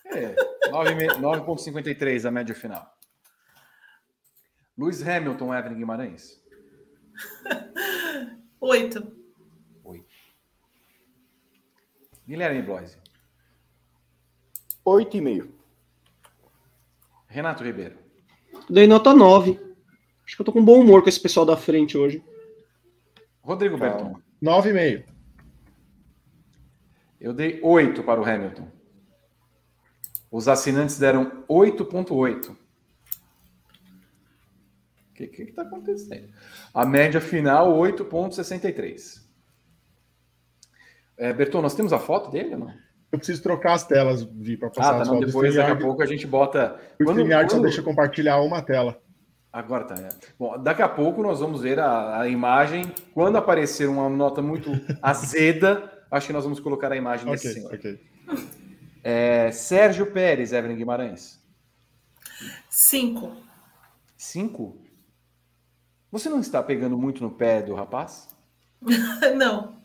É, 0.07 0.35
9,53 0.70 2.24
a 2.26 2.30
média 2.30 2.55
final. 2.55 2.97
Luiz 4.76 5.06
Hamilton, 5.06 5.55
Evelyn 5.55 5.76
Guimarães. 5.76 6.42
Oito. 8.60 9.12
Oito. 9.84 10.06
Guilherme 12.26 12.62
Bloise. 12.62 12.97
Oito 14.84 15.16
e 15.16 15.20
meio. 15.20 15.55
Renato 17.26 17.62
Ribeiro. 17.62 17.98
Dei 18.68 18.86
nota 18.86 19.14
9. 19.14 19.59
Acho 20.24 20.36
que 20.36 20.42
eu 20.42 20.47
tô 20.47 20.52
com 20.52 20.64
bom 20.64 20.80
humor 20.80 21.02
com 21.02 21.09
esse 21.09 21.20
pessoal 21.20 21.44
da 21.44 21.56
frente 21.56 21.98
hoje. 21.98 22.24
Rodrigo 23.42 23.78
Calma. 23.78 23.97
Berton. 23.97 24.22
Nove 24.40 24.70
e 24.70 24.72
meio. 24.72 25.05
Eu 27.20 27.34
dei 27.34 27.60
8 27.62 28.02
para 28.02 28.20
o 28.20 28.24
Hamilton. 28.24 28.80
Os 30.31 30.47
assinantes 30.48 30.98
deram 30.98 31.44
8,8. 31.48 32.51
O 32.51 32.57
que 35.15 35.43
está 35.43 35.62
acontecendo? 35.62 36.28
A 36.73 36.86
média 36.86 37.20
final, 37.20 37.73
8,63. 37.78 39.20
É, 41.19 41.32
Berton, 41.32 41.61
nós 41.61 41.74
temos 41.74 41.93
a 41.93 41.98
foto 41.98 42.31
dele 42.31 42.55
ou 42.55 42.61
não? 42.61 42.74
Eu 43.12 43.19
preciso 43.19 43.43
trocar 43.43 43.74
as 43.74 43.85
telas, 43.86 44.23
Vi, 44.23 44.57
para 44.57 44.70
passar 44.70 44.90
Ah, 44.90 44.94
tá. 44.97 45.02
as 45.02 45.09
Não, 45.09 45.15
fotos. 45.16 45.32
depois, 45.32 45.55
daqui 45.57 45.70
a 45.73 45.77
pouco, 45.77 46.02
a 46.02 46.07
gente 46.07 46.27
bota. 46.27 46.81
O 46.94 47.05
Quando- 47.05 47.19
StreamYard 47.19 47.51
só 47.51 47.57
quando- 47.57 47.65
deixa 47.65 47.82
compartilhar 47.82 48.40
uma 48.40 48.62
tela. 48.62 48.98
Agora 49.52 49.85
tá. 49.85 49.94
É. 49.97 50.09
Bom, 50.39 50.57
daqui 50.62 50.81
a 50.81 50.89
pouco 50.89 51.20
nós 51.23 51.40
vamos 51.40 51.61
ver 51.62 51.78
a, 51.81 52.20
a 52.20 52.28
imagem. 52.28 52.85
Quando 53.12 53.36
aparecer 53.36 53.89
uma 53.89 54.09
nota 54.09 54.40
muito 54.40 54.70
azeda, 55.02 55.93
acho 56.09 56.28
que 56.28 56.32
nós 56.32 56.44
vamos 56.44 56.61
colocar 56.61 56.93
a 56.93 56.97
imagem 56.97 57.28
desse 57.31 57.48
Ok, 57.48 57.61
senhor. 57.61 57.74
ok. 57.74 58.01
É, 59.02 59.51
Sérgio 59.52 60.12
Pérez, 60.12 60.52
Evelyn 60.52 60.77
Guimarães. 60.77 61.40
Cinco. 62.68 63.36
Cinco? 64.16 64.81
Você 66.10 66.28
não 66.28 66.40
está 66.40 66.62
pegando 66.62 66.98
muito 66.98 67.22
no 67.22 67.31
pé 67.31 67.62
do 67.62 67.74
rapaz? 67.74 68.28
Não. 69.36 69.81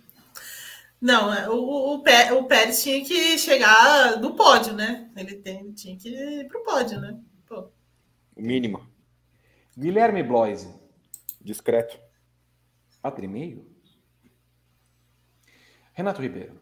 Não, 0.99 1.31
é, 1.33 1.49
o, 1.49 1.93
o, 1.95 2.01
Pé- 2.03 2.31
o 2.33 2.45
Pérez 2.45 2.81
tinha 2.81 3.03
que 3.05 3.37
chegar 3.37 4.19
no 4.19 4.33
pódio, 4.35 4.73
né? 4.73 5.11
Ele 5.15 5.35
tem, 5.35 5.71
tinha 5.73 5.95
que 5.97 6.09
ir 6.09 6.47
pro 6.47 6.63
pódio, 6.63 6.99
né? 6.99 7.19
Pô. 7.45 7.69
O 8.35 8.41
mínimo. 8.41 8.87
Guilherme 9.77 10.23
Bloise. 10.23 10.73
Discreto. 11.39 11.99
Quatro 13.01 13.23
e 13.23 13.27
meio? 13.27 13.67
Renato 15.93 16.21
Ribeiro. 16.21 16.59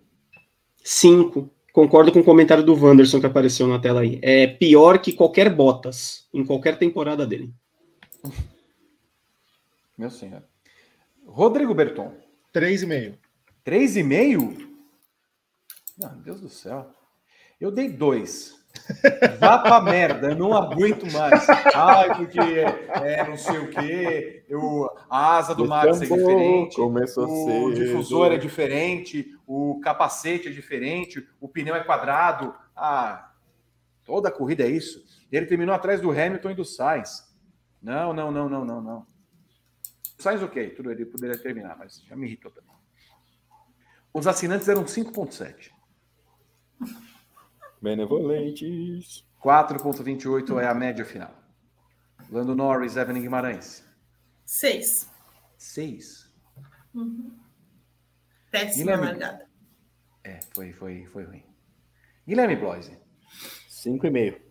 5. 0.83 1.49
Concordo 1.73 2.11
com 2.11 2.19
o 2.19 2.23
comentário 2.23 2.63
do 2.63 2.75
Wanderson 2.75 3.19
que 3.19 3.25
apareceu 3.25 3.65
na 3.65 3.79
tela 3.79 4.01
aí. 4.01 4.19
É 4.21 4.45
pior 4.45 4.99
que 4.99 5.11
qualquer 5.11 5.49
Bottas 5.53 6.29
em 6.31 6.45
qualquer 6.45 6.77
temporada 6.77 7.25
dele. 7.25 7.51
Meu 9.97 10.11
senhor. 10.11 10.43
Rodrigo 11.25 11.73
Berton. 11.73 12.13
Três 12.51 12.83
e 12.83 12.85
meio. 12.85 13.17
Três 13.63 13.97
e 13.97 14.03
meio? 14.03 14.55
Meu 15.97 16.09
Deus 16.23 16.41
do 16.41 16.49
céu. 16.49 16.93
Eu 17.59 17.71
dei 17.71 17.89
dois. 17.89 18.62
Vá 19.39 19.59
pra 19.59 19.81
merda, 19.81 20.29
eu 20.29 20.35
não 20.35 20.53
aguento 20.53 21.09
mais. 21.11 21.47
Ai, 21.73 22.15
porque 22.15 22.39
é, 22.39 23.19
é 23.19 23.27
não 23.27 23.37
sei 23.37 23.57
o 23.59 23.69
quê. 23.69 24.43
Eu, 24.49 24.89
a 25.09 25.37
asa 25.37 25.55
do 25.55 25.67
Max 25.67 26.01
é 26.01 26.05
diferente. 26.05 26.81
O 26.81 27.73
difusor 27.73 28.31
é 28.31 28.37
diferente, 28.37 29.37
o 29.47 29.79
capacete 29.81 30.47
é 30.47 30.51
diferente, 30.51 31.27
o 31.39 31.47
pneu 31.47 31.75
é 31.75 31.83
quadrado. 31.83 32.53
Ah, 32.75 33.31
toda 34.05 34.29
a 34.29 34.31
corrida 34.31 34.63
é 34.63 34.69
isso. 34.69 35.03
Ele 35.31 35.45
terminou 35.45 35.73
atrás 35.73 36.01
do 36.01 36.11
Hamilton 36.11 36.51
e 36.51 36.55
do 36.55 36.65
Sainz. 36.65 37.31
Não, 37.81 38.13
não, 38.13 38.31
não, 38.31 38.49
não, 38.49 38.65
não, 38.65 38.81
não. 38.81 39.07
O 40.17 40.21
Sainz, 40.21 40.41
ok, 40.41 40.69
tudo 40.71 40.91
ele 40.91 41.05
poderia 41.05 41.37
terminar, 41.37 41.77
mas 41.77 42.01
já 42.07 42.15
me 42.15 42.27
irritou 42.27 42.51
também. 42.51 42.73
Os 44.13 44.27
assinantes 44.27 44.67
eram 44.67 44.83
5,7. 44.83 45.71
Benevolentes. 47.83 49.25
4,28 49.43 50.57
é 50.61 50.65
a 50.67 50.73
média 50.73 51.03
final. 51.03 51.31
Lando 52.31 52.55
Norris, 52.55 52.95
Evelyn 52.95 53.21
Guimarães. 53.21 53.85
Seis. 54.45 55.09
6. 55.57 56.31
Péssima 58.49 58.93
Guilherme. 58.93 59.05
largada. 59.05 59.45
É, 60.23 60.39
foi, 60.55 60.71
foi, 60.71 61.05
foi 61.11 61.23
ruim. 61.25 61.43
Guilherme 62.25 62.55
Bloise. 62.55 62.97
Cinco 63.67 64.07
e 64.07 64.09
meio. 64.09 64.41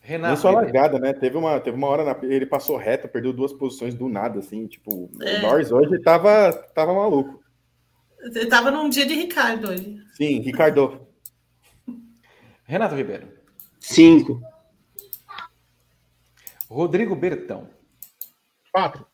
Renato. 0.00 0.34
Nem 0.34 0.36
só 0.42 0.48
a 0.48 0.50
Ribeiro. 0.60 0.72
largada, 0.78 0.98
né? 0.98 1.12
Teve 1.14 1.36
uma, 1.38 1.58
teve 1.60 1.76
uma 1.76 1.86
hora, 1.86 2.04
na- 2.04 2.18
ele 2.26 2.44
passou 2.44 2.76
reto, 2.76 3.08
perdeu 3.08 3.32
duas 3.32 3.52
posições 3.52 3.94
do 3.94 4.08
nada, 4.08 4.40
assim. 4.40 4.66
Tipo, 4.66 5.08
É. 5.22 5.38
o 5.38 5.42
Norris 5.42 5.70
hoje 5.72 5.98
tava, 6.02 6.52
tava 6.74 6.92
maluco. 6.92 7.42
Ele 8.20 8.46
tava 8.46 8.70
num 8.70 8.88
dia 8.90 9.06
de 9.06 9.14
Ricardo 9.14 9.70
hoje. 9.70 9.96
Sim, 10.14 10.40
Ricardo. 10.40 11.01
Renato 12.72 12.94
Ribeiro. 12.94 13.28
5. 13.80 14.40
Rodrigo 16.70 17.14
Bertão. 17.14 17.68
Quatro. 18.72 19.06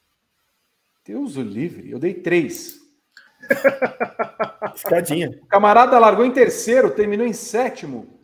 Deus 1.04 1.36
o 1.36 1.42
livre. 1.42 1.90
Eu 1.90 1.98
dei 1.98 2.14
três. 2.14 2.78
Escadinha. 4.76 5.30
O 5.42 5.46
camarada 5.46 5.98
largou 5.98 6.24
em 6.24 6.30
terceiro, 6.30 6.92
terminou 6.92 7.26
em 7.26 7.32
sétimo. 7.32 8.20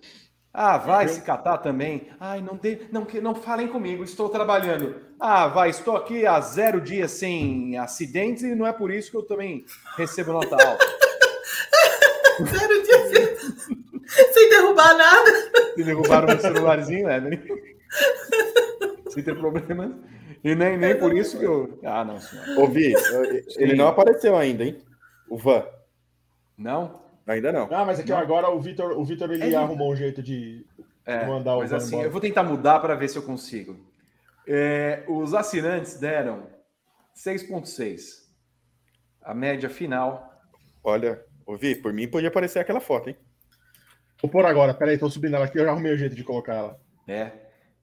Ah, 0.52 0.78
vai 0.78 1.08
se 1.08 1.20
catar 1.22 1.58
também. 1.58 2.12
Ai, 2.20 2.40
não, 2.40 2.56
de, 2.56 2.86
não, 2.92 3.04
que- 3.04 3.20
não 3.20 3.34
falem 3.34 3.66
comigo, 3.66 4.04
estou 4.04 4.28
trabalhando. 4.28 5.00
Ah, 5.18 5.48
vai, 5.48 5.68
estou 5.70 5.96
aqui 5.96 6.24
há 6.24 6.40
zero 6.40 6.80
dias 6.80 7.10
sem 7.10 7.76
acidentes 7.76 8.44
e 8.44 8.54
não 8.54 8.64
é 8.64 8.72
por 8.72 8.88
isso 8.92 9.10
que 9.10 9.16
eu 9.16 9.24
também 9.24 9.64
recebo 9.96 10.32
nota 10.32 10.54
alta. 10.54 10.86
Zero 12.50 12.82
dia 12.84 13.56
sem, 13.56 13.83
sem 14.32 14.48
derrubar 14.50 14.96
nada. 14.96 15.30
Se 15.74 15.82
derrubaram 15.84 16.28
meu 16.28 16.40
celularzinho, 16.40 17.06
né? 17.06 17.20
Sem 19.08 19.22
ter 19.22 19.36
problemas. 19.36 19.92
E 20.42 20.54
nem, 20.54 20.76
nem 20.76 20.98
por 20.98 21.16
isso 21.16 21.38
que 21.38 21.44
eu. 21.44 21.78
Ah, 21.84 22.04
não, 22.04 22.20
senhor. 22.20 22.58
Ouvi, 22.58 22.92
ele 23.56 23.74
não 23.74 23.88
apareceu 23.88 24.36
ainda, 24.36 24.64
hein? 24.64 24.78
O 25.28 25.38
Van. 25.38 25.64
Não? 26.56 27.02
Ainda 27.26 27.50
não. 27.52 27.68
Ah, 27.72 27.84
mas 27.84 27.98
aqui 27.98 28.12
ó, 28.12 28.18
agora 28.18 28.50
o 28.50 28.60
Vitor, 28.60 28.98
o 28.98 29.04
Vitor 29.04 29.30
ele 29.30 29.52
É. 29.52 29.56
arrumou 29.56 29.92
um 29.92 29.96
jeito 29.96 30.22
de. 30.22 30.66
É, 31.06 31.26
Mandar 31.26 31.56
o 31.56 31.60
mas 31.60 31.70
Van 31.70 31.76
assim, 31.76 31.88
embora. 31.94 32.08
eu 32.08 32.10
vou 32.12 32.20
tentar 32.20 32.42
mudar 32.42 32.78
para 32.80 32.94
ver 32.94 33.08
se 33.08 33.16
eu 33.16 33.22
consigo. 33.22 33.76
É, 34.46 35.02
os 35.08 35.32
assinantes 35.34 35.98
deram 35.98 36.46
6,6. 37.16 38.24
A 39.22 39.34
média 39.34 39.70
final. 39.70 40.30
Olha, 40.82 41.22
ouvi, 41.46 41.74
por 41.74 41.92
mim 41.92 42.06
podia 42.08 42.28
aparecer 42.28 42.58
aquela 42.58 42.80
foto, 42.80 43.08
hein? 43.08 43.16
Vou 44.24 44.30
pôr 44.30 44.46
agora, 44.46 44.72
peraí, 44.72 44.96
tô 44.96 45.10
subindo 45.10 45.36
ela 45.36 45.44
aqui, 45.44 45.58
eu 45.58 45.66
já 45.66 45.70
arrumei 45.70 45.92
o 45.92 45.98
jeito 45.98 46.16
de 46.16 46.24
colocar 46.24 46.54
ela. 46.54 46.80
É. 47.06 47.30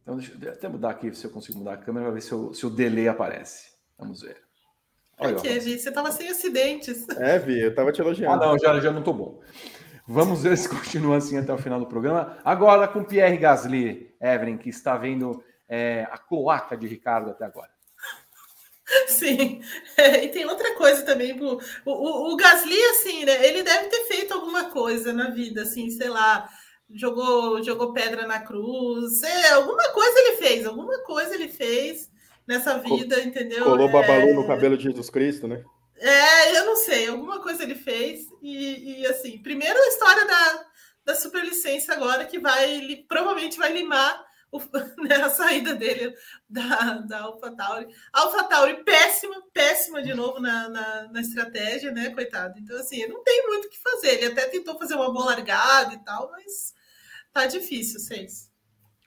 Então, 0.01 0.17
deixa 0.17 0.33
eu 0.41 0.51
até 0.51 0.67
mudar 0.67 0.89
aqui, 0.89 1.13
se 1.13 1.23
eu 1.23 1.29
consigo 1.29 1.59
mudar 1.59 1.73
a 1.73 1.77
câmera, 1.77 2.05
para 2.07 2.15
ver 2.15 2.21
se, 2.21 2.31
eu, 2.31 2.51
se 2.51 2.65
o 2.65 2.69
delay 2.71 3.07
aparece. 3.07 3.73
Vamos 3.95 4.23
ver. 4.23 4.37
Olha, 5.19 5.35
Porque, 5.35 5.59
gente, 5.59 5.83
você 5.83 5.91
tava 5.91 6.11
sem 6.11 6.27
acidentes. 6.29 7.07
É, 7.09 7.37
Vi, 7.37 7.59
eu 7.59 7.75
tava 7.75 7.91
te 7.91 8.01
Ah, 8.01 8.05
elogiando. 8.05 8.43
não, 8.43 8.57
já, 8.57 8.79
já 8.79 8.91
não 8.91 9.03
tô 9.03 9.13
bom. 9.13 9.39
Vamos 10.07 10.41
ver 10.41 10.57
se 10.57 10.65
continua 10.67 11.17
assim 11.17 11.37
até 11.37 11.53
o 11.53 11.59
final 11.59 11.79
do 11.79 11.85
programa. 11.85 12.35
Agora 12.43 12.87
com 12.87 13.03
Pierre 13.03 13.37
Gasly, 13.37 14.11
Evelyn, 14.19 14.57
que 14.57 14.69
está 14.69 14.97
vendo 14.97 15.43
é, 15.69 16.07
a 16.11 16.17
cloaca 16.17 16.75
de 16.75 16.87
Ricardo 16.87 17.29
até 17.29 17.45
agora. 17.45 17.69
Sim. 19.07 19.61
É, 19.97 20.25
e 20.25 20.29
tem 20.29 20.45
outra 20.45 20.75
coisa 20.75 21.03
também. 21.03 21.39
O, 21.39 21.59
o, 21.85 22.33
o 22.33 22.35
Gasly, 22.35 22.83
assim, 22.85 23.25
né? 23.25 23.47
Ele 23.47 23.63
deve 23.63 23.87
ter 23.87 24.05
feito 24.05 24.33
alguma 24.33 24.65
coisa 24.65 25.13
na 25.13 25.29
vida, 25.29 25.63
assim, 25.63 25.89
sei 25.89 26.09
lá. 26.09 26.49
Jogou, 26.93 27.63
jogou 27.63 27.93
pedra 27.93 28.27
na 28.27 28.39
cruz. 28.39 29.19
sei, 29.19 29.49
alguma 29.51 29.93
coisa 29.93 30.19
ele 30.19 30.37
fez, 30.37 30.65
alguma 30.65 30.99
coisa 31.03 31.33
ele 31.35 31.47
fez 31.47 32.11
nessa 32.45 32.79
vida, 32.79 33.21
entendeu? 33.21 33.63
Colou 33.63 33.87
É, 33.87 33.91
babalu 33.91 34.33
no 34.33 34.45
cabelo 34.45 34.75
de 34.75 34.83
Jesus 34.83 35.09
Cristo, 35.09 35.47
né? 35.47 35.63
É, 35.97 36.57
eu 36.57 36.65
não 36.65 36.75
sei, 36.75 37.07
alguma 37.07 37.39
coisa 37.41 37.63
ele 37.63 37.75
fez. 37.75 38.27
E, 38.41 39.01
e, 39.01 39.05
assim, 39.05 39.37
primeiro 39.37 39.79
a 39.79 39.87
história 39.87 40.25
da, 40.25 40.65
da 41.05 41.15
superlicença 41.15 41.93
agora, 41.93 42.25
que 42.25 42.39
vai 42.39 43.05
provavelmente 43.07 43.57
vai 43.57 43.71
limar 43.71 44.21
o- 44.51 44.59
né, 45.07 45.15
a 45.15 45.29
saída 45.29 45.73
dele 45.73 46.13
da, 46.49 46.95
da 46.99 47.19
AlphaTauri. 47.21 47.87
AlphaTauri 48.11 48.83
péssima, 48.83 49.35
péssima 49.53 50.01
de 50.03 50.13
novo 50.13 50.39
na, 50.39 50.69
na, 50.69 51.07
na 51.11 51.21
estratégia, 51.21 51.91
né, 51.91 52.09
coitado? 52.09 52.59
Então, 52.59 52.77
assim, 52.77 53.05
não 53.07 53.23
tem 53.23 53.47
muito 53.47 53.65
o 53.65 53.69
que 53.69 53.79
fazer. 53.81 54.15
Ele 54.21 54.33
até 54.33 54.47
tentou 54.47 54.77
fazer 54.77 54.95
uma 54.95 55.11
boa 55.11 55.25
largada 55.25 55.93
e 55.93 56.03
tal, 56.03 56.29
mas 56.31 56.73
tá 57.33 57.45
difícil, 57.47 57.99
seis. 57.99 58.51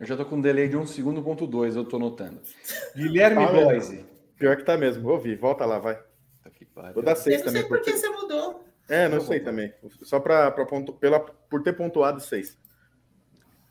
Eu 0.00 0.06
já 0.06 0.16
tô 0.16 0.24
com 0.26 0.36
um 0.36 0.40
delay 0.40 0.68
de 0.68 0.76
1 0.76 0.86
segundo, 0.88 1.22
ponto 1.22 1.46
2, 1.46 1.76
eu 1.76 1.84
tô 1.84 1.98
notando. 1.98 2.40
Guilherme 2.96 3.46
Bloise. 3.46 4.04
Pior 4.36 4.56
que 4.56 4.64
tá 4.64 4.76
mesmo. 4.76 5.08
Ouvi, 5.08 5.36
volta 5.36 5.64
lá, 5.64 5.78
vai. 5.78 5.94
Tá 6.42 6.50
que 6.50 6.64
pariu. 6.64 6.94
Vou 6.94 7.02
dar 7.02 7.12
Eu 7.12 7.16
seis 7.16 7.38
não 7.38 7.44
também. 7.46 7.62
sei 7.62 7.68
por 7.68 7.80
que 7.80 7.92
você 7.92 8.08
mudou. 8.08 8.64
É, 8.88 9.08
não 9.08 9.20
sei 9.20 9.40
também. 9.40 9.72
Só 10.02 10.18
pra, 10.20 10.50
pra 10.50 10.66
pontu... 10.66 10.92
Pela... 10.94 11.20
por 11.20 11.62
ter 11.62 11.72
pontuado 11.74 12.20
seis. 12.20 12.58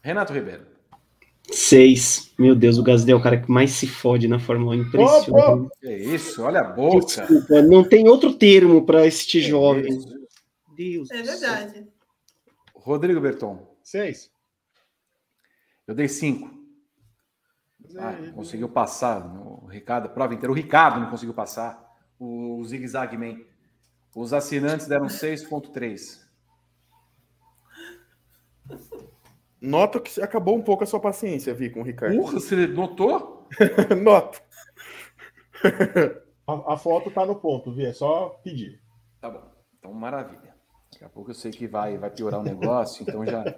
Renato 0.02 0.34
Ribeiro. 0.34 0.66
Seis. 1.52 2.34
Meu 2.40 2.56
Deus, 2.56 2.78
o 2.78 2.84
Gasly 2.84 3.12
é 3.12 3.16
o 3.16 3.22
cara 3.22 3.40
que 3.40 3.52
mais 3.52 3.72
se 3.72 3.86
fode 3.88 4.28
na 4.28 4.40
Fórmula 4.40 4.76
1. 4.76 4.82
Impressionante. 4.82 5.70
Que 5.80 5.94
isso, 5.96 6.42
olha 6.42 6.62
a 6.62 6.64
boca. 6.64 7.06
Desculpa, 7.06 7.62
não 7.62 7.84
tem 7.88 8.08
outro 8.08 8.34
termo 8.34 8.86
para 8.86 9.06
este 9.06 9.40
Que 9.40 9.48
jovem. 9.48 9.88
isso. 9.98 10.08
Deus. 10.76 11.12
É 11.12 11.24
céu. 11.24 11.26
verdade. 11.40 11.88
Rodrigo 12.74 13.22
Berton, 13.22 13.76
Seis. 13.84 14.30
eu 15.88 15.94
dei 15.96 16.08
cinco. 16.08 16.52
Ah, 17.98 18.14
conseguiu 18.34 18.68
passar 18.70 19.24
no 19.34 19.68
Ricardo, 19.68 20.08
a 20.08 20.10
prova 20.10 20.34
inteira. 20.34 20.52
O 20.52 20.56
Ricardo 20.56 21.00
não 21.00 21.10
conseguiu 21.10 21.34
passar. 21.34 21.80
O 22.20 22.64
Zig 22.66 22.88
Zag 22.88 23.16
Man. 23.18 23.40
Os 24.16 24.34
assinantes 24.34 24.88
deram 24.88 25.08
6,3. 25.08 26.20
Noto 29.64 30.02
que 30.02 30.22
acabou 30.22 30.58
um 30.58 30.62
pouco 30.62 30.84
a 30.84 30.86
sua 30.86 31.00
paciência, 31.00 31.54
Vi, 31.54 31.70
com 31.70 31.80
o 31.80 31.84
Ricardo. 31.84 32.18
Porra, 32.18 32.34
você 32.34 32.68
notou? 32.68 33.48
Noto. 34.04 34.42
A, 36.46 36.74
a 36.74 36.78
foto 36.78 37.10
tá 37.10 37.26
no 37.26 37.38
ponto, 37.38 37.72
Vi. 37.72 37.86
É 37.86 37.94
só 37.94 38.42
pedir. 38.44 38.82
Tá 39.22 39.30
bom. 39.30 39.42
Então, 39.80 39.94
maravilha. 39.94 40.54
Daqui 40.92 41.06
a 41.06 41.08
pouco 41.08 41.32
eu 41.32 41.34
sei 41.34 41.50
que 41.50 41.66
vai, 41.66 41.98
vai 41.98 42.10
piorar 42.10 42.42
o 42.42 42.44
negócio, 42.44 43.04
então 43.04 43.26
já. 43.26 43.44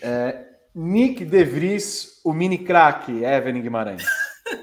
É, 0.00 0.46
Nick 0.72 1.24
De 1.24 1.42
Vries, 1.42 2.20
o 2.24 2.32
mini 2.32 2.58
craque, 2.58 3.24
Evelyn 3.24 3.60
Guimarães. 3.60 4.04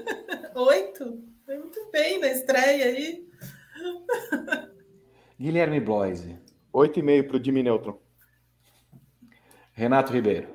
Oito. 0.56 1.22
Foi 1.44 1.58
muito 1.58 1.90
bem 1.92 2.18
na 2.18 2.28
estreia 2.28 2.86
aí. 2.86 3.28
Guilherme 5.38 5.80
Bloise, 5.80 6.38
Oito 6.72 6.98
e 6.98 7.02
meio 7.02 7.28
pro 7.28 7.42
Jimmy 7.44 7.62
Neutron. 7.62 7.98
Renato 9.78 10.12
Ribeiro, 10.12 10.48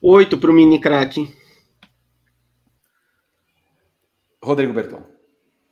Oito 0.00 0.38
pro 0.38 0.52
mini 0.52 0.80
crack. 0.80 1.36
Rodrigo 4.40 4.72
Berton, 4.72 5.02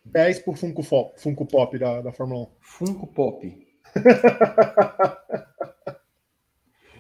10 0.05 0.41
por 0.41 0.57
Funko, 0.57 0.83
Funko 1.17 1.47
Pop 1.47 1.79
da, 1.79 2.03
da 2.03 2.13
Fórmula 2.13 2.47
1. 2.47 2.51
Funko 2.61 3.07
Pop. 3.07 3.67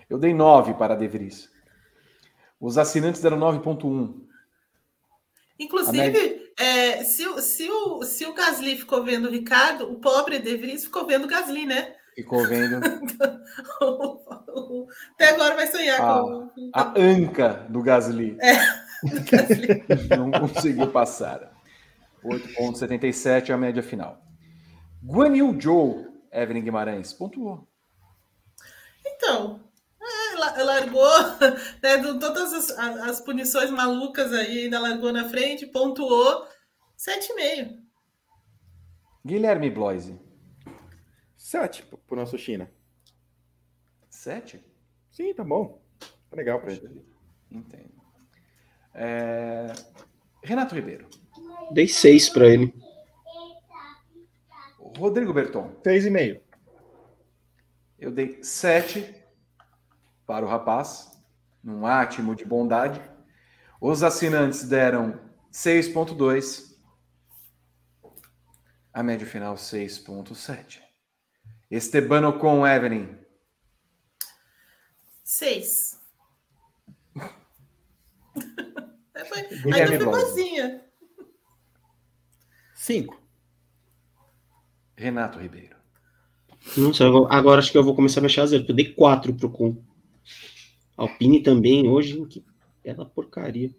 Eu 0.08 0.18
dei 0.20 0.32
9 0.32 0.74
para 0.74 0.94
De 0.94 1.08
Vries. 1.08 1.50
Os 2.60 2.78
assinantes 2.78 3.20
deram 3.20 3.40
9,1. 3.40 4.24
Inclusive, 5.58 6.52
é, 6.56 7.02
se, 7.02 7.26
o- 7.26 7.40
se, 7.40 7.68
o, 7.68 8.04
se 8.04 8.24
o 8.24 8.32
Gasly 8.34 8.76
ficou 8.76 9.02
vendo 9.02 9.26
o 9.26 9.30
Ricardo, 9.32 9.90
o 9.90 9.98
pobre 9.98 10.38
De 10.38 10.56
Vries 10.56 10.84
ficou 10.84 11.04
vendo 11.08 11.24
o 11.24 11.28
Gasly, 11.28 11.66
né? 11.66 11.96
Ficou 12.16 12.44
vendo 12.48 12.80
Até 15.14 15.28
agora 15.30 15.54
vai 15.54 15.66
sonhar 15.66 16.00
Ah. 16.00 16.20
com 16.22 16.50
a 16.72 16.94
anca 16.98 17.66
do 17.68 17.82
Gasly. 17.82 18.36
Gasly. 19.30 19.84
Não 20.16 20.30
conseguiu 20.30 20.90
passar. 20.90 21.52
8,77 22.24 23.50
é 23.50 23.52
a 23.52 23.58
média 23.58 23.82
final. 23.82 24.18
Guan 25.04 25.36
Yu 25.36 25.60
Zhou, 25.60 26.06
Evelyn 26.32 26.62
Guimarães, 26.62 27.12
pontuou. 27.12 27.68
Então, 29.06 29.60
é, 30.00 30.36
la- 30.38 30.62
largou 30.64 31.08
né, 31.82 31.98
do- 31.98 32.18
todas 32.18 32.52
as, 32.52 32.70
a- 32.78 33.10
as 33.10 33.20
punições 33.20 33.70
malucas 33.70 34.32
aí, 34.32 34.64
ainda 34.64 34.80
largou 34.80 35.12
na 35.12 35.28
frente, 35.28 35.66
pontuou 35.66 36.46
7,5. 36.98 37.76
Guilherme 39.24 39.70
Bloise, 39.70 40.18
Sete 41.46 41.84
pro- 41.84 42.16
nosso 42.16 42.36
China. 42.36 42.68
7? 44.10 44.60
Sim, 45.12 45.32
tá 45.32 45.44
bom. 45.44 45.80
Tá 46.28 46.34
legal 46.36 46.60
pra 46.60 46.72
ele. 46.72 47.06
Entendo. 47.48 47.92
É, 48.92 49.66
Renato 50.42 50.74
Ribeiro, 50.74 51.08
Dei 51.70 51.86
seis 51.86 52.28
para 52.28 52.48
ele. 52.48 52.74
Rodrigo 54.98 55.32
Berton, 55.32 55.70
6,5. 55.84 56.40
eu 57.96 58.10
dei 58.10 58.42
7 58.42 59.14
para 60.26 60.44
o 60.44 60.48
rapaz, 60.48 61.16
num 61.62 61.86
átimo 61.86 62.34
de 62.34 62.44
bondade. 62.44 63.00
Os 63.80 64.02
assinantes 64.02 64.64
deram 64.68 65.20
6,2. 65.52 66.76
A 68.92 69.00
média 69.04 69.26
final, 69.26 69.54
6,7. 69.54 70.85
Estebano 71.70 72.38
com 72.38 72.66
Evelyn, 72.66 73.16
6. 75.24 76.00
Foi- 79.28 79.42
Guilherme 79.42 79.94
Ainda 79.94 80.04
foi 80.04 80.04
boazinha. 80.04 80.84
Cinco. 82.74 83.20
Renato 84.96 85.38
Ribeiro. 85.40 85.74
Nossa, 86.76 87.04
agora- 87.06 87.34
agora 87.34 87.58
acho 87.60 87.72
que 87.72 87.78
eu 87.78 87.82
vou 87.84 87.94
começar 87.96 88.20
a 88.20 88.22
mexer 88.22 88.40
a 88.42 88.46
zero. 88.46 88.62
porque 88.62 88.72
Eu 88.72 88.76
dei 88.76 88.92
quatro 88.94 89.34
pro 89.34 89.50
Kun. 89.50 89.82
Alpine 90.96 91.42
também, 91.42 91.88
hoje, 91.88 92.24
que 92.26 92.44
bela 92.84 93.04
porcaria. 93.06 93.74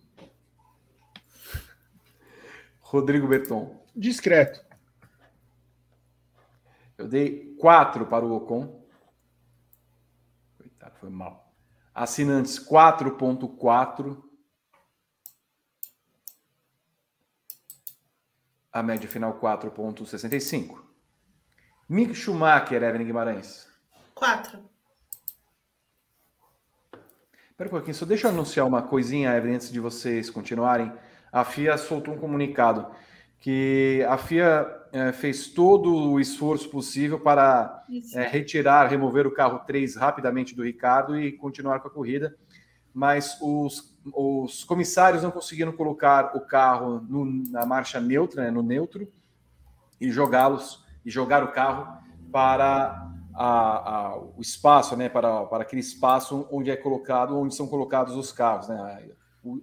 Rodrigo 2.82 3.28
Berton. 3.28 3.80
Discreto. 3.96 4.66
Eu 6.98 7.08
dei 7.08 7.56
4 7.60 8.06
para 8.08 8.26
o 8.26 8.36
Ocon. 8.36 8.84
Coitado, 10.58 10.96
foi 11.00 11.10
mal. 11.10 11.54
Assinantes 11.94 12.58
4.4. 12.60 14.24
A 18.72 18.84
média 18.84 19.08
final 19.08 19.40
4.65. 19.40 20.80
Mick 21.88 22.14
Schumacher, 22.14 22.84
Evelyn 22.84 23.06
Guimarães. 23.06 23.68
4. 24.14 24.60
Espera 27.50 27.70
um 27.70 27.72
pouquinho, 27.72 27.96
só 27.96 28.06
deixa 28.06 28.28
eu 28.28 28.32
anunciar 28.32 28.68
uma 28.68 28.84
coisinha, 28.84 29.36
Evelyn, 29.36 29.56
antes 29.56 29.72
de 29.72 29.80
vocês 29.80 30.30
continuarem. 30.30 30.92
A 31.32 31.44
FIA 31.44 31.78
soltou 31.78 32.14
um 32.14 32.20
comunicado 32.20 32.94
que 33.40 34.06
a 34.08 34.18
FIA 34.18 34.77
eh, 34.92 35.12
fez 35.12 35.50
todo 35.50 35.94
o 36.12 36.20
esforço 36.20 36.70
possível 36.70 37.20
para 37.20 37.84
é, 38.16 38.28
retirar, 38.28 38.88
remover 38.88 39.26
o 39.28 39.32
carro 39.34 39.60
3 39.66 39.96
rapidamente 39.96 40.56
do 40.56 40.64
Ricardo 40.64 41.20
e 41.20 41.32
continuar 41.32 41.80
com 41.80 41.88
a 41.88 41.92
corrida, 41.92 42.36
mas 42.94 43.38
os, 43.42 43.98
os 44.14 44.64
comissários 44.64 45.24
não 45.24 45.32
conseguiram 45.32 45.72
colocar 45.72 46.36
o 46.36 46.42
carro 46.42 47.00
no- 47.08 47.26
na 47.52 47.66
marcha 47.66 48.00
neutra, 48.00 48.44
né, 48.44 48.52
no 48.52 48.64
neutro, 48.64 49.08
e 50.00 50.12
jogá-los, 50.12 50.84
e 51.06 51.10
jogar 51.10 51.44
o 51.44 51.52
carro 51.52 51.88
para 52.32 53.08
a- 53.34 53.96
a- 54.10 54.18
o 54.18 54.42
espaço, 54.42 54.96
né, 54.96 55.10
para, 55.10 55.46
para 55.46 55.64
aquele 55.64 55.80
espaço 55.82 56.48
onde 56.52 56.72
é 56.72 56.76
colocado, 56.76 57.38
onde 57.38 57.54
são 57.56 57.68
colocados 57.68 58.16
os 58.16 58.32
carros, 58.32 58.68
né, 58.68 59.10
o- 59.44 59.62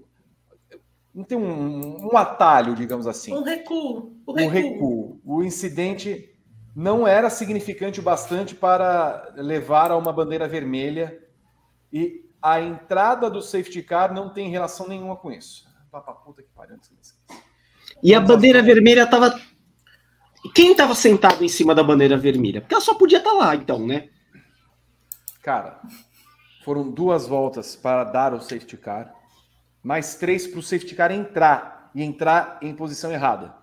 não 1.14 1.24
tem 1.24 1.38
um, 1.38 2.08
um 2.12 2.16
atalho, 2.16 2.74
digamos 2.74 3.06
assim 3.06 3.32
Um 3.32 3.42
recuo. 3.42 4.16
O 4.26 4.32
o 4.32 4.34
recuo. 4.34 4.50
recuo. 4.50 5.20
O 5.24 5.42
incidente 5.44 6.34
não 6.74 7.06
era 7.06 7.30
significante 7.30 8.00
o 8.00 8.02
bastante 8.02 8.54
para 8.54 9.32
levar 9.36 9.90
a 9.92 9.96
uma 9.96 10.12
bandeira 10.12 10.48
vermelha 10.48 11.22
e 11.92 12.24
a 12.42 12.60
entrada 12.60 13.30
do 13.30 13.40
safety 13.40 13.82
car 13.82 14.12
não 14.12 14.28
tem 14.28 14.50
relação 14.50 14.88
nenhuma 14.88 15.16
com 15.16 15.30
isso. 15.30 15.64
Papa 15.90 16.12
puta 16.12 16.42
que 16.42 16.48
pariu. 16.54 16.76
E 18.02 18.12
a 18.12 18.20
bandeira 18.20 18.60
vermelha 18.60 19.06
tava. 19.06 19.40
Quem 20.52 20.74
tava 20.74 20.94
sentado 20.94 21.44
em 21.44 21.48
cima 21.48 21.74
da 21.74 21.82
bandeira 21.82 22.18
vermelha? 22.18 22.60
Porque 22.60 22.74
ela 22.74 22.82
só 22.82 22.94
podia 22.94 23.18
estar 23.18 23.32
lá, 23.32 23.54
então, 23.54 23.86
né? 23.86 24.08
Cara, 25.40 25.80
foram 26.64 26.90
duas 26.90 27.26
voltas 27.26 27.76
para 27.76 28.04
dar 28.04 28.34
o 28.34 28.40
safety 28.40 28.76
car, 28.76 29.14
mais 29.84 30.14
três 30.14 30.46
para 30.46 30.58
o 30.58 30.62
safety 30.62 30.94
car 30.94 31.12
entrar 31.12 31.90
e 31.94 32.02
entrar 32.02 32.58
em 32.62 32.74
posição 32.74 33.12
errada. 33.12 33.54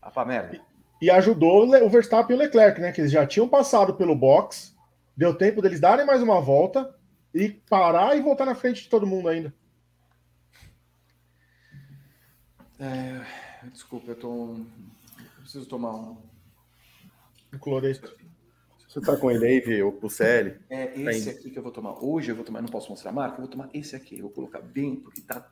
Ah, 0.00 0.10
pra 0.10 0.26
merda. 0.26 0.60
E 1.00 1.10
ajudou 1.10 1.66
o 1.66 1.90
Verstappen 1.90 2.36
e 2.36 2.38
o 2.38 2.42
Leclerc, 2.42 2.80
né? 2.80 2.92
Que 2.92 3.00
eles 3.00 3.10
já 3.10 3.26
tinham 3.26 3.48
passado 3.48 3.94
pelo 3.94 4.14
box. 4.14 4.76
Deu 5.16 5.34
tempo 5.34 5.62
deles 5.62 5.80
darem 5.80 6.04
mais 6.04 6.22
uma 6.22 6.40
volta 6.40 6.94
e 7.34 7.48
parar 7.48 8.16
e 8.16 8.20
voltar 8.20 8.44
na 8.44 8.54
frente 8.54 8.82
de 8.82 8.88
todo 8.90 9.06
mundo 9.06 9.28
ainda. 9.28 9.52
É, 12.78 13.22
desculpa, 13.72 14.10
eu 14.10 14.16
tô. 14.16 14.54
eu 14.54 15.40
preciso 15.40 15.66
tomar 15.66 15.94
um. 15.94 16.18
O 17.54 17.58
Clores. 17.58 18.00
Você 18.88 19.00
tá 19.00 19.16
com 19.16 19.30
ele 19.30 19.44
aí, 19.46 19.60
Vi, 19.60 19.82
o 19.82 19.92
Pucelli? 19.92 20.56
É 20.70 20.86
Tá 20.86 21.12
esse 21.12 21.28
indo. 21.30 21.38
aqui 21.38 21.50
que 21.50 21.58
eu 21.58 21.62
vou 21.62 21.72
tomar. 21.72 22.02
Hoje 22.02 22.30
eu 22.30 22.36
vou 22.36 22.44
tomar, 22.44 22.62
não 22.62 22.68
posso 22.68 22.88
mostrar 22.90 23.10
a 23.10 23.14
marca, 23.14 23.36
eu 23.36 23.42
vou 23.42 23.48
tomar 23.48 23.68
esse 23.74 23.94
aqui. 23.96 24.16
Eu 24.16 24.22
vou 24.22 24.30
colocar 24.30 24.60
bem, 24.60 24.96
porque 24.96 25.20
tá, 25.20 25.46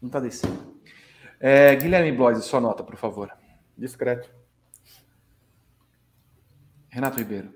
não 0.00 0.08
tá 0.08 0.20
descendo. 0.20 0.76
É, 1.40 1.74
Guilherme 1.74 2.12
Bloise, 2.12 2.42
sua 2.42 2.60
nota, 2.60 2.82
por 2.84 2.96
favor. 2.96 3.30
Discreto. 3.76 4.30
Renato 6.88 7.18
Ribeiro. 7.18 7.54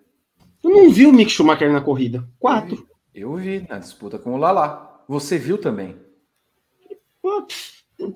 Eu 0.63 0.71
não 0.71 0.91
vi 0.91 1.07
o 1.07 1.13
Mick 1.13 1.31
Schumacher 1.31 1.73
na 1.73 1.81
corrida. 1.81 2.29
Quatro. 2.39 2.87
Eu 3.15 3.35
vi 3.37 3.67
na 3.69 3.79
disputa 3.79 4.19
com 4.19 4.35
o 4.35 4.37
Lala. 4.37 5.05
Você 5.09 5.39
viu 5.39 5.57
também? 5.59 5.97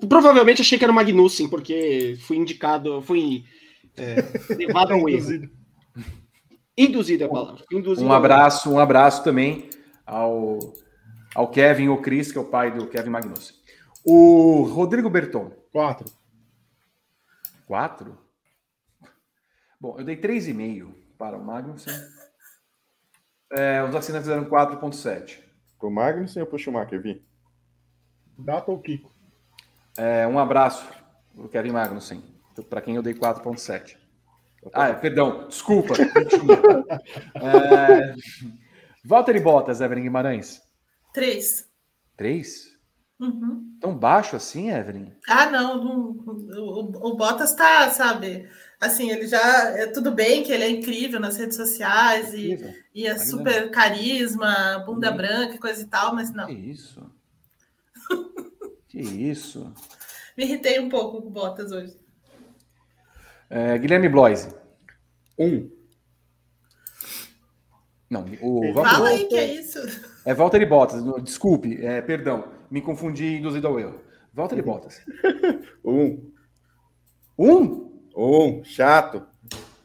Provavelmente 0.07 0.61
achei 0.61 0.77
que 0.77 0.83
era 0.83 0.91
o 0.91 0.95
Magnussen, 0.95 1.47
porque 1.49 2.15
fui 2.21 2.37
indicado, 2.37 3.01
fui 3.01 3.43
é, 3.97 4.15
levado 4.55 4.93
ao 4.93 5.07
erro. 5.09 5.49
Induzido 6.77 7.23
é 7.23 7.25
a 7.25 7.29
palavra. 7.29 7.63
Induzido 7.71 8.07
um 8.07 8.11
abraço, 8.11 8.71
um 8.71 8.79
abraço 8.79 9.23
também 9.23 9.69
ao, 10.05 10.59
ao 11.33 11.49
Kevin, 11.49 11.87
o 11.87 12.01
Cris, 12.01 12.31
que 12.31 12.37
é 12.37 12.41
o 12.41 12.45
pai 12.45 12.71
do 12.71 12.87
Kevin 12.87 13.09
Magnussen. 13.09 13.55
O 14.03 14.63
Rodrigo 14.63 15.09
Berton. 15.09 15.51
Quatro. 15.71 16.05
Quatro? 17.65 18.17
Bom, 19.79 19.95
eu 19.97 20.05
dei 20.05 20.17
três 20.17 20.47
e 20.47 20.53
meio 20.53 20.95
para 21.17 21.37
o 21.37 21.43
Magnussen. 21.43 21.93
É, 23.51 23.83
os 23.83 23.95
assinantes 23.95 24.27
deram 24.27 24.45
4.7. 24.45 25.39
O 25.81 25.89
Magnussen 25.89 26.41
ou 26.41 26.49
o 26.51 26.57
Schumacher, 26.57 27.01
Vi? 27.01 27.25
Data 28.37 28.71
ou 28.71 28.81
Kiko? 28.81 29.13
É, 29.97 30.27
um 30.27 30.39
abraço 30.39 30.85
o 31.37 31.47
Kevin 31.47 31.71
Magnussen, 31.71 32.23
para 32.69 32.81
quem 32.81 32.95
eu 32.95 33.03
dei 33.03 33.13
4.7. 33.13 33.97
Ah, 34.73 34.93
perdão, 34.93 35.47
desculpa. 35.47 35.93
é, 37.35 38.15
Walter 39.03 39.35
e 39.35 39.39
Bottas, 39.39 39.81
Evelyn 39.81 40.03
Guimarães. 40.03 40.61
Três. 41.13 41.69
Três? 42.17 42.75
Uhum. 43.19 43.77
Tão 43.79 43.97
baixo 43.97 44.35
assim, 44.35 44.69
Evelyn? 44.71 45.13
Ah, 45.27 45.49
não. 45.49 45.83
não 45.83 46.01
o, 46.61 47.09
o, 47.09 47.15
Bottas 47.15 47.53
tá, 47.55 47.89
sabe? 47.89 48.49
Assim, 48.79 49.09
ele 49.09 49.27
já. 49.27 49.69
É 49.77 49.87
tudo 49.87 50.11
bem 50.11 50.43
que 50.43 50.51
ele 50.51 50.63
é 50.63 50.69
incrível 50.69 51.19
nas 51.19 51.37
redes 51.37 51.55
sociais 51.55 52.33
e, 52.33 52.57
e 52.93 53.07
é 53.07 53.17
super 53.17 53.71
carisma, 53.71 54.83
bunda 54.85 55.11
hum. 55.11 55.17
branca, 55.17 55.57
coisa 55.57 55.81
e 55.81 55.85
tal, 55.85 56.13
mas 56.13 56.33
não. 56.33 56.47
Que 56.47 56.53
isso? 56.53 57.11
que 58.89 58.99
isso? 58.99 59.73
Me 60.37 60.43
irritei 60.43 60.79
um 60.79 60.89
pouco 60.89 61.21
com 61.21 61.27
o 61.29 61.31
Bottas 61.31 61.71
hoje. 61.71 62.04
É, 63.55 63.77
Guilherme 63.77 64.09
Bloise. 64.09 64.53
Um. 65.39 65.71
Não, 68.09 68.25
o 68.41 68.73
Fala 68.73 69.07
aí 69.07 69.27
que 69.27 69.37
é 69.37 69.53
isso. 69.53 69.79
É 70.25 70.33
Walter 70.33 70.67
Bottas, 70.67 71.01
desculpe, 71.23 71.77
é, 71.81 72.01
perdão, 72.01 72.49
me 72.69 72.81
confundi 72.81 73.37
induzido 73.37 73.67
ao 73.67 73.79
erro. 73.79 74.01
Walter 74.33 74.61
Bottas. 74.61 75.01
um. 75.85 76.33
Um? 77.39 78.01
Um, 78.13 78.61
chato. 78.65 79.25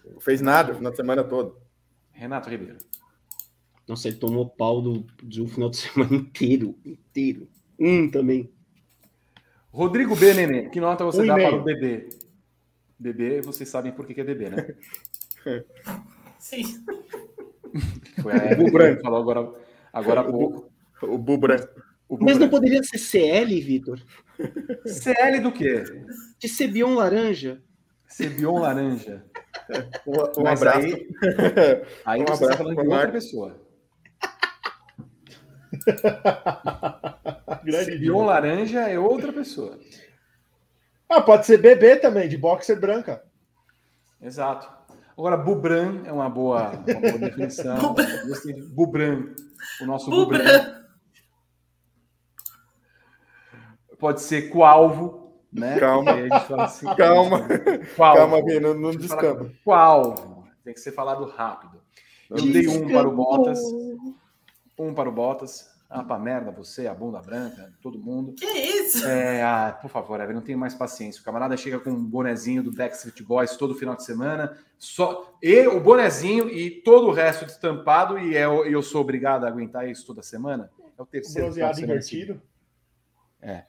Não 0.05 0.21
fez 0.21 0.41
nada 0.41 0.73
o 0.73 0.75
final 0.75 0.91
de 0.91 0.97
semana 0.97 1.23
todo. 1.23 1.57
Renato 2.11 2.51
Ribeiro. 2.51 2.79
Nossa, 3.87 4.09
ele 4.09 4.17
tomou 4.17 4.49
pau 4.49 4.83
do, 4.83 5.07
do 5.23 5.47
final 5.47 5.71
de 5.71 5.77
semana 5.79 6.17
inteiro. 6.17 6.77
Inteiro. 6.85 7.49
Um 7.79 8.11
também. 8.11 8.53
Rodrigo 9.71 10.17
B, 10.17 10.35
Nenê, 10.35 10.69
que 10.71 10.81
nota 10.81 11.05
você 11.05 11.23
um 11.23 11.27
dá 11.27 11.35
para 11.35 11.55
o 11.55 11.63
bebê? 11.63 12.09
Bebê, 13.01 13.41
vocês 13.41 13.67
sabem 13.67 13.93
por 13.93 14.07
que 14.07 14.21
é 14.21 14.25
bebê, 14.25 14.51
né? 14.51 14.75
Sim. 16.39 16.85
Foi 18.23 18.33
a 18.33 18.95
que 18.95 19.03
falou 19.03 19.21
agora, 19.21 19.51
agora 19.91 20.21
há 20.21 20.25
pouco. 20.25 20.71
O 21.03 21.17
Bubran. 21.17 21.57
Mas 22.21 22.37
não 22.37 22.51
poderia 22.51 22.83
ser 22.83 22.99
CL, 22.99 23.59
Vitor? 23.63 23.99
CL 24.85 25.41
do 25.41 25.51
quê? 25.51 25.83
De 26.39 26.47
Cebion 26.47 26.95
Laranja. 26.95 27.63
Cebion 28.07 28.59
Laranja. 28.59 29.25
Um, 30.07 30.43
um 30.43 30.47
abraço. 30.47 30.87
Aí, 30.87 31.09
aí 32.05 32.21
um 32.21 32.27
você 32.27 32.45
está 32.45 32.59
falando 32.59 32.83
de 32.83 32.87
outra 32.87 33.13
pessoa. 33.13 33.59
Cebion 37.85 38.27
Laranja 38.27 38.81
é 38.81 38.99
outra 38.99 39.33
pessoa. 39.33 39.79
Ah, 41.11 41.21
pode 41.21 41.45
ser 41.45 41.59
bebê 41.59 41.97
também, 41.97 42.29
de 42.29 42.39
boxer 42.39 42.79
branca. 42.79 43.21
Exato. 44.23 44.71
Agora, 45.19 45.37
Bubran 45.37 46.03
é 46.05 46.13
uma 46.13 46.31
boa, 46.31 46.71
uma 46.71 47.01
boa 47.01 47.19
definição. 47.19 47.95
Bubran. 48.73 49.35
O 49.81 49.87
nosso 49.87 50.09
Bubran. 50.09 50.39
Bubran. 50.39 50.81
Pode 53.99 54.21
ser 54.23 54.51
coalvo, 54.51 55.43
né? 55.53 55.81
Calma. 55.81 56.13
Assim, 56.59 56.87
calma. 56.95 57.47
Calma, 57.97 58.43
Vino, 58.45 58.73
não, 58.73 58.93
descamba. 58.93 59.51
Coalvo. 59.65 60.49
Tem 60.65 60.73
que 60.73 60.81
ser 60.81 60.93
falado 60.93 61.25
rápido. 61.27 61.83
Eu 62.31 62.37
dei 62.37 62.69
um 62.69 62.89
para 62.89 63.09
o 63.09 63.17
Bottas. 63.17 63.59
Um 64.79 64.95
para 64.95 65.09
o 65.09 65.13
Bottas. 65.13 65.69
Ah, 65.93 66.05
pra 66.05 66.21
merda, 66.21 66.53
você, 66.53 66.87
a 66.87 66.95
bunda 66.95 67.21
branca, 67.21 67.73
todo 67.83 67.99
mundo. 67.99 68.35
Que 68.35 68.47
isso? 68.47 69.05
É, 69.05 69.43
ah, 69.43 69.77
por 69.83 69.91
favor, 69.91 70.21
Evelyn, 70.21 70.37
não 70.37 70.43
tenho 70.43 70.57
mais 70.57 70.73
paciência. 70.73 71.21
O 71.21 71.25
camarada 71.25 71.57
chega 71.57 71.81
com 71.81 71.91
um 71.91 72.05
bonezinho 72.05 72.63
do 72.63 72.73
Backstreet 72.73 73.21
Boys 73.25 73.57
todo 73.57 73.75
final 73.75 73.97
de 73.97 74.05
semana, 74.05 74.57
só 74.79 75.37
e 75.43 75.67
o 75.67 75.81
bonezinho 75.81 76.49
e 76.49 76.71
todo 76.83 77.09
o 77.09 77.13
resto 77.13 77.45
estampado, 77.45 78.21
e 78.21 78.37
eu, 78.37 78.65
é 78.65 78.69
eu 78.69 78.81
sou 78.83 79.01
obrigado 79.01 79.45
a 79.45 79.49
aguentar 79.49 79.89
isso 79.89 80.07
toda 80.07 80.23
semana. 80.23 80.71
É 80.97 81.03
o 81.03 81.07
terceiro 81.07 81.49
o 81.49 81.53
final 81.53 81.71
de 81.71 81.77
semana 81.77 81.93
invertido. 81.93 82.35
Seguido. 82.35 82.43
É. 83.43 83.65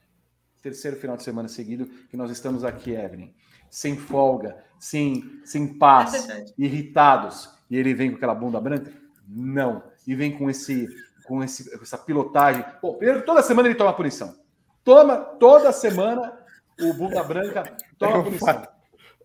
Terceiro 0.61 0.98
final 0.98 1.18
de 1.18 1.23
semana 1.23 1.48
seguido 1.48 1.88
que 2.07 2.15
nós 2.15 2.30
estamos 2.30 2.64
aqui, 2.64 2.91
Evelyn. 2.91 3.34
Sem 3.68 3.98
folga, 3.98 4.64
sem, 4.80 5.41
sem 5.43 5.68
paz, 5.80 6.30
é 6.30 6.45
irritados. 6.56 7.49
E 7.68 7.77
ele 7.77 7.95
vem 7.95 8.11
com 8.11 8.18
aquela 8.18 8.35
bunda 8.35 8.61
branca? 8.61 8.93
Não. 9.27 9.81
E 10.06 10.14
vem 10.14 10.38
com 10.38 10.49
esse 10.52 10.88
com, 11.26 11.43
esse, 11.43 11.73
essa 11.81 11.98
pilotagem. 11.98 12.65
Bom, 12.81 12.95
primeiro, 12.95 13.23
toda 13.23 13.41
semana 13.41 13.68
ele 13.68 13.76
toma 13.76 13.93
punição. 13.93 14.35
Toma, 14.84 15.18
toda 15.18 15.72
semana 15.72 16.38
o 16.80 16.93
Bunda 16.93 17.23
Branca 17.23 17.76
toma 17.98 18.15
é 18.15 18.18
um 18.18 18.23
punição. 18.23 18.48
Fato. 18.48 18.69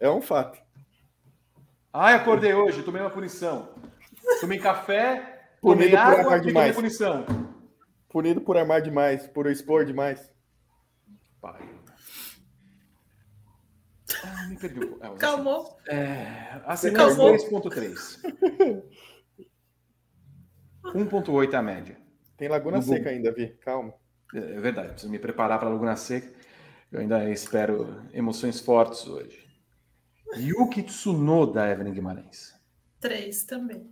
É 0.00 0.10
um 0.10 0.20
fato. 0.20 0.58
Ai, 1.92 2.14
acordei 2.14 2.52
hoje, 2.52 2.82
tomei 2.82 3.00
uma 3.00 3.10
punição. 3.10 3.70
Tomei 4.40 4.58
café, 4.58 5.48
Punido 5.60 5.90
tomei 5.90 5.90
por 5.90 6.20
água 6.20 6.36
e 6.36 6.40
demais. 6.42 6.52
tomei 6.52 6.72
punição. 6.72 7.24
Punido 8.08 8.40
por 8.40 8.56
armar 8.56 8.82
demais, 8.82 9.26
por 9.26 9.46
expor 9.46 9.84
demais. 9.84 10.30
Pai. 11.40 11.76
Ah, 14.24 14.46
me 14.48 14.56
perdi. 14.58 14.80
É, 15.00 15.08
Calmou. 15.18 15.78
É, 15.88 16.60
assinante 16.66 17.14
2.3. 17.14 18.82
1,8 20.94 21.52
é 21.52 21.56
a 21.56 21.62
média. 21.62 21.96
Tem 22.36 22.48
Laguna 22.48 22.82
Seca 22.82 23.10
ainda, 23.10 23.32
Vi. 23.32 23.48
Calma. 23.60 23.94
É, 24.34 24.38
é 24.38 24.60
verdade, 24.60 24.90
preciso 24.90 25.10
me 25.10 25.18
preparar 25.18 25.58
para 25.58 25.68
a 25.68 25.72
Laguna 25.72 25.96
Seca. 25.96 26.32
Eu 26.92 27.00
ainda 27.00 27.28
espero 27.30 28.02
emoções 28.12 28.60
fortes 28.60 29.06
hoje. 29.06 29.46
Yuki 30.36 30.82
Tsunoda, 30.82 31.68
Evelyn 31.68 31.92
Guimarães. 31.92 32.54
Três 33.00 33.44
também. 33.44 33.90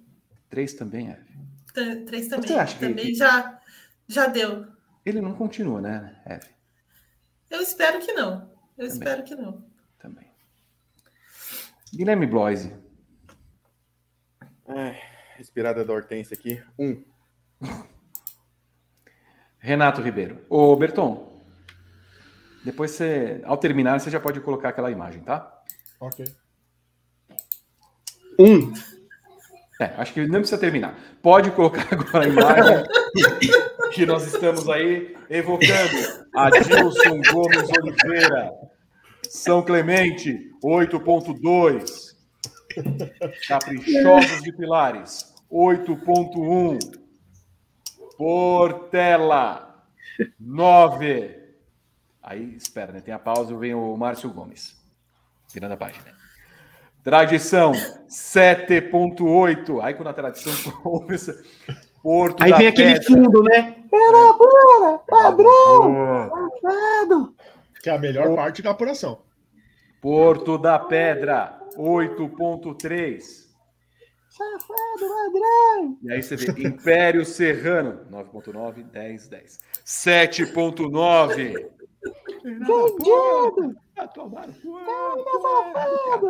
Três 0.49 0.75
também, 0.75 1.11
Evelyn? 1.11 2.05
Três 2.07 2.29
também. 2.29 2.49
Você 2.49 2.55
acha 2.55 2.75
que 2.75 2.87
também 2.87 3.07
ele... 3.07 3.15
já, 3.15 3.61
já 4.07 4.27
deu. 4.27 4.67
Ele 5.05 5.21
não 5.21 5.35
continua, 5.35 5.81
né, 5.81 6.21
Evelyn? 6.27 6.55
Eu 7.51 7.61
espero 7.61 8.01
que 8.01 8.13
não. 8.13 8.51
Eu 8.77 8.89
também. 8.89 8.93
espero 8.93 9.25
que 9.25 9.35
não. 9.35 9.65
Também. 9.99 10.27
Guilherme 11.93 12.27
Bloise. 12.27 12.73
Ai 14.67 15.14
respirada 15.37 15.85
da 15.85 15.93
Hortência 15.93 16.35
aqui. 16.35 16.63
Um. 16.79 17.03
Renato 19.59 20.03
Ribeiro. 20.03 20.45
Ô, 20.49 20.77
Berton, 20.77 21.43
depois 22.65 22.93
você, 22.93 23.41
ao 23.45 23.57
terminar, 23.57 24.01
você 24.01 24.11
já 24.11 24.21
pode 24.21 24.41
colocar 24.41 24.71
aquela 24.71 24.91
imagem, 24.91 25.23
tá? 25.23 25.63
Ok. 26.01 26.25
Um. 28.39 28.73
É, 29.81 29.87
acho 29.97 30.13
que 30.13 30.27
não 30.27 30.41
precisa 30.41 30.61
terminar. 30.61 30.99
Pode 31.21 31.51
colocar 31.51 31.87
agora 31.93 32.25
a 32.25 32.29
imagem 32.29 32.85
que 33.93 34.07
nós 34.07 34.27
estamos 34.27 34.69
aí 34.69 35.17
evocando. 35.29 36.25
Adilson 36.35 37.21
Gomes 37.33 37.71
Oliveira, 37.79 38.51
São 39.29 39.63
Clemente, 39.63 40.51
8.2. 40.63 42.04
Caprichosos 43.49 44.43
de 44.43 44.53
Pilares, 44.53 45.35
8.1. 45.51 46.99
Portela, 48.17 49.85
9. 50.39 51.43
Aí, 52.23 52.55
espera, 52.57 52.93
né? 52.93 53.01
Tem 53.01 53.13
a 53.13 53.19
pausa 53.19 53.53
e 53.53 53.57
vem 53.57 53.75
o 53.75 53.97
Márcio 53.97 54.31
Gomes. 54.33 54.77
Virando 55.53 55.73
a 55.73 55.77
página. 55.77 56.05
Tradição, 57.03 57.73
7.8. 58.09 59.83
Aí, 59.83 59.95
quando 59.95 60.09
a 60.09 60.15
tradição 60.15 60.73
começa... 60.83 61.43
Porto 62.05 62.43
Aí 62.43 62.53
vem 62.53 62.67
aquele 62.67 63.03
fundo, 63.03 63.43
né? 63.43 63.77
Pera, 63.91 64.35
pera, 64.35 64.99
padrão, 65.09 66.51
padrão. 66.61 67.35
Que 67.83 67.89
é 67.89 67.95
a 67.95 67.99
melhor 67.99 68.37
parte 68.37 68.61
da 68.61 68.73
apuração. 68.73 69.23
Porto 70.03 70.59
da 70.59 70.79
Pedra, 70.79 71.59
8.3. 71.77 73.45
Safado, 74.29 75.09
ladrão! 75.09 75.99
E 76.03 76.13
aí 76.13 76.23
você 76.23 76.35
vê 76.37 76.67
Império 76.67 77.25
Serrano, 77.25 78.05
9.9, 78.11 78.83
10, 78.91 79.29
10. 79.29 79.59
7.9. 79.85 81.71
Vendido! 82.43 83.77
Ah, 83.97 84.09
tomara. 84.09 84.53
Safado! 84.53 86.27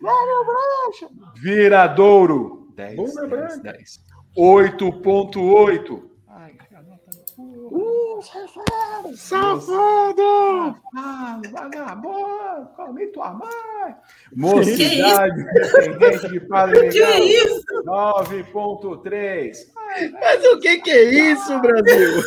Mário 0.00 0.44
Brocha! 0.44 1.08
Viradouro, 1.36 2.72
10, 2.74 2.96
Bunda 2.96 3.26
10, 3.26 3.28
branca. 3.28 3.72
10. 3.72 4.00
8.8. 4.36 6.10
Ai, 6.28 6.56
a 6.74 6.82
nota 6.82 7.24
Uh, 7.36 8.13
safado! 8.24 9.16
Safado! 9.16 10.76
Ah, 10.96 11.40
vagabundo, 11.50 12.68
come 12.76 13.06
tua 13.08 13.32
mãe. 13.34 13.94
Mocidade 14.34 15.40
independente 15.40 16.28
de 16.28 16.40
Padre 16.40 16.88
Que 16.88 17.04
Miguel, 17.04 17.24
isso? 17.24 17.84
9.3. 17.84 19.56
Mas 20.12 20.44
o 20.46 20.58
que 20.58 20.78
que 20.78 20.90
é 20.90 21.04
isso, 21.04 21.60
Brasil? 21.60 22.24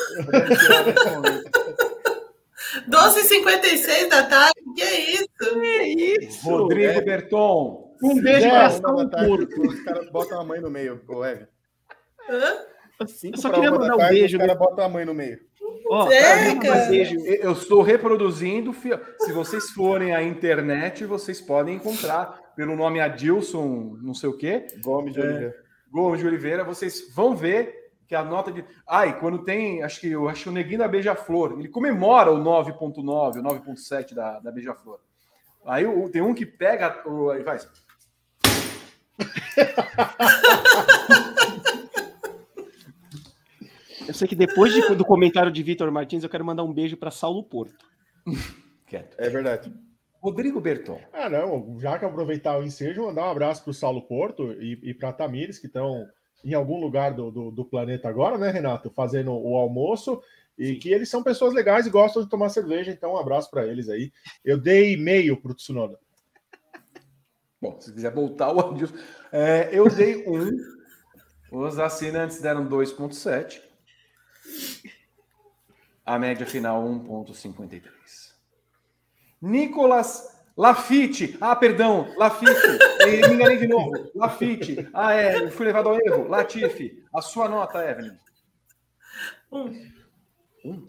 12h56 2.89 4.09
da 4.09 4.23
tarde, 4.23 4.61
que 4.75 4.81
é 4.83 5.11
isso? 5.11 5.27
Que 5.39 5.45
é 5.45 5.87
isso? 5.87 6.49
Rodrigo 6.49 7.03
Berton. 7.03 7.87
Um 8.03 8.21
beijo 8.21 8.47
pra 8.49 8.69
São 8.69 8.95
da 8.95 9.09
tarde, 9.09 9.27
Porto. 9.27 9.61
Os 9.61 9.83
caras 9.83 10.11
botam 10.11 10.39
a 10.39 10.43
mãe 10.43 10.61
no 10.61 10.69
meio, 10.69 11.01
ô 11.07 11.25
Evan. 11.25 11.47
Hã? 12.29 12.57
Cinco 13.07 13.37
Eu 13.37 13.41
só 13.41 13.49
queria 13.51 13.71
mandar 13.71 13.95
um 13.95 13.97
tarde, 13.97 14.13
beijo, 14.13 14.37
Os 14.37 14.41
caras 14.41 14.57
botam 14.57 14.85
a 14.85 14.89
mãe 14.89 15.05
no 15.05 15.13
meio. 15.13 15.46
Ó, 15.89 16.11
É, 16.11 16.55
cara. 16.55 16.93
Eu 16.95 17.51
estou 17.53 17.81
reproduzindo. 17.81 18.73
Se 19.19 19.31
vocês 19.31 19.69
forem 19.71 20.13
à 20.15 20.21
internet, 20.23 21.05
vocês 21.05 21.41
podem 21.41 21.75
encontrar 21.75 22.39
pelo 22.55 22.75
nome 22.75 22.99
Adilson, 22.99 23.97
não 24.01 24.13
sei 24.13 24.29
o 24.29 24.37
quê, 24.37 24.65
Gomes 24.83 25.13
de 25.13 25.21
Oliveira. 25.21 25.55
Gomes 25.91 26.19
de 26.19 26.27
Oliveira. 26.27 26.63
Vocês 26.63 27.13
vão 27.13 27.35
ver 27.35 27.73
que 28.07 28.15
a 28.15 28.23
nota 28.23 28.51
de. 28.51 28.63
Ai, 28.87 29.19
quando 29.19 29.43
tem. 29.43 29.83
Acho 29.83 29.99
que, 30.01 30.11
eu 30.11 30.27
acho 30.27 30.43
que 30.43 30.49
o 30.49 30.53
Neguinho 30.53 30.79
da 30.79 30.87
Beija-Flor. 30.87 31.55
Ele 31.59 31.69
comemora 31.69 32.31
o 32.31 32.37
9,9, 32.37 33.39
o 33.39 33.43
9,7 33.43 34.13
da, 34.13 34.39
da 34.39 34.51
Beija-Flor. 34.51 34.99
Aí 35.65 35.85
o- 35.85 36.09
tem 36.09 36.21
um 36.21 36.33
que 36.33 36.45
pega. 36.45 37.01
O, 37.05 37.29
aí 37.29 37.43
faz. 37.43 37.67
Eu 44.17 44.19
sei 44.19 44.27
que 44.27 44.35
depois 44.35 44.73
de- 44.73 44.95
do 44.95 45.05
comentário 45.05 45.51
de 45.51 45.61
Vitor 45.61 45.91
Martins, 45.91 46.23
eu 46.23 46.29
quero 46.29 46.43
mandar 46.43 46.63
um 46.63 46.73
beijo 46.73 46.97
para 46.97 47.11
Saulo 47.11 47.43
Porto. 47.43 47.85
Quieto. 48.87 49.15
É 49.19 49.29
verdade. 49.29 49.71
Rodrigo 50.19 50.59
Berton. 50.59 50.99
Ah, 51.13 51.29
não. 51.29 51.79
Já 51.79 51.99
que 51.99 52.05
aproveitar 52.05 52.57
o 52.57 52.63
ensejo, 52.63 53.03
mandar 53.05 53.27
um 53.27 53.29
abraço 53.29 53.63
para 53.63 53.69
o 53.69 53.73
Saulo 53.75 54.01
Porto 54.01 54.53
e, 54.53 54.79
e 54.81 54.93
para 54.95 55.13
Tamires, 55.13 55.59
que 55.59 55.67
estão 55.67 56.03
em 56.43 56.55
algum 56.55 56.79
lugar 56.79 57.13
do, 57.13 57.29
do, 57.29 57.51
do 57.51 57.63
planeta 57.63 58.09
agora, 58.09 58.39
né, 58.39 58.49
Renato? 58.49 58.89
Fazendo 58.89 59.31
o 59.33 59.55
almoço. 59.55 60.19
E 60.57 60.77
que 60.77 60.91
eles 60.91 61.09
são 61.09 61.21
pessoas 61.21 61.53
legais 61.53 61.85
e 61.85 61.91
gostam 61.91 62.23
de 62.23 62.29
tomar 62.29 62.49
cerveja, 62.49 62.89
então 62.89 63.13
um 63.13 63.17
abraço 63.17 63.51
para 63.51 63.67
eles 63.67 63.87
aí. 63.87 64.11
Eu 64.43 64.57
dei 64.57 64.93
e-mail 64.93 65.39
para 65.39 65.51
o 65.51 65.55
Tsunoda. 65.55 65.99
Bom, 67.61 67.79
se 67.79 67.93
quiser 67.93 68.11
voltar 68.11 68.51
o 68.51 68.59
Adilson. 68.59 68.95
É, 69.31 69.69
eu 69.71 69.87
dei 69.87 70.27
um. 70.27 70.49
Os 71.51 71.77
assinantes 71.77 72.41
deram 72.41 72.67
2,7. 72.67 73.66
A 76.05 76.17
média 76.17 76.45
final 76.45 76.83
1,53. 76.83 77.81
Nicolas 79.41 80.37
Lafitte. 80.57 81.37
Ah, 81.39 81.55
perdão, 81.55 82.11
Lafitte. 82.17 82.79
Me 83.05 83.35
enganei 83.35 83.57
de 83.57 83.67
novo. 83.67 83.91
Lafitte. 84.15 84.89
Ah, 84.91 85.13
é, 85.13 85.43
eu 85.43 85.51
fui 85.51 85.65
levado 85.67 85.89
ao 85.89 85.99
erro. 85.99 86.27
Latife. 86.27 87.05
A 87.13 87.21
sua 87.21 87.47
nota, 87.47 87.87
Evelyn. 87.87 88.17
Um. 89.51 89.91
Um. 90.65 90.87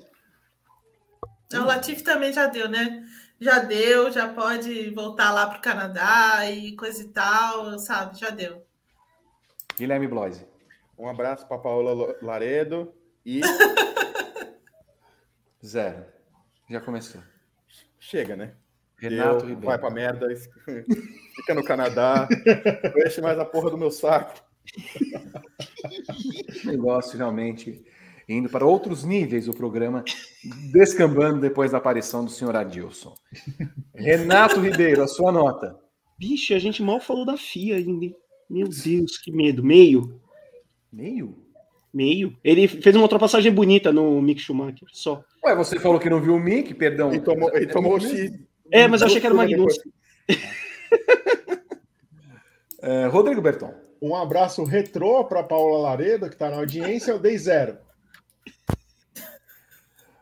Não, 1.53 1.65
o 1.65 1.67
Latif 1.67 2.03
também 2.03 2.33
já 2.33 2.47
deu, 2.47 2.69
né? 2.69 3.07
Já 3.41 3.61
deu, 3.61 4.11
já 4.11 4.29
pode 4.29 4.91
voltar 4.91 5.33
lá 5.33 5.47
para 5.47 5.59
o 5.59 5.63
Canadá 5.63 6.51
e 6.51 6.75
coisa 6.75 7.03
e 7.03 7.09
tal, 7.09 7.79
sabe? 7.79 8.19
Já 8.19 8.31
deu. 8.31 8.65
Guilherme 9.77 10.09
Bloise. 10.09 10.47
Um 10.99 11.09
abraço 11.09 11.47
para 11.47 11.59
Paola 11.59 12.17
Laredo 12.21 12.93
e 13.29 13.43
Zero. 15.63 16.07
Já 16.71 16.81
começou. 16.81 17.21
chega, 18.01 18.35
né? 18.35 18.55
Renato 18.97 19.41
Deu, 19.41 19.49
Ribeiro. 19.49 19.67
vai 19.67 19.79
pra 19.79 19.91
merda, 19.91 20.27
fica 21.37 21.55
no 21.55 21.63
Canadá, 21.63 22.27
não 22.95 23.07
enche 23.07 23.21
mais 23.21 23.39
a 23.39 23.45
porra 23.45 23.71
do 23.71 23.79
meu 23.79 23.91
saco. 23.91 24.43
negócio 26.65 27.17
realmente 27.17 27.85
indo 28.29 28.49
para 28.49 28.67
outros 28.67 29.05
níveis 29.05 29.47
o 29.47 29.53
programa, 29.53 30.03
descambando 30.73 31.41
depois 31.41 31.71
da 31.71 31.79
aparição 31.79 32.25
do 32.25 32.31
senhor 32.31 32.57
Adilson. 32.57 33.15
Renato 33.95 34.61
Ribeiro, 34.61 35.03
a 35.03 35.07
sua 35.07 35.31
nota. 35.31 35.79
Bicho, 36.19 36.55
a 36.55 36.59
gente 36.59 36.83
mal 36.83 36.99
falou 36.99 37.25
da 37.25 37.37
FIA 37.37 37.77
ainda. 37.77 38.15
Meu 38.51 38.69
Deus, 38.69 39.19
que 39.19 39.31
medo. 39.31 39.63
Meio. 39.63 40.21
Meio? 40.93 41.48
Meio. 41.93 42.37
Ele 42.45 42.69
fez 42.69 42.95
uma 42.95 43.03
ultrapassagem 43.03 43.53
bonita 43.53 43.93
no 43.93 44.21
Mick 44.21 44.41
Schumacher, 44.41 44.89
só. 44.93 45.23
Ué, 45.45 45.55
você 45.55 45.79
falou 45.79 45.99
que 45.99 46.11
não 46.11 46.21
viu 46.21 46.35
o 46.35 46.41
Mick, 46.41 46.75
perdão. 46.75 47.13
E 47.13 47.21
tomou, 47.21 47.57
e 47.57 47.67
tomou 47.67 47.97
o 47.97 48.01
X. 48.01 48.33
É, 48.71 48.87
mas 48.87 49.01
eu 49.01 49.07
achei 49.07 49.21
que 49.21 49.27
era 49.27 49.35
o 49.35 49.39
Magnussen. 49.39 49.93
É, 52.81 53.07
Rodrigo 53.07 53.43
Berton. 53.43 53.75
Um 54.01 54.15
abraço 54.15 54.63
retrô 54.63 55.25
para 55.25 55.43
Paula 55.43 55.79
Laredo, 55.79 56.29
que 56.29 56.35
está 56.35 56.49
na 56.49 56.59
audiência. 56.59 57.11
Eu 57.11 57.19
dei 57.19 57.37
zero. 57.37 57.77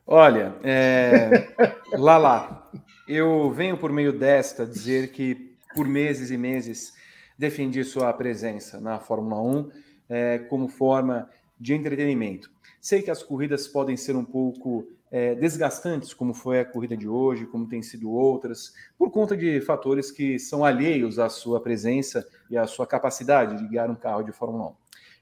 Olha, 0.07 0.55
é... 0.63 1.49
Lala, 1.93 2.71
eu 3.07 3.51
venho 3.51 3.77
por 3.77 3.93
meio 3.93 4.13
desta 4.13 4.65
dizer 4.65 5.13
que 5.13 5.57
por 5.75 5.87
meses 5.87 6.31
e 6.31 6.39
meses 6.39 6.95
defendi 7.39 7.85
sua 7.85 8.13
presença 8.13 8.81
na 8.81 8.99
Fórmula 8.99 9.43
1 9.43 9.71
é, 10.09 10.39
como 10.39 10.69
forma 10.69 11.29
de 11.59 11.75
entretenimento. 11.75 12.51
Sei 12.81 13.03
que 13.03 13.11
as 13.11 13.23
corridas 13.23 13.67
podem 13.67 13.97
ser 13.97 14.15
um 14.17 14.25
pouco 14.25 14.87
é, 15.11 15.35
desgastantes, 15.35 16.13
como 16.13 16.35
foi 16.35 16.61
a 16.61 16.65
corrida 16.65 16.97
de 16.97 17.09
hoje, 17.09 17.47
como 17.47 17.67
tem 17.67 17.83
sido 17.83 18.11
outras, 18.11 18.75
por 18.99 19.11
conta 19.11 19.37
de 19.37 19.61
fatores 19.61 20.11
que 20.11 20.39
são 20.39 20.65
alheios 20.65 21.19
à 21.19 21.29
sua 21.29 21.61
presença 21.61 22.27
e 22.51 22.57
à 22.57 22.67
sua 22.67 22.87
capacidade 22.87 23.59
de 23.59 23.69
guiar 23.69 23.91
um 23.91 23.95
carro 23.95 24.23
de 24.23 24.33
Fórmula 24.33 24.69
1. 24.69 24.75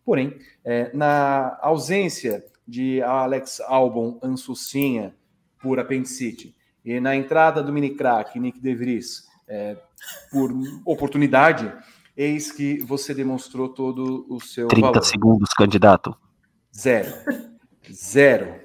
Porém, 0.05 0.39
é, 0.65 0.95
na 0.95 1.59
ausência 1.63 2.45
de 2.67 3.03
Alex 3.03 3.61
Albon 3.61 4.19
Ansucinha 4.23 5.15
por 5.63 5.79
apendicite 5.79 6.55
e 6.85 7.01
na 7.01 7.17
entrada 7.17 7.63
do 7.63 7.73
mini 7.73 7.95
crack 7.95 8.39
Nick 8.39 8.61
De 8.61 8.75
Vries 8.75 9.27
é, 9.49 9.77
por 10.31 10.51
oportunidade, 10.85 11.73
eis 12.17 12.53
que 12.53 12.81
você 12.83 13.15
demonstrou 13.15 13.69
todo 13.69 14.27
o 14.29 14.41
seu 14.41 14.69
30 14.69 14.87
valor. 14.87 15.05
segundos, 15.05 15.51
candidato. 15.51 16.17
Zero. 16.77 17.13
Zero. 17.93 18.61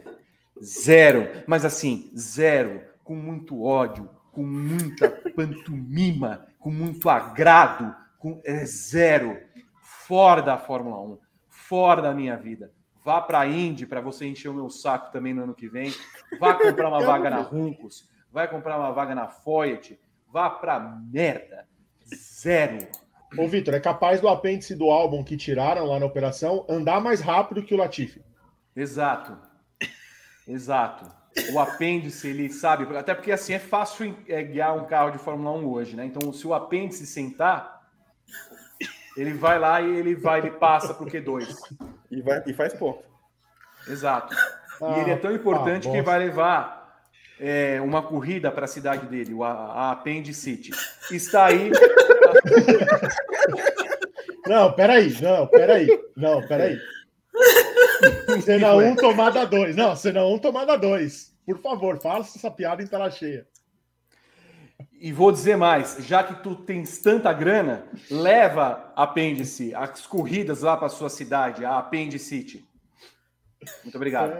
Zero. 0.62 1.44
Mas 1.48 1.64
assim, 1.64 2.12
zero. 2.18 2.82
Com 3.04 3.16
muito 3.16 3.64
ódio, 3.64 4.10
com 4.32 4.44
muita 4.44 5.10
pantomima, 5.36 6.48
com 6.60 6.72
muito 6.72 7.10
agrado. 7.10 7.96
Com... 8.18 8.42
É 8.44 8.66
zero. 8.66 9.38
Fora 9.82 10.42
da 10.42 10.58
Fórmula 10.58 11.00
1. 11.02 11.18
Fora 11.48 12.02
da 12.02 12.14
minha 12.14 12.36
vida. 12.36 12.72
Vá 13.04 13.22
para 13.22 13.40
a 13.40 13.48
Indy 13.48 13.86
para 13.86 14.02
você 14.02 14.26
encher 14.26 14.50
o 14.50 14.54
meu 14.54 14.70
saco 14.70 15.12
também 15.12 15.34
no 15.34 15.44
ano 15.44 15.56
que 15.56 15.68
vem. 15.68 15.94
Vá 16.40 16.54
comprar 16.54 16.90
uma 16.90 17.02
vaga 17.06 17.30
na 17.30 17.42
Runcos. 17.42 18.10
Vai 18.32 18.48
comprar 18.48 18.78
uma 18.78 18.92
vaga 18.92 19.16
na 19.16 19.28
Foyet. 19.28 20.00
Vá 20.32 20.50
pra 20.50 20.80
merda. 20.80 21.68
Zero. 22.14 22.88
Ô, 23.38 23.48
Vitor, 23.48 23.74
é 23.74 23.80
capaz 23.80 24.20
do 24.20 24.28
apêndice 24.28 24.76
do 24.76 24.90
álbum 24.90 25.24
que 25.24 25.38
tiraram 25.38 25.86
lá 25.86 26.00
na 26.00 26.06
operação 26.06 26.66
andar 26.68 27.00
mais 27.00 27.22
rápido 27.22 27.64
que 27.64 27.74
o 27.74 27.78
Latifi. 27.78 28.22
Exato. 28.76 29.38
Exato. 30.48 31.06
O 31.54 31.60
apêndice, 31.60 32.28
ele 32.28 32.50
sabe, 32.50 32.98
até 32.98 33.14
porque 33.14 33.32
assim 33.32 33.54
é 33.54 33.60
fácil 33.60 34.16
é, 34.28 34.42
guiar 34.42 34.76
um 34.76 34.86
carro 34.86 35.12
de 35.12 35.20
Fórmula 35.20 35.52
1 35.52 35.68
hoje, 35.68 35.96
né? 35.96 36.06
Então, 36.06 36.34
se 36.34 36.46
o 36.48 36.54
apêndice 36.54 37.06
sentar, 37.06 37.82
ele 39.16 39.34
vai 39.34 39.60
lá 39.60 39.80
e 39.80 39.96
ele 39.96 40.16
vai, 40.16 40.40
ele 40.40 40.52
passa 40.52 40.94
pro 40.94 41.06
Q2. 41.06 41.48
E, 42.10 42.22
vai, 42.22 42.42
e 42.48 42.54
faz 42.54 42.74
ponto. 42.74 43.04
Exato. 43.88 44.36
Ah, 44.82 44.98
e 44.98 45.02
ele 45.02 45.12
é 45.12 45.18
tão 45.18 45.34
importante 45.34 45.88
ah, 45.88 45.92
que 45.92 46.02
vai 46.02 46.18
levar 46.20 47.04
é, 47.40 47.80
uma 47.80 48.02
corrida 48.02 48.52
para 48.52 48.66
a 48.66 48.68
cidade 48.68 49.06
dele, 49.06 49.34
o 49.34 49.44
a, 49.44 49.52
a 49.52 49.92
Appendicity. 49.92 50.72
Está 51.12 51.46
aí. 51.46 51.72
Não, 54.48 54.72
peraí, 54.74 55.16
não, 55.22 55.46
peraí, 55.46 55.88
não, 56.18 56.42
peraí. 56.48 56.80
Cena 58.44 58.74
1, 58.74 58.96
tomada 58.96 59.46
2. 59.46 59.76
Não, 59.76 59.96
cena 59.96 60.26
1, 60.26 60.40
tomada 60.40 60.76
2. 60.76 61.36
Por 61.46 61.60
favor, 61.62 62.02
faça 62.02 62.36
essa 62.36 62.50
piada 62.50 62.82
em 62.82 62.88
tela 62.88 63.12
cheia. 63.12 63.48
E 65.00 65.14
vou 65.14 65.32
dizer 65.32 65.56
mais, 65.56 65.98
já 66.00 66.24
que 66.24 66.42
tu 66.42 66.56
tens 66.56 66.98
tanta 67.00 67.32
grana, 67.32 67.86
leva 68.10 68.92
apêndice, 68.96 69.74
as 69.76 70.08
corridas 70.08 70.62
lá 70.62 70.76
para 70.76 70.90
sua 70.90 71.10
cidade, 71.10 71.64
a 71.64 71.78
Appendicity. 71.78 72.68
Muito 73.84 73.96
obrigado. 73.96 74.34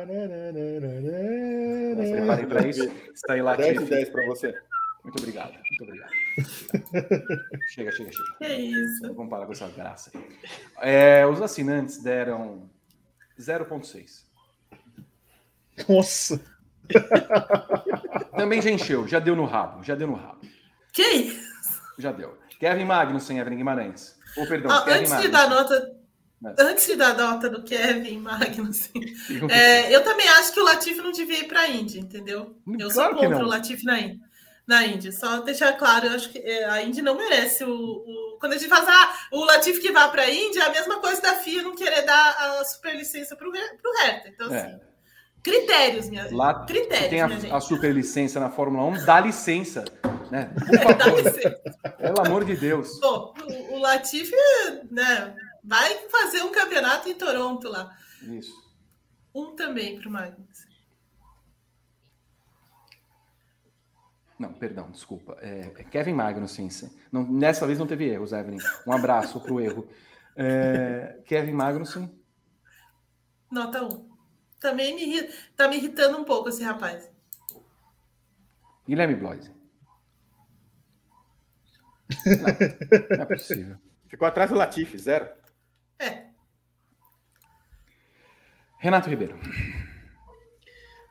Preparei 2.12 2.46
para 2.48 2.68
isso. 2.68 2.92
Está 3.14 3.38
em 3.38 3.42
latim. 3.42 3.62
10 3.62 3.82
e 3.82 3.86
10 3.86 4.10
para 4.10 4.26
você. 4.26 4.56
Muito 5.04 5.20
obrigado, 5.20 5.54
muito 5.54 5.84
obrigado. 5.84 6.12
chega, 7.74 7.92
chega, 7.92 8.12
chega. 8.12 8.38
Que 8.40 8.54
isso? 8.54 9.14
Vamos 9.14 9.30
parar 9.30 9.46
com 9.46 9.52
essa 9.52 9.68
graça. 9.70 10.12
É, 10.82 11.26
os 11.26 11.42
assinantes 11.42 11.98
deram 12.02 12.70
0,6. 13.40 14.24
Nossa. 15.88 16.42
Também 18.36 18.62
já 18.62 18.70
encheu, 18.70 19.08
já 19.08 19.20
deu 19.20 19.36
no 19.36 19.46
rabo, 19.46 19.84
já 19.84 19.96
deu 19.96 20.08
no 20.08 20.16
rabo. 20.16 20.40
Que 20.94 21.04
isso? 21.04 21.82
Já 21.98 22.12
deu. 22.12 22.38
Kevin 22.60 22.86
Magnussen, 22.86 23.40
Evelyn 23.40 23.58
Guimarães. 23.58 24.18
Ou, 24.38 24.48
perdão, 24.48 24.72
Ah, 24.72 24.84
Kevin 24.84 25.00
antes 25.00 25.22
de 25.22 25.28
dar 25.30 25.50
nota, 25.50 25.96
Mas- 26.42 26.60
antes 26.60 26.86
de 26.88 26.96
dar 26.96 27.16
nota 27.18 27.50
do 27.50 27.64
Kevin 27.64 28.20
Magnussen, 28.20 28.92
um 29.44 29.50
é, 29.52 29.94
eu 29.96 30.04
também 30.04 30.28
acho 30.30 30.54
que 30.54 30.60
o 30.60 30.64
Latifi 30.64 31.00
não 31.02 31.12
devia 31.12 31.40
ir 31.40 31.48
para 31.48 31.62
a 31.62 31.70
Indy, 31.70 32.00
entendeu? 32.00 32.56
Eu 32.68 32.90
Claro 32.90 33.14
sou 33.14 33.16
contra 33.16 33.44
o 33.46 33.48
Latifi 33.48 33.86
na 33.86 34.00
Indy. 34.00 34.22
Na 34.70 34.86
Indy, 34.86 35.12
só 35.12 35.40
deixar 35.42 35.74
claro, 35.74 36.06
eu 36.06 36.12
acho 36.14 36.30
que 36.30 36.38
é, 36.38 36.66
a 36.66 36.84
Indy 36.84 37.02
não 37.02 37.16
merece 37.16 37.64
o, 37.64 37.72
o- 37.74 38.38
Quando 38.40 38.54
a 38.54 38.58
gente 38.58 38.70
fala, 38.70 38.86
ah, 38.88 39.18
o 39.32 39.44
Latifi 39.44 39.82
que 39.82 39.92
vá 39.92 40.08
para 40.10 40.22
a 40.22 40.30
Indy, 40.32 40.60
é 40.60 40.64
a 40.64 40.70
mesma 40.70 41.00
coisa 41.00 41.20
da 41.22 41.34
FIA 41.38 41.64
não 41.64 41.76
querer 41.76 42.04
dar 42.04 42.30
a 42.38 42.64
superlicença 42.66 43.36
para 43.36 43.50
o 43.50 43.52
Hertha. 43.52 44.30
Então, 44.30 44.54
É. 44.54 44.60
assim, 44.62 44.80
critérios, 45.42 46.08
minha 46.10 46.22
gente. 46.24 46.36
Lá 46.36 46.66
Critérios, 46.66 47.10
tem 47.10 47.52
a, 47.52 47.58
a 47.58 47.60
superlicença 47.60 48.40
na 48.40 48.52
Fórmula 48.52 48.86
1, 49.00 49.06
dá 49.06 49.20
licença. 49.20 49.84
Né? 50.30 50.52
Por 50.54 50.94
Dá 50.96 51.06
licença. 51.08 51.60
pelo 51.98 52.20
amor 52.28 52.46
de 52.46 52.56
Deus. 52.56 53.00
Bom, 53.00 53.34
o, 53.48 53.74
o 53.74 53.80
Latifi 53.80 54.36
né, 54.92 55.36
vai 55.64 55.96
fazer 56.10 56.44
um 56.44 56.52
campeonato 56.52 57.10
em 57.10 57.16
Toronto 57.16 57.68
lá. 57.68 57.90
Isso. 58.22 58.54
Um 59.34 59.56
também 59.56 60.00
para 60.00 60.08
o 60.08 60.12
Magnus. 60.12 60.69
Não, 64.40 64.54
perdão, 64.54 64.90
desculpa. 64.90 65.38
É, 65.42 65.72
é 65.78 65.84
Kevin 65.84 66.14
Magnussen. 66.14 66.70
sim. 66.70 66.90
Não, 67.12 67.24
nessa 67.30 67.68
vez 67.68 67.78
não 67.78 67.86
teve 67.86 68.06
erros, 68.08 68.32
Evelyn. 68.32 68.58
Um 68.88 68.94
abraço 68.94 69.40
pro 69.42 69.60
erro. 69.60 69.88
É, 70.36 71.20
Kevin 71.26 71.52
Magnussen, 71.52 72.10
Nota 73.52 73.84
1. 73.84 74.10
Também 74.60 74.96
me, 74.96 75.04
irri- 75.04 75.34
tá 75.56 75.68
me 75.68 75.76
irritando 75.78 76.18
um 76.18 76.24
pouco 76.24 76.48
esse 76.50 76.64
rapaz. 76.64 77.10
Guilherme 78.88 79.16
Bloise. 79.16 79.52
Não, 82.26 83.18
não 83.18 83.24
é 83.24 83.26
possível. 83.26 83.78
Ficou 84.08 84.28
atrás 84.28 84.50
do 84.50 84.56
Latifi, 84.56 84.98
zero. 84.98 85.30
É, 86.00 86.28
Renato 88.80 89.10
Ribeiro. 89.10 89.38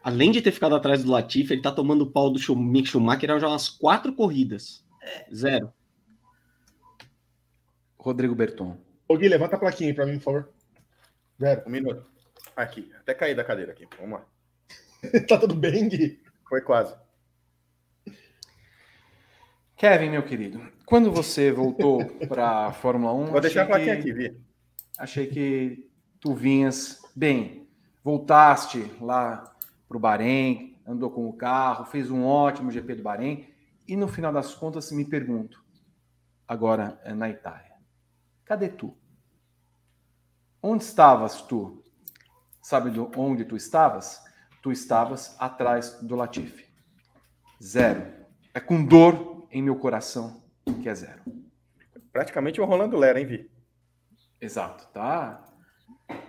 Além 0.02 0.30
de 0.30 0.40
ter 0.40 0.52
ficado 0.52 0.74
atrás 0.74 1.02
do 1.04 1.10
Latifi, 1.10 1.52
ele 1.54 1.62
tá 1.62 1.72
tomando 1.72 2.02
o 2.02 2.10
pau 2.10 2.30
do 2.30 2.56
Mick 2.56 2.88
Schumacher 2.88 3.38
já 3.38 3.48
umas 3.48 3.68
quatro 3.68 4.12
corridas. 4.14 4.84
Zero. 5.34 5.72
Rodrigo 7.98 8.34
Berton. 8.34 8.78
Ô, 9.08 9.16
Gui, 9.16 9.28
levanta 9.28 9.56
a 9.56 9.58
plaquinha 9.58 9.90
aí 9.90 9.94
pra 9.94 10.06
mim, 10.06 10.18
por 10.18 10.24
favor. 10.24 10.48
Zero. 11.40 11.62
Um 11.66 11.70
minuto. 11.70 12.06
Aqui, 12.56 12.90
até 13.00 13.14
cair 13.14 13.34
da 13.34 13.44
cadeira 13.44 13.72
aqui. 13.72 13.86
Vamos 13.98 14.20
lá. 14.20 14.26
tá 15.28 15.38
tudo 15.38 15.54
bem, 15.54 15.88
Gui? 15.88 16.20
Foi 16.48 16.60
quase. 16.60 16.94
Kevin, 19.76 20.10
meu 20.10 20.22
querido, 20.24 20.60
quando 20.84 21.12
você 21.12 21.52
voltou 21.52 22.04
para 22.28 22.66
a 22.66 22.72
Fórmula 22.72 23.12
1, 23.14 23.26
Vou 23.26 23.40
deixar 23.40 23.62
a 23.62 23.66
plaquinha 23.66 23.94
que- 23.96 24.10
aqui, 24.10 24.12
Vi. 24.12 24.36
achei 24.98 25.26
que 25.26 25.88
tu 26.20 26.34
vinhas 26.34 26.98
bem. 27.14 27.68
Voltaste 28.02 28.90
lá 29.00 29.54
para 29.88 29.96
o 29.96 30.00
Bahrein, 30.00 30.76
andou 30.86 31.10
com 31.10 31.28
o 31.28 31.32
carro, 31.32 31.86
fez 31.86 32.10
um 32.10 32.24
ótimo 32.24 32.70
GP 32.70 32.96
do 32.96 33.02
Bahrein. 33.02 33.48
E 33.86 33.96
no 33.96 34.06
final 34.06 34.32
das 34.32 34.54
contas, 34.54 34.92
me 34.92 35.04
pergunto, 35.04 35.64
agora 36.46 37.00
é 37.04 37.14
na 37.14 37.30
Itália, 37.30 37.72
cadê 38.44 38.68
tu? 38.68 38.94
Onde 40.62 40.84
estavas 40.84 41.40
tu? 41.42 41.82
Sabe 42.60 42.90
do, 42.90 43.10
onde 43.16 43.44
tu 43.44 43.56
estavas? 43.56 44.22
Tu 44.62 44.70
estavas 44.72 45.34
atrás 45.38 45.98
do 46.02 46.14
Latifi. 46.14 46.66
Zero. 47.62 48.12
É 48.52 48.60
com 48.60 48.84
dor 48.84 49.46
em 49.50 49.62
meu 49.62 49.76
coração 49.76 50.42
que 50.82 50.88
é 50.88 50.94
zero. 50.94 51.22
Praticamente 52.12 52.60
o 52.60 52.64
Rolando 52.64 52.96
Lera, 52.96 53.20
hein, 53.20 53.26
Vi? 53.26 53.50
Exato, 54.40 54.86
tá? 54.92 55.44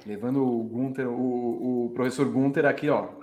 Levando 0.06 0.44
o 0.44 0.64
Gunter, 0.64 1.08
o, 1.08 1.86
o 1.86 1.90
professor 1.92 2.30
Gunter 2.32 2.66
aqui, 2.66 2.90
ó. 2.90 3.19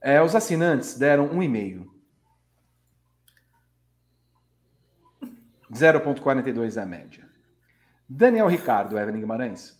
É, 0.00 0.22
os 0.22 0.34
assinantes 0.34 0.96
deram 0.96 1.26
um 1.26 1.42
e-mail. 1.42 1.92
0,42 5.72 6.76
é 6.76 6.82
a 6.82 6.86
média. 6.86 7.28
Daniel 8.08 8.46
Ricardo, 8.46 8.98
Evelyn 8.98 9.20
Guimarães. 9.20 9.76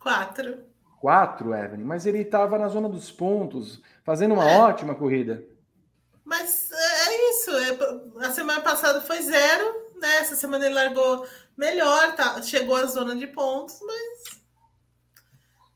4. 0.00 0.64
4, 1.00 1.54
Evelyn, 1.54 1.84
mas 1.84 2.06
ele 2.06 2.18
estava 2.20 2.58
na 2.58 2.68
zona 2.68 2.88
dos 2.88 3.10
pontos, 3.10 3.80
fazendo 4.02 4.32
uma 4.34 4.46
ótima 4.46 4.94
corrida. 4.94 5.44
Mas 6.24 6.70
é 6.72 6.94
é 7.12 7.30
isso. 7.30 7.50
é- 7.50 8.26
a 8.26 8.30
semana 8.30 8.60
passada 8.62 9.00
foi 9.02 9.20
zero, 9.20 9.64
né? 10.00 10.16
Essa 10.16 10.34
semana 10.34 10.64
ele 10.64 10.74
largou 10.74 11.26
melhor, 11.56 12.14
tá? 12.16 12.40
chegou 12.42 12.76
à 12.76 12.86
zona 12.86 13.14
de 13.14 13.26
pontos, 13.26 13.78
mas 13.82 14.33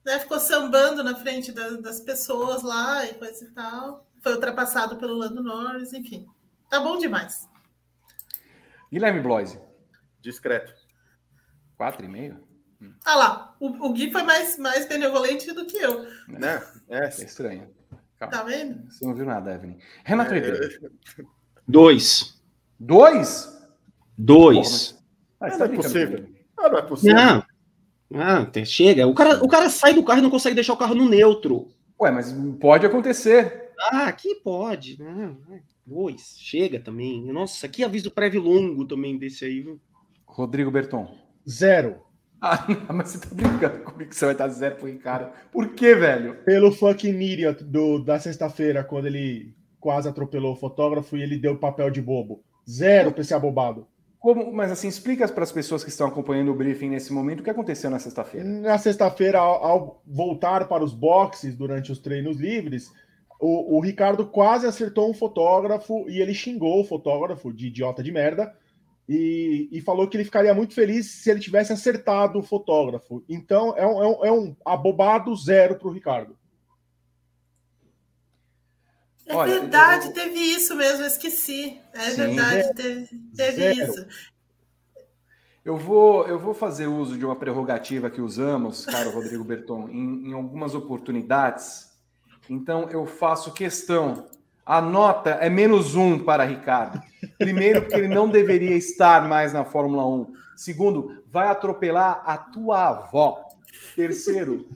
né, 0.09 0.19
ficou 0.19 0.41
sambando 0.41 1.05
na 1.05 1.15
frente 1.15 1.53
da- 1.53 1.77
das 1.77 2.01
pessoas 2.01 2.63
lá 2.63 3.05
e 3.07 3.15
coisa 3.15 3.45
e 3.45 3.49
tal. 3.51 4.07
Foi 4.23 4.33
ultrapassado 4.35 4.97
pelo 4.97 5.15
Lando 5.15 5.43
Norris, 5.43 5.93
enfim. 5.93 6.27
Tá 6.71 6.81
bom 6.81 6.99
demais. 6.99 7.49
Guilherme 8.91 9.21
Bloise, 9.21 9.61
Discreto. 10.21 10.73
4,5? 11.79 12.37
Ah 13.05 13.15
lá, 13.17 13.57
o, 13.61 13.89
o 13.89 13.93
Gui 13.93 14.11
foi 14.11 14.23
mais, 14.23 14.57
mais 14.59 14.87
benevolente 14.87 15.53
do 15.53 15.67
que 15.67 15.77
eu. 15.77 16.05
Né? 16.29 16.63
É, 16.89 17.05
É 17.05 17.09
estranho. 17.09 17.69
Calma. 18.19 18.33
Tá 18.37 18.43
vendo? 18.43 18.91
Você 18.91 19.07
não 19.07 19.15
viu 19.15 19.25
nada, 19.27 19.55
Evelyn. 19.55 19.79
Renato 20.05 20.33
Ribeiro. 20.35 20.91
Dois. 21.67 22.41
Dois? 22.81 23.57
Dois. 24.17 24.99
Ah, 25.41 25.49
Não 25.49 25.59
tá 25.59 25.65
é 25.65 25.69
brincando 25.69 25.93
possível. 25.93 26.35
Ah, 26.57 26.69
não 26.69 26.79
é 26.79 26.83
possível. 26.83 27.15
Não. 27.17 27.45
Ah, 28.15 28.47
chega. 28.65 29.07
O 29.07 29.15
cara, 29.15 29.45
o 29.45 29.49
cara 29.49 29.69
sai 29.69 29.93
do 29.93 30.03
carro 30.03 30.21
e 30.21 30.23
não 30.23 30.31
consegue 30.31 30.55
deixar 30.55 30.73
o 30.73 30.79
carro 30.79 30.95
no 30.95 31.09
neutro. 31.09 31.69
Ué, 32.01 32.11
mas 32.11 32.35
pode 32.61 32.87
acontecer. 32.87 33.71
Ah, 33.93 34.07
aqui 34.09 34.35
pode. 34.37 34.99
Não. 35.01 35.37
dois. 35.87 36.35
Chega 36.39 36.81
também. 36.81 37.25
Nossa, 37.33 37.69
que 37.69 37.85
aviso 37.85 38.11
prévio 38.11 38.43
longo 38.43 38.85
também 38.87 39.17
desse 39.17 39.45
aí, 39.45 39.61
viu? 39.61 39.81
Rodrigo 40.27 40.71
Berton. 40.71 41.09
Zero. 41.49 41.97
Ah, 42.41 42.67
não, 42.89 42.97
mas 42.97 43.11
você 43.11 43.19
tá 43.21 43.29
brincando 43.35 43.81
comigo 43.81 44.11
que 44.11 44.17
você 44.17 44.25
vai 44.25 44.35
estar 44.35 44.49
zero 44.49 44.77
pro 44.77 44.87
Ricardo. 44.87 45.33
Por 45.51 45.71
quê, 45.75 45.95
velho? 45.95 46.37
Pelo 46.45 46.73
fucking 46.73 47.21
idiot 47.21 47.65
do, 47.65 47.99
da 47.99 48.19
sexta-feira, 48.19 48.85
quando 48.85 49.07
ele 49.07 49.55
quase 49.81 50.09
atropelou 50.09 50.53
o 50.53 50.57
fotógrafo 50.57 51.17
e 51.17 51.23
ele 51.23 51.37
deu 51.37 51.59
papel 51.59 51.91
de 51.91 52.01
bobo. 52.01 52.43
Zero 52.69 53.13
pra 53.13 53.23
esse 53.23 53.35
abobado. 53.35 53.87
Como, 54.19 54.53
mas 54.53 54.73
assim, 54.73 54.89
explica 54.89 55.29
para 55.29 55.45
as 55.45 55.53
pessoas 55.53 55.85
que 55.85 55.91
estão 55.91 56.09
acompanhando 56.09 56.51
o 56.51 56.55
briefing 56.55 56.91
nesse 56.91 57.13
momento 57.13 57.41
o 57.41 57.43
que 57.45 57.51
aconteceu 57.51 57.89
na 57.89 58.01
sexta-feira. 58.01 58.49
Na 58.49 58.77
sexta-feira, 58.77 59.39
ao, 59.39 59.65
ao 59.65 60.03
voltar 60.05 60.67
para 60.67 60.83
os 60.83 60.93
boxes 60.93 61.57
durante 61.57 61.93
os 61.93 62.01
treinos 62.01 62.37
livres, 62.37 62.93
o, 63.41 63.77
o 63.77 63.81
Ricardo 63.81 64.27
quase 64.27 64.67
acertou 64.67 65.09
um 65.09 65.15
fotógrafo 65.15 66.05
e 66.09 66.21
ele 66.21 66.35
xingou 66.35 66.81
o 66.81 66.85
fotógrafo 66.85 67.53
de 67.53 67.69
idiota 67.69 68.03
de 68.03 68.11
merda 68.11 68.53
e, 69.09 69.69
e 69.71 69.81
falou 69.81 70.09
que 70.09 70.17
ele 70.17 70.25
ficaria 70.25 70.53
muito 70.53 70.75
feliz 70.75 71.07
se 71.07 71.31
ele 71.31 71.39
tivesse 71.39 71.73
acertado 71.73 72.41
o 72.41 72.43
fotógrafo. 72.43 73.23
Então 73.29 73.75
é 73.77 73.87
um, 73.87 74.03
é 74.03 74.07
um, 74.07 74.25
é 74.27 74.33
um 74.33 74.57
abobado 74.65 75.35
zero 75.37 75.77
para 75.77 75.89
o 75.89 75.93
Ricardo. 75.93 76.37
É 79.29 79.35
Olha, 79.35 79.61
verdade, 79.61 80.07
eu- 80.07 80.13
teve 80.15 80.39
isso 80.39 80.75
mesmo, 80.75 81.05
esqueci. 81.05 81.79
É 81.93 82.11
Sim. 82.11 82.17
verdade, 82.17 82.75
teve, 82.75 83.09
teve 83.37 83.71
isso. 83.73 84.07
Eu 85.65 85.77
vou, 85.77 86.27
eu 86.27 86.39
vou 86.39 86.55
fazer 86.55 86.87
uso 86.87 87.19
de 87.19 87.27
uma 87.27 87.37
prerrogativa 87.37 88.09
que 88.09 88.23
usamos, 88.23 88.87
caro 88.87 89.11
Rodrigo 89.11 89.45
Berton, 89.45 89.89
em, 89.91 90.31
em 90.31 90.33
algumas 90.33 90.75
oportunidades. 90.75 91.93
Então, 92.49 92.89
eu 92.91 93.05
faço 93.05 93.53
questão. 93.53 94.27
A 94.65 94.81
nota 94.81 95.31
é 95.31 95.51
menos 95.51 95.95
um 95.95 96.19
para 96.19 96.45
Ricardo. 96.45 97.03
Primeiro, 97.39 97.83
porque 97.83 97.97
ele 97.97 98.09
não 98.09 98.29
deveria 98.29 98.77
estar 98.77 99.29
mais 99.29 99.53
na 99.53 99.65
Fórmula 99.65 100.07
1. 100.07 100.33
Segundo, 100.57 101.23
vai 101.31 101.49
atropelar 101.49 102.23
a 102.25 102.39
tua 102.39 102.89
avó. 102.89 103.45
Terceiro, 103.95 104.67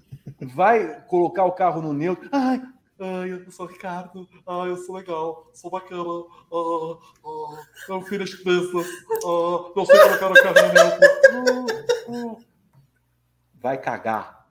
vai 0.41 1.01
colocar 1.07 1.45
o 1.45 1.53
carro 1.53 1.81
no 1.81 1.93
neutro. 1.95 2.29
Ai, 2.33 2.61
Ai, 3.05 3.33
eu 3.33 3.51
sou 3.51 3.67
o 3.67 3.69
Ricardo. 3.69 4.29
Ai, 4.47 4.71
eu 4.71 4.77
sou 4.77 4.95
legal. 4.95 5.51
Sou 5.53 5.69
bacana. 5.69 6.05
Ah, 6.53 6.99
ah, 7.25 7.63
eu 7.89 8.01
filho 8.03 8.25
de 8.25 8.37
crianças. 8.37 8.87
Ah, 9.25 9.73
não 9.75 9.85
sei 9.85 10.01
colocar 10.01 10.29
no 10.29 10.35
carregamento. 10.37 11.05
Ah, 12.09 12.37
ah. 12.37 12.37
Vai 13.61 13.77
cagar. 13.79 14.47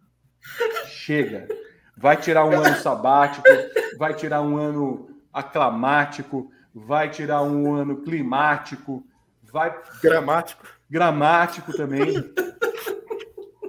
Chega. 0.86 1.48
Vai 1.96 2.18
tirar 2.18 2.44
um 2.44 2.52
ano 2.52 2.76
sabático. 2.76 3.48
Vai 3.98 4.14
tirar 4.16 4.42
um 4.42 4.58
ano 4.58 5.10
aclamático. 5.32 6.52
Vai 6.76 7.10
tirar 7.10 7.44
um 7.44 7.74
ano 7.74 8.02
climático. 8.02 9.02
Vai. 9.44 9.74
Gramático. 10.04 10.68
Gramático 10.90 11.72
também. 11.72 12.34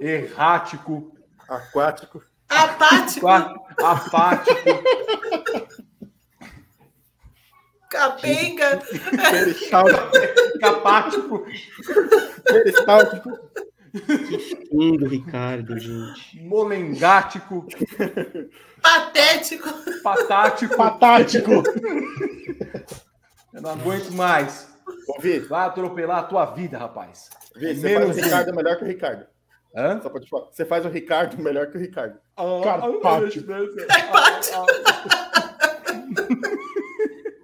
Errático. 0.01 1.15
Aquático. 1.47 2.21
Apático. 2.53 3.27
Apático. 3.27 4.83
Capenga. 7.89 8.81
Capático. 10.59 11.45
Peristáltico. 12.43 13.39
Lindo, 14.71 15.07
Ricardo, 15.07 15.77
gente. 15.77 16.41
Molengático. 16.41 17.67
Patético. 18.81 19.69
Patático. 20.03 20.75
Patático. 20.75 21.51
Eu 23.53 23.61
não 23.61 23.71
aguento 23.71 24.11
mais. 24.11 24.67
Ô, 25.07 25.15
Vai 25.47 25.67
atropelar 25.67 26.19
a 26.19 26.23
tua 26.23 26.45
vida, 26.45 26.77
rapaz. 26.77 27.29
Vi, 27.55 27.75
você 27.75 27.99
Menos. 27.99 28.17
Ricardo 28.17 28.55
melhor 28.55 28.77
que 28.77 28.83
o 28.83 28.87
Ricardo. 28.87 29.25
Hã? 29.75 29.99
Só 30.01 30.09
pra 30.09 30.21
te 30.21 30.29
falar. 30.29 30.45
Você 30.51 30.65
faz 30.65 30.85
o 30.85 30.89
Ricardo 30.89 31.41
melhor 31.41 31.71
que 31.71 31.77
o 31.77 31.79
Ricardo. 31.79 32.19
Carpático. 32.63 33.47
Carpático. 33.87 34.65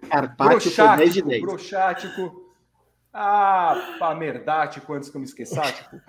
Carpátio 0.09 0.71
foi 0.71 0.97
10 0.97 1.13
de 1.13 1.21
10. 1.21 1.41
broxático. 1.41 2.53
Ah, 3.11 3.95
pamerdático, 3.97 4.93
antes 4.93 5.09
que 5.09 5.17
eu 5.17 5.21
me 5.21 5.25
esqueçático. 5.25 5.99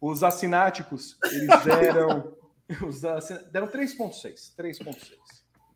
Os 0.00 0.22
assináticos, 0.22 1.16
eles 1.24 1.64
deram. 1.64 2.36
Os 2.86 3.04
assin... 3.04 3.38
Deram 3.50 3.68
3,6. 3.68 4.54
3,6. 4.56 5.16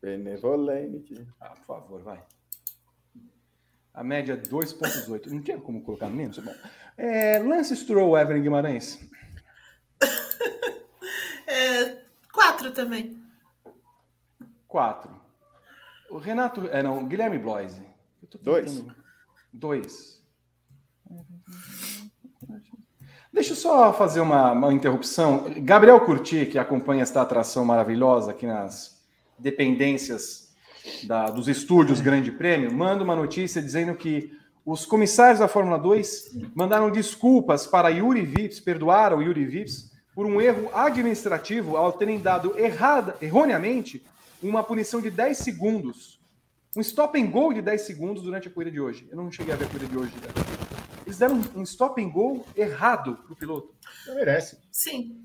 Benevolente. 0.01 1.25
Ah, 1.39 1.49
por 1.49 1.65
favor, 1.65 2.01
vai. 2.01 2.21
A 3.93 4.03
média 4.03 4.33
é 4.33 4.37
2,8. 4.37 5.27
Não 5.27 5.41
tinha 5.41 5.57
como 5.57 5.81
colocar 5.83 6.09
menos? 6.09 6.37
Bom. 6.39 6.53
É, 6.97 7.39
Lance 7.39 7.75
Stroll, 7.75 8.17
Evelyn 8.17 8.43
Guimarães. 8.43 8.99
É, 11.45 11.97
quatro 12.31 12.71
também. 12.71 13.21
4. 14.67 15.09
O 16.09 16.17
Renato. 16.17 16.67
É, 16.71 16.81
não, 16.81 17.05
Guilherme 17.05 17.37
Bloise. 17.37 17.81
Eu 18.21 18.27
tô 18.27 18.37
Dois. 18.39 18.71
tentando- 18.71 18.95
Dois. 19.51 20.21
Deixa 23.31 23.51
eu 23.53 23.55
só 23.57 23.91
fazer 23.93 24.21
uma, 24.21 24.51
uma 24.51 24.73
interrupção. 24.73 25.51
Gabriel 25.57 25.99
Curti, 26.01 26.45
que 26.45 26.57
acompanha 26.59 27.03
esta 27.03 27.21
atração 27.21 27.65
maravilhosa 27.65 28.31
aqui 28.31 28.45
nas 28.45 29.01
dependências 29.37 30.53
da- 31.05 31.25
dos 31.29 31.47
estúdios 31.47 31.99
Grande 31.99 32.31
Prêmio, 32.31 32.71
manda 32.73 33.03
uma 33.03 33.15
notícia 33.15 33.61
dizendo 33.61 33.95
que 33.95 34.31
os 34.65 34.85
comissários 34.85 35.39
da 35.39 35.47
Fórmula 35.47 35.77
2 35.77 36.31
mandaram 36.55 36.89
desculpas 36.91 37.65
para 37.67 37.89
Yuri 37.89 38.21
Vips, 38.25 38.59
perdoaram 38.59 39.21
Yuri 39.21 39.45
Vips 39.45 39.91
por 40.13 40.25
um 40.25 40.39
erro 40.39 40.69
administrativo 40.73 41.75
ao 41.77 41.91
terem 41.93 42.19
dado 42.19 42.57
errada, 42.57 43.17
erroneamente 43.21 44.03
uma 44.41 44.63
punição 44.63 45.01
de 45.01 45.09
10 45.09 45.37
segundos. 45.37 46.19
Um 46.75 46.81
stop 46.81 47.19
and 47.21 47.29
go 47.29 47.53
de 47.53 47.61
10 47.61 47.81
segundos 47.81 48.23
durante 48.23 48.47
a 48.47 48.51
corrida 48.51 48.71
de 48.71 48.79
hoje. 48.81 49.07
Eu 49.11 49.17
não 49.17 49.31
cheguei 49.31 49.53
a 49.53 49.57
ver 49.57 49.65
a 49.65 49.67
corrida 49.67 49.87
de 49.87 49.97
hoje. 49.97 50.13
né? 50.15 50.27
Eles 51.05 51.17
deram 51.17 51.41
um- 51.55 51.63
stop 51.63 52.01
and 52.01 52.09
go 52.09 52.45
errado 52.55 53.15
pro 53.25 53.35
piloto. 53.35 53.73
Não 54.07 54.15
merece. 54.15 54.57
Sim. 54.71 55.19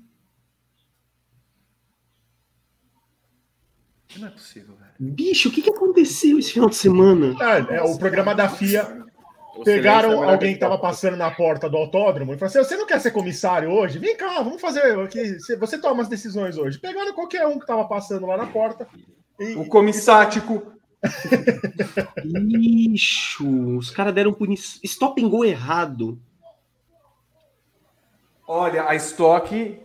Não 4.17 4.27
é 4.27 4.31
possível, 4.31 4.75
velho. 4.75 4.91
Bicho, 4.99 5.49
o 5.49 5.51
que, 5.51 5.61
que 5.61 5.69
aconteceu 5.69 6.39
esse 6.39 6.51
final 6.53 6.69
de 6.69 6.75
semana? 6.75 7.35
É, 7.41 7.77
é, 7.77 7.81
o 7.83 7.97
programa 7.97 8.33
da 8.33 8.49
FIA 8.49 9.05
pegaram 9.63 10.09
melhor 10.09 10.33
alguém 10.33 10.49
que 10.49 10.55
estava 10.55 10.77
passando 10.77 11.17
na 11.17 11.31
porta 11.31 11.69
do 11.69 11.77
autódromo 11.77 12.33
e 12.33 12.37
falaram 12.37 12.59
assim: 12.61 12.69
você 12.69 12.77
não 12.77 12.85
quer 12.85 12.99
ser 12.99 13.11
comissário 13.11 13.71
hoje? 13.71 13.99
Vem 13.99 14.15
cá, 14.15 14.41
vamos 14.41 14.61
fazer 14.61 14.99
aqui. 14.99 15.37
Você 15.59 15.77
toma 15.77 16.01
as 16.01 16.07
decisões 16.07 16.57
hoje. 16.57 16.79
Pegaram 16.79 17.13
qualquer 17.13 17.45
um 17.47 17.57
que 17.57 17.63
estava 17.63 17.85
passando 17.85 18.25
lá 18.25 18.37
na 18.37 18.47
porta. 18.47 18.87
E, 19.39 19.55
O 19.55 19.65
comissático. 19.65 20.73
Bicho, 22.25 23.77
os 23.77 23.89
caras 23.89 24.13
deram 24.13 24.33
punição. 24.33 24.79
Stop 24.83 25.23
and 25.23 25.29
go 25.29 25.45
errado. 25.45 26.19
Olha, 28.47 28.85
a 28.87 28.95
Stock 28.95 29.79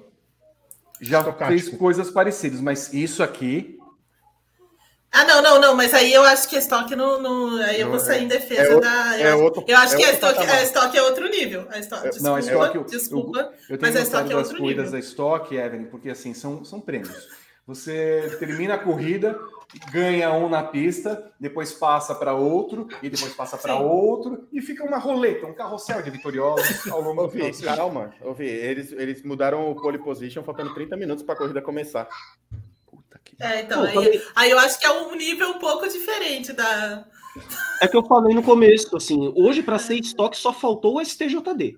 já 1.00 1.18
Estocático. 1.18 1.48
fez 1.48 1.68
coisas 1.78 2.10
parecidas, 2.10 2.60
mas 2.60 2.92
isso 2.92 3.22
aqui. 3.22 3.78
Ah, 5.16 5.24
não, 5.24 5.40
não, 5.40 5.60
não, 5.60 5.76
mas 5.76 5.94
aí 5.94 6.12
eu 6.12 6.22
acho 6.24 6.48
que 6.48 6.56
a 6.56 6.58
estoque 6.58 6.96
não. 6.96 7.22
não 7.22 7.56
aí 7.62 7.80
eu 7.80 7.84
Não, 7.86 7.92
vou 7.92 8.00
sair 8.00 8.18
é- 8.18 8.22
em 8.24 8.28
defesa 8.28 8.62
é 8.62 8.74
outro- 8.74 8.80
da. 8.90 9.18
é 9.20 9.32
Eu, 9.32 9.42
outro- 9.44 9.64
eu 9.68 9.76
acho 9.76 9.94
é 9.94 9.96
que 9.96 10.04
a 10.04 10.08
outro 10.10 10.26
estoque, 10.28 10.50
a 10.50 10.62
estoque 10.62 10.98
é 10.98 11.02
outro 11.02 11.28
nível. 11.30 11.66
A 11.70 11.78
estoque, 11.78 12.02
desculpa, 12.08 12.28
Não, 12.28 12.34
a 12.36 12.40
Stock, 12.40 12.76
eu- 12.76 12.84
desculpa. 12.84 13.52
Eu 13.70 13.78
Mas 13.80 13.94
a 13.96 14.00
Stock 14.00 14.24
é 14.32 14.34
das 14.34 14.46
outro 14.48 14.58
corridas 14.58 14.84
nível. 14.86 15.00
da 15.00 15.06
Stock, 15.06 15.54
Evelyn, 15.56 15.84
porque 15.86 16.10
assim, 16.10 16.34
são, 16.34 16.64
são 16.64 16.80
prêmios. 16.80 17.28
Você 17.66 18.36
termina 18.38 18.74
a 18.74 18.78
corrida, 18.78 19.38
ganha 19.90 20.30
um 20.32 20.50
na 20.50 20.62
pista, 20.64 21.30
depois 21.40 21.72
passa 21.72 22.14
para 22.14 22.34
outro, 22.34 22.86
e 23.02 23.08
depois 23.08 23.32
passa 23.34 23.56
para 23.56 23.76
outro, 23.76 24.46
e 24.52 24.60
fica 24.60 24.84
uma 24.84 24.98
roleta, 24.98 25.46
um 25.46 25.54
carrossel 25.54 26.02
de 26.02 26.10
vitoriosos 26.10 26.86
ao 26.90 27.00
longo 27.00 27.22
Ô, 27.22 27.26
do 27.28 27.62
calma. 27.62 28.12
Ô, 28.20 28.34
Vi, 28.34 28.46
eles, 28.48 28.92
eles 28.92 29.22
mudaram 29.22 29.70
o 29.70 29.74
pole 29.80 29.96
position 29.98 30.42
faltando 30.42 30.74
30 30.74 30.94
minutos 30.96 31.24
para 31.24 31.34
a 31.34 31.38
corrida 31.38 31.62
começar. 31.62 32.06
Que... 33.24 33.42
É, 33.42 33.62
então, 33.62 33.80
Pô, 33.80 33.86
aí, 33.86 33.94
falei- 33.94 34.22
aí 34.36 34.50
eu 34.50 34.58
acho 34.58 34.78
que 34.78 34.86
é 34.86 34.90
um 34.92 35.14
nível 35.16 35.50
um 35.50 35.58
pouco 35.58 35.86
diferente 35.88 36.52
da. 36.52 37.06
É 37.82 37.88
que 37.88 37.96
eu 37.96 38.04
falei 38.04 38.32
no 38.34 38.42
começo, 38.44 38.96
assim, 38.96 39.32
hoje 39.36 39.60
para 39.62 39.76
ser 39.78 39.96
estoque 39.96 40.36
só 40.36 40.52
faltou 40.52 40.96
o 40.98 41.04
STJD. 41.04 41.76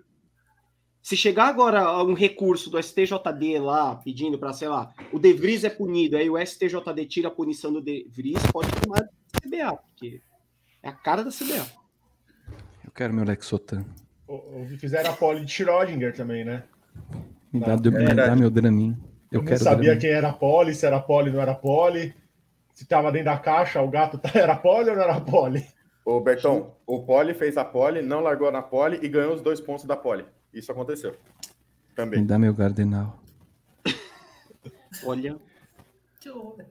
Se 1.03 1.17
chegar 1.17 1.47
agora 1.47 1.81
a 1.81 2.03
um 2.05 2.13
recurso 2.13 2.69
do 2.69 2.81
STJD 2.83 3.59
lá 3.59 3.97
pedindo 3.97 4.39
para, 4.39 4.53
sei 4.53 4.69
lá, 4.69 4.93
o 5.13 5.19
De 5.19 5.33
Vries 5.33 5.65
é 5.65 5.71
punido, 5.71 6.17
aí 6.19 6.29
o 6.29 6.37
STJD 6.39 7.07
tira 7.07 7.29
a 7.29 7.31
punição 7.31 7.73
do 7.73 7.81
De 7.81 8.07
Vries, 8.11 8.43
pode 8.53 8.69
tomar 8.83 9.09
CBA, 9.43 9.77
porque 9.79 10.21
é 10.83 10.89
a 10.91 10.93
cara 10.93 11.25
da 11.25 11.31
CBA. 11.31 11.67
Eu 12.85 12.91
quero 12.95 13.15
meu 13.15 13.25
Lexotan. 13.25 13.85
o- 14.29 14.35
o- 14.35 14.79
fizeram 14.79 15.11
a 15.11 15.15
pole 15.15 15.45
de 15.45 15.51
Schrödinger 15.51 16.15
também, 16.15 16.45
né? 16.45 16.65
Me 17.53 17.61
dá- 17.61 17.77
dá, 17.77 17.91
me 17.91 18.15
dá 18.15 18.37
meu 18.37 18.51
Dramin. 18.51 18.95
Eu, 19.37 19.43
não 19.43 19.57
sabia 19.57 19.97
quem 19.97 20.11
era 20.11 20.33
pole, 20.33 20.75
se 20.75 20.85
era 20.87 21.01
pole 21.01 21.31
não 21.31 21.41
era 21.41 21.55
pole. 21.55 22.15
Se 22.75 22.83
estava 22.83 23.11
dentro 23.11 23.27
da 23.27 23.39
caixa, 23.39 23.81
o 23.81 23.89
gato 23.89 24.19
tá- 24.19 24.31
era 24.35 24.55
pole 24.57 24.91
ou 24.91 24.97
não 24.97 25.03
era 25.03 25.21
pole? 25.21 25.67
Ô, 26.05 26.21
Berton, 26.21 26.77
o 26.87 27.03
pole 27.05 27.35
fez 27.35 27.57
a 27.57 27.65
pole, 27.65 28.01
não 28.03 28.21
largou 28.21 28.53
na 28.53 28.63
pole 28.63 28.99
e 29.03 29.09
ganhou 29.09 29.35
os 29.35 29.41
dois 29.41 29.61
pontos 29.61 29.85
da 29.85 29.97
pole. 29.97 30.25
Isso 30.53 30.71
aconteceu. 30.71 31.17
Também. 31.95 32.25
dá 32.27 32.39
meu 32.39 32.53
Gardenal. 32.55 33.19
Olha, 35.05 35.37
Que 36.21 36.31
horror. 36.31 36.65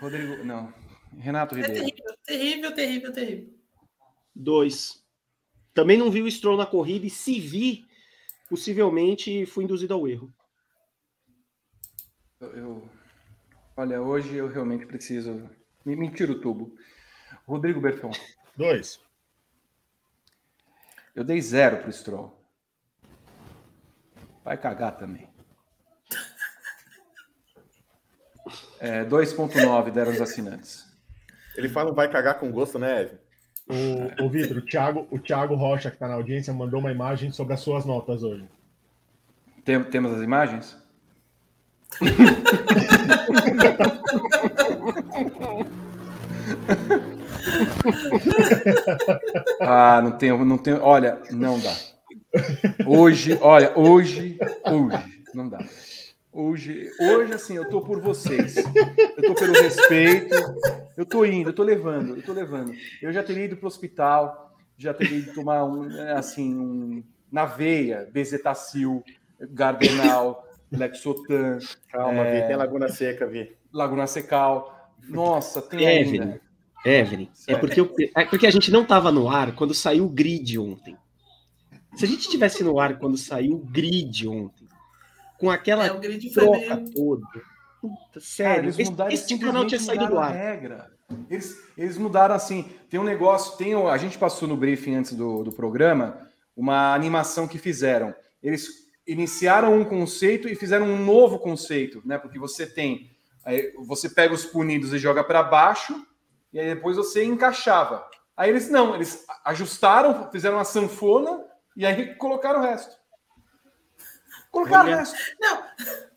Rodrigo, 0.00 0.44
não. 0.44 0.72
Renato 1.18 1.54
É 1.54 1.58
Ribeiro. 1.62 1.74
terrível, 1.84 2.14
terrível, 2.26 2.74
terrível, 2.74 3.12
terrível. 3.12 3.48
dois. 4.34 5.02
Também 5.74 5.96
não 5.98 6.10
vi 6.10 6.22
o 6.22 6.30
Stroll 6.30 6.56
na 6.56 6.66
corrida 6.66 7.06
e 7.06 7.10
se 7.10 7.38
vi, 7.40 7.84
possivelmente 8.48 9.46
fui 9.46 9.64
induzido 9.64 9.94
ao 9.94 10.06
erro. 10.08 10.32
Eu, 12.42 12.88
olha, 13.76 14.00
hoje 14.02 14.34
eu 14.34 14.48
realmente 14.48 14.84
preciso. 14.86 15.48
Me, 15.84 15.94
me 15.96 16.10
tira 16.10 16.32
o 16.32 16.40
tubo. 16.40 16.76
Rodrigo 17.46 17.80
Berton, 17.80 18.10
Dois. 18.56 19.00
eu 21.14 21.24
dei 21.24 21.40
zero 21.40 21.78
pro 21.78 21.92
Stroll. 21.92 22.38
Vai 24.44 24.56
cagar 24.58 24.96
também. 24.98 25.28
É, 28.80 29.04
2.9 29.04 29.90
deram 29.92 30.10
os 30.12 30.20
assinantes. 30.20 30.84
Ele 31.56 31.68
fala 31.68 31.92
vai 31.92 32.10
cagar 32.10 32.38
com 32.40 32.50
gosto, 32.50 32.78
né, 32.78 33.02
Evan? 33.02 33.18
O, 34.20 34.24
o 34.24 34.28
Vitor, 34.30 34.56
o 34.58 34.62
Thiago, 34.62 35.06
o 35.10 35.18
Thiago 35.18 35.54
Rocha, 35.54 35.88
que 35.90 35.96
está 35.96 36.08
na 36.08 36.14
audiência, 36.14 36.52
mandou 36.52 36.80
uma 36.80 36.90
imagem 36.90 37.30
sobre 37.30 37.54
as 37.54 37.60
suas 37.60 37.84
notas 37.84 38.22
hoje. 38.24 38.48
Tem- 39.64 39.84
temos 39.84 40.12
as 40.12 40.22
imagens? 40.22 40.76
ah, 49.60 50.00
não 50.02 50.12
tenho, 50.12 50.44
não 50.44 50.58
tenho. 50.58 50.82
Olha, 50.82 51.18
não 51.30 51.58
dá. 51.58 51.74
Hoje, 52.86 53.38
olha, 53.40 53.76
hoje, 53.76 54.38
hoje, 54.64 55.24
não 55.34 55.48
dá. 55.48 55.58
Hoje, 56.32 56.90
hoje, 56.98 57.34
assim, 57.34 57.56
eu 57.56 57.68
tô 57.68 57.82
por 57.82 58.00
vocês. 58.00 58.56
Eu 58.56 59.22
tô 59.26 59.34
pelo 59.34 59.52
respeito. 59.52 60.34
Eu 60.96 61.04
tô 61.04 61.24
indo, 61.24 61.50
eu 61.50 61.54
tô 61.54 61.62
levando, 61.62 62.16
eu 62.16 62.22
tô 62.22 62.32
levando. 62.32 62.72
Eu 63.02 63.12
já 63.12 63.22
teria 63.22 63.44
ido 63.44 63.56
pro 63.56 63.66
hospital, 63.66 64.56
já 64.78 64.94
teria 64.94 65.18
ido 65.18 65.34
tomar 65.34 65.64
um, 65.64 65.88
assim, 66.16 66.54
um, 66.54 67.02
na 67.30 67.44
veia, 67.44 68.08
bezetacil, 68.12 69.04
gardenal, 69.40 70.46
lexotan. 70.72 71.58
Calma, 71.90 72.26
é... 72.26 72.40
Vi, 72.40 72.46
tem 72.46 72.56
Laguna 72.56 72.88
Seca, 72.88 73.26
Vi. 73.26 73.54
Laguna 73.72 74.06
Secal. 74.06 74.90
Nossa, 75.08 75.60
tem 75.60 75.84
Evelyn, 75.84 76.20
ainda. 76.20 76.40
Evelyn, 76.84 77.28
é 77.46 77.56
porque, 77.56 77.80
eu, 77.80 77.94
é 78.16 78.24
porque 78.24 78.46
a 78.46 78.50
gente 78.50 78.70
não 78.70 78.84
tava 78.84 79.10
no 79.12 79.28
ar 79.28 79.54
quando 79.54 79.74
saiu 79.74 80.06
o 80.06 80.08
grid 80.08 80.58
ontem. 80.58 80.96
Se 81.94 82.04
a 82.04 82.08
gente 82.08 82.28
tivesse 82.28 82.64
no 82.64 82.78
ar 82.78 82.98
quando 82.98 83.16
saiu 83.16 83.56
o 83.56 83.58
grid 83.58 84.26
ontem, 84.26 84.66
com 85.38 85.50
aquela 85.50 85.86
é, 85.86 85.88
troca 85.88 86.76
meio... 86.76 86.90
toda. 86.92 87.26
Puta, 87.80 88.20
sério, 88.20 88.54
Cara, 88.54 88.66
eles 88.66 88.88
mudaram, 88.88 89.12
esse, 89.12 89.34
esse 89.34 89.44
canal 89.44 89.66
tinha 89.66 89.80
saído 89.80 90.06
do 90.06 90.18
ar. 90.18 90.32
Regra. 90.32 90.90
Eles, 91.28 91.56
eles 91.76 91.98
mudaram 91.98 92.34
assim. 92.34 92.70
Tem 92.88 92.98
um 92.98 93.04
negócio, 93.04 93.56
tem 93.56 93.74
a 93.74 93.96
gente 93.96 94.16
passou 94.16 94.46
no 94.46 94.56
briefing 94.56 94.94
antes 94.94 95.14
do, 95.14 95.42
do 95.42 95.52
programa 95.52 96.30
uma 96.56 96.94
animação 96.94 97.48
que 97.48 97.58
fizeram. 97.58 98.14
Eles 98.42 98.81
iniciaram 99.06 99.78
um 99.78 99.84
conceito 99.84 100.48
e 100.48 100.54
fizeram 100.54 100.86
um 100.86 101.04
novo 101.04 101.38
conceito, 101.38 102.02
né? 102.04 102.18
Porque 102.18 102.38
você 102.38 102.66
tem, 102.66 103.10
aí 103.44 103.72
você 103.78 104.08
pega 104.08 104.34
os 104.34 104.44
punidos 104.44 104.92
e 104.92 104.98
joga 104.98 105.24
para 105.24 105.42
baixo 105.42 106.06
e 106.52 106.60
aí 106.60 106.74
depois 106.74 106.96
você 106.96 107.24
encaixava. 107.24 108.08
Aí 108.36 108.50
eles 108.50 108.68
não, 108.68 108.94
eles 108.94 109.24
ajustaram, 109.44 110.30
fizeram 110.30 110.56
uma 110.56 110.64
sanfona 110.64 111.44
e 111.76 111.84
aí 111.84 112.14
colocaram 112.14 112.60
o 112.60 112.62
resto. 112.62 112.96
Colocar 114.50 114.84
o 114.84 114.88
resto. 114.88 115.16
Não, 115.40 115.64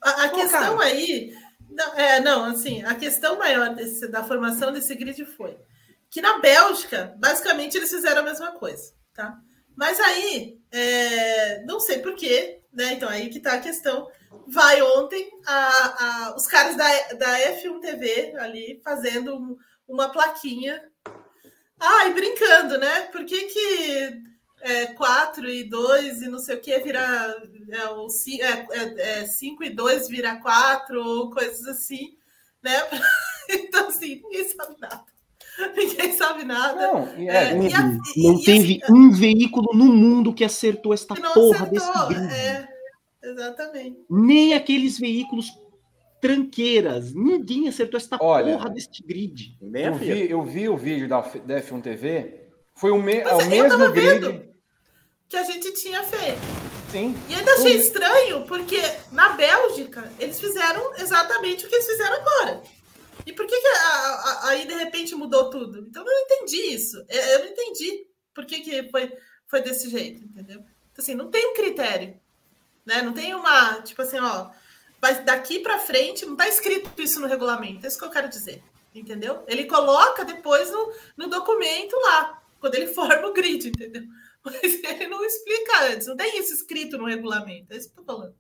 a, 0.02 0.24
a 0.26 0.30
questão 0.30 0.80
aí. 0.80 1.34
Não, 1.70 1.94
é, 1.96 2.20
não, 2.22 2.46
assim, 2.46 2.84
a 2.84 2.96
questão 2.96 3.38
maior 3.38 3.76
desse, 3.76 4.08
da 4.08 4.24
formação 4.24 4.72
desse 4.72 4.96
grid 4.96 5.26
foi 5.26 5.58
que 6.16 6.22
na 6.22 6.40
Bélgica, 6.40 7.14
basicamente, 7.18 7.76
eles 7.76 7.90
fizeram 7.90 8.22
a 8.22 8.24
mesma 8.24 8.54
coisa, 8.54 8.94
tá? 9.14 9.38
Mas 9.76 10.00
aí, 10.00 10.58
é, 10.72 11.62
não 11.66 11.78
sei 11.78 12.00
porquê, 12.00 12.62
né? 12.76 12.94
Então, 12.94 13.10
aí 13.10 13.30
que 13.30 13.40
tá 13.40 13.54
a 13.54 13.62
questão. 13.62 14.08
Vai 14.48 14.82
ontem 14.82 15.32
a, 15.46 16.28
a, 16.28 16.36
os 16.36 16.46
caras 16.46 16.76
da, 16.76 17.14
da 17.14 17.40
F1 17.56 17.80
TV 17.80 18.36
ali 18.38 18.82
fazendo 18.84 19.58
uma 19.88 20.10
plaquinha. 20.10 20.84
Ai, 21.80 22.14
brincando, 22.14 22.78
né? 22.78 23.02
Por 23.04 23.26
que 23.26 23.44
que 23.46 24.24
é, 24.62 24.88
4 24.88 25.48
e 25.50 25.64
2 25.64 26.22
e 26.22 26.28
não 26.28 26.40
sei 26.40 26.56
o 26.56 26.62
que 26.62 26.78
virar 26.80 27.36
é, 27.70 27.90
o, 27.90 28.08
é, 28.42 28.68
é, 28.72 29.20
é, 29.22 29.26
5 29.26 29.64
e 29.64 29.70
2 29.70 30.08
vira 30.08 30.36
4 30.38 31.04
ou 31.04 31.30
coisas 31.32 31.66
assim, 31.68 32.18
né? 32.62 32.74
Então, 33.48 33.90
assim, 33.90 34.24
ninguém 34.24 34.50
sabe 34.50 34.76
nada. 34.80 35.06
Ninguém 35.76 36.14
sabe 36.14 36.44
nada. 36.44 36.82
Não, 36.82 37.08
é, 37.18 37.52
é, 37.52 37.58
e 37.58 37.74
a, 37.74 37.82
não 38.18 38.42
teve 38.42 38.82
assim, 38.84 38.94
um 38.94 39.12
veículo 39.12 39.74
no 39.74 39.86
mundo 39.86 40.34
que 40.34 40.44
acertou 40.44 40.94
esta 40.94 41.16
porra 41.16 41.66
acertou, 41.66 42.08
desse 42.10 42.36
É, 42.36 42.68
exatamente. 43.24 43.98
Nem 44.10 44.54
aqueles 44.54 45.00
veículos 45.00 45.48
tranqueiras. 46.22 47.14
Ninguém 47.14 47.68
acertou 47.68 47.98
esta 47.98 48.18
Olha, 48.20 48.54
porra 48.54 48.70
deste 48.70 49.04
grid. 49.04 49.58
Eu 49.62 49.94
vi, 49.96 50.30
eu 50.30 50.44
vi 50.44 50.70
o 50.70 50.78
vídeo 50.78 51.08
da, 51.08 51.22
da 51.22 51.62
F1 51.62 51.82
TV. 51.82 52.46
Foi 52.74 52.92
o, 52.92 53.02
me, 53.02 53.24
o 53.24 53.46
mesmo 53.46 53.92
grid. 53.92 54.50
Que 55.30 55.38
a 55.38 55.44
gente 55.44 55.72
tinha 55.74 56.04
feito. 56.04 56.40
Sim. 56.92 57.16
E 57.30 57.36
ainda 57.36 57.52
achei 57.54 57.78
estranho, 57.78 58.46
porque 58.46 58.80
na 59.12 59.30
Bélgica 59.30 60.10
eles 60.20 60.40
fizeram 60.40 60.96
exatamente 60.98 61.66
o 61.66 61.70
que 61.70 61.76
eles 61.76 61.88
fizeram 61.88 62.16
agora. 62.16 62.62
E 63.26 63.34
por 63.34 63.48
que, 63.48 63.60
que 63.60 63.68
aí 64.44 64.66
de 64.66 64.74
repente 64.76 65.16
mudou 65.16 65.50
tudo? 65.50 65.80
Então 65.80 66.04
eu 66.06 66.14
não 66.14 66.22
entendi 66.22 66.58
isso. 66.74 67.04
Eu 67.10 67.40
não 67.40 67.48
entendi 67.48 68.08
por 68.34 68.46
que, 68.46 68.62
que 68.62 68.90
foi, 68.90 69.12
foi 69.48 69.62
desse 69.62 69.90
jeito, 69.90 70.24
entendeu? 70.24 70.60
Então, 70.92 71.04
assim, 71.04 71.16
não 71.16 71.30
tem 71.30 71.48
um 71.48 71.54
critério. 71.54 72.20
Né? 72.86 73.02
Não 73.02 73.14
tem 73.14 73.34
uma, 73.34 73.82
tipo 73.82 74.02
assim, 74.02 74.20
ó, 74.20 74.52
vai 75.02 75.24
daqui 75.24 75.60
para 75.60 75.80
frente, 75.80 76.26
não 76.26 76.36
tá 76.36 76.48
escrito 76.48 77.02
isso 77.02 77.20
no 77.20 77.28
regulamento. 77.28 77.86
É 77.86 77.88
isso 77.88 77.98
que 77.98 78.06
eu 78.06 78.12
quero 78.12 78.30
dizer. 78.30 78.64
Entendeu? 78.94 79.44
Ele 79.48 79.66
coloca 79.66 80.24
depois 80.24 80.72
no, 80.72 80.94
no 81.18 81.28
documento 81.28 81.96
lá, 81.98 82.42
quando 82.60 82.76
ele 82.76 82.88
forma 82.94 83.28
o 83.28 83.34
grid, 83.34 83.68
entendeu? 83.68 84.04
Mas 84.44 84.62
ele 84.64 85.08
não 85.08 85.26
explica 85.26 85.86
antes, 85.86 86.08
não 86.08 86.16
tem 86.16 86.40
isso 86.40 86.54
escrito 86.54 86.98
no 86.98 87.06
regulamento, 87.06 87.74
é 87.74 87.78
isso 87.78 87.92
que 87.92 88.00
eu 88.00 88.04
tô 88.04 88.14
falando. 88.14 88.36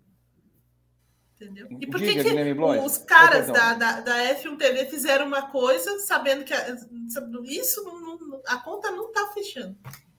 Entendeu? 1.45 1.67
E 1.79 1.87
por 1.87 1.99
que, 1.99 2.13
que 2.13 2.53
os 2.83 2.97
caras 2.97 3.47
da, 3.47 3.73
da, 3.73 4.01
da, 4.01 4.35
F1 4.35 4.57
TV 4.57 4.85
fizeram 4.85 5.27
uma 5.27 5.43
coisa 5.43 5.99
sabendo 5.99 6.43
que 6.43 6.53
a, 6.53 6.75
isso 7.43 7.83
não, 7.83 8.17
não, 8.17 8.41
a 8.47 8.57
conta 8.57 8.91
não 8.91 9.07
está 9.07 9.27
fechando? 9.27 9.75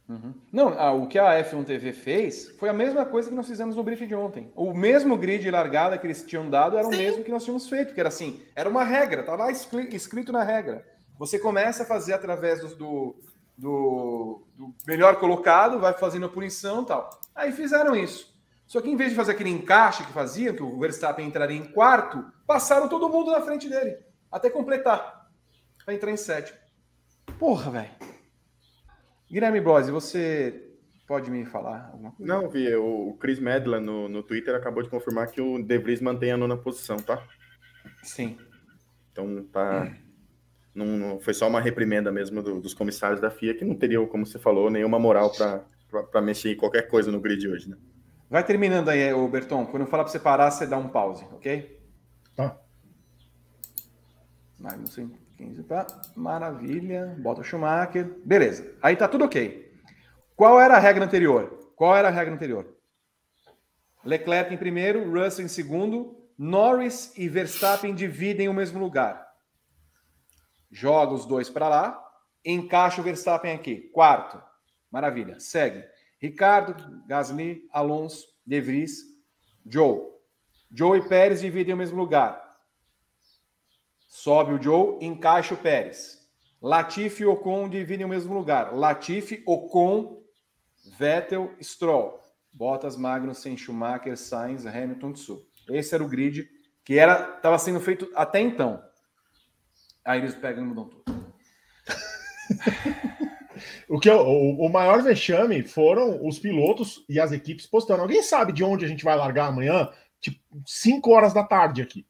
Uhum. 0.08 0.34
Não, 0.52 0.68
a, 0.78 0.92
o 0.92 1.08
que 1.08 1.18
a 1.18 1.42
F1 1.44 1.64
TV 1.64 1.92
fez 1.92 2.50
foi 2.58 2.68
a 2.68 2.72
mesma 2.72 3.04
coisa 3.04 3.28
que 3.28 3.34
nós 3.34 3.48
fizemos 3.48 3.74
no 3.74 3.82
briefing 3.82 4.06
de 4.06 4.14
ontem. 4.14 4.52
O 4.54 4.72
mesmo 4.72 5.16
grid 5.16 5.42
de 5.42 5.50
largada 5.50 5.98
que 5.98 6.06
eles 6.06 6.22
tinham 6.22 6.48
dado 6.48 6.78
era 6.78 6.88
Sim. 6.88 6.94
o 6.94 6.98
mesmo 6.98 7.24
que 7.24 7.30
nós 7.30 7.42
tínhamos 7.42 7.68
feito, 7.68 7.92
que 7.92 8.00
era 8.00 8.08
assim, 8.08 8.40
era 8.54 8.68
uma 8.68 8.84
regra, 8.84 9.20
estava 9.20 9.44
lá 9.44 9.50
escrito 9.50 10.30
na 10.30 10.44
regra. 10.44 10.86
Você 11.18 11.38
começa 11.38 11.82
a 11.82 11.86
fazer 11.86 12.12
através 12.12 12.60
do, 12.60 12.76
do 12.76 13.16
do, 13.56 14.42
do 14.54 14.74
melhor 14.86 15.18
colocado, 15.18 15.80
vai 15.80 15.94
fazendo 15.94 16.26
a 16.26 16.28
punição 16.28 16.82
e 16.82 16.86
tal. 16.86 17.10
Aí 17.34 17.52
fizeram 17.52 17.96
isso. 17.96 18.35
Só 18.66 18.80
que 18.80 18.90
em 18.90 18.96
vez 18.96 19.10
de 19.10 19.16
fazer 19.16 19.32
aquele 19.32 19.50
encaixe 19.50 20.04
que 20.04 20.12
faziam, 20.12 20.54
que 20.54 20.62
o 20.62 20.78
Verstappen 20.78 21.26
entraria 21.26 21.56
em 21.56 21.64
quarto, 21.64 22.24
passaram 22.46 22.88
todo 22.88 23.08
mundo 23.08 23.30
na 23.30 23.40
frente 23.40 23.68
dele, 23.68 23.98
até 24.30 24.50
completar, 24.50 25.30
para 25.84 25.94
entrar 25.94 26.10
em 26.10 26.16
sétimo. 26.16 26.58
Porra, 27.38 27.70
velho. 27.70 27.90
Guilherme 29.30 29.60
Blose, 29.60 29.90
você 29.90 30.70
pode 31.06 31.30
me 31.30 31.44
falar 31.44 31.90
alguma 31.92 32.12
coisa? 32.12 32.32
Não, 32.32 32.48
Vi, 32.48 32.74
o 32.74 33.16
Chris 33.20 33.38
Medla 33.38 33.80
no, 33.80 34.08
no 34.08 34.22
Twitter 34.22 34.54
acabou 34.54 34.82
de 34.82 34.88
confirmar 34.88 35.30
que 35.30 35.40
o 35.40 35.62
De 35.62 35.78
Vries 35.78 36.00
mantém 36.00 36.32
a 36.32 36.36
nona 36.36 36.56
posição, 36.56 36.96
tá? 36.96 37.22
Sim. 38.02 38.38
Então 39.12 39.44
tá. 39.52 39.82
Hum 39.82 40.06
não, 40.76 40.86
não 40.86 41.20
foi 41.20 41.32
só 41.32 41.48
uma 41.48 41.60
reprimenda 41.60 42.12
mesmo 42.12 42.42
do, 42.42 42.60
dos 42.60 42.74
comissários 42.74 43.18
da 43.18 43.30
FIA, 43.30 43.54
que 43.54 43.64
não 43.64 43.74
teriam, 43.74 44.06
como 44.06 44.26
você 44.26 44.38
falou, 44.38 44.70
nenhuma 44.70 44.98
moral 44.98 45.32
para 45.32 46.20
mexer 46.20 46.52
em 46.52 46.56
qualquer 46.56 46.82
coisa 46.88 47.10
no 47.10 47.18
grid 47.18 47.48
hoje, 47.48 47.70
né? 47.70 47.76
Vai 48.28 48.44
terminando 48.44 48.88
aí, 48.88 49.12
o 49.12 49.26
Berton. 49.28 49.66
Quando 49.66 49.82
eu 49.82 49.86
falar 49.86 50.04
para 50.04 50.12
você 50.12 50.18
parar, 50.18 50.50
você 50.50 50.66
dá 50.66 50.76
um 50.76 50.88
pause, 50.88 51.24
ok? 51.32 51.80
Tá. 52.34 52.58
Magnussen, 54.58 55.16
15 55.36 55.62
tá. 55.64 55.86
Maravilha. 56.16 57.14
Bota 57.18 57.40
o 57.40 57.44
Schumacher. 57.44 58.18
Beleza. 58.24 58.74
Aí 58.82 58.96
tá 58.96 59.06
tudo 59.06 59.24
ok. 59.24 59.72
Qual 60.34 60.60
era 60.60 60.76
a 60.76 60.80
regra 60.80 61.04
anterior? 61.04 61.72
Qual 61.76 61.96
era 61.96 62.08
a 62.08 62.10
regra 62.10 62.34
anterior? 62.34 62.74
Leclerc 64.04 64.52
em 64.52 64.58
primeiro, 64.58 65.10
Russell 65.10 65.44
em 65.44 65.48
segundo, 65.48 66.16
Norris 66.38 67.12
e 67.16 67.28
Verstappen 67.28 67.94
dividem 67.94 68.48
o 68.48 68.54
mesmo 68.54 68.78
lugar 68.78 69.26
joga 70.70 71.14
os 71.14 71.24
dois 71.24 71.48
para 71.48 71.68
lá, 71.68 72.04
encaixa 72.44 73.00
o 73.00 73.04
Verstappen 73.04 73.54
aqui. 73.54 73.90
Quarto. 73.92 74.42
Maravilha. 74.90 75.40
Segue. 75.40 75.84
Ricardo, 76.18 77.02
Gasly, 77.06 77.62
Alonso, 77.72 78.26
De 78.46 78.60
Vries, 78.60 79.02
Joe. 79.64 80.02
Joe 80.70 80.98
e 80.98 81.08
Pérez 81.08 81.40
dividem 81.40 81.74
o 81.74 81.76
mesmo 81.76 81.98
lugar. 81.98 82.42
Sobe 84.08 84.52
o 84.52 84.62
Joe, 84.62 84.98
encaixa 85.04 85.54
o 85.54 85.58
Pérez. 85.58 86.16
Latifi 86.60 87.22
e 87.22 87.26
Ocon 87.26 87.68
dividem 87.68 88.06
o 88.06 88.08
mesmo 88.08 88.34
lugar. 88.34 88.74
Latifi, 88.74 89.42
Ocon, 89.46 90.22
Vettel, 90.98 91.54
Stroll. 91.60 92.20
Bottas, 92.52 92.96
Magnussen, 92.96 93.56
Schumacher, 93.56 94.16
Sainz, 94.16 94.64
Hamilton, 94.66 95.12
Tsu. 95.12 95.46
Esse 95.68 95.94
era 95.94 96.02
o 96.02 96.08
grid 96.08 96.48
que 96.82 96.98
era 96.98 97.36
estava 97.36 97.58
sendo 97.58 97.80
feito 97.80 98.10
até 98.14 98.40
então. 98.40 98.82
Aí 100.04 100.20
eles 100.20 100.34
pegam 100.34 100.64
e 100.64 100.66
mudam 100.66 100.88
tudo. 100.88 101.04
o, 103.88 104.00
que 104.00 104.10
eu, 104.10 104.18
o, 104.18 104.66
o, 104.66 104.68
maior 104.68 105.02
vexame 105.02 105.62
foram 105.62 106.26
os 106.26 106.38
pilotos 106.38 107.04
e 107.08 107.20
as 107.20 107.32
equipes 107.32 107.66
postando. 107.66 108.02
Alguém 108.02 108.22
sabe 108.22 108.52
de 108.52 108.64
onde 108.64 108.84
a 108.84 108.88
gente 108.88 109.04
vai 109.04 109.16
largar 109.16 109.46
amanhã? 109.46 109.90
Tipo, 110.20 110.40
5 110.66 111.10
horas 111.10 111.32
da 111.32 111.44
tarde 111.44 111.82
aqui. 111.82 112.06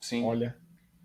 Sim. 0.00 0.24
Olha. 0.24 0.56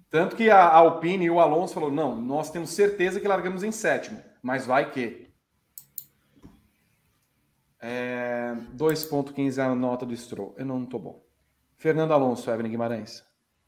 Tanto 0.09 0.35
que 0.35 0.49
a 0.49 0.67
Alpine 0.67 1.25
e 1.25 1.29
o 1.29 1.39
Alonso 1.39 1.73
falou: 1.73 1.91
não, 1.91 2.19
nós 2.19 2.49
temos 2.49 2.71
certeza 2.71 3.19
que 3.19 3.27
largamos 3.27 3.63
em 3.63 3.71
sétimo, 3.71 4.21
mas 4.41 4.65
vai 4.65 4.91
que. 4.91 5.27
É, 7.79 8.55
2,15 8.75 9.59
a 9.59 9.75
nota 9.75 10.05
do 10.05 10.15
Stroll. 10.17 10.55
Eu 10.57 10.65
não 10.65 10.85
tô 10.85 10.97
bom. 10.97 11.23
Fernando 11.77 12.11
Alonso, 12.11 12.49
Evelyn 12.49 12.71
Guimarães. 12.71 13.23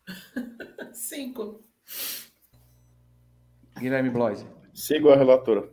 Cinco. 0.91 1.61
Guilherme 3.77 4.09
Bloise. 4.09 4.45
Sigo 4.79 5.09
a 5.09 5.15
relatora. 5.17 5.69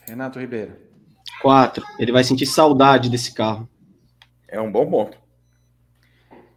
Renato 0.00 0.40
Ribeiro. 0.40 0.76
Quatro. 1.40 1.86
Ele 2.00 2.10
vai 2.10 2.24
sentir 2.24 2.44
saudade 2.44 3.08
desse 3.08 3.32
carro. 3.32 3.68
É 4.48 4.60
um 4.60 4.72
bom 4.72 4.90
ponto. 4.90 5.16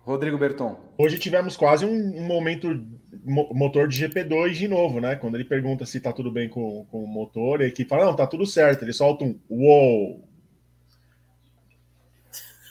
Rodrigo 0.02 0.40
Berton. 0.40 0.76
Hoje 0.98 1.20
tivemos 1.20 1.56
quase 1.56 1.86
um, 1.86 2.26
momento 2.26 2.68
mo 3.24 3.48
motor 3.54 3.88
de 3.88 4.04
GP2 4.04 4.54
de 4.54 4.68
novo, 4.68 5.00
né? 5.00 5.16
Quando 5.16 5.36
ele 5.36 5.46
pergunta 5.46 5.86
se 5.86 6.02
tá 6.02 6.12
tudo 6.12 6.32
bem 6.32 6.50
com, 6.50 6.84
com 6.86 7.04
o 7.04 7.08
motor, 7.08 7.62
e 7.62 7.66
a 7.66 7.68
equipe 7.68 7.88
fala, 7.88 8.06
não, 8.06 8.16
tá 8.16 8.26
tudo 8.26 8.48
certo. 8.48 8.82
Ele 8.82 8.92
solta 8.92 9.24
um 9.24 9.40
uou. 9.48 10.28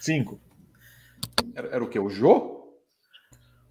Cinco. 0.01 0.41
Era, 1.55 1.69
era 1.69 1.85
o 1.85 1.89
que? 1.89 1.99
O 1.99 2.11
Jô? 2.11 2.77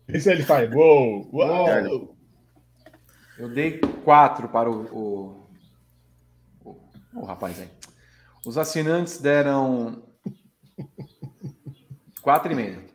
Isso 0.07 0.30
ele 0.30 0.43
faz, 0.43 0.73
uou, 0.73 1.30
uou. 1.34 2.20
Eu 3.42 3.50
dei 3.50 3.80
quatro 4.04 4.48
para 4.48 4.70
o, 4.70 4.86
o, 4.96 5.50
o, 6.64 6.80
o 7.16 7.26
rapaz 7.26 7.60
aí. 7.60 7.70
Os 8.46 8.56
assinantes 8.56 9.18
deram 9.18 10.04
quatro 12.22 12.52
e 12.52 12.56
meio. 12.56 12.86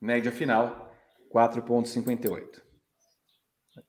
Média 0.00 0.32
final, 0.32 0.94
4,58. 1.30 2.62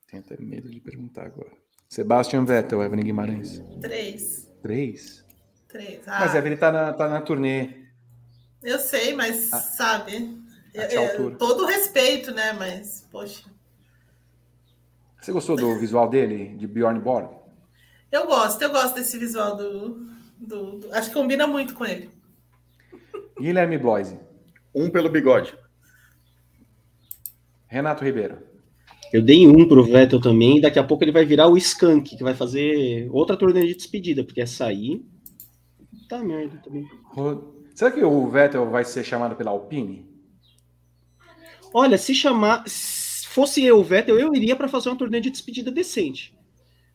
Tenho 0.08 0.22
até 0.22 0.36
medo 0.38 0.70
de 0.70 0.78
perguntar 0.78 1.24
agora. 1.26 1.50
Sebastian 1.88 2.44
Vettel, 2.44 2.82
Evelyn 2.82 3.04
Guimarães. 3.04 3.62
Três. 3.80 4.46
Três? 4.62 5.24
Três. 5.68 6.02
Mas 6.06 6.34
Ah, 6.34 6.38
Evelyn 6.38 6.56
tá 6.58 6.70
na, 6.70 6.92
tá 6.92 7.08
na 7.08 7.22
turnê. 7.22 7.82
eu 8.62 8.78
sei, 8.78 9.14
mas 9.14 9.50
Ah. 9.54 9.58
sabe. 9.58 10.44
Que 10.70 10.78
é, 10.80 10.96
altura? 11.12 11.36
todo 11.36 11.64
respeito, 11.64 12.30
né? 12.30 12.52
Mas, 12.52 13.08
poxa. 13.10 13.53
Você 15.24 15.32
gostou 15.32 15.56
do 15.56 15.78
visual 15.78 16.06
dele, 16.06 16.54
de 16.54 16.66
Bjorn 16.66 17.00
Borg? 17.00 17.30
Eu 18.12 18.26
gosto, 18.26 18.60
eu 18.60 18.70
gosto 18.70 18.94
desse 18.96 19.18
visual 19.18 19.56
do. 19.56 20.06
do- 20.38 20.78
do- 20.80 20.92
acho 20.92 21.08
que 21.08 21.14
combina 21.14 21.46
muito 21.46 21.72
com 21.72 21.86
ele. 21.86 22.10
Guilherme 23.40 23.78
Bloise. 23.78 24.18
Um 24.74 24.90
pelo 24.90 25.08
bigode. 25.08 25.56
Renato 27.66 28.04
Ribeiro. 28.04 28.36
Eu 29.14 29.22
dei 29.22 29.46
um 29.46 29.66
pro 29.66 29.82
Vettel 29.82 30.20
também, 30.20 30.58
e 30.58 30.60
daqui 30.60 30.78
a 30.78 30.84
pouco 30.84 31.02
ele 31.02 31.10
vai 31.12 31.24
virar 31.24 31.48
o 31.48 31.56
Skank, 31.56 32.18
que 32.18 32.22
vai 32.22 32.34
fazer 32.34 33.08
outra 33.10 33.34
turnê 33.34 33.66
de 33.66 33.74
despedida, 33.76 34.22
porque 34.24 34.42
essa 34.42 34.66
aí. 34.66 35.02
Tá 36.06 36.18
merda 36.22 36.60
também. 36.62 36.86
Será 37.74 37.90
que 37.90 38.04
o 38.04 38.28
Vettel 38.28 38.68
vai 38.68 38.84
ser 38.84 39.02
chamado 39.02 39.36
pela 39.36 39.52
Alpine? 39.52 40.06
Olha, 41.72 41.96
se 41.96 42.14
chamar. 42.14 42.62
Se 43.34 43.40
fosse 43.40 43.64
eu, 43.64 43.80
o 43.80 43.82
Vettel, 43.82 44.16
eu 44.16 44.32
iria 44.32 44.54
para 44.54 44.68
fazer 44.68 44.88
uma 44.90 44.96
turnê 44.96 45.18
de 45.20 45.28
despedida 45.28 45.68
decente. 45.72 46.32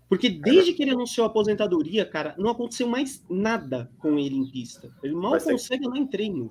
Porque 0.07 0.29
desde 0.29 0.71
que 0.71 0.81
ele 0.81 0.91
anunciou 0.91 1.27
a 1.27 1.29
aposentadoria, 1.29 2.05
cara, 2.05 2.33
não 2.37 2.49
aconteceu 2.49 2.87
mais 2.87 3.21
nada 3.29 3.91
com 3.99 4.17
ele 4.17 4.37
em 4.37 4.49
pista. 4.49 4.89
Ele 5.03 5.15
mal 5.15 5.31
Vai 5.31 5.41
ser- 5.41 5.51
consegue 5.51 5.85
andar 5.85 5.97
em 5.97 6.07
treino. 6.07 6.49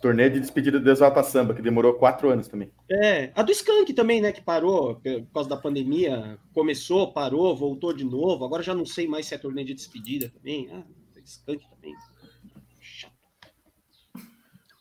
Turnê 0.00 0.30
de 0.30 0.38
despedida 0.38 0.78
do 0.78 0.88
Exalta 0.88 1.24
Samba, 1.24 1.54
que 1.54 1.60
demorou 1.60 1.94
quatro 1.94 2.30
anos 2.30 2.46
também. 2.46 2.70
É, 2.88 3.32
a 3.34 3.42
do 3.42 3.50
Skank 3.50 3.92
também, 3.94 4.20
né, 4.20 4.30
que 4.30 4.42
parou 4.42 4.94
por 5.00 5.26
causa 5.34 5.48
da 5.48 5.56
pandemia. 5.56 6.38
Começou, 6.54 7.12
parou, 7.12 7.56
voltou 7.56 7.92
de 7.92 8.04
novo. 8.04 8.44
Agora 8.44 8.62
já 8.62 8.76
não 8.76 8.86
sei 8.86 9.08
mais 9.08 9.26
se 9.26 9.34
é 9.34 9.38
turnê 9.38 9.64
de 9.64 9.74
despedida 9.74 10.28
também. 10.30 10.68
Ah, 10.72 10.84
Skank 11.24 11.68
também. 11.68 11.94
Chato. 12.80 13.12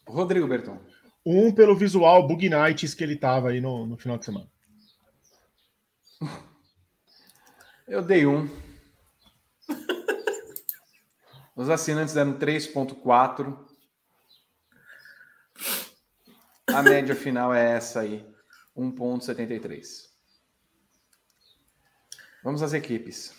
Rodrigo 0.07 0.47
Berton. 0.47 0.77
Um 1.31 1.53
pelo 1.53 1.75
visual 1.75 2.27
Bug 2.27 2.49
Nights 2.49 2.95
que 2.95 3.03
ele 3.03 3.15
tava 3.15 3.49
aí 3.49 3.61
no, 3.61 3.85
no 3.85 3.95
final 3.95 4.17
de 4.17 4.25
semana. 4.25 4.49
Eu 7.87 8.01
dei 8.01 8.25
um. 8.25 8.49
Os 11.55 11.69
assinantes 11.69 12.15
deram 12.15 12.39
3,4. 12.39 13.63
A 16.65 16.81
média 16.81 17.15
final 17.15 17.53
é 17.53 17.73
essa 17.75 17.99
aí, 17.99 18.27
1,73. 18.75 20.09
Vamos 22.43 22.63
às 22.63 22.73
equipes. 22.73 23.35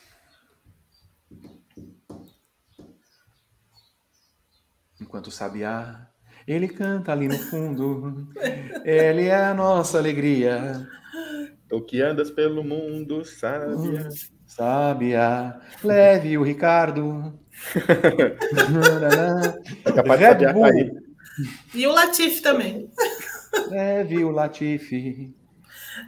Enquanto 5.00 5.26
o 5.26 5.32
Sabiá, 5.32 6.09
ele 6.52 6.68
canta 6.68 7.12
ali 7.12 7.28
no 7.28 7.38
fundo. 7.38 8.28
Ele 8.84 9.26
é 9.26 9.36
a 9.36 9.54
nossa 9.54 9.98
alegria. 9.98 10.88
O 11.70 11.80
que 11.80 12.00
andas 12.02 12.30
pelo 12.30 12.64
mundo, 12.64 13.24
sabe? 13.24 13.74
Sabiá, 14.46 15.60
leve 15.84 16.36
o 16.36 16.42
Ricardo. 16.42 17.38
É 19.86 19.92
capaz 19.92 20.18
de 20.18 20.26
Red 20.26 20.52
Bull. 20.52 20.62
cair. 20.62 20.92
E 21.72 21.86
o 21.86 21.92
Latif 21.92 22.40
também. 22.40 22.90
Leve 23.68 24.24
o 24.24 24.30
Latifi. 24.30 25.32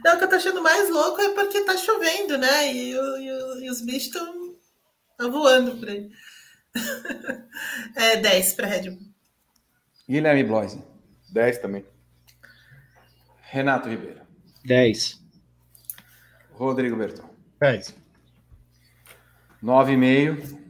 Não, 0.03 0.15
o 0.15 0.17
que 0.17 0.23
eu 0.25 0.29
tô 0.29 0.35
achando 0.35 0.61
mais 0.61 0.89
louco 0.89 1.21
é 1.21 1.29
porque 1.29 1.61
tá 1.61 1.77
chovendo, 1.77 2.37
né? 2.37 2.73
E, 2.73 2.91
e 2.91 3.65
e 3.65 3.69
os 3.69 3.81
bichos 3.81 4.07
estão 4.07 5.31
voando 5.31 5.77
por 5.77 5.87
aí. 5.87 6.09
é 7.95 8.17
10 8.17 8.53
para 8.55 8.67
Red 8.67 8.89
Bull. 8.89 9.12
Guilherme 10.07 10.43
Bloise. 10.43 10.83
10 11.31 11.59
também. 11.59 11.85
Renato 13.41 13.89
Ribeiro. 13.89 14.21
10. 14.65 15.21
Rodrigo 16.51 16.95
Berton. 16.95 17.29
10. 17.59 17.95
9,5. 19.63 20.61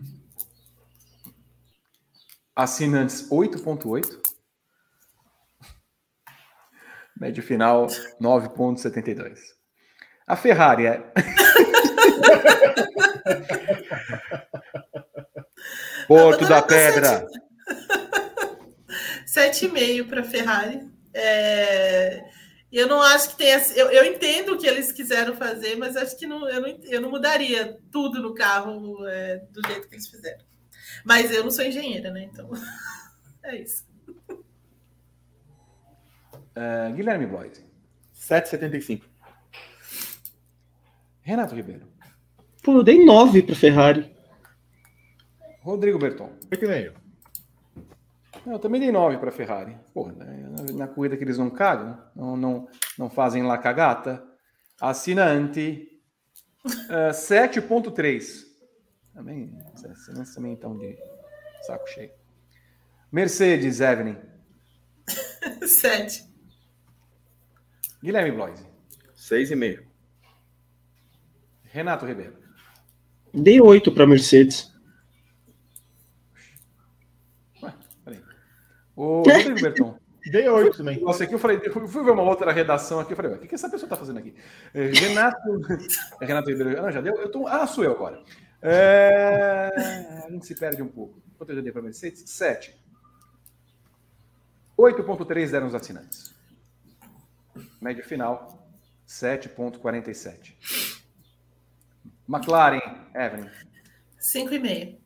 Assinantes 2.56 3.30
8,8. 3.30 4.22
Média 7.20 7.42
final 7.42 7.88
9,72. 8.22 9.40
A 10.28 10.36
Ferrari 10.36 10.86
é. 10.88 11.12
Porto 16.08 16.48
da 16.48 16.62
Pedra. 16.62 17.26
7,5 19.34 20.08
para 20.08 20.24
Ferrari. 20.24 20.88
É, 21.14 22.24
Eu 22.72 22.88
não 22.88 23.02
acho 23.02 23.30
que 23.30 23.38
tenha. 23.38 23.62
Eu, 23.76 23.90
eu 23.90 24.06
entendo 24.06 24.54
o 24.54 24.58
que 24.58 24.68
eles 24.68 24.92
quiseram 24.92 25.36
fazer, 25.36 25.76
mas 25.76 25.96
acho 25.96 26.18
que 26.18 26.28
não, 26.28 26.48
eu, 26.48 26.62
não, 26.62 26.68
eu 26.84 27.02
não 27.02 27.10
mudaria 27.10 27.80
tudo 27.92 28.22
no 28.22 28.34
carro 28.34 29.06
é, 29.08 29.38
do 29.52 29.66
jeito 29.68 29.88
que 29.88 29.96
eles 29.96 30.08
fizeram. 30.08 30.44
Mas 31.04 31.32
eu 31.32 31.44
não 31.44 31.52
sou 31.52 31.66
engenheira, 31.66 32.12
né? 32.12 32.24
Então 32.24 32.50
é 33.44 33.58
isso. 33.58 33.86
É, 36.56 36.92
Guilherme 36.92 37.26
Bloise. 37.26 37.64
7,75. 38.16 39.04
Renato 41.22 41.56
Ribeiro. 41.56 41.88
Pô, 42.62 42.78
eu 42.78 42.84
dei 42.84 43.04
9 43.04 43.44
pro 43.44 43.56
Ferrari. 43.56 44.14
Rodrigo 45.62 45.98
Berton. 45.98 46.32
8,5. 46.50 46.86
Eu 46.86 47.03
também 48.60 48.82
dei 48.82 48.92
9 48.92 49.18
para 49.18 49.30
a 49.30 49.32
Ferrari. 49.32 49.78
Pô, 49.94 50.08
né, 50.12 50.50
na, 50.74 50.88
corrida 50.88 51.16
que 51.16 51.24
eles 51.24 51.38
não 51.38 51.50
cagam, 51.50 51.98
não, 52.16 52.36
não, 52.36 52.68
não 52.98 53.10
fazem 53.10 53.44
lá 53.44 53.58
cagata. 53.58 54.24
Assinante 54.80 55.88
eh, 56.90 57.12
7.3. 57.12 58.44
Também, 59.14 59.58
os 59.74 59.86
assinantes 59.86 60.34
também 60.34 60.54
estão 60.54 60.78
de 60.78 60.98
saco 61.66 61.88
cheio. 61.90 62.12
Mercedes, 63.12 63.80
Evelyn. 63.80 64.18
7. 65.68 66.26
Guilherme 68.02 68.32
Bloise. 68.32 68.66
6,5. 69.16 69.84
Renato 71.64 72.06
Ribeiro. 72.06 72.38
Dei 73.34 73.60
8 73.62 73.92
pra 73.92 74.06
Mercedes. 74.06 74.72
Ué, 77.62 77.74
peraí. 78.04 78.22
O 78.96 79.24
Rodrigo 79.24 79.62
Berton. 79.62 79.98
Dei 80.32 80.48
8 80.48 80.78
também. 80.78 81.02
Nossa, 81.02 81.26
aqui 81.26 81.34
eu 81.34 81.40
falei, 81.40 81.60
eu 81.62 81.88
fui 81.88 82.04
ver 82.04 82.12
uma 82.12 82.24
outra 82.24 82.52
redação 82.52 83.00
aqui, 83.00 83.12
eu 83.12 83.18
falei, 83.18 83.34
o 83.34 83.40
que, 83.40 83.48
que 83.48 83.56
essa 83.56 83.70
pessoa 83.70 83.90
tá 83.90 83.96
fazendo 83.98 84.20
aqui? 84.20 84.34
Eh, 84.74 84.88
Renato. 84.94 85.38
É 86.22 86.26
Renato 86.26 86.50
Ribeiro. 86.50 86.80
Ah, 86.80 86.84
não, 86.84 86.92
já 86.92 87.02
deu? 87.02 87.16
Eu 87.16 87.30
tô... 87.30 87.46
Ah, 87.46 87.68
sou 87.68 87.84
eu 87.84 87.92
agora. 87.92 88.24
É, 88.62 89.70
A 90.26 90.32
gente 90.32 90.46
se 90.46 90.56
perde 90.56 90.82
um 90.82 90.88
pouco. 90.88 91.22
Quanto 91.38 91.50
eu 91.50 91.58
já 91.58 91.62
dei 91.62 91.72
para 91.74 91.82
Mercedes? 91.82 92.24
7. 92.30 92.74
8,3 94.78 95.52
deram 95.52 95.68
os 95.68 95.76
assinantes. 95.76 96.34
Média 97.82 98.04
final, 98.04 98.66
7,47. 99.06 100.56
McLaren, 102.28 102.80
Evelyn. 103.14 103.50
5,5. 104.20 104.98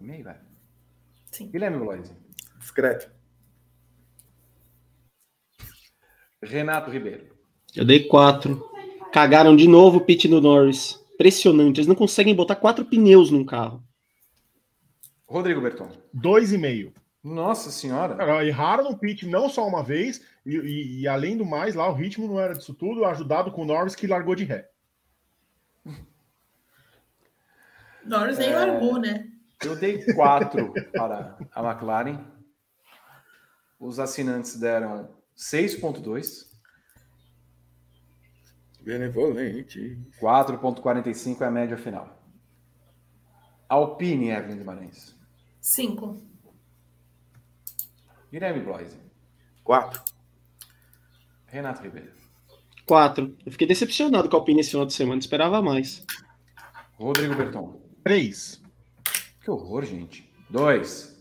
5,5, 0.00 0.24
velho. 0.24 0.40
Sim. 1.30 1.50
Guilherme 1.50 1.78
Bloise. 1.78 2.19
Discreto. 2.70 3.10
Renato 6.40 6.88
Ribeiro. 6.88 7.36
Eu 7.74 7.84
dei 7.84 8.06
4. 8.06 8.64
Cagaram 9.12 9.56
de 9.56 9.66
novo 9.66 9.98
o 9.98 10.00
pit 10.04 10.28
do 10.28 10.40
Norris. 10.40 11.04
Impressionante. 11.14 11.78
Eles 11.78 11.88
não 11.88 11.96
conseguem 11.96 12.34
botar 12.34 12.54
quatro 12.54 12.84
pneus 12.84 13.28
num 13.30 13.44
carro. 13.44 13.82
Rodrigo 15.26 15.60
Berton. 15.60 15.90
2,5. 16.14 16.92
Nossa 17.24 17.70
senhora. 17.72 18.14
Cara, 18.16 18.46
erraram 18.46 18.84
no 18.84 18.96
pit 18.96 19.26
não 19.26 19.48
só 19.48 19.66
uma 19.66 19.82
vez, 19.82 20.24
e, 20.46 20.56
e- 20.56 21.00
e 21.00 21.08
além 21.08 21.36
do 21.36 21.44
mais, 21.44 21.74
lá 21.74 21.88
o 21.90 21.94
ritmo 21.94 22.26
não 22.28 22.38
era 22.40 22.54
disso 22.54 22.72
tudo, 22.72 23.04
ajudado 23.04 23.50
com 23.50 23.62
o 23.62 23.66
Norris 23.66 23.94
que 23.96 24.06
largou 24.06 24.34
de 24.36 24.44
ré. 24.44 24.70
Norris 28.06 28.38
nem 28.38 28.48
É. 28.50 28.56
largou, 28.56 28.98
né? 28.98 29.26
Eu 29.62 29.76
dei 29.76 30.02
quatro 30.14 30.72
para 30.92 31.36
a 31.52 31.62
McLaren. 31.70 32.24
Os 33.80 33.98
assinantes 33.98 34.56
deram 34.56 35.08
6,2. 35.34 36.50
Benevolente. 38.82 39.98
4,45 40.20 41.40
é 41.40 41.44
a 41.46 41.50
média 41.50 41.78
final. 41.78 42.22
Alpine, 43.66 44.28
Evelyn 44.28 44.58
Guimarães. 44.58 45.16
Cinco. 45.62 46.22
Guilherme 48.30 48.60
Bloise. 48.60 48.98
Quatro. 49.64 50.02
Renato 51.46 51.82
Ribeiro. 51.82 52.12
Quatro. 52.86 53.34
Eu 53.46 53.52
fiquei 53.52 53.66
decepcionado 53.66 54.28
com 54.28 54.36
a 54.36 54.40
Alpine 54.40 54.60
esse 54.60 54.70
final 54.70 54.84
de 54.84 54.92
semana, 54.92 55.20
esperava 55.20 55.62
mais. 55.62 56.04
Rodrigo 56.98 57.34
Berton. 57.34 57.80
Três. 58.04 58.62
Que 59.42 59.50
horror, 59.50 59.84
gente. 59.84 60.30
Dois. 60.50 61.18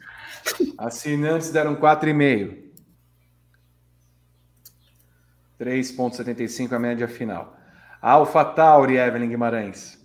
Assinantes 0.77 1.51
deram 1.51 1.75
4,5. 1.75 2.69
3,75 5.59 6.71
a 6.73 6.79
média 6.79 7.07
final. 7.07 7.57
Alpha 8.01 8.45
Tauri, 8.45 8.97
Evelyn 8.97 9.29
Guimarães. 9.29 9.99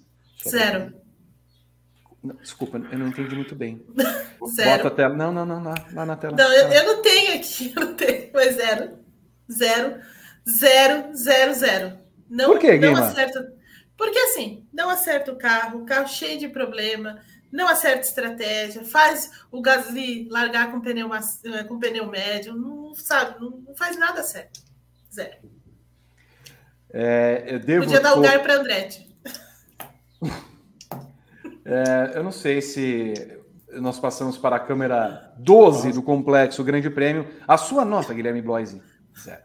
Zero. 0.48 0.92
Desculpa, 2.40 2.78
eu 2.78 2.98
não 2.98 3.08
entendi 3.08 3.34
muito 3.34 3.54
bem. 3.54 3.84
Zero. 4.54 4.70
Bota 4.76 4.88
a 4.88 4.90
tela. 4.90 5.14
Não, 5.14 5.32
não, 5.32 5.46
não, 5.46 5.62
lá, 5.62 5.74
lá 5.92 6.06
na 6.06 6.16
tela. 6.16 6.36
Não, 6.36 6.52
eu, 6.52 6.68
eu 6.68 6.86
não 6.86 7.02
tenho 7.02 7.34
aqui, 7.34 7.72
eu 7.76 7.86
não 7.86 7.94
tenho, 7.94 8.30
mas 8.32 8.56
zero. 8.56 8.98
Zero, 9.50 10.00
zero, 10.48 11.16
zero, 11.16 11.54
zero. 11.54 11.98
Não, 12.28 12.46
Por 12.46 12.58
quê, 12.58 12.78
não 12.78 12.96
acerta. 12.96 13.52
Porque 13.96 14.18
assim, 14.18 14.66
não 14.72 14.90
acerta 14.90 15.32
o 15.32 15.36
carro, 15.36 15.82
o 15.82 15.86
carro 15.86 16.08
cheio 16.08 16.38
de 16.38 16.48
problema, 16.48 17.20
não 17.54 17.68
acerta 17.68 18.00
estratégia, 18.00 18.84
faz 18.84 19.30
o 19.50 19.62
Gasly 19.62 20.28
largar 20.28 20.72
com 20.72 20.80
pneu, 20.80 21.08
eh, 21.14 21.64
com 21.64 21.78
pneu 21.78 22.06
médio, 22.06 22.54
não 22.54 22.92
sabe, 22.96 23.40
não, 23.40 23.62
faz 23.76 23.96
nada 23.96 24.22
certo. 24.24 24.60
Zero. 25.12 25.36
É, 26.92 27.44
eu 27.46 27.60
devo. 27.60 27.84
Podia 27.84 28.00
dar 28.00 28.10
to- 28.10 28.16
lugar 28.16 28.42
para 28.42 28.54
Andretti. 28.56 29.08
É, 31.66 32.12
eu 32.18 32.22
não 32.22 32.30
sei 32.30 32.60
se 32.60 33.14
nós 33.72 33.98
passamos 33.98 34.36
para 34.36 34.56
a 34.56 34.60
câmera 34.60 35.32
12 35.38 35.92
do 35.92 36.02
complexo 36.02 36.62
Grande 36.62 36.90
Prêmio. 36.90 37.26
A 37.48 37.56
sua 37.56 37.86
nota, 37.86 38.12
Guilherme 38.12 38.42
Bloise. 38.42 38.82
Zero. 39.18 39.40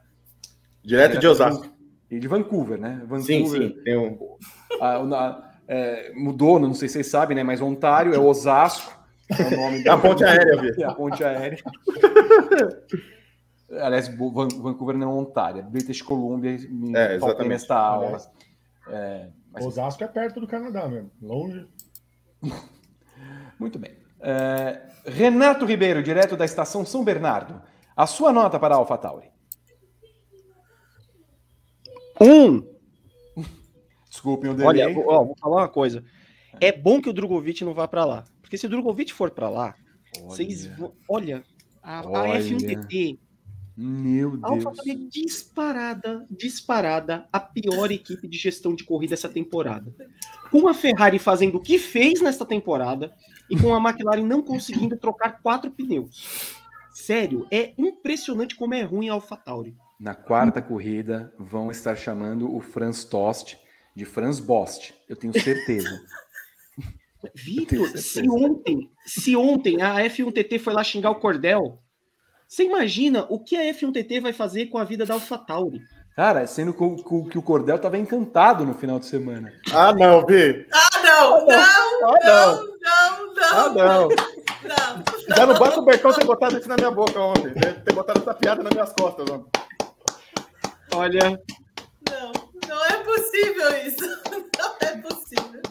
Direto 0.84 1.18
de 1.18 1.26
Osasco. 1.27 1.65
E 2.11 2.19
de 2.19 2.27
Vancouver, 2.27 2.77
né? 2.77 2.99
Vancouver. 3.06 3.23
Sim, 3.23 3.48
sim. 3.48 3.69
Tem 3.86 3.98
um... 3.98 4.19
Ah, 4.81 5.02
na- 5.06 5.48
é, 5.72 6.12
mudou, 6.16 6.58
não 6.60 6.74
sei 6.74 6.88
se 6.88 6.94
vocês 6.96 7.08
sabem, 7.08 7.36
né? 7.36 7.44
Mas 7.44 7.62
Ontário 7.62 8.14
é 8.14 8.18
Osasco. 8.20 8.98
É 9.30 9.56
o 9.56 9.62
nome 9.62 9.84
É 9.86 9.90
a 9.91 9.98
ponte 9.98 10.24
aérea, 10.24 10.60
Vi. 10.60 10.82
É 10.82 10.86
a 10.86 10.94
ponte 10.94 11.24
aérea. 11.24 11.60
Aliás, 13.82 14.08
Vancouver 14.08 14.98
não 14.98 15.12
é 15.12 15.14
Ontário, 15.14 15.60
é 15.60 15.62
British 15.62 16.02
Columbia. 16.02 16.58
Me 16.70 16.90
É, 16.90 16.94
faltei 16.94 17.16
exatamente. 17.18 17.48
nesta 17.50 17.76
aula. 17.78 18.18
É, 18.88 19.28
mas- 19.52 19.64
Osasco 19.66 20.04
é 20.04 20.08
perto 20.08 20.40
do 20.40 20.48
Canadá 20.48 20.88
mesmo. 20.88 21.12
Longe. 21.22 21.68
muito 23.60 23.78
bem. 23.78 23.91
É, 24.22 24.82
Renato 25.06 25.66
Ribeiro, 25.66 26.02
direto 26.02 26.36
da 26.36 26.46
estação 26.46 26.84
São 26.84 27.04
Bernardo. 27.04 27.62
A 27.96 28.08
sua 28.08 28.34
nota 28.34 28.60
para 28.60 28.74
a 28.74 28.78
AlphaTauri. 28.80 29.30
Um. 32.20 32.68
Desculpem 34.10 34.49
o 34.49 34.65
Olha, 34.65 34.88
delay. 34.88 34.94
vou, 34.94 35.06
ó, 35.07 35.23
vou 35.23 35.36
falar 35.40 35.57
uma 35.57 35.69
coisa. 35.69 36.03
É 36.60 36.72
bom 36.72 37.02
que 37.02 37.10
o 37.10 37.14
Drogovic 37.14 37.64
não 37.64 37.73
vá 37.73 37.88
pra 37.88 38.06
lá. 38.06 38.23
Porque 38.41 38.57
se 38.57 38.65
o 38.65 38.69
Drogovic 38.69 39.14
for 39.14 39.30
pra 39.30 39.49
lá, 39.49 39.76
vocês 40.26 40.65
vão. 40.65 40.94
Olha, 41.07 41.44
a, 41.84 41.99
a 41.99 42.10
Olha. 42.10 42.40
F1TT, 42.40 43.19
Meu 43.77 44.30
a 44.41 44.49
Deus. 44.49 44.65
AlphaTauri 44.65 44.91
é 44.91 44.95
disparada, 44.95 46.26
disparada, 46.30 47.27
a 47.31 47.40
pior 47.40 47.91
equipe 47.91 48.27
de 48.27 48.38
gestão 48.38 48.73
de 48.73 48.84
corrida 48.84 49.14
essa 49.14 49.30
temporada. 49.30 49.94
Com 50.52 50.68
a 50.68 50.73
Ferrari 50.73 51.19
fazendo 51.19 51.57
o 51.57 51.61
que 51.61 51.77
fez 51.77 52.22
nesta 52.22 52.45
temporada 52.45 53.14
e 53.49 53.56
com 53.56 53.73
a 53.73 53.77
McLaren 53.90 54.26
não 54.26 54.41
conseguindo 54.41 54.98
trocar 54.98 55.40
quatro 55.41 55.69
pneus. 55.69 56.56
Sério, 56.91 57.48
é 57.52 57.73
impressionante 57.77 58.56
como 58.56 58.73
é 58.73 58.81
ruim 58.81 59.10
a 59.10 59.14
AlphaTauri. 59.14 59.77
Na 59.99 60.15
quarta 60.15 60.61
corrida, 60.61 61.31
vão 61.38 61.69
estar 61.69 61.95
chamando 61.95 62.53
o 62.53 62.60
Franz 62.60 63.03
Tost 63.03 63.57
de 63.99 64.05
Franz 64.05 64.39
Bost. 64.39 64.93
Eu 65.07 65.15
tenho 65.15 65.34
certeza. 65.39 66.01
Vitor, 67.35 67.89
se 67.97 68.27
ontem, 68.30 68.89
se 69.05 69.35
ontem 69.35 69.81
a 69.81 69.95
F1TT 70.05 70.57
foi 70.59 70.73
lá 70.73 70.84
xingar 70.84 71.11
o 71.11 71.15
Cordel, 71.19 71.77
você 72.47 72.63
imagina 72.63 73.26
o 73.30 73.43
que 73.43 73.57
a 73.57 73.73
F1TT 73.73 74.21
vai 74.21 74.31
fazer 74.34 74.67
com 74.67 74.77
a 74.77 74.85
vida 74.85 75.05
da 75.05 75.15
AlphaTauri? 75.15 75.81
Cara, 76.15 76.47
sendo 76.47 76.73
que 76.73 76.81
o, 76.84 77.26
que 77.26 77.38
o 77.38 77.41
Cordel 77.41 77.76
estava 77.76 77.97
encantado 77.97 78.65
no 78.65 78.73
final 78.73 78.99
de 78.99 79.05
semana. 79.05 79.53
Ah, 79.73 79.93
não, 79.93 80.26
Vi. 80.26 80.65
Ah, 80.71 80.89
não! 81.03 81.45
Não, 81.45 81.59
Ah, 81.59 82.19
não, 82.23 82.55
não, 82.63 83.34
não, 83.34 83.43
Ah, 83.51 83.69
não. 83.69 84.07
não. 84.09 85.35
Já 85.35 85.45
não 85.45 85.59
basta 85.59 85.80
o 85.80 85.85
Bertão 85.85 86.13
ter 86.13 86.26
botado 86.26 86.57
isso 86.57 86.67
na 86.69 86.76
minha 86.76 86.91
boca 86.91 87.19
ontem. 87.19 87.47
né? 87.53 87.73
Ter 87.85 87.93
botado 87.93 88.19
essa 88.21 88.34
piada 88.34 88.63
nas 88.63 88.73
minhas 88.73 88.91
costas 88.93 89.30
ontem. 89.30 89.49
Olha, 90.95 91.39
Não, 92.09 92.31
não 92.31 92.48
é 92.90 93.03
possível 93.03 93.88
isso. 93.88 94.06
Não 94.60 94.76
é 94.82 94.98
possível. 94.98 95.61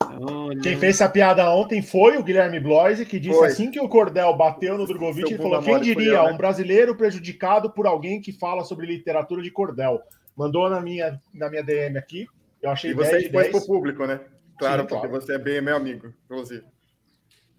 olha. 0.00 0.60
Quem 0.60 0.76
fez 0.78 0.96
essa 0.96 1.08
piada 1.08 1.48
ontem 1.50 1.82
foi 1.82 2.16
o 2.16 2.22
Guilherme 2.22 2.58
Bloise, 2.60 3.04
que 3.06 3.18
disse 3.18 3.38
Foi. 3.38 3.48
assim 3.48 3.70
que 3.70 3.80
o 3.80 3.88
Cordel 3.88 4.34
bateu 4.36 4.76
no 4.76 4.86
Drogovic, 4.86 5.32
ele 5.32 5.42
falou: 5.42 5.62
quem 5.62 5.80
diria, 5.80 6.12
eu, 6.12 6.24
né?" 6.24 6.32
um 6.32 6.36
brasileiro 6.36 6.96
prejudicado 6.96 7.70
por 7.70 7.86
alguém 7.86 8.20
que 8.20 8.32
fala 8.32 8.64
sobre 8.64 8.86
literatura 8.86 9.42
de 9.42 9.50
cordel. 9.50 10.00
Mandou 10.36 10.68
na 10.68 10.80
minha, 10.80 11.20
na 11.32 11.48
minha 11.48 11.62
DM 11.62 11.96
aqui. 11.98 12.26
Eu 12.60 12.70
achei 12.70 12.90
E 12.90 12.94
10 12.94 13.08
você 13.08 13.18
expôs 13.18 13.44
10. 13.44 13.56
pro 13.56 13.66
público, 13.66 14.06
né? 14.06 14.20
Claro, 14.58 14.82
Sim, 14.82 14.88
porque 14.88 15.06
claro. 15.08 15.20
você 15.24 15.34
é 15.34 15.38
bem 15.38 15.60
meu 15.60 15.76
amigo, 15.76 16.12
inclusive. 16.24 16.64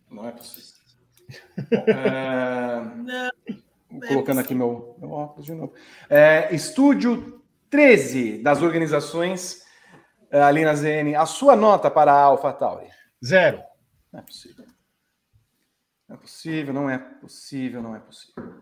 Não 0.09 0.27
é 0.27 0.31
possível. 0.31 0.77
É, 1.87 2.81
Não. 3.91 3.99
colocando 4.07 4.39
aqui 4.39 4.53
meu, 4.55 4.95
meu 4.99 5.11
óculos 5.11 5.45
de 5.45 5.53
novo. 5.53 5.73
É, 6.09 6.53
estúdio 6.55 7.36
13 7.69 8.41
das 8.41 8.61
organizações 8.61 9.65
é, 10.31 10.41
ali 10.41 10.63
na 10.63 10.73
ZN. 10.73 11.15
A 11.17 11.25
sua 11.25 11.55
nota 11.55 11.89
para 11.89 12.11
a 12.11 12.21
AlphaTauri? 12.21 12.89
Zero. 13.23 13.61
Não 14.11 14.19
é 14.19 14.23
possível. 14.23 14.65
Não 16.07 16.15
é 16.15 16.19
possível, 16.19 16.73
não 16.73 16.89
é 16.89 16.97
possível, 16.97 17.81
não 17.81 17.95
é 17.95 17.99
possível. 17.99 18.61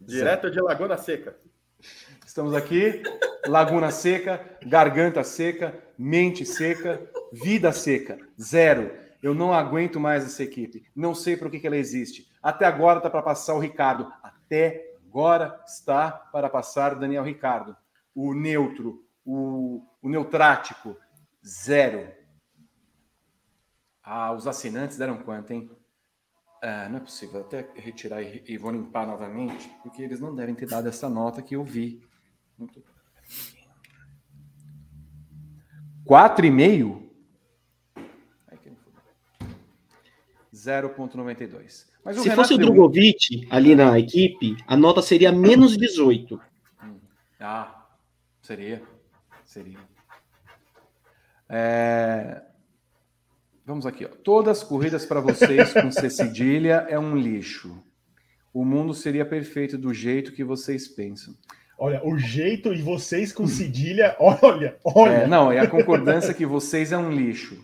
Direto 0.00 0.50
de 0.50 0.60
Laguna 0.60 0.96
Seca. 0.96 1.36
Estamos 2.24 2.54
aqui, 2.54 3.02
Laguna 3.46 3.90
Seca, 3.90 4.40
Garganta 4.64 5.24
Seca, 5.24 5.74
Mente 5.98 6.44
Seca, 6.44 7.00
Vida 7.32 7.72
Seca, 7.72 8.18
zero. 8.40 8.92
Eu 9.22 9.34
não 9.34 9.52
aguento 9.52 9.98
mais 9.98 10.24
essa 10.24 10.42
equipe. 10.42 10.88
Não 10.94 11.14
sei 11.14 11.36
para 11.36 11.50
que, 11.50 11.58
que 11.58 11.66
ela 11.66 11.76
existe. 11.76 12.30
Até 12.42 12.64
agora 12.64 12.98
está 12.98 13.10
para 13.10 13.22
passar 13.22 13.54
o 13.54 13.58
Ricardo. 13.58 14.12
Até 14.22 14.94
agora 15.08 15.60
está 15.66 16.10
para 16.10 16.48
passar 16.48 16.92
o 16.92 17.00
Daniel 17.00 17.24
Ricardo. 17.24 17.76
O 18.16 18.32
neutro, 18.32 19.06
o, 19.26 19.86
o 20.00 20.08
neutrático, 20.08 20.96
zero. 21.46 22.10
Ah, 24.02 24.32
os 24.32 24.46
assinantes 24.46 24.96
deram 24.96 25.18
quanto, 25.18 25.52
hein? 25.52 25.70
Ah, 26.62 26.88
não 26.88 26.96
é 26.96 27.00
possível. 27.00 27.42
Até 27.42 27.68
retirar 27.74 28.22
e, 28.22 28.42
e 28.48 28.56
vou 28.56 28.72
limpar 28.72 29.06
novamente, 29.06 29.70
porque 29.82 30.00
eles 30.02 30.18
não 30.18 30.34
devem 30.34 30.54
ter 30.54 30.66
dado 30.66 30.88
essa 30.88 31.10
nota 31.10 31.42
que 31.42 31.54
eu 31.56 31.62
vi. 31.62 32.02
Muito... 32.56 32.82
Quatro 36.06 36.46
e 36.46 36.50
meio? 36.50 37.12
Ai, 38.48 38.56
que 38.56 38.70
me 38.70 38.76
fudeu. 38.76 39.02
0,92. 40.54 41.86
Mas 42.02 42.16
Se 42.16 42.30
fosse 42.30 42.54
o 42.54 42.56
um- 42.56 42.60
Drogovic 42.60 43.46
ali 43.50 43.74
na 43.74 43.98
equipe, 43.98 44.56
a 44.66 44.74
nota 44.74 45.02
seria 45.02 45.30
menos 45.30 45.76
18. 45.76 46.40
Ah, 47.38 47.85
seria. 48.46 48.82
Seria. 49.44 49.78
É, 51.48 52.42
Vamos 53.66 53.84
aqui. 53.84 54.04
Ó. 54.04 54.08
Todas 54.22 54.58
as 54.58 54.64
corridas 54.64 55.04
para 55.04 55.20
vocês 55.20 55.72
com 55.72 55.90
C 55.90 56.08
cedilha 56.08 56.86
é 56.88 56.96
um 56.96 57.16
lixo. 57.16 57.82
O 58.54 58.64
mundo 58.64 58.94
seria 58.94 59.26
perfeito 59.26 59.76
do 59.76 59.92
jeito 59.92 60.32
que 60.32 60.44
vocês 60.44 60.86
pensam. 60.86 61.34
Olha, 61.76 62.00
o 62.06 62.16
jeito 62.16 62.72
e 62.72 62.80
vocês 62.80 63.32
com 63.32 63.46
cedilha, 63.46 64.16
olha, 64.20 64.78
olha. 64.84 65.12
É, 65.12 65.26
não, 65.26 65.50
é 65.50 65.58
a 65.58 65.68
concordância 65.68 66.32
que 66.32 66.46
vocês 66.46 66.92
é 66.92 66.96
um 66.96 67.10
lixo. 67.10 67.58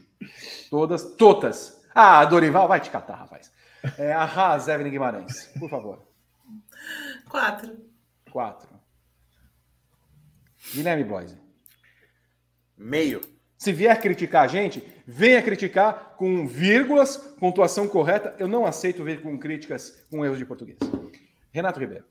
Todas, 0.69 1.15
todas. 1.15 1.81
Ah, 1.95 2.25
Dorival, 2.25 2.67
vai 2.67 2.81
te 2.81 2.91
catar, 2.91 3.15
rapaz. 3.15 3.53
É, 3.97 4.13
a 4.13 4.25
Haas, 4.25 4.67
Evelyn 4.67 4.91
Guimarães, 4.91 5.47
por 5.59 5.71
favor. 5.71 6.03
Quatro. 7.29 7.77
Quatro. 8.31 8.72
Guilherme 10.75 11.05
Bloise. 11.05 11.37
Meio. 12.77 13.21
Se 13.57 13.73
vier 13.73 14.01
criticar 14.01 14.45
a 14.45 14.49
gente, 14.49 14.83
venha 15.07 15.41
criticar 15.41 16.17
com 16.17 16.47
vírgulas, 16.49 17.17
pontuação 17.17 17.87
correta. 17.87 18.35
Eu 18.39 18.49
não 18.49 18.67
aceito 18.67 19.05
ver 19.05 19.23
com 19.23 19.39
críticas 19.39 20.05
com 20.11 20.25
erros 20.25 20.39
de 20.39 20.45
português. 20.45 20.79
Renato 21.53 21.79
Ribeiro. 21.79 22.05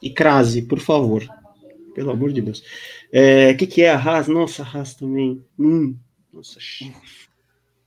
E 0.00 0.10
crase, 0.10 0.62
por 0.62 0.80
favor. 0.80 1.26
Pelo 1.94 2.10
amor 2.10 2.32
de 2.32 2.40
Deus. 2.40 2.60
O 2.60 2.64
é, 3.12 3.54
que, 3.54 3.66
que 3.66 3.82
é 3.82 3.90
a 3.90 3.98
Haas? 3.98 4.28
Nossa, 4.28 4.62
a 4.62 4.66
Haas 4.66 4.94
também. 4.94 5.44
Hum, 5.58 5.98
nossa. 6.32 6.58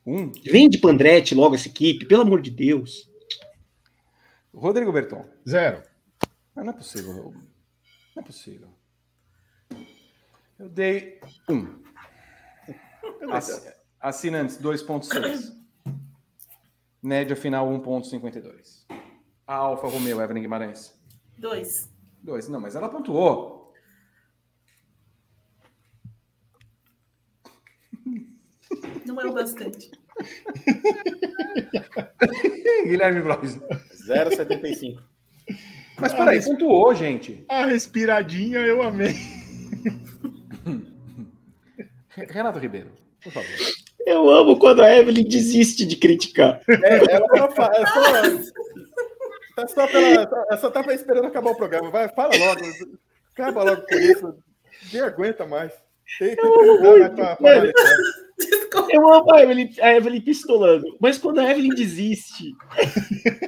Um. 0.05 0.31
Vende 0.43 0.79
Pandretti 0.79 1.35
logo 1.35 1.55
essa 1.55 1.67
equipe, 1.67 2.05
pelo 2.05 2.23
amor 2.23 2.41
de 2.41 2.49
Deus. 2.49 3.09
Rodrigo 4.53 4.91
Berton. 4.91 5.25
Zero. 5.47 5.83
Ah, 6.55 6.63
não 6.63 6.71
é 6.71 6.73
possível. 6.73 7.33
Não 8.15 8.23
é 8.23 8.25
possível. 8.25 8.67
Eu 10.59 10.67
dei 10.67 11.21
um. 11.49 11.81
Assinantes 14.01 14.57
2,6. 14.57 15.57
Média 17.01 17.33
final 17.33 17.69
1,52. 17.69 18.85
A 19.47 19.55
Alfa 19.55 19.87
Romeo, 19.87 20.21
Evelyn 20.21 20.41
Guimarães. 20.41 20.93
Dois. 21.37 21.89
Dois. 22.21 22.49
Não, 22.49 22.59
mas 22.59 22.75
ela 22.75 22.89
pontuou. 22.89 23.73
Não 29.05 29.21
é 29.21 29.25
o 29.25 29.33
bastante. 29.33 29.89
Guilherme 32.83 33.21
Blois. 33.21 33.57
0,75. 34.05 35.01
Mas 35.97 36.13
peraí, 36.13 36.43
pontuou, 36.43 36.93
gente. 36.93 37.45
A 37.47 37.65
respiradinha 37.65 38.59
eu 38.59 38.83
amei. 38.83 39.15
Renato 42.29 42.59
Ribeiro, 42.59 42.89
por 43.23 43.31
favor. 43.31 43.49
Eu 44.05 44.29
amo 44.29 44.57
quando 44.57 44.81
a 44.81 44.95
Evelyn 44.95 45.23
desiste 45.27 45.85
de 45.85 45.95
criticar. 45.95 46.61
É, 46.67 47.13
ela 47.13 47.27
só, 47.37 47.51
fa- 47.51 47.71
é 47.75 47.85
só, 47.85 48.51
tá 49.55 49.67
só, 49.67 49.87
pela, 49.87 50.21
ela 50.49 50.57
só 50.57 50.71
tava 50.71 50.93
esperando 50.93 51.25
acabar 51.27 51.51
o 51.51 51.55
programa. 51.55 51.89
Vai, 51.91 52.09
fala 52.09 52.35
logo. 52.35 52.61
Acaba 53.33 53.63
logo 53.63 53.81
com 53.83 53.95
isso. 53.95 54.35
Ninguém 54.85 55.01
aguenta 55.01 55.45
mais. 55.45 55.71
Tem 56.17 56.35
que 56.35 56.41
terminar 56.41 57.09
com 57.11 57.21
a 57.23 57.37
Mano, 57.39 57.71
Desculpa, 58.37 58.87
Eu 58.91 59.13
amo 59.13 59.33
a 59.35 59.43
Evelyn, 59.43 59.69
a 59.81 59.93
Evelyn 59.95 60.21
pistolando. 60.21 60.97
Mas 60.99 61.17
quando 61.17 61.39
a 61.39 61.51
Evelyn 61.51 61.69
desiste, 61.75 62.53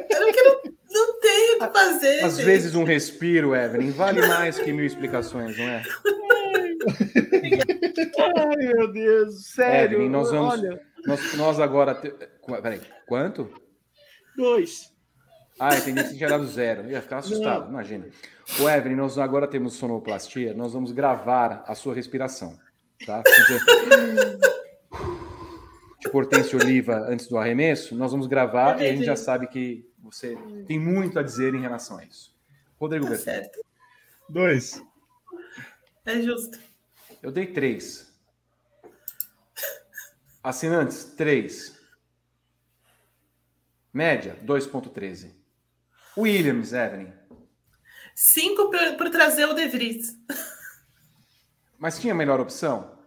eu 0.09 0.19
não, 0.19 0.31
quero, 0.33 0.61
não 0.91 1.19
tenho 1.21 1.55
o 1.55 1.59
que 1.67 1.73
fazer. 1.73 2.23
Às 2.25 2.35
gente. 2.35 2.45
vezes 2.45 2.75
um 2.75 2.83
respiro, 2.83 3.55
Evelyn, 3.55 3.89
vale 3.91 4.21
mais 4.27 4.59
que 4.59 4.71
mil 4.73 4.85
explicações, 4.85 5.57
não 5.57 5.65
é? 5.65 5.81
Ai, 8.19 8.55
meu 8.73 8.91
Deus, 8.91 9.45
sério. 9.47 9.95
Evelyn, 9.95 10.09
nós 10.09 10.31
vamos. 10.31 10.53
Olha, 10.53 10.81
Nós, 11.05 11.33
nós 11.35 11.59
agora. 11.59 11.95
Te... 11.95 12.11
Peraí, 12.61 12.81
quanto? 13.07 13.49
dois. 14.35 14.91
Ah, 15.59 15.75
entendi 15.77 16.03
que 16.05 16.17
tinha 16.17 16.29
dado 16.29 16.47
zero. 16.47 16.83
Eu 16.83 16.91
ia 16.91 17.01
ficar 17.01 17.17
assustado, 17.19 17.69
imagina. 17.69 18.07
O 18.59 18.67
Evelyn, 18.69 18.95
nós 18.95 19.17
agora 19.19 19.47
temos 19.47 19.73
sonoplastia, 19.75 20.53
nós 20.53 20.73
vamos 20.73 20.91
gravar 20.91 21.63
a 21.67 21.75
sua 21.75 21.93
respiração. 21.93 22.57
Tá? 23.05 23.21
Se 23.25 23.53
você- 23.53 24.39
Tipo 25.99 26.17
Hortência 26.17 26.57
Oliva 26.57 26.95
antes 27.07 27.27
do 27.27 27.37
arremesso, 27.37 27.95
nós 27.95 28.11
vamos 28.11 28.25
gravar 28.25 28.81
e 28.81 28.87
a 28.87 28.91
gente 28.95 29.05
já 29.05 29.15
sabe 29.15 29.45
que 29.47 29.87
você 29.99 30.35
tem 30.67 30.79
muito 30.79 31.19
a 31.19 31.23
dizer 31.23 31.53
em 31.53 31.61
relação 31.61 31.97
a 31.99 32.03
isso. 32.05 32.35
Rodrigo 32.79 33.05
Tá 33.05 33.11
Berton, 33.11 33.23
certo. 33.23 33.59
Dois. 34.27 34.81
É 36.05 36.19
justo. 36.21 36.57
Eu 37.21 37.31
dei 37.31 37.47
três. 37.47 38.11
Assinantes, 40.43 41.03
três. 41.03 41.79
Média, 43.93 44.39
2,13. 44.45 45.33
Williams, 46.17 46.73
Evelyn. 46.73 47.13
Cinco 48.15 48.69
por, 48.97 49.09
trazer 49.09 49.45
o 49.45 49.53
De 49.53 49.67
Vries. 49.67 50.15
Mas 51.77 51.99
tinha 51.99 52.13
melhor 52.13 52.39
opção? 52.39 52.97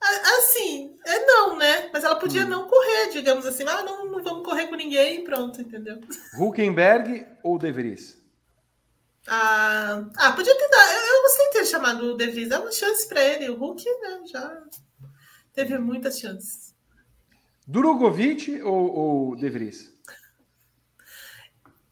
A- 0.00 0.38
Assim, 0.38 0.96
é 1.04 1.24
não, 1.24 1.56
né? 1.56 1.90
Mas 1.92 2.04
ela 2.04 2.16
podia 2.16 2.44
não 2.44 2.68
correr, 2.68 3.10
digamos 3.10 3.46
assim. 3.46 3.64
Ah, 3.66 3.82
não, 3.82 4.06
não 4.06 4.22
vamos 4.22 4.44
correr 4.44 4.68
com 4.68 4.74
ninguém 4.76 5.20
e 5.20 5.24
pronto, 5.24 5.60
entendeu? 5.60 6.00
Huckenberg 6.38 7.26
ou 7.42 7.58
De 7.58 7.72
Vries? 7.72 8.16
Ah, 9.26 10.04
ah 10.16 10.32
podia 10.32 10.54
dado. 10.54 10.90
Eu, 10.92 11.05
eu 11.38 11.46
de 11.46 11.52
ter 11.52 11.64
chamado 11.66 12.12
o 12.12 12.16
De 12.16 12.26
Vries. 12.26 12.48
Dá 12.48 12.60
uma 12.60 12.72
chance 12.72 13.08
para 13.08 13.22
ele. 13.22 13.50
O 13.50 13.56
Hulk 13.56 13.84
né, 13.84 14.20
já 14.26 14.62
teve 15.52 15.78
muitas 15.78 16.18
chances. 16.18 16.74
Drogovic 17.66 18.62
ou, 18.62 18.94
ou 18.94 19.36
De 19.36 19.48
Vries? 19.48 19.92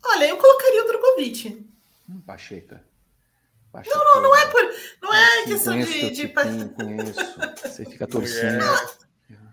Olha, 0.05 0.29
eu 0.29 0.37
colocaria 0.37 0.85
o 0.85 0.87
Drogovic. 0.87 1.67
Hum, 2.09 2.21
Pacheca. 2.21 2.85
Não, 3.87 4.05
não, 4.05 4.23
não 4.23 4.37
é 4.37 4.47
por. 4.47 4.61
Não 5.03 5.13
é 5.13 5.45
questão 5.45 5.73
conheço 5.73 5.93
de. 5.93 6.11
de 6.11 6.29
tipinho, 6.29 6.69
conheço. 6.71 7.21
Você 7.61 7.85
fica 7.85 8.07
torcendo. 8.07 8.65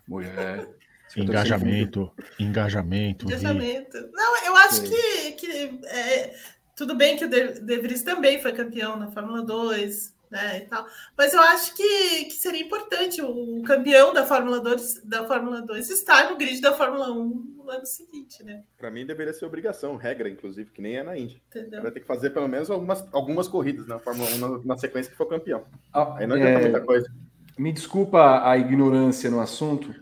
Mulher. 0.08 0.68
Fica 1.10 1.26
Engajamento, 1.26 2.12
engajamento. 2.40 3.26
Engajamento. 3.26 3.98
Não, 4.14 4.46
eu 4.46 4.56
acho 4.56 4.78
Sim. 4.78 4.90
que, 4.90 5.32
que 5.34 5.80
é, 5.88 6.36
tudo 6.82 6.96
bem 6.96 7.16
que 7.16 7.26
o 7.26 7.30
De, 7.30 7.78
Vries 7.78 8.02
também 8.02 8.42
foi 8.42 8.54
campeão 8.54 8.98
na 8.98 9.12
Fórmula 9.12 9.44
2, 9.44 10.16
né, 10.32 10.58
e 10.58 10.62
tal, 10.62 10.84
mas 11.16 11.32
eu 11.32 11.40
acho 11.40 11.76
que, 11.76 12.26
que 12.26 12.32
seria 12.32 12.60
importante 12.60 13.22
o, 13.22 13.62
campeão 13.62 14.12
da 14.12 14.26
Fórmula 14.26 14.60
2, 14.60 15.04
da 15.04 15.28
Fórmula 15.28 15.62
2 15.62 15.92
estar 15.92 16.32
no 16.32 16.38
grid 16.38 16.60
da 16.60 16.74
Fórmula 16.74 17.12
1 17.12 17.56
no 17.56 17.70
ano 17.70 17.86
seguinte, 17.86 18.44
né? 18.44 18.64
Pra 18.80 18.90
mim 18.90 19.06
deveria 19.06 19.32
ser 19.32 19.46
obrigação, 19.46 19.96
regra, 19.96 20.28
inclusive, 20.28 20.72
que 20.72 20.82
nem 20.82 20.98
é 20.98 21.04
na 21.04 21.16
Índia. 21.16 21.40
Entendeu? 21.50 21.84
Vai 21.84 21.92
ter 21.92 22.00
que 22.00 22.08
fazer 22.08 22.32
pelo 22.32 22.48
menos 22.48 22.72
algumas, 22.72 23.08
algumas 23.14 23.48
corridas 23.48 23.86
na 23.86 24.00
Fórmula 24.00 24.32
1 24.32 24.38
na, 24.38 24.66
na 24.66 24.78
sequência 24.80 25.12
que 25.12 25.18
for 25.18 25.28
campeão. 25.28 25.64
Ah, 25.94 26.16
Aí 26.18 26.26
não 26.26 26.36
adianta 26.36 26.60
é, 26.60 26.62
muita 26.64 26.82
coisa. 26.82 27.14
me 27.60 27.72
desculpa 27.72 28.50
a 28.50 28.58
ignorância 28.58 29.30
no 29.30 29.40
assunto. 29.40 29.94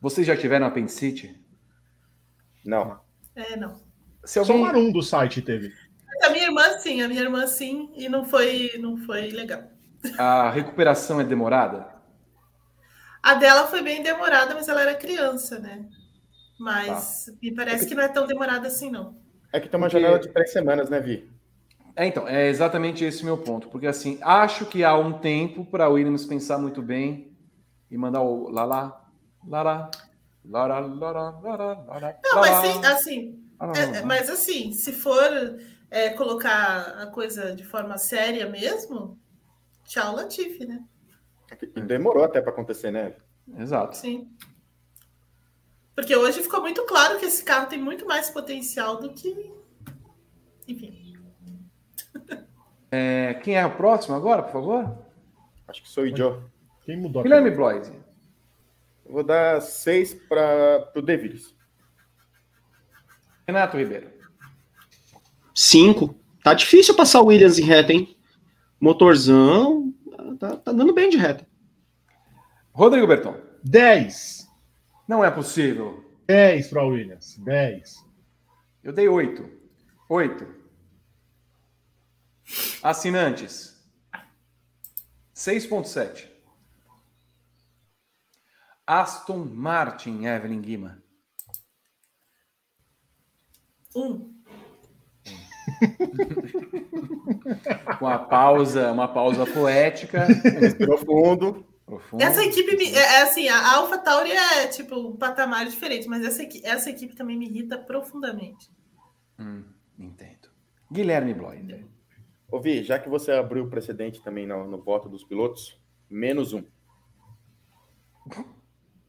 Vocês 0.00 0.26
já 0.26 0.34
tiveram 0.34 0.66
apendicite? 0.66 1.38
Não. 2.64 2.98
É, 3.34 3.54
não. 3.54 3.78
Se 4.24 4.42
Só 4.44 4.52
alguém... 4.52 4.86
o 4.86 4.88
um 4.88 4.92
do 4.92 5.02
site 5.02 5.42
teve. 5.42 5.72
A 6.24 6.30
minha 6.30 6.44
irmã 6.44 6.78
sim, 6.78 7.02
a 7.02 7.08
minha 7.08 7.20
irmã 7.22 7.46
sim, 7.46 7.90
e 7.96 8.08
não 8.08 8.24
foi, 8.24 8.72
não 8.78 8.96
foi 8.98 9.28
legal. 9.30 9.62
A 10.18 10.50
recuperação 10.50 11.20
é 11.20 11.24
demorada? 11.24 11.86
A 13.22 13.34
dela 13.34 13.66
foi 13.66 13.82
bem 13.82 14.02
demorada, 14.02 14.54
mas 14.54 14.68
ela 14.68 14.82
era 14.82 14.94
criança, 14.94 15.58
né? 15.58 15.84
Mas 16.58 17.26
me 17.42 17.54
parece 17.54 17.86
que 17.86 17.94
não 17.94 18.02
é 18.02 18.08
tão 18.08 18.26
demorada 18.26 18.68
assim, 18.68 18.90
não. 18.90 19.16
É 19.52 19.60
que 19.60 19.68
tem 19.68 19.78
uma 19.78 19.88
Porque- 19.88 20.00
janela 20.00 20.18
de 20.18 20.28
três 20.28 20.52
semanas, 20.52 20.88
né, 20.88 21.00
Vi? 21.00 21.30
É, 21.94 22.06
então, 22.06 22.26
é 22.26 22.48
exatamente 22.48 23.04
esse 23.04 23.24
meu 23.24 23.36
ponto. 23.38 23.68
Porque, 23.68 23.86
assim, 23.86 24.18
acho 24.22 24.64
que 24.66 24.82
há 24.82 24.96
um 24.96 25.12
tempo 25.18 25.64
para 25.64 25.88
o 25.88 25.92
Williams 25.94 26.24
pensar 26.24 26.58
muito 26.58 26.80
bem 26.80 27.36
e 27.90 27.98
mandar 27.98 28.22
o 28.22 28.48
lá 28.48 28.64
lá, 28.64 29.06
lá 29.46 29.62
lá, 29.62 29.90
lá 30.44 30.66
lá, 30.66 30.78
lá 30.80 31.10
lá, 31.10 31.12
lá 31.12 31.56
lá, 31.56 31.84
lá 31.86 31.98
lá, 31.98 32.14
Não, 32.24 32.34
lá 32.36 32.40
mas 32.40 32.84
assim, 32.84 33.38
lá 33.60 33.66
lá, 33.66 33.72
É, 33.76 33.84
lá 33.86 33.96
é, 33.96 34.00
lá. 34.00 34.06
mas 34.06 34.30
assim, 34.30 34.72
se 34.72 34.92
for 34.92 35.20
é, 35.92 36.08
colocar 36.08 37.02
a 37.02 37.06
coisa 37.08 37.54
de 37.54 37.62
forma 37.62 37.98
séria 37.98 38.48
mesmo, 38.48 39.20
tchau, 39.84 40.16
Latifi, 40.16 40.64
né? 40.64 40.82
E 41.76 41.80
demorou 41.82 42.24
até 42.24 42.40
para 42.40 42.50
acontecer, 42.50 42.90
né? 42.90 43.14
Exato. 43.58 43.98
Sim. 43.98 44.34
Porque 45.94 46.16
hoje 46.16 46.42
ficou 46.42 46.62
muito 46.62 46.82
claro 46.86 47.18
que 47.18 47.26
esse 47.26 47.44
carro 47.44 47.68
tem 47.68 47.78
muito 47.78 48.06
mais 48.06 48.30
potencial 48.30 48.96
do 48.96 49.12
que. 49.12 49.52
Enfim. 50.66 51.14
É, 52.90 53.34
quem 53.42 53.58
é 53.58 53.66
o 53.66 53.76
próximo 53.76 54.14
agora, 54.14 54.42
por 54.42 54.52
favor? 54.52 54.98
Acho 55.68 55.82
que 55.82 55.88
sou 55.90 56.04
o 56.04 56.16
Joe. 56.16 56.40
Quem 56.82 56.96
mudou 56.96 57.20
aqui? 57.20 57.28
Guilherme 57.28 57.50
Bloise. 57.50 57.92
Eu 59.04 59.12
Vou 59.12 59.22
dar 59.22 59.60
seis 59.60 60.14
para 60.14 60.90
o 60.94 61.02
De 61.02 61.16
Vries. 61.18 61.54
Renato 63.46 63.76
Ribeiro. 63.76 64.21
Cinco. 65.54 66.14
Tá 66.42 66.54
difícil 66.54 66.94
passar 66.94 67.20
o 67.20 67.26
Williams 67.26 67.58
em 67.58 67.64
reta, 67.64 67.92
hein? 67.92 68.16
Motorzão. 68.80 69.92
Tá, 70.38 70.56
tá 70.56 70.72
dando 70.72 70.92
bem 70.92 71.08
de 71.08 71.16
reta. 71.16 71.46
Rodrigo 72.72 73.06
Berton. 73.06 73.36
10. 73.62 74.48
Não 75.06 75.24
é 75.24 75.30
possível. 75.30 76.04
10 76.26 76.68
para 76.68 76.84
Williams. 76.84 77.36
10. 77.38 78.04
Eu 78.82 78.92
dei 78.92 79.08
oito. 79.08 79.48
Oito. 80.08 80.46
Assinantes. 82.82 83.80
6.7. 85.34 86.28
Aston 88.86 89.44
Martin, 89.44 90.24
Evelyn 90.24 90.60
Guima. 90.60 91.02
Um. 93.94 94.31
Com 97.98 98.06
a 98.06 98.18
pausa, 98.18 98.92
uma 98.92 99.08
pausa 99.08 99.46
poética. 99.46 100.26
Profundo. 100.78 101.66
Profundo. 101.84 102.22
Essa 102.22 102.42
equipe, 102.44 102.76
me- 102.76 102.92
é 102.94 102.98
é 102.98 103.22
assim, 103.22 103.48
a 103.48 103.74
Alpha 103.76 103.98
Tauri 103.98 104.30
é 104.32 104.66
tipo 104.68 104.96
um 104.96 105.16
patamar 105.16 105.66
diferente, 105.66 106.08
mas 106.08 106.24
essa, 106.24 106.42
essa 106.64 106.90
equipe 106.90 107.14
também 107.14 107.36
me 107.36 107.46
irrita 107.46 107.76
profundamente. 107.78 108.70
Hum, 109.38 109.64
entendo. 109.98 110.48
Guilherme 110.90 111.34
Bloy. 111.34 111.84
Ô, 112.50 112.60
Vi, 112.60 112.82
já 112.82 112.98
que 112.98 113.08
você 113.08 113.32
abriu 113.32 113.64
o 113.64 113.70
precedente 113.70 114.22
também 114.22 114.46
no, 114.46 114.66
no 114.66 114.82
voto 114.82 115.08
dos 115.08 115.24
pilotos, 115.24 115.80
menos 116.08 116.52
um. 116.52 116.64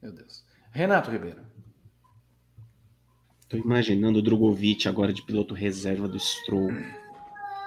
Meu 0.01 0.11
Deus. 0.11 0.45
Renato 0.71 1.11
Ribeiro. 1.11 1.41
Tô 3.53 3.59
imaginando 3.59 4.17
o 4.17 4.21
Drogovic 4.23 4.87
agora 4.87 5.13
de 5.13 5.21
piloto 5.21 5.53
reserva 5.53 6.07
do 6.07 6.19
Stroll. 6.19 6.71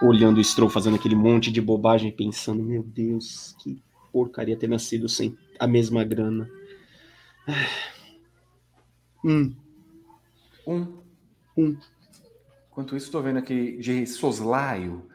Olhando 0.03 0.39
o 0.39 0.45
Stroll 0.45 0.69
fazendo 0.69 0.97
aquele 0.97 1.15
monte 1.15 1.53
de 1.53 1.61
bobagem, 1.61 2.11
pensando, 2.11 2.61
meu 2.61 2.83
Deus, 2.83 3.55
que 3.61 3.81
porcaria 4.13 4.57
ter 4.57 4.69
nascido 4.69 5.09
sem 5.09 5.39
a 5.61 5.67
mesma 5.69 6.03
grana. 6.03 6.51
Hum, 9.25 9.55
Um. 10.67 10.99
Um. 11.57 11.77
Enquanto 12.69 12.97
isso, 12.97 13.07
estou 13.07 13.23
vendo 13.23 13.39
aqui 13.39 13.77
de 13.77 14.05
soslaio 14.09 15.07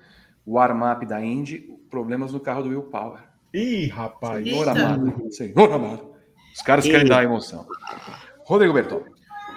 o 0.45 0.53
warm-up 0.53 1.05
da 1.05 1.21
Indy, 1.21 1.69
problemas 1.89 2.31
no 2.31 2.39
carro 2.39 2.63
do 2.63 2.69
Will 2.69 2.83
Power. 2.83 3.19
Ih, 3.53 3.87
rapaz. 3.87 4.47
Senhor 4.47 4.69
amado. 4.69 5.31
Senhor 5.31 5.71
amado. 5.73 6.15
Os 6.55 6.61
caras 6.61 6.85
querem 6.85 7.01
Ei. 7.01 7.09
dar 7.09 7.25
emoção. 7.25 7.67
Rodrigo 8.45 8.73
Berton. 8.73 9.10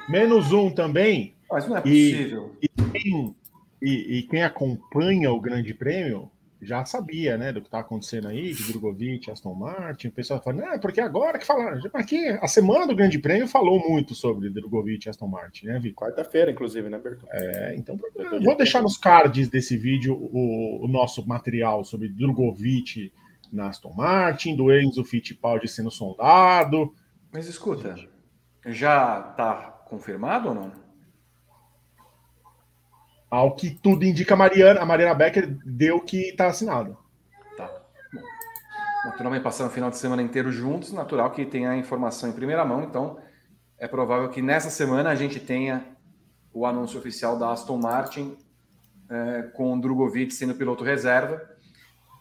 Menos 0.08 0.52
um 0.52 0.70
também. 0.70 1.34
Mas 1.50 1.68
não 1.68 1.76
é 1.76 1.80
E- 1.84 2.12
possível. 2.12 2.56
Quem- 2.92 3.34
e, 3.82 4.18
e 4.18 4.22
quem 4.22 4.42
acompanha 4.42 5.30
o 5.32 5.40
Grande 5.40 5.74
Prêmio 5.74 6.30
já 6.62 6.82
sabia, 6.86 7.36
né, 7.36 7.52
do 7.52 7.60
que 7.60 7.68
tá 7.68 7.80
acontecendo 7.80 8.26
aí, 8.28 8.54
de 8.54 8.62
Drogovic, 8.72 9.30
Aston 9.30 9.52
Martin. 9.54 10.08
O 10.08 10.12
pessoal 10.12 10.42
fala, 10.42 10.56
não, 10.64 10.78
porque 10.78 10.98
agora 10.98 11.38
que 11.38 11.44
falaram. 11.44 11.78
Aqui, 11.92 12.26
a 12.40 12.48
semana 12.48 12.86
do 12.86 12.96
Grande 12.96 13.18
Prêmio 13.18 13.46
falou 13.46 13.86
muito 13.86 14.14
sobre 14.14 14.48
Drogovic 14.48 15.06
e 15.06 15.10
Aston 15.10 15.26
Martin, 15.26 15.66
né, 15.66 15.78
Vitor? 15.78 16.06
Quarta-feira, 16.08 16.50
inclusive, 16.50 16.88
né, 16.88 16.98
Berton? 16.98 17.26
É, 17.30 17.74
então, 17.76 17.98
eu 18.32 18.42
vou 18.42 18.56
deixar 18.56 18.80
nos 18.80 18.96
cards 18.96 19.48
desse 19.48 19.76
vídeo 19.76 20.14
o, 20.16 20.82
o 20.84 20.88
nosso 20.88 21.26
material 21.28 21.84
sobre 21.84 22.08
Drogovic 22.08 23.12
na 23.52 23.68
Aston 23.68 23.92
Martin, 23.92 24.56
do 24.56 24.72
Enzo 24.72 25.04
Fittipaldi 25.04 25.68
sendo 25.68 25.90
sondado. 25.90 26.94
Mas 27.30 27.46
escuta, 27.46 27.94
já 28.64 29.20
tá 29.36 29.73
confirmado 29.94 30.48
ou 30.48 30.54
não? 30.54 30.72
Ao 33.30 33.54
que 33.54 33.70
tudo 33.70 34.04
indica, 34.04 34.34
a 34.34 34.36
Mariana, 34.36 34.80
a 34.80 34.86
Mariana 34.86 35.14
Becker 35.14 35.58
deu 35.64 36.00
que 36.00 36.30
está 36.30 36.48
assinado. 36.48 36.96
Tá. 37.56 37.66
Bom, 38.12 38.20
naturalmente 39.06 39.42
passaram 39.42 39.70
o 39.70 39.74
final 39.74 39.90
de 39.90 39.96
semana 39.96 40.22
inteiro 40.22 40.52
juntos, 40.52 40.92
natural 40.92 41.30
que 41.30 41.44
tenha 41.46 41.70
a 41.70 41.76
informação 41.76 42.28
em 42.28 42.32
primeira 42.32 42.64
mão, 42.64 42.82
então 42.82 43.18
é 43.78 43.88
provável 43.88 44.28
que 44.28 44.42
nessa 44.42 44.70
semana 44.70 45.10
a 45.10 45.14
gente 45.14 45.40
tenha 45.40 45.84
o 46.52 46.64
anúncio 46.64 46.98
oficial 46.98 47.36
da 47.36 47.50
Aston 47.50 47.78
Martin 47.78 48.36
é, 49.10 49.42
com 49.54 49.74
o 49.74 49.80
Drogovic 49.80 50.32
sendo 50.32 50.54
piloto 50.54 50.84
reserva. 50.84 51.42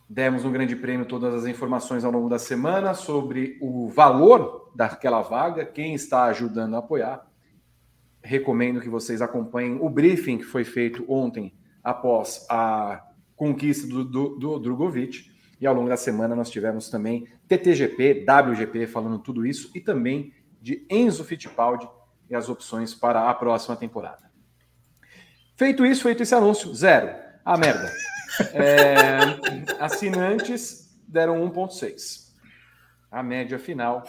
Demos 0.10 0.44
no 0.44 0.52
Grande 0.52 0.76
Prêmio 0.76 1.06
todas 1.06 1.34
as 1.34 1.46
informações 1.46 2.04
ao 2.04 2.12
longo 2.12 2.30
da 2.30 2.40
semana 2.40 2.94
sobre 2.94 3.58
o 3.62 3.88
valor 3.90 4.72
daquela 4.76 5.22
vaga, 5.22 5.66
quem 5.66 5.94
está 5.94 6.26
ajudando 6.26 6.76
a 6.76 6.80
apoiar. 6.80 7.33
Recomendo 8.24 8.80
que 8.80 8.90
vocês 8.90 9.22
acompanhem 9.22 9.78
o 9.82 9.90
briefing 9.90 10.38
que 10.38 10.44
foi 10.44 10.64
feito 10.64 11.06
ontem 11.12 11.54
após 11.84 12.46
a 12.50 13.04
conquista 13.36 13.86
do, 13.86 14.04
do, 14.04 14.30
do 14.38 14.60
Drogovic. 14.60 15.32
E 15.60 15.68
ao 15.68 15.76
longo 15.76 15.90
da 15.90 15.98
semana 15.98 16.36
nós 16.36 16.50
tivemos 16.50 16.90
também 16.90 17.28
TTGP, 17.48 18.26
WGP 18.26 18.88
falando 18.88 19.20
tudo 19.20 19.46
isso 19.46 19.70
e 19.76 19.80
também 19.80 20.34
de 20.62 20.86
Enzo 20.90 21.24
Fittipaldi 21.24 21.88
e 22.30 22.36
as 22.36 22.50
opções 22.50 22.94
para 22.94 23.30
a 23.30 23.34
próxima 23.34 23.76
temporada. 23.76 24.32
Feito 25.56 25.86
isso, 25.86 26.04
feito 26.04 26.24
esse 26.24 26.34
anúncio, 26.34 26.74
zero. 26.74 27.14
A 27.44 27.58
merda. 27.58 27.92
É, 28.52 29.20
assinantes 29.80 30.92
deram 31.08 31.48
1,6. 31.52 32.32
A 33.12 33.22
média 33.22 33.60
final. 33.60 34.04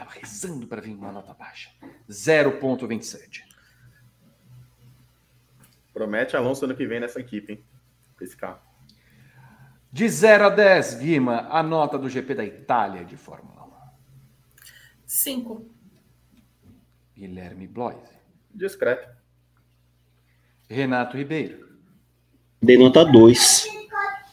Estava 0.00 0.18
rezando 0.18 0.66
para 0.66 0.80
vir 0.80 0.94
uma 0.94 1.12
nota 1.12 1.34
baixa. 1.34 1.70
0,27. 2.08 3.42
Promete 5.92 6.34
Alonso 6.38 6.64
ano 6.64 6.74
que 6.74 6.86
vem 6.86 7.00
nessa 7.00 7.20
equipe, 7.20 7.52
hein? 7.52 7.64
Esse 8.18 8.34
carro. 8.34 8.58
De 9.92 10.08
0 10.08 10.46
a 10.46 10.48
10, 10.48 10.94
Guima, 10.94 11.48
a 11.50 11.62
nota 11.62 11.98
do 11.98 12.08
GP 12.08 12.34
da 12.34 12.44
Itália 12.44 13.04
de 13.04 13.14
Fórmula 13.14 13.66
1. 13.66 13.70
Cinco. 15.04 15.70
Guilherme 17.14 17.66
Bloise. 17.66 18.14
Discreto. 18.54 19.06
Renato 20.66 21.14
Ribeiro. 21.14 21.76
dei 22.62 22.78
nota 22.78 23.04
2. 23.04 23.66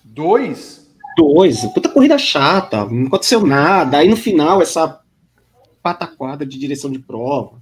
2. 0.06 0.88
2, 1.18 1.73
puta 1.73 1.89
corrida 1.89 2.18
chata, 2.18 2.85
não 2.85 3.07
aconteceu 3.07 3.45
nada. 3.45 3.98
Aí 3.98 4.07
no 4.07 4.15
final, 4.15 4.61
essa 4.61 5.03
pataquada 5.88 6.45
de 6.45 6.59
direção 6.59 6.91
de 6.91 6.99
prova. 6.99 7.61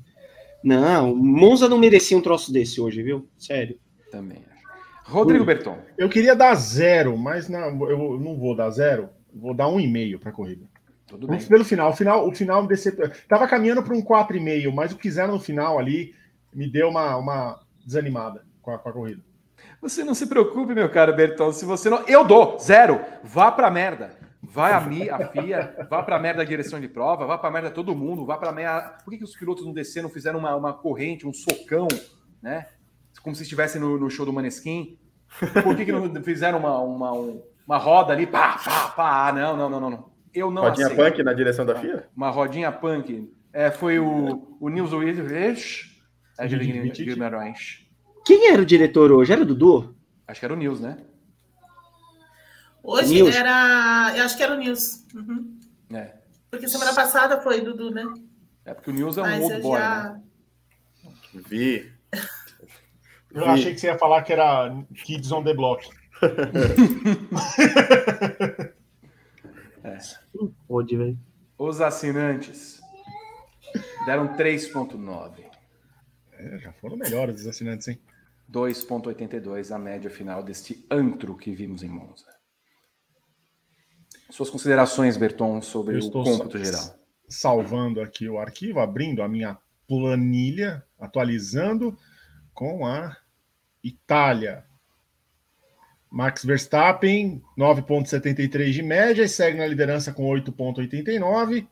Não, 0.63 1.15
Monza 1.15 1.69
não 1.69 1.77
merecia 1.77 2.17
um 2.17 2.21
troço 2.21 2.51
desse 2.51 2.81
hoje, 2.81 3.03
viu? 3.03 3.27
Sério. 3.37 3.77
Também 4.11 4.39
acho. 4.49 4.65
Rodrigo 5.03 5.43
Hum. 5.43 5.45
Berton. 5.47 5.77
Eu 5.95 6.09
queria 6.09 6.35
dar 6.35 6.55
zero, 6.55 7.15
mas 7.15 7.47
não, 7.47 7.87
eu 7.87 8.19
não 8.19 8.35
vou 8.35 8.55
dar 8.55 8.71
zero. 8.71 9.09
Vou 9.31 9.53
dar 9.53 9.67
um 9.67 9.79
e 9.79 9.87
meio 9.87 10.17
para 10.19 10.29
a 10.31 10.33
corrida. 10.33 10.65
Tudo 11.05 11.27
bem. 11.27 11.39
Pelo 11.39 11.63
final, 11.63 11.91
o 11.91 11.95
final, 11.95 12.27
o 12.27 12.33
final 12.33 12.63
me 12.63 12.67
decepcionou. 12.67 13.13
Tava 13.27 13.47
caminhando 13.47 13.83
para 13.83 13.93
um 13.93 14.01
4,5, 14.01 14.73
mas 14.73 14.91
o 14.91 14.95
que 14.95 15.03
fizeram 15.03 15.33
no 15.33 15.39
final 15.39 15.77
ali 15.77 16.15
me 16.51 16.67
deu 16.67 16.89
uma, 16.89 17.15
uma 17.17 17.59
desanimada 17.85 18.43
com 18.61 18.71
a, 18.71 18.79
com 18.79 18.89
a 18.89 18.93
corrida. 18.93 19.21
Você 19.81 20.03
não 20.03 20.15
se 20.15 20.25
preocupe, 20.25 20.73
meu 20.73 20.89
caro 20.89 21.15
Berton. 21.15 21.51
Se 21.51 21.63
você 21.63 21.89
não. 21.91 21.99
Eu 22.07 22.25
dou! 22.25 22.57
Zero! 22.57 22.99
Vá 23.23 23.51
pra 23.51 23.69
merda. 23.69 24.17
Vai 24.55 24.71
a 24.71 24.79
Mi, 24.79 25.09
a 25.09 25.27
FIA, 25.27 25.87
vá 25.89 26.01
pra 26.01 26.17
merda 26.17 26.41
a 26.41 26.45
direção 26.45 26.79
de 26.79 26.87
prova, 26.87 27.25
vá 27.25 27.37
pra 27.37 27.51
merda 27.51 27.69
todo 27.69 27.93
mundo, 27.93 28.25
vá 28.25 28.37
pra 28.37 28.51
merda. 28.53 28.97
Por 29.03 29.11
que, 29.11 29.17
que 29.17 29.23
os 29.25 29.35
pilotos 29.35 29.65
não 29.65 29.73
desceram, 29.73 30.09
fizeram 30.09 30.39
uma, 30.39 30.55
uma 30.55 30.71
corrente, 30.73 31.27
um 31.27 31.33
socão, 31.33 31.87
né? 32.41 32.67
Como 33.21 33.35
se 33.35 33.43
estivessem 33.43 33.81
no, 33.81 33.97
no 33.99 34.09
show 34.09 34.25
do 34.25 34.31
Maneskin? 34.31 34.97
Por 35.61 35.75
que, 35.75 35.83
que 35.85 35.91
não 35.91 36.23
fizeram 36.23 36.59
uma, 36.59 36.79
uma, 36.79 37.11
um- 37.13 37.41
uma 37.67 37.77
roda 37.77 38.13
ali? 38.13 38.25
Pá, 38.25 38.57
pá, 38.63 38.87
pá. 38.89 39.27
Ah, 39.27 39.33
Não, 39.33 39.57
não, 39.57 39.69
não, 39.69 39.89
não. 39.89 40.11
Eu 40.33 40.49
não 40.51 40.63
Rodinha 40.63 40.87
aceito. 40.87 41.03
punk 41.03 41.23
na 41.23 41.33
direção 41.33 41.65
da 41.65 41.75
FIA? 41.75 42.07
Uma 42.15 42.29
rodinha 42.29 42.71
punk. 42.71 43.29
É, 43.51 43.71
foi 43.71 43.99
o, 43.99 44.57
o 44.59 44.69
Nils 44.69 44.91
Willis. 44.93 45.89
É. 46.37 46.45
Quem 48.25 48.49
era 48.51 48.61
o 48.61 48.65
diretor 48.65 49.11
hoje? 49.11 49.31
Era 49.33 49.41
o 49.41 49.45
Dudu? 49.45 49.95
Acho 50.27 50.39
que 50.39 50.45
era 50.45 50.53
o 50.53 50.57
Nils, 50.57 50.79
né? 50.81 50.97
Hoje 52.87 53.15
News. 53.15 53.35
era. 53.35 54.13
Eu 54.15 54.25
acho 54.25 54.37
que 54.37 54.43
era 54.43 54.53
o 54.53 54.57
News. 54.57 55.05
Uhum. 55.13 55.59
É. 55.91 56.13
Porque 56.51 56.67
semana 56.69 56.93
passada 56.93 57.41
foi 57.41 57.61
Dudu, 57.61 57.89
né? 57.91 58.03
É 58.63 58.73
porque 58.73 58.91
o 58.91 58.93
Nils 58.93 59.17
é 59.17 59.21
um 59.21 59.25
Mas 59.25 59.43
old 59.43 59.61
boy, 59.61 59.79
já. 59.79 60.13
né? 60.13 60.21
Vi. 61.47 61.91
Eu 63.33 63.43
Vi. 63.43 63.49
achei 63.49 63.73
que 63.73 63.79
você 63.79 63.87
ia 63.87 63.97
falar 63.97 64.21
que 64.23 64.31
era 64.33 64.71
Kids 65.03 65.31
on 65.31 65.43
the 65.43 65.53
Block. 65.53 65.87
Pode, 70.67 70.97
velho. 70.97 71.17
Os 71.57 71.81
assinantes 71.81 72.79
deram 74.05 74.35
3,9. 74.35 75.43
É, 76.33 76.57
já 76.59 76.71
foram 76.73 76.97
melhores 76.97 77.41
os 77.41 77.47
assinantes, 77.47 77.87
hein? 77.87 77.99
2,82 78.51 79.73
a 79.73 79.79
média 79.79 80.09
final 80.09 80.43
deste 80.43 80.85
antro 80.91 81.35
que 81.35 81.51
vimos 81.53 81.81
em 81.83 81.89
Monza. 81.89 82.25
Suas 84.35 84.49
considerações, 84.49 85.15
Berton, 85.15 85.61
sobre 85.61 85.97
o 85.97 86.11
cômputo 86.11 86.61
geral. 86.61 86.99
Salvando 87.25 88.01
aqui 88.01 88.27
o 88.27 88.37
arquivo, 88.37 88.81
abrindo 88.81 89.23
a 89.23 89.29
minha 89.29 89.57
planilha, 89.87 90.83
atualizando 90.99 91.97
com 92.53 92.85
a 92.85 93.15
Itália. 93.81 94.65
Max 96.11 96.43
Verstappen, 96.43 97.41
9,73 97.57 98.71
de 98.71 98.83
média, 98.83 99.23
e 99.23 99.29
segue 99.29 99.57
na 99.57 99.65
liderança 99.65 100.11
com 100.11 100.25
8,89. 100.25 101.65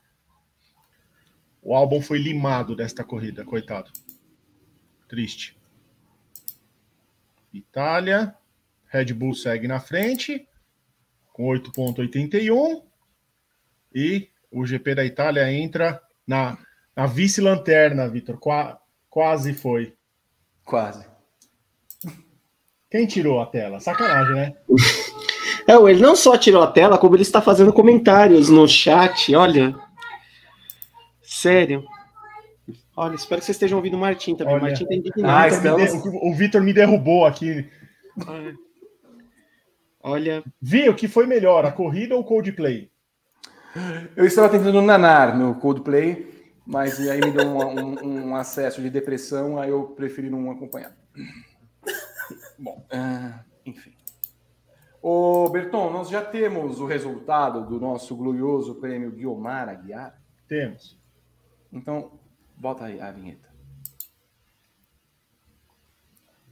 O 1.62 1.76
álbum 1.76 2.02
foi 2.02 2.18
limado 2.18 2.78
desta 2.78 3.04
corrida, 3.04 3.44
coitado. 3.44 3.92
Triste. 5.10 5.60
Itália, 7.54 8.34
Red 8.86 9.14
Bull 9.14 9.34
segue 9.34 9.68
na 9.68 9.82
frente 9.82 10.48
com 11.34 11.46
8,81 11.48 12.82
e 13.94 14.30
o 14.52 14.66
GP 14.66 14.96
da 14.96 15.04
Itália 15.04 15.52
entra 15.52 16.00
na, 16.26 16.58
na 16.96 17.06
vice-lanterna, 17.08 18.08
Vitor. 18.08 18.38
Qua, 18.38 18.80
quase 19.10 19.54
foi. 19.54 19.94
Quase. 20.64 21.06
Quem 22.90 23.08
tirou 23.08 23.42
a 23.42 23.48
tela? 23.48 23.80
Sacanagem, 23.80 24.36
né? 24.36 24.54
É, 25.66 25.76
ele 25.76 26.02
não 26.02 26.14
só 26.14 26.38
tirou 26.38 26.62
a 26.62 26.68
tela, 26.68 26.98
como 26.98 27.16
ele 27.16 27.22
está 27.22 27.42
fazendo 27.42 27.72
comentários 27.72 28.50
no 28.50 28.68
chat. 28.68 29.34
Olha. 29.34 29.74
Sério. 31.22 31.86
Olha, 32.98 33.16
espero 33.16 33.40
que 33.40 33.46
vocês 33.46 33.56
estejam 33.56 33.78
ouvindo 33.78 33.96
o 33.96 34.00
Martim 34.00 34.36
também. 34.36 34.56
Olha. 34.56 34.62
O 34.64 34.66
Martim 34.68 34.86
tem 34.86 35.00
indignado. 35.00 35.62
Der- 35.62 35.94
O 36.22 36.34
Vitor 36.36 36.62
me 36.62 36.74
derrubou 36.74 37.26
aqui. 37.26 37.66
Olha, 40.04 40.44
Vi 40.62 40.90
o 40.90 40.96
que 40.96 41.08
foi 41.08 41.26
melhor, 41.26 41.66
a 41.66 41.72
corrida 41.72 42.14
ou 42.14 42.22
o 42.22 42.26
Coldplay? 42.26 42.92
Eu 44.16 44.26
estava 44.26 44.50
tentando 44.50 44.82
nanar 44.82 45.36
no 45.38 45.56
Coldplay, 45.56 46.54
mas 46.66 47.00
aí 47.00 47.20
me 47.22 47.32
deu 47.32 47.48
um, 47.48 48.04
um- 48.06 48.26
um 48.30 48.36
acesso 48.36 48.82
de 48.82 48.90
depressão, 48.90 49.58
aí 49.58 49.70
eu 49.70 49.84
preferi 49.88 50.30
não 50.30 50.52
acompanhar. 50.52 50.96
Bom, 52.60 52.86
ah, 52.92 53.44
enfim. 53.66 53.94
Ô, 55.02 55.50
Berton, 55.50 55.90
nós 55.92 56.10
já 56.10 56.22
temos 56.24 56.80
o 56.80 56.86
resultado 56.86 57.66
do 57.66 57.80
nosso 57.80 58.16
glorioso 58.16 58.76
prêmio 58.76 59.12
Guiomar 59.12 59.68
Aguiar. 59.70 60.22
Temos. 60.48 60.98
Então, 61.72 62.20
bota 62.56 62.86
aí 62.86 63.02
a 63.02 63.12
vinheta. 63.12 63.50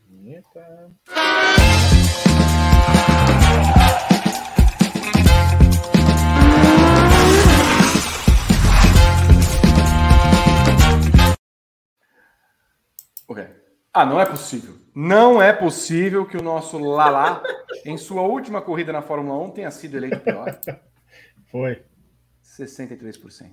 Vinheta. 0.10 0.92
Ah, 13.94 14.06
não 14.06 14.20
é 14.20 14.26
possível. 14.26 14.76
Não 14.96 15.42
é 15.42 15.52
possível 15.52 16.26
que 16.26 16.38
o 16.38 16.42
nosso 16.42 16.78
Lala, 16.78 17.44
em 17.86 17.98
sua 17.98 18.22
última 18.22 18.62
corrida 18.62 18.94
na 18.94 19.02
Fórmula 19.02 19.38
1, 19.46 19.52
tenha 19.52 19.72
sido 19.72 19.98
eleito 19.98 20.20
pior. 20.20 20.60
Foi. 21.52 21.84
63%. 22.44 23.52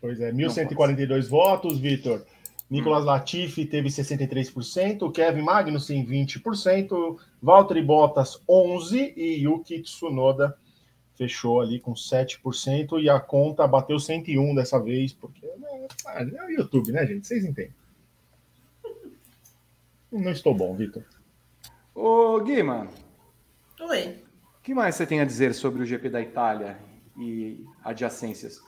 Pois 0.00 0.20
é, 0.20 0.32
1.142 0.32 1.28
votos, 1.28 1.78
Vitor. 1.78 2.24
Nicolas 2.70 3.04
Latifi 3.04 3.66
teve 3.66 3.88
63%, 3.88 5.10
Kevin 5.10 5.42
Magnussen 5.42 6.06
20%, 6.06 7.18
Valtteri 7.42 7.82
Bottas 7.82 8.40
11% 8.48 9.12
e 9.16 9.42
Yuki 9.42 9.82
Tsunoda 9.82 10.56
fechou 11.16 11.60
ali 11.60 11.80
com 11.80 11.92
7% 11.92 13.02
e 13.02 13.10
a 13.10 13.20
conta 13.20 13.66
bateu 13.66 13.98
101 13.98 14.54
dessa 14.54 14.78
vez, 14.78 15.12
porque 15.12 15.44
né, 15.46 15.88
é 16.06 16.44
o 16.46 16.50
YouTube, 16.50 16.92
né, 16.92 17.04
gente? 17.06 17.26
Vocês 17.26 17.44
entendem. 17.44 17.74
Não 20.12 20.32
estou 20.32 20.54
bom, 20.54 20.74
Vitor. 20.74 21.04
Ô, 21.94 22.40
Guima, 22.40 22.88
Oi. 23.80 24.22
o 24.58 24.62
que 24.62 24.74
mais 24.74 24.94
você 24.94 25.06
tem 25.06 25.20
a 25.20 25.24
dizer 25.24 25.54
sobre 25.54 25.82
o 25.82 25.86
GP 25.86 26.08
da 26.08 26.20
Itália 26.20 26.78
e 27.16 27.64
adjacências? 27.84 28.60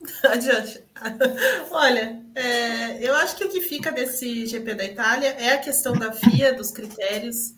Adiante. 0.24 0.84
Olha, 1.70 2.22
é, 2.34 3.02
eu 3.02 3.14
acho 3.16 3.36
que 3.36 3.44
o 3.44 3.48
que 3.48 3.60
fica 3.60 3.90
desse 3.90 4.46
GP 4.46 4.74
da 4.74 4.84
Itália 4.84 5.28
é 5.28 5.52
a 5.54 5.58
questão 5.58 5.94
da 5.94 6.12
FIA, 6.12 6.54
dos 6.54 6.70
critérios 6.70 7.54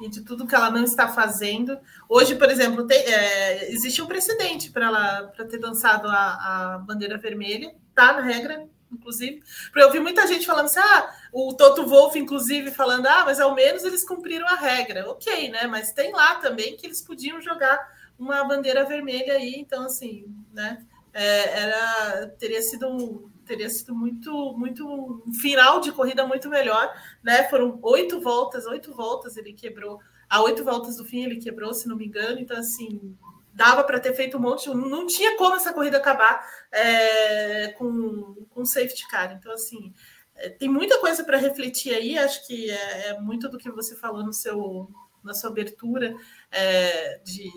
e 0.00 0.08
de 0.08 0.22
tudo 0.22 0.46
que 0.46 0.54
ela 0.54 0.70
não 0.70 0.84
está 0.84 1.08
fazendo. 1.08 1.78
Hoje, 2.08 2.36
por 2.36 2.48
exemplo, 2.50 2.86
tem, 2.86 2.98
é, 2.98 3.72
existe 3.72 4.00
um 4.00 4.06
precedente 4.06 4.70
para 4.70 4.86
ela 4.86 5.22
para 5.34 5.44
ter 5.44 5.58
dançado 5.58 6.08
a, 6.08 6.74
a 6.74 6.78
bandeira 6.78 7.18
vermelha, 7.18 7.74
tá 7.94 8.12
na 8.12 8.22
regra, 8.22 8.66
inclusive. 8.92 9.42
Porque 9.64 9.82
eu 9.82 9.92
vi 9.92 10.00
muita 10.00 10.26
gente 10.26 10.46
falando 10.46 10.66
assim, 10.66 10.80
ah, 10.80 11.14
o 11.32 11.54
Toto 11.54 11.86
Wolff, 11.86 12.18
inclusive, 12.18 12.70
falando, 12.70 13.06
ah, 13.06 13.24
mas 13.24 13.40
ao 13.40 13.54
menos 13.54 13.84
eles 13.84 14.04
cumpriram 14.04 14.46
a 14.46 14.56
regra. 14.56 15.08
Ok, 15.10 15.50
né? 15.50 15.66
Mas 15.66 15.92
tem 15.92 16.12
lá 16.12 16.36
também 16.36 16.76
que 16.76 16.86
eles 16.86 17.00
podiam 17.00 17.40
jogar 17.40 17.78
uma 18.18 18.44
bandeira 18.44 18.84
vermelha 18.84 19.34
aí, 19.34 19.54
então 19.56 19.84
assim, 19.84 20.26
né? 20.52 20.84
é, 21.12 21.60
era 21.62 22.28
teria 22.38 22.62
sido 22.62 22.88
um, 22.88 23.28
teria 23.44 23.68
sido 23.68 23.94
muito 23.94 24.54
muito 24.56 24.86
um 25.26 25.32
final 25.34 25.80
de 25.80 25.92
corrida 25.92 26.26
muito 26.26 26.48
melhor 26.48 26.92
né 27.22 27.48
foram 27.48 27.78
oito 27.82 28.20
voltas 28.20 28.66
oito 28.66 28.94
voltas 28.94 29.36
ele 29.36 29.52
quebrou 29.52 29.98
a 30.28 30.40
oito 30.42 30.64
voltas 30.64 30.96
do 30.96 31.04
fim 31.04 31.24
ele 31.24 31.36
quebrou 31.36 31.74
se 31.74 31.88
não 31.88 31.96
me 31.96 32.06
engano 32.06 32.38
então 32.38 32.56
assim 32.56 33.16
dava 33.52 33.84
para 33.84 34.00
ter 34.00 34.14
feito 34.14 34.36
um 34.36 34.40
monte 34.40 34.68
não, 34.68 35.06
tinha 35.06 35.36
como 35.36 35.56
essa 35.56 35.72
corrida 35.72 35.98
acabar 35.98 36.44
é, 36.72 37.68
com 37.72 38.46
com 38.50 38.64
safety 38.64 39.06
car 39.08 39.32
então 39.32 39.52
assim 39.52 39.92
é, 40.34 40.48
tem 40.48 40.68
muita 40.68 40.98
coisa 40.98 41.24
para 41.24 41.38
refletir 41.38 41.94
aí 41.94 42.18
acho 42.18 42.46
que 42.46 42.70
é, 42.70 43.08
é 43.08 43.20
muito 43.20 43.48
do 43.48 43.58
que 43.58 43.70
você 43.70 43.96
falou 43.96 44.24
no 44.24 44.32
seu 44.32 44.88
na 45.22 45.34
sua 45.34 45.50
abertura 45.50 46.14
é, 46.50 47.18
de 47.24 47.50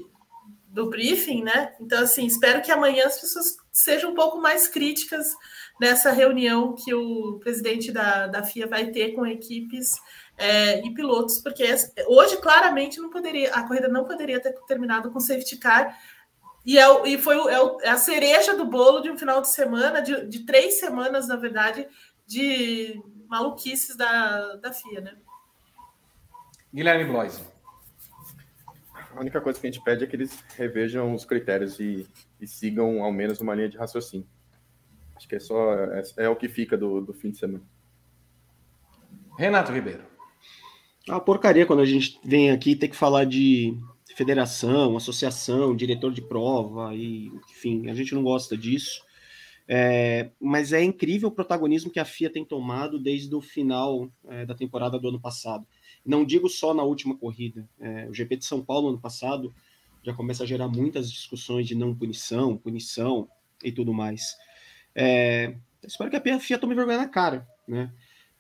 do 0.74 0.90
briefing, 0.90 1.44
né? 1.44 1.72
Então, 1.80 2.02
assim, 2.02 2.26
espero 2.26 2.60
que 2.64 2.72
amanhã 2.72 3.06
as 3.06 3.22
pessoas 3.22 3.56
sejam 3.72 4.10
um 4.10 4.16
pouco 4.16 4.42
mais 4.42 4.68
críticas 4.68 5.28
nessa 5.80 6.12
reunião 6.12 6.74
que 6.74 6.92
o 6.96 7.38
presidente 7.40 7.92
da, 7.92 8.26
da 8.26 8.44
FIA 8.44 8.66
vai 8.66 8.88
ter 8.88 9.14
com 9.14 9.24
equipes 9.24 9.92
é, 10.38 10.86
e 10.86 10.94
pilotos, 10.94 11.40
porque 11.40 11.64
hoje 12.08 12.38
claramente 12.38 13.00
não 13.00 13.10
poderia, 13.10 13.54
a 13.54 13.68
corrida 13.68 13.88
não 13.88 14.06
poderia 14.06 14.40
ter 14.40 14.54
terminado 14.68 15.12
com 15.12 15.20
safety 15.20 15.58
car. 15.58 15.98
E, 16.66 16.78
é, 16.80 17.08
e 17.08 17.18
foi 17.18 17.38
é, 17.52 17.88
é 17.88 17.90
a 17.90 17.98
cereja 17.98 18.56
do 18.56 18.66
bolo 18.66 19.02
de 19.02 19.12
um 19.12 19.18
final 19.18 19.42
de 19.42 19.50
semana, 19.50 20.02
de, 20.02 20.28
de 20.28 20.46
três 20.46 20.80
semanas, 20.80 21.28
na 21.28 21.36
verdade, 21.36 21.88
de 22.26 23.02
maluquices 23.28 23.96
da, 23.96 24.56
da 24.56 24.72
FIA, 24.72 25.02
né? 25.02 25.16
Guilherme 26.74 27.06
Bloise. 27.06 27.42
A 29.16 29.20
única 29.20 29.40
coisa 29.40 29.60
que 29.60 29.68
a 29.68 29.72
gente 29.72 29.84
pede 29.84 30.04
é 30.04 30.08
que 30.08 30.16
eles 30.16 30.44
revejam 30.56 31.14
os 31.14 31.24
critérios 31.24 31.80
e, 31.80 32.08
e 32.42 32.48
sigam 32.48 33.04
ao 33.04 33.12
menos 33.12 33.40
uma 33.42 33.54
linha 33.54 33.70
de 33.70 33.78
raciocínio. 33.78 34.28
Acho 35.16 35.28
que 35.28 35.36
é 35.36 35.40
só 35.40 35.74
é, 35.76 36.04
é 36.18 36.30
o 36.30 36.36
que 36.36 36.50
fica 36.50 36.76
do, 36.76 37.02
do 37.02 37.14
fim 37.14 37.30
de 37.30 37.38
semana. 37.38 37.64
Renato 39.38 39.72
Ribeiro. 39.72 40.13
É 41.08 41.12
uma 41.12 41.20
porcaria 41.20 41.66
quando 41.66 41.82
a 41.82 41.86
gente 41.86 42.20
vem 42.24 42.52
aqui 42.52 42.76
ter 42.76 42.88
que 42.88 42.96
falar 42.96 43.26
de 43.26 43.78
federação, 44.16 44.96
associação, 44.96 45.76
diretor 45.76 46.12
de 46.14 46.22
prova, 46.22 46.96
e 46.96 47.32
enfim, 47.50 47.90
a 47.90 47.94
gente 47.94 48.14
não 48.14 48.24
gosta 48.24 48.56
disso. 48.56 49.04
É, 49.68 50.30
mas 50.40 50.74
é 50.74 50.84
incrível 50.84 51.30
o 51.30 51.32
protagonismo 51.32 51.92
que 51.92 52.00
a 52.00 52.06
FIA 52.06 52.30
tem 52.30 52.44
tomado 52.44 53.00
desde 53.00 53.34
o 53.34 53.42
final 53.42 54.10
é, 54.28 54.46
da 54.46 54.54
temporada 54.54 55.00
do 55.00 55.08
ano 55.08 55.20
passado. 55.20 55.66
Não 56.06 56.26
digo 56.26 56.50
só 56.50 56.74
na 56.74 56.84
última 56.84 57.18
corrida. 57.18 57.68
É, 57.80 58.08
o 58.10 58.14
GP 58.14 58.38
de 58.38 58.46
São 58.46 58.62
Paulo 58.64 58.90
ano 58.90 59.00
passado 59.00 59.54
já 60.04 60.14
começa 60.14 60.44
a 60.44 60.48
gerar 60.48 60.68
muitas 60.68 61.10
discussões 61.10 61.66
de 61.66 61.76
não 61.76 61.96
punição, 61.96 62.58
punição 62.58 63.28
e 63.64 63.72
tudo 63.72 63.94
mais. 63.94 64.36
É, 64.94 65.56
espero 65.82 66.10
que 66.10 66.30
a 66.30 66.40
FIA 66.40 66.60
tome 66.60 66.76
vergonha 66.76 66.98
na 66.98 67.08
cara, 67.08 67.48
né? 67.68 67.92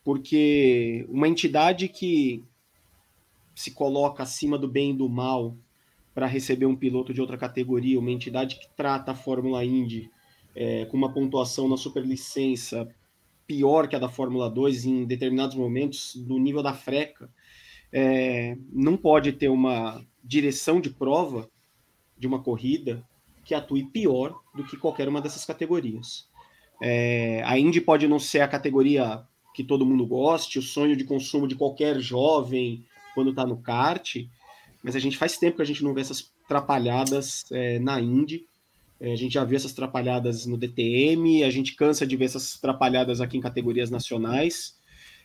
Porque 0.03 1.05
uma 1.07 1.29
entidade 1.29 1.87
que 1.87 2.43
se 3.53 3.71
coloca 3.71 4.23
acima 4.23 4.57
do 4.57 4.67
bem 4.67 4.91
e 4.91 4.97
do 4.97 5.09
mal 5.09 5.55
para 6.13 6.27
receber 6.27 6.65
um 6.65 6.75
piloto 6.75 7.13
de 7.13 7.21
outra 7.21 7.37
categoria, 7.37 7.99
uma 7.99 8.11
entidade 8.11 8.59
que 8.59 8.67
trata 8.75 9.11
a 9.11 9.15
Fórmula 9.15 9.63
Indy 9.65 10.09
é, 10.55 10.85
com 10.85 10.97
uma 10.97 11.11
pontuação 11.11 11.67
na 11.67 11.77
superlicença 11.77 12.87
pior 13.47 13.87
que 13.87 13.95
a 13.95 13.99
da 13.99 14.09
Fórmula 14.09 14.49
2 14.49 14.85
em 14.85 15.05
determinados 15.05 15.55
momentos, 15.55 16.15
do 16.15 16.37
nível 16.37 16.63
da 16.63 16.73
freca, 16.73 17.29
é, 17.91 18.57
não 18.71 18.95
pode 18.95 19.33
ter 19.33 19.49
uma 19.49 20.03
direção 20.23 20.79
de 20.79 20.89
prova 20.89 21.49
de 22.17 22.25
uma 22.25 22.41
corrida 22.41 23.03
que 23.43 23.53
atue 23.53 23.83
pior 23.83 24.39
do 24.55 24.63
que 24.63 24.77
qualquer 24.77 25.07
uma 25.07 25.21
dessas 25.21 25.45
categorias. 25.45 26.27
É, 26.81 27.41
a 27.45 27.57
Indy 27.57 27.81
pode 27.81 28.07
não 28.07 28.19
ser 28.19 28.39
a 28.41 28.47
categoria 28.47 29.23
que 29.53 29.63
todo 29.63 29.85
mundo 29.85 30.05
goste, 30.05 30.57
o 30.57 30.61
sonho 30.61 30.95
de 30.95 31.03
consumo 31.03 31.47
de 31.47 31.55
qualquer 31.55 31.99
jovem 31.99 32.85
quando 33.13 33.29
está 33.29 33.45
no 33.45 33.57
kart, 33.57 34.17
mas 34.83 34.95
a 34.95 34.99
gente 34.99 35.17
faz 35.17 35.37
tempo 35.37 35.57
que 35.57 35.61
a 35.61 35.65
gente 35.65 35.83
não 35.83 35.93
vê 35.93 36.01
essas 36.01 36.31
trapalhadas 36.47 37.45
é, 37.51 37.79
na 37.79 37.99
Indy. 38.01 38.45
É, 38.99 39.13
a 39.13 39.15
gente 39.15 39.33
já 39.33 39.43
viu 39.43 39.55
essas 39.55 39.73
trapalhadas 39.73 40.45
no 40.45 40.57
DTM, 40.57 41.43
a 41.43 41.49
gente 41.49 41.75
cansa 41.75 42.05
de 42.05 42.15
ver 42.17 42.25
essas 42.25 42.59
trapalhadas 42.59 43.21
aqui 43.21 43.37
em 43.37 43.41
categorias 43.41 43.89
nacionais. 43.89 44.77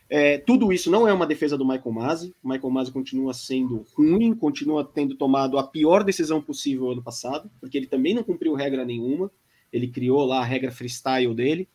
É, 0.09 0.39
tudo 0.39 0.73
isso 0.73 0.89
não 0.89 1.07
é 1.07 1.13
uma 1.13 1.27
defesa 1.27 1.57
do 1.57 1.65
Michael 1.65 1.91
Masi. 1.91 2.35
O 2.43 2.49
Michael 2.49 2.71
Masi 2.71 2.91
continua 2.91 3.33
sendo 3.33 3.85
ruim, 3.95 4.33
continua 4.33 4.83
tendo 4.83 5.15
tomado 5.15 5.59
a 5.59 5.63
pior 5.63 6.03
decisão 6.03 6.41
possível 6.41 6.89
ano 6.89 7.03
passado, 7.03 7.49
porque 7.59 7.77
ele 7.77 7.85
também 7.85 8.15
não 8.15 8.23
cumpriu 8.23 8.55
regra 8.55 8.83
nenhuma. 8.83 9.29
Ele 9.71 9.87
criou 9.87 10.25
lá 10.25 10.39
a 10.39 10.45
regra 10.45 10.71
freestyle 10.71 11.35
dele, 11.35 11.69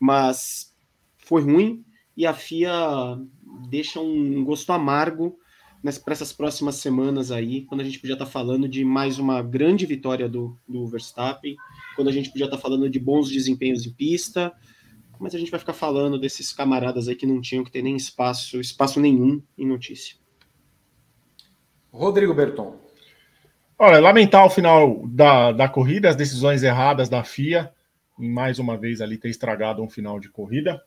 mas 0.00 0.74
foi 1.18 1.42
ruim 1.42 1.84
e 2.16 2.24
a 2.24 2.32
FIA 2.32 3.18
deixa 3.68 4.00
um 4.00 4.42
gosto 4.42 4.72
amargo 4.72 5.38
para 5.96 6.12
essas 6.12 6.32
próximas 6.32 6.74
semanas 6.76 7.30
aí, 7.30 7.62
quando 7.62 7.80
a 7.80 7.84
gente 7.84 8.00
podia 8.00 8.14
estar 8.14 8.24
tá 8.24 8.30
falando 8.30 8.68
de 8.68 8.84
mais 8.84 9.18
uma 9.18 9.40
grande 9.40 9.86
vitória 9.86 10.28
do, 10.28 10.58
do 10.66 10.86
Verstappen, 10.86 11.56
quando 11.94 12.08
a 12.08 12.12
gente 12.12 12.30
podia 12.30 12.46
estar 12.46 12.56
tá 12.56 12.62
falando 12.62 12.90
de 12.90 12.98
bons 12.98 13.30
desempenhos 13.30 13.86
em 13.86 13.92
pista, 13.92 14.52
mas 15.18 15.34
a 15.34 15.38
gente 15.38 15.50
vai 15.50 15.60
ficar 15.60 15.72
falando 15.72 16.18
desses 16.18 16.52
camaradas 16.52 17.08
aí 17.08 17.14
que 17.14 17.26
não 17.26 17.40
tinham 17.40 17.62
que 17.62 17.70
ter 17.70 17.82
nem 17.82 17.94
espaço, 17.94 18.60
espaço 18.60 19.00
nenhum 19.00 19.40
em 19.56 19.66
notícia. 19.66 20.16
Rodrigo 21.92 22.34
Berton. 22.34 22.76
Olha, 23.78 24.00
lamentar 24.00 24.44
o 24.44 24.50
final 24.50 25.06
da, 25.06 25.52
da 25.52 25.68
corrida, 25.68 26.08
as 26.08 26.16
decisões 26.16 26.62
erradas 26.62 27.08
da 27.08 27.22
FIA, 27.22 27.72
em 28.18 28.28
mais 28.28 28.58
uma 28.58 28.76
vez 28.76 29.00
ali 29.00 29.16
ter 29.16 29.28
estragado 29.28 29.82
um 29.82 29.88
final 29.88 30.18
de 30.18 30.28
corrida. 30.28 30.82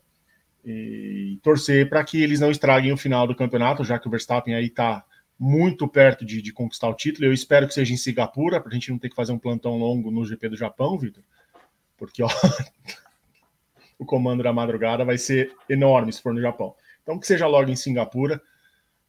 E 0.66 1.40
torcer 1.42 1.90
para 1.90 2.04
que 2.04 2.22
eles 2.22 2.40
não 2.40 2.52
estraguem 2.52 2.92
o 2.92 2.98
final 2.98 3.26
do 3.26 3.36
campeonato, 3.36 3.84
já 3.84 3.98
que 3.98 4.08
o 4.08 4.12
Verstappen 4.12 4.54
aí 4.54 4.66
está 4.66 5.04
muito 5.40 5.88
perto 5.88 6.26
de, 6.26 6.42
de, 6.42 6.52
conquistar 6.52 6.90
o 6.90 6.94
título. 6.94 7.26
Eu 7.26 7.34
espero 7.34 7.66
que 7.66 7.74
seja 7.74 7.94
em 7.94 7.98
Singapura, 7.98 8.60
para 8.60 8.70
a 8.70 8.74
gente 8.74 8.92
não 8.92 9.00
ter 9.00 9.10
que 9.10 9.16
fazer 9.16 9.32
um 9.32 9.40
plantão 9.40 9.78
longo 9.78 10.12
no 10.12 10.26
GP 10.26 10.50
do 10.50 10.58
Japão, 10.58 10.98
Vitor. 10.98 11.24
Porque 11.98 12.22
ó, 12.22 12.28
o 13.98 14.06
comando 14.06 14.44
da 14.44 14.52
madrugada 14.52 15.06
vai 15.06 15.18
ser 15.18 15.56
enorme 15.70 16.12
se 16.12 16.22
for 16.22 16.34
no 16.34 16.42
Japão. 16.42 16.76
Então 17.02 17.18
que 17.18 17.26
seja 17.26 17.48
logo 17.48 17.72
em 17.72 17.76
Singapura, 17.76 18.42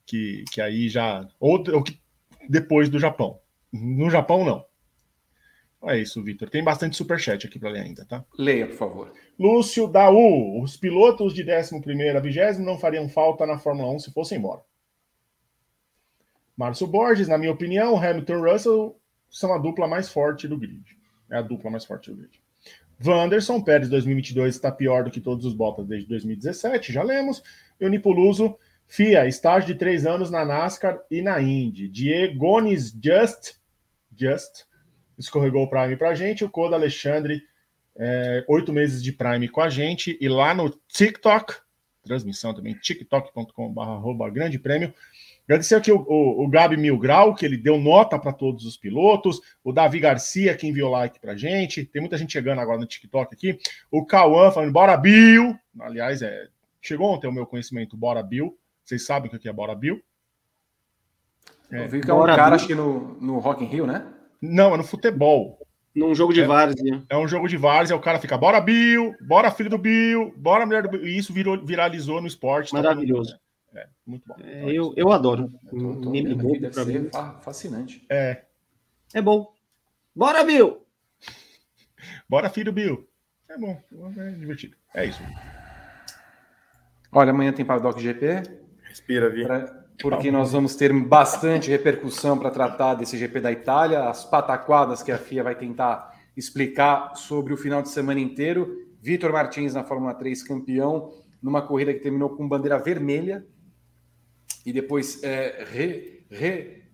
que, 0.06 0.44
que 0.52 0.60
aí 0.60 0.88
já. 0.88 1.26
Ou, 1.40 1.62
ou 1.72 1.82
que 1.82 2.00
depois 2.48 2.88
do 2.88 2.98
Japão. 2.98 3.40
No 3.72 4.08
Japão, 4.08 4.44
não. 4.44 4.64
É 5.82 5.98
isso, 5.98 6.22
Vitor. 6.22 6.50
Tem 6.50 6.62
bastante 6.62 6.96
superchat 6.96 7.46
aqui 7.46 7.58
para 7.58 7.70
ler 7.70 7.80
ainda, 7.80 8.04
tá? 8.04 8.24
Leia, 8.38 8.66
por 8.66 8.76
favor. 8.76 9.12
Lúcio 9.40 9.86
Daú. 9.86 10.62
Os 10.62 10.76
pilotos 10.76 11.32
de 11.32 11.42
11 11.42 11.76
a 12.14 12.20
20 12.20 12.58
não 12.58 12.78
fariam 12.78 13.08
falta 13.08 13.46
na 13.46 13.58
Fórmula 13.58 13.90
1 13.92 14.00
se 14.00 14.12
fossem 14.12 14.36
embora. 14.36 14.60
Márcio 16.54 16.86
Borges, 16.86 17.26
na 17.26 17.38
minha 17.38 17.50
opinião, 17.50 17.96
Hamilton 17.96 18.34
e 18.34 18.52
Russell 18.52 19.00
são 19.30 19.54
a 19.54 19.58
dupla 19.58 19.88
mais 19.88 20.10
forte 20.10 20.46
do 20.46 20.58
grid. 20.58 20.84
É 21.30 21.38
a 21.38 21.42
dupla 21.42 21.70
mais 21.70 21.86
forte 21.86 22.10
do 22.10 22.18
grid. 22.18 22.38
Wanderson 23.02 23.62
Pérez 23.62 23.88
2022 23.88 24.56
está 24.56 24.70
pior 24.70 25.04
do 25.04 25.10
que 25.10 25.22
todos 25.22 25.46
os 25.46 25.54
Bottas 25.54 25.86
desde 25.86 26.06
2017, 26.06 26.92
já 26.92 27.02
lemos. 27.02 27.42
E 27.80 27.86
o 27.86 27.88
Nipoluso, 27.88 28.58
FIA, 28.86 29.26
estágio 29.26 29.68
de 29.68 29.74
três 29.76 30.04
anos 30.04 30.30
na 30.30 30.44
NASCAR 30.44 31.00
e 31.10 31.22
na 31.22 31.40
Indy. 31.40 31.88
Diego 31.88 32.36
Gones 32.36 32.94
Just, 33.02 33.54
Just 34.14 34.66
escorregou 35.16 35.62
o 35.62 35.70
Prime 35.70 35.96
para 35.96 36.14
gente. 36.14 36.44
O 36.44 36.50
Coda 36.50 36.76
Alexandre, 36.76 37.42
é, 37.96 38.44
oito 38.48 38.72
meses 38.72 39.02
de 39.02 39.12
Prime 39.12 39.48
com 39.48 39.60
a 39.60 39.68
gente. 39.68 40.16
E 40.20 40.28
lá 40.28 40.54
no 40.54 40.70
TikTok, 40.88 41.54
transmissão 42.04 42.54
também, 42.54 42.74
tiktok.com.br, 42.74 44.30
grande 44.32 44.58
prêmio. 44.58 44.92
Agradecer 45.50 45.74
aqui 45.74 45.90
o, 45.90 45.98
o, 46.08 46.44
o 46.44 46.48
Gabi 46.48 46.76
Milgrau, 46.76 47.34
que 47.34 47.44
ele 47.44 47.56
deu 47.56 47.76
nota 47.76 48.16
para 48.18 48.32
todos 48.32 48.64
os 48.64 48.76
pilotos. 48.76 49.40
O 49.64 49.72
Davi 49.72 49.98
Garcia, 49.98 50.54
que 50.56 50.66
enviou 50.66 50.90
like 50.92 51.18
para 51.18 51.36
gente. 51.36 51.84
Tem 51.84 52.00
muita 52.00 52.16
gente 52.16 52.32
chegando 52.32 52.60
agora 52.60 52.78
no 52.78 52.86
TikTok 52.86 53.34
aqui. 53.34 53.58
O 53.90 54.06
Cauã 54.06 54.52
falando, 54.52 54.72
bora 54.72 54.96
Bill. 54.96 55.58
Aliás, 55.80 56.22
é, 56.22 56.46
chegou 56.80 57.12
ontem 57.12 57.26
o 57.26 57.32
meu 57.32 57.46
conhecimento, 57.46 57.96
bora 57.96 58.22
Bill. 58.22 58.56
Vocês 58.84 59.04
sabem 59.04 59.28
o 59.28 59.38
que 59.38 59.48
é 59.48 59.52
bora 59.52 59.74
Bill? 59.74 60.00
É, 61.70 61.84
Eu 61.84 61.88
vi 61.88 62.00
que 62.00 62.10
é 62.10 62.14
um 62.14 62.24
cara, 62.26 62.54
acho 62.54 62.68
que 62.68 62.74
no, 62.74 63.20
no 63.20 63.40
Rock 63.40 63.64
in 63.64 63.66
Rio, 63.66 63.86
né? 63.88 64.06
Não, 64.40 64.72
é 64.74 64.76
no 64.76 64.84
futebol. 64.84 65.58
Num 65.94 66.14
jogo 66.14 66.32
de 66.32 66.42
é, 66.42 66.46
várzea. 66.46 67.02
É 67.08 67.16
um 67.16 67.26
jogo 67.26 67.48
de 67.48 67.56
várzea, 67.56 67.96
o 67.96 68.00
cara 68.00 68.20
fica, 68.20 68.38
bora 68.38 68.60
Bill, 68.60 69.14
bora 69.20 69.50
filho 69.50 69.70
do 69.70 69.78
Bill, 69.78 70.32
bora 70.36 70.64
mulher 70.64 70.82
do 70.82 70.88
Bill. 70.88 71.06
E 71.06 71.18
isso 71.18 71.32
virou, 71.32 71.64
viralizou 71.64 72.20
no 72.20 72.28
esporte. 72.28 72.70
Tá 72.70 72.80
Maravilhoso. 72.80 73.38
Tá 73.72 73.80
é, 73.80 73.88
muito 74.06 74.26
bom. 74.26 74.34
É, 74.40 74.70
eu, 74.72 74.92
eu 74.96 75.10
adoro. 75.12 75.52
Tô, 75.68 75.96
tô 75.96 76.10
Meme 76.10 76.34
bom 76.34 76.52
pra 76.70 76.84
mim. 76.84 77.08
Fascinante. 77.42 78.04
É. 78.08 78.42
É 79.12 79.20
bom. 79.20 79.52
Bora, 80.14 80.44
Bill! 80.44 80.84
Bora, 82.28 82.48
filho 82.48 82.72
Bill. 82.72 83.08
É 83.48 83.58
bom, 83.58 83.80
é 84.16 84.30
divertido. 84.30 84.76
É 84.94 85.04
isso. 85.06 85.20
Olha, 87.10 87.30
amanhã 87.30 87.52
tem 87.52 87.64
Paddock 87.64 88.00
GP. 88.00 88.42
Respira, 88.84 89.28
Vi. 89.28 89.44
Porque 90.00 90.30
nós 90.30 90.52
vamos 90.52 90.74
ter 90.74 90.92
bastante 90.92 91.70
repercussão 91.70 92.38
para 92.38 92.50
tratar 92.50 92.94
desse 92.94 93.18
GP 93.18 93.40
da 93.40 93.52
Itália, 93.52 94.08
as 94.08 94.24
pataquadas 94.24 95.02
que 95.02 95.12
a 95.12 95.18
FIA 95.18 95.42
vai 95.42 95.54
tentar 95.54 96.18
explicar 96.36 97.14
sobre 97.16 97.52
o 97.52 97.56
final 97.56 97.82
de 97.82 97.90
semana 97.90 98.18
inteiro. 98.18 98.86
Vitor 99.00 99.32
Martins 99.32 99.74
na 99.74 99.84
Fórmula 99.84 100.14
3, 100.14 100.42
campeão, 100.42 101.12
numa 101.42 101.62
corrida 101.62 101.92
que 101.92 102.00
terminou 102.00 102.30
com 102.30 102.48
bandeira 102.48 102.78
vermelha, 102.78 103.46
e 104.64 104.72
depois 104.72 105.22
é, 105.22 105.64
re, 105.70 106.24
re, 106.30 106.84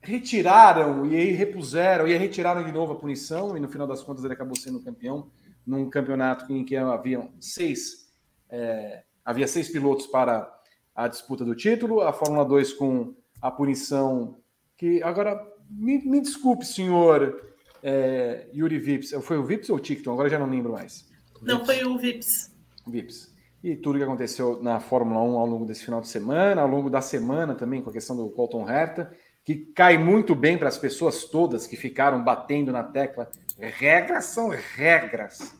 retiraram 0.00 1.06
e 1.06 1.16
aí 1.16 1.30
repuseram 1.32 2.06
e 2.06 2.16
retiraram 2.16 2.64
de 2.64 2.72
novo 2.72 2.92
a 2.92 2.96
punição. 2.96 3.56
E 3.56 3.60
no 3.60 3.68
final 3.68 3.86
das 3.86 4.02
contas 4.02 4.24
ele 4.24 4.34
acabou 4.34 4.56
sendo 4.56 4.82
campeão 4.82 5.30
num 5.66 5.88
campeonato 5.90 6.52
em 6.52 6.64
que 6.64 6.76
haviam 6.76 7.30
seis 7.40 8.06
é, 8.48 9.02
havia 9.24 9.48
seis 9.48 9.68
pilotos 9.68 10.06
para 10.06 10.55
a 10.96 11.06
disputa 11.06 11.44
do 11.44 11.54
título, 11.54 12.00
a 12.00 12.12
Fórmula 12.12 12.44
2 12.44 12.72
com 12.72 13.14
a 13.40 13.50
punição 13.50 14.38
que 14.76 15.02
agora 15.02 15.40
me, 15.70 15.98
me 15.98 16.20
desculpe, 16.20 16.64
senhor 16.64 17.54
é, 17.82 18.48
Yuri 18.54 18.78
Vips, 18.78 19.12
foi 19.22 19.36
o 19.38 19.44
Vips 19.44 19.70
ou 19.70 19.76
o 19.76 19.80
Ticton? 19.80 20.12
Agora 20.12 20.28
já 20.28 20.38
não 20.38 20.48
lembro 20.48 20.72
mais. 20.72 21.08
Não, 21.42 21.64
foi 21.64 21.84
o 21.84 21.98
Vips. 21.98 22.50
Vips 22.86 23.36
e 23.66 23.74
tudo 23.74 23.98
que 23.98 24.04
aconteceu 24.04 24.62
na 24.62 24.78
Fórmula 24.78 25.20
1 25.20 25.38
ao 25.38 25.46
longo 25.46 25.66
desse 25.66 25.84
final 25.84 26.00
de 26.00 26.06
semana, 26.06 26.62
ao 26.62 26.68
longo 26.68 26.88
da 26.88 27.00
semana 27.00 27.52
também, 27.52 27.82
com 27.82 27.90
a 27.90 27.92
questão 27.92 28.16
do 28.16 28.28
Colton 28.30 28.68
Herta, 28.70 29.12
que 29.44 29.56
cai 29.56 29.98
muito 29.98 30.36
bem 30.36 30.56
para 30.56 30.68
as 30.68 30.78
pessoas 30.78 31.24
todas 31.24 31.66
que 31.66 31.76
ficaram 31.76 32.22
batendo 32.22 32.70
na 32.70 32.84
tecla. 32.84 33.28
Regras 33.58 34.26
são 34.26 34.50
regras. 34.50 35.52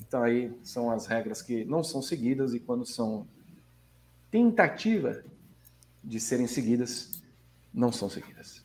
Então 0.00 0.22
aí 0.22 0.50
são 0.62 0.90
as 0.90 1.06
regras 1.06 1.42
que 1.42 1.64
não 1.66 1.84
são 1.84 2.00
seguidas 2.00 2.54
e 2.54 2.60
quando 2.60 2.86
são 2.86 3.26
tentativa 4.34 5.22
de 6.02 6.18
serem 6.18 6.48
seguidas, 6.48 7.22
não 7.72 7.92
são 7.92 8.10
seguidas. 8.10 8.64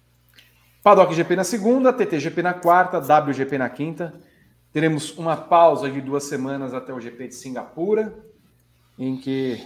Paddock 0.81 1.13
GP 1.13 1.35
na 1.35 1.43
segunda, 1.43 1.93
TTGP 1.93 2.41
na 2.41 2.55
quarta, 2.55 2.97
WGP 2.97 3.59
na 3.59 3.69
quinta. 3.69 4.19
Teremos 4.73 5.15
uma 5.15 5.37
pausa 5.37 5.87
de 5.87 6.01
duas 6.01 6.23
semanas 6.23 6.73
até 6.73 6.91
o 6.91 6.99
GP 6.99 7.27
de 7.27 7.35
Singapura 7.35 8.17
em 8.97 9.15
que 9.15 9.63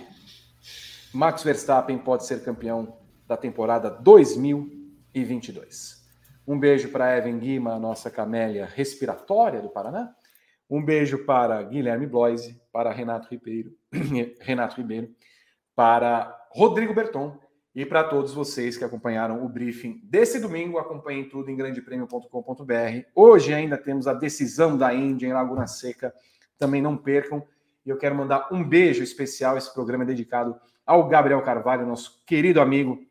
Max 1.14 1.42
Verstappen 1.42 1.98
pode 1.98 2.26
ser 2.26 2.44
campeão 2.44 2.98
da 3.26 3.38
temporada 3.38 3.90
2022. 3.90 6.06
Um 6.46 6.60
beijo 6.60 6.90
para 6.90 7.18
Evan 7.18 7.40
Guima, 7.40 7.80
nossa 7.80 8.12
camélia 8.12 8.66
respiratória 8.66 9.62
do 9.62 9.70
Paraná. 9.70 10.14
Um 10.70 10.84
beijo 10.84 11.20
para 11.20 11.64
Guilherme 11.64 12.08
Bloise, 12.08 12.62
para 12.74 12.92
Renato 12.92 13.30
Ribeiro, 13.32 13.72
Renato 14.42 14.76
Ribeiro, 14.76 15.10
para 15.76 16.36
Rodrigo 16.52 16.94
Berton 16.94 17.38
e 17.76 17.86
para 17.86 18.04
todos 18.04 18.34
vocês 18.34 18.78
que 18.78 18.84
acompanharam 18.84 19.44
o 19.44 19.50
briefing 19.50 20.00
desse 20.04 20.40
domingo. 20.40 20.78
Acompanhem 20.78 21.28
tudo 21.28 21.50
em 21.50 21.56
grandepremio.com.br. 21.56 23.08
Hoje 23.16 23.54
ainda 23.54 23.78
temos 23.78 24.08
a 24.08 24.14
decisão 24.14 24.78
da 24.78 24.94
Índia 24.94 25.28
em 25.28 25.34
Laguna 25.34 25.68
Seca. 25.68 26.14
Também 26.60 26.82
não 26.82 26.96
percam. 26.96 27.44
E 27.86 27.90
eu 27.90 27.98
quero 27.98 28.16
mandar 28.16 28.48
um 28.52 28.64
beijo 28.64 29.04
especial. 29.04 29.58
Esse 29.58 29.74
programa 29.74 30.04
é 30.04 30.08
dedicado 30.08 30.56
ao 30.86 31.08
Gabriel 31.08 31.42
Carvalho, 31.42 31.86
nosso 31.86 32.24
querido 32.26 32.62
amigo 32.62 33.04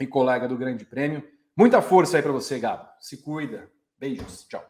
e 0.00 0.06
colega 0.06 0.48
do 0.48 0.56
Grande 0.56 0.84
Prêmio. 0.84 1.22
Muita 1.56 1.80
força 1.80 2.16
aí 2.16 2.22
para 2.22 2.32
você, 2.32 2.58
Gabo. 2.58 2.88
Se 2.98 3.18
cuida. 3.18 3.70
Beijos. 3.98 4.46
Tchau. 4.48 4.64